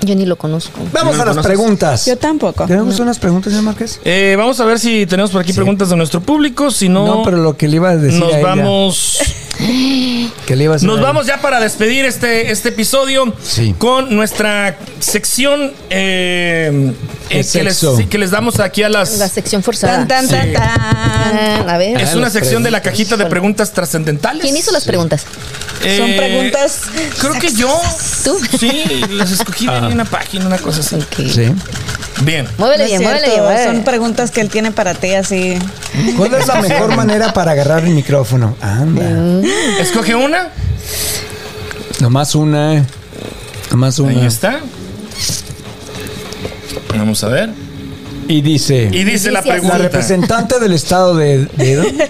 Yo 0.02 0.16
ni 0.16 0.26
lo 0.26 0.38
conozco. 0.38 0.80
Vamos 0.94 1.18
¿No 1.18 1.22
a 1.24 1.26
las 1.26 1.36
conoces? 1.36 1.46
preguntas. 1.52 2.06
Yo 2.06 2.18
tampoco. 2.18 2.66
¿Tenemos 2.66 3.00
unas 3.02 3.20
preguntas, 3.20 3.52
señor 3.52 3.66
Márquez? 3.66 4.00
Eh, 4.06 4.36
vamos 4.38 4.58
a 4.62 4.66
ver 4.66 4.80
si 4.80 5.06
tenemos 5.06 5.32
por 5.32 5.42
aquí 5.42 5.52
preguntas 5.52 5.90
de 5.90 5.98
nuestro 5.98 6.22
público. 6.22 6.72
Si 6.72 6.88
no, 6.88 7.06
No, 7.06 7.24
pero 7.24 7.38
lo 7.38 7.58
que 7.58 7.68
le 7.68 7.76
iba 7.76 7.90
a 7.90 7.98
decir 7.98 8.24
a 8.24 8.26
nos 8.26 8.34
ella, 8.36 8.42
vamos. 8.48 9.20
le 10.56 10.66
a 10.68 10.78
Nos 10.82 11.02
vamos 11.02 11.26
ya 11.28 11.42
para 11.42 11.60
despedir 11.60 12.06
este, 12.06 12.52
este 12.52 12.70
episodio 12.70 13.34
Sí. 13.42 13.76
con 13.78 14.16
nuestra 14.16 14.78
sección 15.00 15.74
eh, 15.90 16.94
eh, 17.30 17.46
que, 17.52 17.64
les, 17.64 17.78
sí, 17.78 18.06
que 18.10 18.18
les 18.18 18.32
damos 18.32 18.60
aquí 18.60 18.84
a 18.84 18.90
La 18.90 19.00
las... 19.00 19.10
sección 19.32 19.62
forzada. 19.62 20.08
Tan, 20.08 20.28
tan, 20.28 20.28
tan, 20.28 20.48
Sí. 20.48 20.54
tan. 20.54 20.64
Ah, 20.80 21.66
a 21.68 21.78
ver. 21.78 22.02
Es 22.02 22.14
Ah, 22.14 22.18
una 22.18 22.30
sección 22.30 22.64
de 22.64 22.72
la 22.72 22.82
cajita 22.82 23.18
de 23.18 23.26
preguntas 23.26 23.72
trascendentales. 23.74 24.42
¿Quién 24.42 24.58
hizo 24.58 24.72
las 24.72 24.86
preguntas? 24.86 25.22
Son 25.80 26.10
Eh, 26.10 26.16
preguntas 26.18 26.82
Creo 27.20 27.34
que 27.34 27.52
yo. 27.54 27.80
¿Tú? 28.24 28.38
Sí, 28.60 29.04
las 29.12 29.32
escogí 29.32 29.66
de 29.68 29.78
una 29.88 30.06
página, 30.06 30.48
una 30.48 30.58
cosa 30.58 30.82
así. 30.82 30.96
Ok. 30.96 31.30
Sí. 31.32 31.54
Bien. 32.24 32.48
Muévele 32.58 32.86
bien, 32.86 33.02
muévele 33.02 33.26
cierto, 33.26 33.42
bien. 33.44 33.54
muévele. 33.54 33.76
Son 33.76 33.84
preguntas 33.84 34.32
que 34.32 34.42
él 34.42 34.50
tiene 34.50 34.72
para 34.72 34.94
ti 34.94 35.14
así. 35.14 35.58
¿Cuál 36.18 36.34
es 36.34 36.48
la 36.48 36.62
mejor 36.62 36.96
manera 36.96 37.34
para 37.34 37.52
agarrar 37.52 37.84
el 37.86 37.92
micrófono? 37.94 38.56
Anda. 38.62 39.42
Escoge 39.80 40.16
una. 40.16 40.50
Nomás 42.00 42.36
una. 42.36 42.78
eh. 42.78 42.84
Nomás 43.72 44.00
una. 44.00 44.20
Ahí 44.20 44.26
está. 44.26 44.60
Vamos 46.98 47.24
a 47.24 47.28
ver. 47.30 47.50
Y 48.28 48.42
dice. 48.42 48.90
Y 48.92 49.04
dice 49.04 49.32
la 49.32 49.42
pregunta. 49.42 49.78
La 49.78 49.84
representante 49.84 50.60
del 50.60 50.74
estado 50.74 51.16
de. 51.16 51.48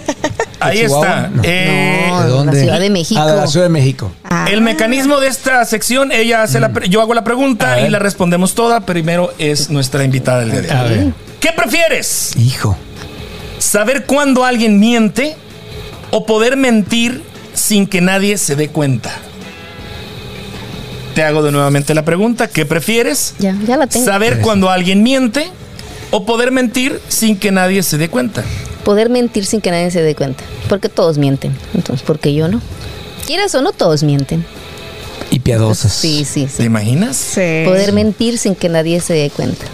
Ahí 0.60 0.80
Chihuahua? 0.80 1.06
está. 1.08 1.28
No. 1.28 1.42
Eh, 1.44 2.06
No, 2.08 2.22
¿De 2.22 2.28
dónde? 2.28 2.52
la 2.52 2.60
Ciudad 2.62 2.80
de 2.80 2.90
México. 2.90 3.20
Ah, 3.20 3.30
de 3.30 3.36
la 3.36 3.46
Ciudad 3.46 3.66
de 3.66 3.70
México. 3.70 4.12
El 4.50 4.60
mecanismo 4.60 5.20
de 5.20 5.28
esta 5.28 5.64
sección, 5.64 6.12
ella 6.12 6.42
hace 6.42 6.60
la 6.60 6.72
pre- 6.72 6.88
yo 6.88 7.00
hago 7.00 7.14
la 7.14 7.24
pregunta 7.24 7.80
y 7.80 7.88
la 7.90 7.98
respondemos 7.98 8.54
toda. 8.54 8.80
Primero 8.80 9.32
es 9.38 9.70
nuestra 9.70 10.04
invitada 10.04 10.40
del 10.40 10.50
día 10.52 10.60
de 10.62 10.70
A 10.72 10.82
ver. 10.84 11.06
¿Qué 11.40 11.50
prefieres? 11.56 12.32
Hijo. 12.36 12.76
¿Saber 13.58 14.04
cuándo 14.06 14.44
alguien 14.44 14.78
miente 14.78 15.36
o 16.10 16.26
poder 16.26 16.56
mentir 16.56 17.22
sin 17.54 17.86
que 17.86 18.00
nadie 18.00 18.36
se 18.38 18.56
dé 18.56 18.68
cuenta? 18.68 19.10
Te 21.14 21.22
hago 21.24 21.42
de 21.42 21.50
nuevamente 21.52 21.94
la 21.94 22.04
pregunta. 22.04 22.48
¿Qué 22.48 22.64
prefieres? 22.66 23.34
Ya, 23.38 23.54
ya 23.66 23.76
la 23.76 23.86
tengo. 23.86 24.04
¿Saber 24.04 24.40
cuándo 24.40 24.70
alguien 24.70 25.02
miente 25.02 25.50
o 26.10 26.24
poder 26.24 26.50
mentir 26.50 27.00
sin 27.08 27.38
que 27.38 27.50
nadie 27.52 27.82
se 27.82 27.98
dé 27.98 28.08
cuenta? 28.08 28.42
Poder 28.84 29.10
mentir 29.10 29.44
sin 29.46 29.60
que 29.60 29.70
nadie 29.70 29.90
se 29.90 30.02
dé 30.02 30.14
cuenta. 30.14 30.42
Porque 30.68 30.88
todos 30.88 31.18
mienten. 31.18 31.54
Entonces, 31.74 32.04
¿por 32.06 32.18
qué 32.18 32.34
yo 32.34 32.48
no? 32.48 32.60
Quieras 33.26 33.54
o 33.54 33.62
no, 33.62 33.72
todos 33.72 34.02
mienten. 34.02 34.44
Y 35.30 35.38
piadosas. 35.40 35.92
Sí, 35.92 36.24
sí, 36.24 36.46
¿Te 36.46 36.50
sí. 36.50 36.62
imaginas? 36.64 37.16
Sí. 37.16 37.62
Poder 37.64 37.92
mentir 37.92 38.38
sin 38.38 38.54
que 38.56 38.68
nadie 38.68 39.00
se 39.00 39.12
dé 39.14 39.30
cuenta. 39.30 39.64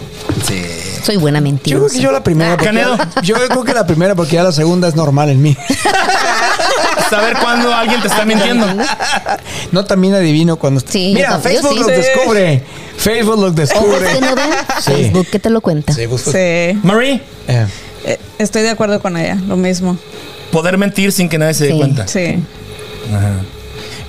Sí. 0.45 0.61
Soy 1.03 1.15
buena 1.17 1.39
Yo 1.39 1.43
mentira. 1.43 1.77
creo 1.79 1.89
que 1.89 1.99
yo 1.99 2.11
la 2.11 2.23
primera. 2.23 2.51
porque- 2.51 2.65
Canedo. 2.65 2.97
Yo 3.23 3.35
creo 3.35 3.63
que 3.63 3.73
la 3.73 3.87
primera, 3.87 4.13
porque 4.13 4.33
ya 4.35 4.43
la 4.43 4.51
segunda 4.51 4.87
es 4.87 4.95
normal 4.95 5.29
en 5.29 5.41
mí. 5.41 5.55
Saber 7.09 7.37
cuándo 7.41 7.73
alguien 7.73 8.01
te 8.01 8.07
está 8.07 8.25
mintiendo. 8.25 8.67
No 9.71 9.85
también 9.85 10.13
adivino 10.15 10.57
cuando. 10.57 10.81
Sí, 10.85 11.13
Mira, 11.15 11.29
yo 11.29 11.35
yo 11.37 11.41
Facebook 11.41 11.73
sí. 11.73 11.79
los 11.79 11.87
Sí. 11.87 11.93
descubre. 11.93 12.63
Facebook 12.97 13.39
los 13.39 13.55
descubre. 13.55 14.05
que 14.13 14.21
no 14.21 14.35
ven, 14.35 14.49
Sí. 14.81 14.91
Facebook 14.91 15.27
que 15.31 15.39
te 15.39 15.49
lo 15.49 15.61
cuenta. 15.61 15.93
Sí, 15.93 16.05
busco- 16.05 16.31
Sí. 16.31 16.77
Marie, 16.83 17.21
Eh, 17.47 17.65
Eh, 18.05 18.19
Estoy 18.39 18.61
de 18.61 18.69
acuerdo 18.69 19.01
con 19.01 19.17
ella, 19.17 19.35
lo 19.47 19.55
mismo. 19.57 19.97
poder 20.51 20.77
mentir 20.77 21.11
sin 21.11 21.27
que 21.29 21.37
nadie 21.37 21.53
se 21.53 21.65
dé 21.65 21.71
Sí. 21.71 21.77
cuenta. 21.77 22.07
Sí. 22.07 22.43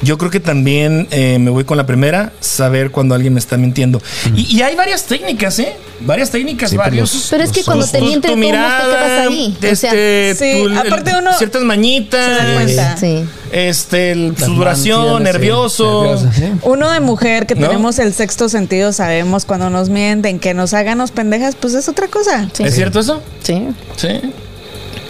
Yo 0.01 0.17
creo 0.17 0.31
que 0.31 0.39
también 0.39 1.09
eh, 1.11 1.39
me 1.41 1.51
voy 1.51 1.65
con 1.65 1.77
la 1.77 1.85
primera, 1.85 2.33
saber 2.39 2.93
cuando 2.93 3.17
alguien 3.17 3.35
me 3.35 3.41
está 3.41 3.57
mintiendo. 3.57 4.01
Y, 4.35 4.57
y 4.57 4.63
hay 4.63 4.77
varias 4.77 5.05
técnicas, 5.07 5.59
¿eh? 5.59 5.75
Varias 6.01 6.31
técnicas, 6.31 6.71
Sí, 6.71 6.77
pero 6.77 6.85
varios. 6.91 7.13
los- 7.13 7.27
Pero 7.31 7.43
es 7.43 7.51
que 7.51 7.65
cuando 7.65 7.85
te 7.85 7.99
tu- 7.99 8.05
miente, 8.05 8.29
tu 8.29 8.37
modos 8.37 8.53
te 8.53 8.87
quedas 8.87 9.27
ahí. 9.27 9.57
O 9.73 9.75
sea, 9.75 9.91
este, 9.93 10.35
Sí, 10.39 10.63
tu- 10.63 10.79
aparte 10.79 11.13
uno 11.19 11.33
ciertas 11.37 11.63
mañitas, 11.63 12.25
se 12.25 12.45
da 12.47 12.55
cuenta. 12.55 12.97
sí. 12.97 13.25
este, 13.51 14.13
el- 14.13 14.37
sudoración, 14.39 15.23
nervioso. 15.25 16.05
nervioso, 16.05 16.31
sí. 16.33 16.45
Uno 16.63 16.93
de 16.93 17.01
mujer 17.01 17.47
que 17.47 17.57
¿No? 17.57 17.67
tenemos 17.67 17.99
el 17.99 18.15
sexto 18.15 18.49
sentido, 18.49 18.93
sabemos 18.93 19.45
cuando 19.47 19.69
nos 19.69 19.89
mienten, 19.89 20.39
que 20.39 20.55
nos 20.55 20.75
hagan 20.75 20.99
los 20.99 21.11
pendejas, 21.11 21.57
pues 21.57 21.75
es 21.75 21.89
otra 21.89 22.07
cosa. 22.07 22.49
Sí. 22.53 22.63
¿Es 22.63 22.75
cierto 22.77 23.01
eso? 23.01 23.21
Sí. 23.43 23.67
Sí. 23.97 24.21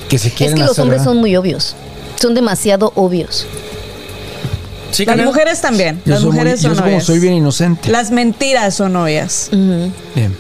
Que 0.09 0.17
se 0.19 0.29
Es 0.29 0.35
quieren 0.35 0.57
que 0.57 0.63
los 0.65 0.79
hombres 0.79 1.01
¿verdad? 1.01 1.13
son 1.13 1.19
muy 1.19 1.37
obvios. 1.37 1.77
Son 2.19 2.33
demasiado 2.35 2.93
obvios. 2.95 3.47
Sí, 4.91 5.05
Las 5.05 5.19
mujeres 5.19 5.61
también. 5.61 6.01
Yo 6.05 6.15
Las 6.15 6.23
muy- 6.23 6.33
mujeres 6.33 6.63
yo 6.63 6.71
son 6.71 6.77
como 6.79 6.89
obvias. 6.89 7.05
soy 7.05 7.19
bien 7.19 7.35
inocente. 7.35 7.91
Las 7.91 8.11
mentiras 8.11 8.75
son 8.75 8.97
obvias. 8.97 9.49
Ujú. 9.53 9.93
Bien. 10.15 10.35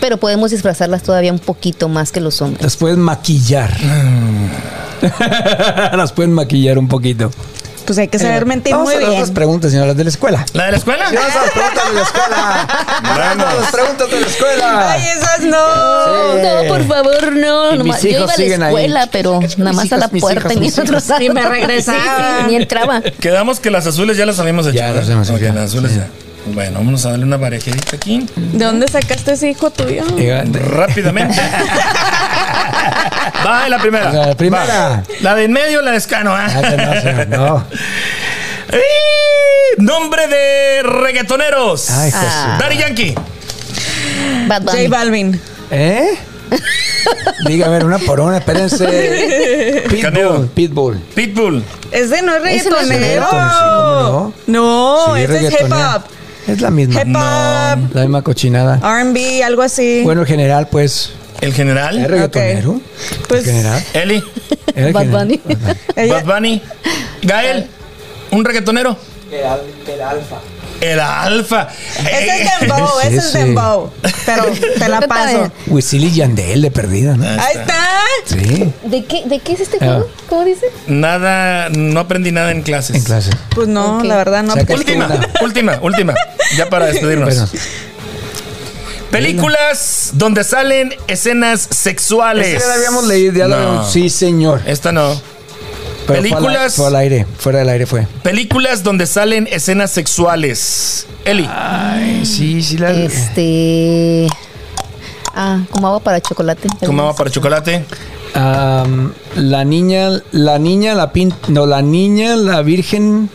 Pero 0.00 0.16
podemos 0.16 0.50
disfrazarlas 0.50 1.02
todavía 1.02 1.32
un 1.32 1.38
poquito 1.38 1.88
más 1.88 2.10
que 2.10 2.20
los 2.20 2.40
hombres. 2.40 2.62
Las 2.62 2.76
pueden 2.76 3.00
maquillar. 3.00 3.76
Las 5.96 6.12
pueden 6.12 6.32
maquillar 6.32 6.78
un 6.78 6.88
poquito. 6.88 7.30
Pues 7.86 7.98
hay 7.98 8.08
que 8.08 8.18
saber 8.18 8.46
mentir 8.46 8.72
Vamos 8.72 8.86
muy 8.86 8.94
a 8.94 8.98
las 9.00 9.08
bien. 9.08 9.20
otras 9.22 9.34
preguntas, 9.34 9.70
señoras 9.72 9.96
de 9.96 10.04
la 10.04 10.10
escuela. 10.10 10.46
¿La 10.52 10.66
de 10.66 10.70
la 10.72 10.76
escuela? 10.78 11.04
Vamos 11.12 11.34
a 11.36 11.40
las 11.42 11.50
preguntas 11.50 11.88
de 11.88 11.94
la 11.94 12.02
escuela. 12.02 12.68
Vamos 13.02 13.46
a 13.46 13.54
las 13.60 13.72
preguntas 13.72 14.10
de 14.10 14.20
la 14.20 14.26
escuela. 14.26 14.92
Ay, 14.92 15.02
esas 15.16 15.40
no. 15.40 15.66
Sí. 16.04 16.40
No, 16.42 16.68
por 16.68 16.84
favor, 16.86 17.32
no. 17.32 17.72
Nomás- 17.76 18.02
yo 18.02 18.08
hijos 18.08 18.20
iba 18.20 18.24
a 18.24 18.26
la 18.26 18.34
siguen 18.34 18.62
ahí. 18.62 18.74
escuela, 18.74 19.08
pero 19.10 19.40
Mis 19.40 19.58
nada 19.58 19.72
más 19.72 19.82
a 19.84 19.86
hijos, 19.86 19.98
la 19.98 20.08
mis 20.08 20.20
puerta 20.22 20.40
hijos, 20.40 20.56
y 20.56 20.60
mis 20.60 20.78
otros. 20.78 21.04
Y 21.20 21.30
me 21.30 21.42
regresaba. 21.42 21.98
Sí, 22.00 22.06
sí, 22.40 22.46
ni 22.48 22.56
entraba. 22.56 23.00
Quedamos 23.20 23.58
que 23.60 23.70
las 23.70 23.86
azules 23.86 24.16
ya 24.16 24.24
las 24.26 24.38
habíamos 24.38 24.66
hecho. 24.66 24.76
Ya 24.76 24.92
las 24.92 25.08
hecho, 25.08 25.34
Ok, 25.34 25.40
ya. 25.40 25.52
las 25.52 25.64
azules 25.70 25.92
Sí. 25.92 25.98
ya. 25.98 26.06
Bueno, 26.54 26.78
vámonos 26.78 27.04
a 27.04 27.10
darle 27.10 27.24
una 27.26 27.38
parejadita 27.38 27.96
aquí. 27.96 28.26
¿De 28.36 28.64
dónde 28.64 28.88
sacaste 28.88 29.32
ese 29.32 29.50
hijo 29.50 29.70
tuyo? 29.70 30.04
Rápidamente. 30.52 31.34
Va 33.46 33.68
la 33.68 33.78
primera. 33.78 34.12
La 34.12 34.34
primera. 34.34 34.64
Va. 34.66 35.02
La 35.20 35.34
de 35.34 35.44
en 35.44 35.52
medio, 35.52 35.82
la 35.82 35.92
de 35.92 35.96
escano. 35.96 36.32
¿ah? 36.34 36.46
Ah, 36.48 36.62
que 36.62 36.76
no, 36.76 37.00
señor, 37.00 37.28
no. 37.28 37.66
¡Eh! 38.72 39.76
Nombre 39.78 40.26
de 40.28 40.82
reggaetoneros. 40.82 41.90
Ay, 41.90 42.10
Jesús. 42.10 42.26
Ah. 42.28 42.58
Daddy 42.60 42.76
Yankee. 42.78 43.14
Bad 44.46 44.64
J. 44.64 44.88
Balvin. 44.88 45.40
¿Eh? 45.70 46.18
Diga, 47.46 47.66
a 47.66 47.70
ver, 47.70 47.84
una 47.84 47.98
por 47.98 48.20
una, 48.20 48.38
espérense. 48.38 49.84
Pitbull. 49.88 50.48
Pitbull. 50.48 50.98
Pitbull. 51.14 51.64
Ese 51.90 52.22
no 52.22 52.34
es 52.34 52.60
Ese 52.60 52.70
no 52.70 52.80
es 52.80 52.88
reggaetonero. 52.88 53.26
reggaetón, 53.30 53.50
sí, 53.50 53.56
¿cómo 53.64 54.34
no, 54.46 55.14
Sí, 55.14 55.22
ese 55.22 55.46
es 55.46 55.52
hip 55.52 55.72
hop. 55.72 56.02
Es 56.46 56.60
la 56.60 56.70
misma. 56.70 57.00
Hip 57.00 57.08
hop. 57.16 57.94
La 57.94 58.00
misma 58.02 58.22
cochinada. 58.22 58.80
R&B, 58.82 59.42
algo 59.44 59.62
así. 59.62 60.02
Bueno, 60.02 60.22
el 60.22 60.26
general, 60.26 60.68
pues. 60.68 61.12
El 61.40 61.50
¿Es 61.50 61.56
general. 61.56 62.04
reggaetonero? 62.04 62.80
Pues- 63.28 63.46
el 63.46 63.52
general. 63.54 63.84
Eli. 63.94 64.24
¿Era 64.74 64.86
el 64.88 64.92
Bad 64.92 65.02
general? 65.02 65.26
Bunny. 65.26 66.08
Bad 66.10 66.24
Bunny. 66.24 66.62
Gael. 67.22 67.66
Un 68.30 68.44
reggaetonero. 68.44 68.96
El 70.80 70.98
alfa. 70.98 71.68
ese 71.98 72.08
Eh, 72.08 72.42
es 72.42 72.60
Dembow, 72.60 72.88
¿Qué 73.02 73.06
es 73.08 73.12
ese 73.12 73.18
es 73.18 73.24
ese? 73.26 73.38
Dembow. 73.40 73.90
Pero 74.24 74.44
te 74.78 74.88
la 74.88 75.00
paso. 75.08 75.52
Wisin 75.66 76.02
y 76.04 76.10
Yandel 76.10 76.62
de 76.62 76.70
perdida, 76.70 77.16
¿no? 77.16 77.24
Ahí 77.28 77.54
está. 77.54 77.76
Sí, 78.24 78.72
¿De 78.84 79.04
qué, 79.04 79.24
¿De 79.26 79.40
qué 79.40 79.52
es 79.52 79.60
este 79.60 79.76
Ah. 79.82 79.84
juego? 79.84 80.08
¿Cómo 80.28 80.44
dice? 80.46 80.66
Nada, 80.86 81.68
no 81.68 82.00
aprendí 82.00 82.32
nada 82.32 82.50
en 82.50 82.62
clases. 82.62 82.96
en 82.96 83.02
clase. 83.02 83.30
Pues 83.54 83.68
no, 83.68 84.02
la 84.04 84.16
verdad 84.16 84.42
no. 84.42 84.54
Última, 84.54 85.08
última, 85.42 85.78
última. 85.82 86.14
Ya 86.56 86.70
para 86.70 86.86
despedirnos. 86.92 87.50
Bueno, 89.10 89.26
Películas 89.26 90.10
donde 90.14 90.44
salen 90.44 90.94
escenas 91.08 91.66
sexuales. 91.70 92.46
ese 92.46 92.60
ya 92.60 92.66
la 92.68 92.74
habíamos 92.74 93.06
leído, 93.06 93.32
ya 93.34 93.48
la 93.48 93.56
No. 93.56 93.62
habíamos- 93.68 93.92
Sí, 93.92 94.08
señor. 94.08 94.60
Esta 94.66 94.92
no. 94.92 95.20
Pero 96.06 96.22
películas- 96.22 96.74
Fue 96.76 96.86
al, 96.86 96.90
fue 96.92 96.96
al 96.96 96.96
aire, 96.96 97.26
fuera 97.38 97.58
del 97.60 97.68
aire 97.68 97.86
fue. 97.86 98.06
Películas 98.22 98.82
donde 98.82 99.06
salen 99.06 99.48
escenas 99.50 99.90
sexuales. 99.90 101.06
Eli. 101.24 101.48
Ay, 101.52 102.24
sí, 102.24 102.62
sí 102.62 102.78
la. 102.78 102.90
Este. 102.92 104.26
Ah, 105.34 105.60
como 105.70 105.88
agua 105.88 106.00
para 106.00 106.20
chocolate. 106.20 106.68
Como 106.84 107.02
agua 107.02 107.14
para 107.14 107.30
chocolate. 107.30 107.84
Am, 108.34 109.12
la 109.36 109.64
niña, 109.64 110.10
la 110.32 110.58
niña, 110.58 110.94
la 110.94 111.12
pin, 111.12 111.34
no, 111.48 111.66
la 111.66 111.82
niña, 111.82 112.36
la 112.36 112.62
virgen 112.62 113.28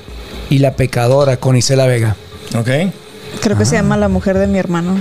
y 0.50 0.60
la 0.60 0.74
pecadora 0.76 1.38
con 1.38 1.56
Isela 1.56 1.86
Vega. 1.86 2.16
Ok. 2.58 2.70
Creo 3.42 3.58
que 3.58 3.66
se 3.66 3.76
llama 3.76 3.98
La 3.98 4.08
mujer 4.08 4.38
de 4.38 4.48
mi 4.48 4.58
hermano. 4.58 4.98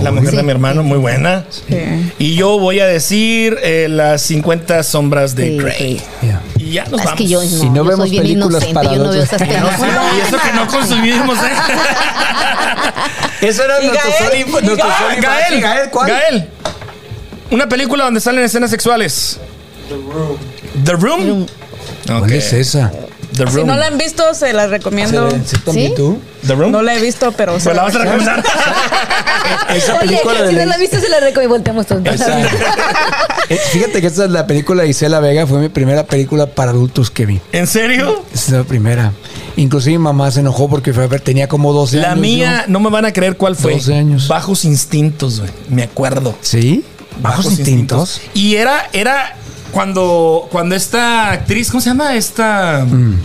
La 0.00 0.10
mujer 0.10 0.30
de 0.36 0.42
mi 0.42 0.50
hermano, 0.50 0.82
muy 0.82 0.98
buena. 0.98 1.44
Sí. 1.50 2.12
Y 2.18 2.34
yo 2.34 2.58
voy 2.58 2.80
a 2.80 2.86
decir 2.86 3.58
eh, 3.62 3.88
las 3.90 4.22
50 4.22 4.82
sombras 4.82 5.34
de 5.34 5.48
Sí, 5.48 5.56
Grey. 5.58 5.98
sí. 5.98 6.26
Ya. 6.26 6.40
Y 6.58 6.70
ya 6.72 6.84
nos 6.84 7.00
Es 7.00 7.04
vamos. 7.06 7.18
que 7.18 7.28
yo 7.28 7.42
no, 7.42 7.48
Si 7.48 7.68
no 7.68 7.74
yo 7.76 7.84
vemos 7.84 7.98
soy 8.08 8.10
bien 8.10 8.22
películas 8.22 8.50
inocente, 8.62 8.74
para 8.74 8.92
yo 8.94 9.02
no 9.04 9.10
veo 9.10 9.22
esas 9.22 9.38
películas. 9.42 9.80
y 10.16 10.20
eso 10.28 10.36
que 10.42 10.52
no 10.54 10.66
consumimos, 10.66 11.38
¿eh? 11.38 11.52
Eso 13.46 13.64
era 13.64 13.80
nuestro 13.80 14.10
Gael, 14.20 15.20
Gael, 15.20 15.60
Gael, 15.60 15.90
¿cuál? 15.90 16.08
Gael. 16.10 16.48
Una 17.50 17.68
película 17.68 18.04
donde 18.04 18.20
salen 18.20 18.44
escenas 18.44 18.70
sexuales. 18.70 19.38
The 20.84 20.92
Room. 20.92 21.46
¿Cuál 22.06 22.22
Ok. 22.22 22.30
es 22.30 22.52
esa? 22.52 22.92
The 23.36 23.46
Si 23.50 23.64
no 23.64 23.76
la 23.76 23.86
han 23.86 23.98
visto, 23.98 24.34
se 24.34 24.52
las 24.52 24.68
recomiendo. 24.70 25.30
¿Se- 25.30 25.44
se 25.44 25.58
también 25.58 25.94
¿Sí? 25.96 26.02
The 26.46 26.54
Room. 26.54 26.72
No 26.72 26.82
la 26.82 26.94
he 26.94 27.00
visto, 27.00 27.32
pero 27.32 27.58
se 27.58 27.64
Pues 27.64 27.76
la 27.76 27.82
vas 27.84 27.94
a 27.94 27.98
recomendar. 27.98 28.44
Esa 29.74 29.98
película 29.98 30.32
Oye, 30.34 30.42
de 30.42 30.48
si 30.50 30.54
no 30.54 30.58
la- 30.60 30.66
la 30.66 30.76
viste, 30.78 31.00
se 31.00 31.08
la 31.08 31.20
recomiendo 31.20 31.42
y 31.42 31.46
volteamos 31.46 31.86
todos. 31.86 32.06
Esa- 32.06 32.40
Eh, 33.48 33.58
Fíjate 33.72 34.00
que 34.00 34.06
esta 34.06 34.24
es 34.24 34.30
la 34.30 34.46
película 34.46 34.82
de 34.82 34.88
Isela 34.90 35.20
Vega, 35.20 35.46
fue 35.46 35.58
mi 35.58 35.68
primera 35.68 36.04
película 36.04 36.46
para 36.46 36.70
adultos 36.70 37.10
que 37.10 37.26
vi. 37.26 37.40
¿En 37.52 37.66
serio? 37.66 38.24
Esa 38.32 38.44
es 38.44 38.50
la 38.58 38.64
primera. 38.64 39.12
Inclusive 39.56 39.98
mi 39.98 40.04
mamá 40.04 40.30
se 40.30 40.40
enojó 40.40 40.68
porque 40.68 40.92
fue 40.94 41.04
a 41.04 41.06
ver, 41.06 41.20
tenía 41.20 41.48
como 41.48 41.72
12 41.72 41.98
La 41.98 42.12
años. 42.12 42.20
mía, 42.20 42.64
no 42.68 42.80
me 42.80 42.88
van 42.90 43.04
a 43.04 43.12
creer 43.12 43.36
cuál 43.36 43.56
fue. 43.56 43.72
12 43.74 43.94
años. 43.94 44.28
Bajos 44.28 44.64
instintos, 44.64 45.40
güey. 45.40 45.50
Me 45.68 45.82
acuerdo. 45.82 46.34
¿Sí? 46.40 46.84
¿Bajos 47.20 47.46
instintos? 47.46 48.20
Y 48.32 48.54
era, 48.54 48.88
era 48.94 49.36
cuando, 49.72 50.48
cuando 50.50 50.74
esta 50.74 51.32
actriz, 51.32 51.70
¿cómo 51.70 51.80
se 51.80 51.90
llama? 51.90 52.14
Esta. 52.14 52.84
Mm. 52.84 53.16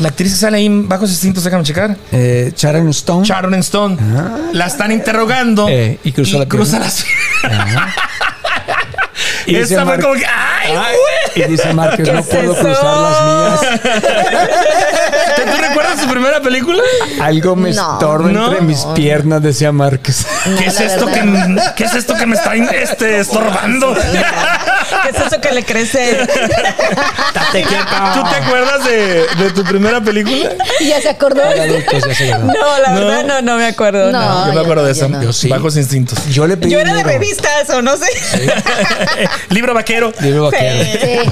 La 0.00 0.08
actriz 0.08 0.32
que 0.32 0.38
sale 0.38 0.56
ahí 0.56 0.66
en 0.66 0.88
Bajos 0.88 1.10
Instintos, 1.10 1.44
déjame 1.44 1.62
checar. 1.62 1.96
Eh, 2.10 2.52
Sharon 2.56 2.88
Stone. 2.88 3.24
Sharon 3.24 3.54
Stone. 3.54 3.96
La 4.52 4.66
están 4.66 4.90
interrogando. 4.90 5.68
Eh, 5.68 6.00
y 6.02 6.10
cruza 6.10 6.38
la 6.38 6.46
pierna. 6.46 6.78
las 6.80 7.04
Y 9.46 9.56
dice 9.56 9.74
Esa 9.74 9.84
fue 9.84 9.92
Mar- 9.96 10.00
como 10.00 10.14
que. 10.14 10.26
¡Ay, 10.26 10.72
güey! 10.72 11.46
y 11.46 11.50
dice 11.50 11.72
Márquez, 11.74 12.06
¿Qué 12.06 12.12
no 12.12 12.20
es 12.20 12.26
puedo 12.26 12.52
eso? 12.52 12.60
cruzar 12.62 12.84
las 12.84 13.22
mías. 13.24 13.80
¿Tú 15.36 15.62
recuerdas 15.62 16.00
su 16.00 16.08
primera 16.08 16.40
película? 16.40 16.82
Algo 17.20 17.56
me 17.56 17.72
No. 17.72 17.92
estorba 17.94 18.28
No. 18.30 18.46
entre 18.46 18.60
mis 18.62 18.84
piernas, 18.94 19.42
decía 19.42 19.72
Márquez. 19.72 20.26
No, 20.46 20.56
¿Qué 20.58 20.66
es, 20.66 20.80
esto 20.80 21.06
que. 21.06 21.56
¿Qué 21.76 21.84
es 21.84 21.94
esto 21.94 22.14
que 22.14 22.26
me 22.26 22.36
está 22.36 22.54
este, 22.54 23.18
estorbando? 23.20 23.94
¿Qué 23.94 25.10
es 25.10 25.26
eso 25.26 25.40
que 25.40 25.52
le 25.52 25.64
crece? 25.64 26.18
¿Tú 27.52 28.22
te 28.30 28.36
acuerdas 28.36 28.84
de, 28.84 29.26
de 29.36 29.50
tu 29.54 29.64
primera 29.64 30.00
película? 30.00 30.50
Ya 30.80 31.00
se 31.00 31.08
acordó. 31.10 31.42
Para 31.42 31.62
adultos, 31.64 32.04
ya 32.06 32.14
se 32.14 32.26
llama. 32.28 32.52
No, 32.52 32.78
la 32.78 32.90
No. 32.90 33.06
verdad 33.06 33.24
no, 33.24 33.42
no 33.42 33.56
me 33.56 33.66
acuerdo. 33.66 34.10
No. 34.12 34.20
no. 34.20 34.46
yo 34.48 34.52
me 34.54 34.60
acuerdo 34.60 34.84
de 34.84 34.92
esa. 34.92 35.08
no. 35.08 35.22
Yo 35.22 35.32
sí. 35.32 35.48
Bajos 35.48 35.76
Instintos. 35.76 36.18
Yo 36.30 36.46
le 36.46 36.56
pedí 36.56 36.70
Yo 36.70 36.78
era 36.80 36.94
de 36.94 37.02
revistas 37.02 37.68
o 37.70 37.82
no 37.82 37.96
sé. 37.96 38.06
Sí. 38.06 38.46
Libro 39.50 39.74
vaquero. 39.74 40.12
Libro 40.20 40.44
vaquero. 40.44 40.84
Sí, 40.84 41.30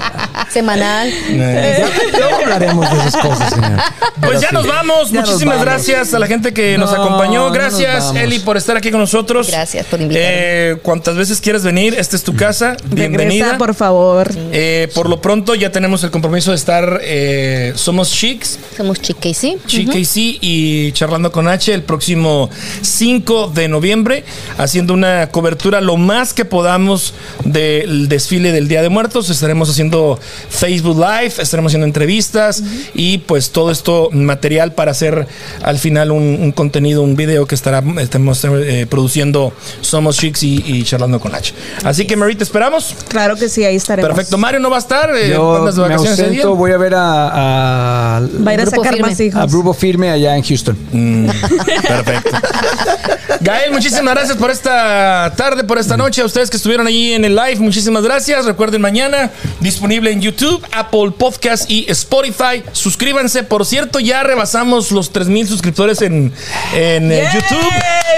semanal. 0.50 1.08
Eh, 1.28 1.84
Luego 2.12 2.36
hablaremos 2.36 2.90
de 2.90 2.98
esas 2.98 3.16
cosas, 3.22 3.50
señor. 3.54 3.70
Pues 4.20 4.20
Pero 4.20 4.40
ya 4.40 4.48
sí, 4.48 4.54
nos 4.54 4.66
vamos. 4.66 5.10
ya 5.10 5.20
nos 5.20 5.28
Muchísimas 5.30 5.56
vamos. 5.56 5.64
gracias 5.64 6.14
a 6.14 6.18
la 6.18 6.26
gente 6.26 6.52
que 6.52 6.78
nos 6.78 6.92
No, 6.92 7.02
acompañó. 7.02 7.46
no 7.46 7.52
Gracias, 7.52 7.94
nos 7.94 8.04
vamos. 8.14 8.22
Eli, 8.22 8.38
por 8.40 8.56
estar 8.56 8.76
aquí 8.76 8.90
con 8.90 9.00
nosotros. 9.00 9.48
Gracias 9.48 9.86
por 9.86 10.00
invitarme. 10.00 10.28
Eh, 10.30 10.76
cuantas 10.82 11.16
veces 11.16 11.40
quieras 11.40 11.62
venir, 11.64 11.94
esta 11.98 12.16
es 12.16 12.22
tu 12.22 12.34
casa. 12.36 12.76
Bienvenida. 12.84 13.44
Regresa, 13.46 13.58
por 13.58 13.74
favor. 13.74 14.30
Eh, 14.52 14.88
por 14.94 15.08
lo 15.08 15.20
pronto 15.20 15.54
ya 15.54 15.72
tenemos 15.72 16.04
el 16.04 16.10
compromiso 16.10 16.50
de 16.50 16.56
estar 16.56 17.00
eh, 17.02 17.72
Somos 17.74 18.10
Chicks, 18.12 18.58
Somos 18.76 19.00
chica 19.00 19.28
y 19.28 19.34
sí. 19.34 19.58
Chica 19.66 19.96
y 19.98 20.04
sí, 20.04 20.38
y 20.40 20.92
charlando 20.92 21.32
con 21.32 21.48
H 21.48 21.72
el 21.72 21.82
próximo 21.82 22.50
5 22.82 23.48
de 23.54 23.68
noviembre, 23.68 24.24
haciendo 24.58 24.94
una 24.94 25.28
cobertura 25.30 25.80
lo 25.80 25.96
más 25.96 26.32
que 26.34 26.44
podamos 26.44 27.14
del 27.92 28.08
desfile 28.08 28.52
del 28.52 28.68
Día 28.68 28.82
de 28.82 28.88
Muertos. 28.88 29.30
Estaremos 29.30 29.68
haciendo 29.70 30.18
Facebook 30.48 30.96
Live, 30.98 31.34
estaremos 31.38 31.70
haciendo 31.70 31.86
entrevistas 31.86 32.62
y 32.94 33.18
pues 33.18 33.50
todo 33.50 33.70
esto 33.70 34.08
material 34.12 34.72
para 34.72 34.90
hacer 34.92 35.26
al 35.62 35.78
final 35.78 36.10
un, 36.10 36.22
un 36.40 36.52
contenido, 36.52 37.02
un 37.02 37.16
video 37.16 37.46
que 37.46 37.54
estará 37.54 37.82
estemos, 38.00 38.44
eh, 38.44 38.86
produciendo 38.88 39.52
Somos 39.80 40.16
Chicks 40.16 40.42
y, 40.42 40.62
y 40.66 40.82
charlando 40.84 41.20
con 41.20 41.34
H. 41.34 41.54
Así 41.84 42.06
que 42.06 42.16
Mary, 42.16 42.34
te 42.34 42.44
esperamos. 42.44 42.94
Claro 43.08 43.36
que 43.36 43.48
sí. 43.48 43.64
ahí 43.64 43.76
estaremos. 43.76 44.08
Perfecto. 44.10 44.38
Mario 44.38 44.60
no 44.60 44.70
va 44.70 44.76
a 44.76 44.80
estar. 44.80 45.14
eh, 45.14 45.30
Yo 45.30 45.64
de 45.70 45.88
me 45.88 45.94
ausento, 45.94 46.56
voy 46.56 46.72
a 46.72 46.78
ver 46.78 46.94
a, 46.94 48.16
a, 48.16 48.20
Va 48.20 48.50
a 48.50 48.54
ir 48.54 48.60
a 48.60 48.64
Grupo 48.64 48.76
sacar 48.82 48.94
firme. 48.94 49.08
más 49.10 49.20
hijos. 49.20 49.40
a 49.40 49.46
Grupo 49.46 49.74
Firme 49.74 50.10
allá 50.10 50.36
en 50.36 50.42
Houston. 50.42 50.76
Mm, 50.92 51.26
perfecto. 51.88 52.30
Gael, 53.40 53.72
muchísimas 53.72 54.14
gracias 54.14 54.36
por 54.36 54.50
esta 54.50 55.32
tarde, 55.36 55.64
por 55.64 55.78
esta 55.78 55.96
noche. 55.96 56.22
A 56.22 56.24
ustedes 56.24 56.48
que 56.48 56.56
estuvieron 56.56 56.86
allí 56.86 57.12
en 57.12 57.24
el 57.24 57.34
live, 57.34 57.56
muchísimas 57.56 57.81
gracias. 57.90 58.44
Recuerden 58.44 58.80
mañana, 58.80 59.30
disponible 59.60 60.10
en 60.10 60.20
YouTube, 60.20 60.64
Apple 60.72 61.12
Podcast 61.16 61.70
y 61.70 61.90
Spotify. 61.90 62.62
Suscríbanse. 62.72 63.42
Por 63.42 63.66
cierto, 63.66 63.98
ya 64.00 64.22
rebasamos 64.22 64.90
los 64.92 65.12
3000 65.12 65.48
suscriptores 65.48 66.02
en, 66.02 66.32
en 66.74 67.12
eh, 67.12 67.28
YouTube. 67.34 67.72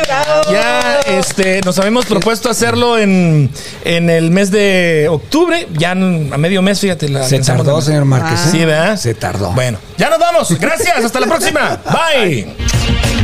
¡Bravo! 0.06 0.42
Ya 0.52 1.00
este, 1.06 1.60
nos 1.64 1.78
habíamos 1.78 2.04
propuesto 2.06 2.50
hacerlo 2.50 2.98
en, 2.98 3.50
en 3.84 4.10
el 4.10 4.30
mes 4.30 4.50
de 4.50 5.06
octubre. 5.10 5.66
Ya 5.78 5.92
en- 5.92 6.30
a 6.32 6.36
medio 6.38 6.62
mes, 6.62 6.80
fíjate. 6.80 7.08
La 7.08 7.22
Se 7.24 7.38
tardó, 7.40 7.80
señor 7.80 8.04
Márquez. 8.04 8.40
¿eh? 8.46 8.48
Sí, 8.50 8.64
¿verdad? 8.64 8.96
Se 8.96 9.14
tardó. 9.14 9.52
Bueno, 9.52 9.78
ya 9.96 10.10
nos 10.10 10.18
vamos. 10.18 10.58
Gracias. 10.58 11.04
Hasta 11.04 11.20
la 11.20 11.26
próxima. 11.26 11.80
Bye. 12.14 13.23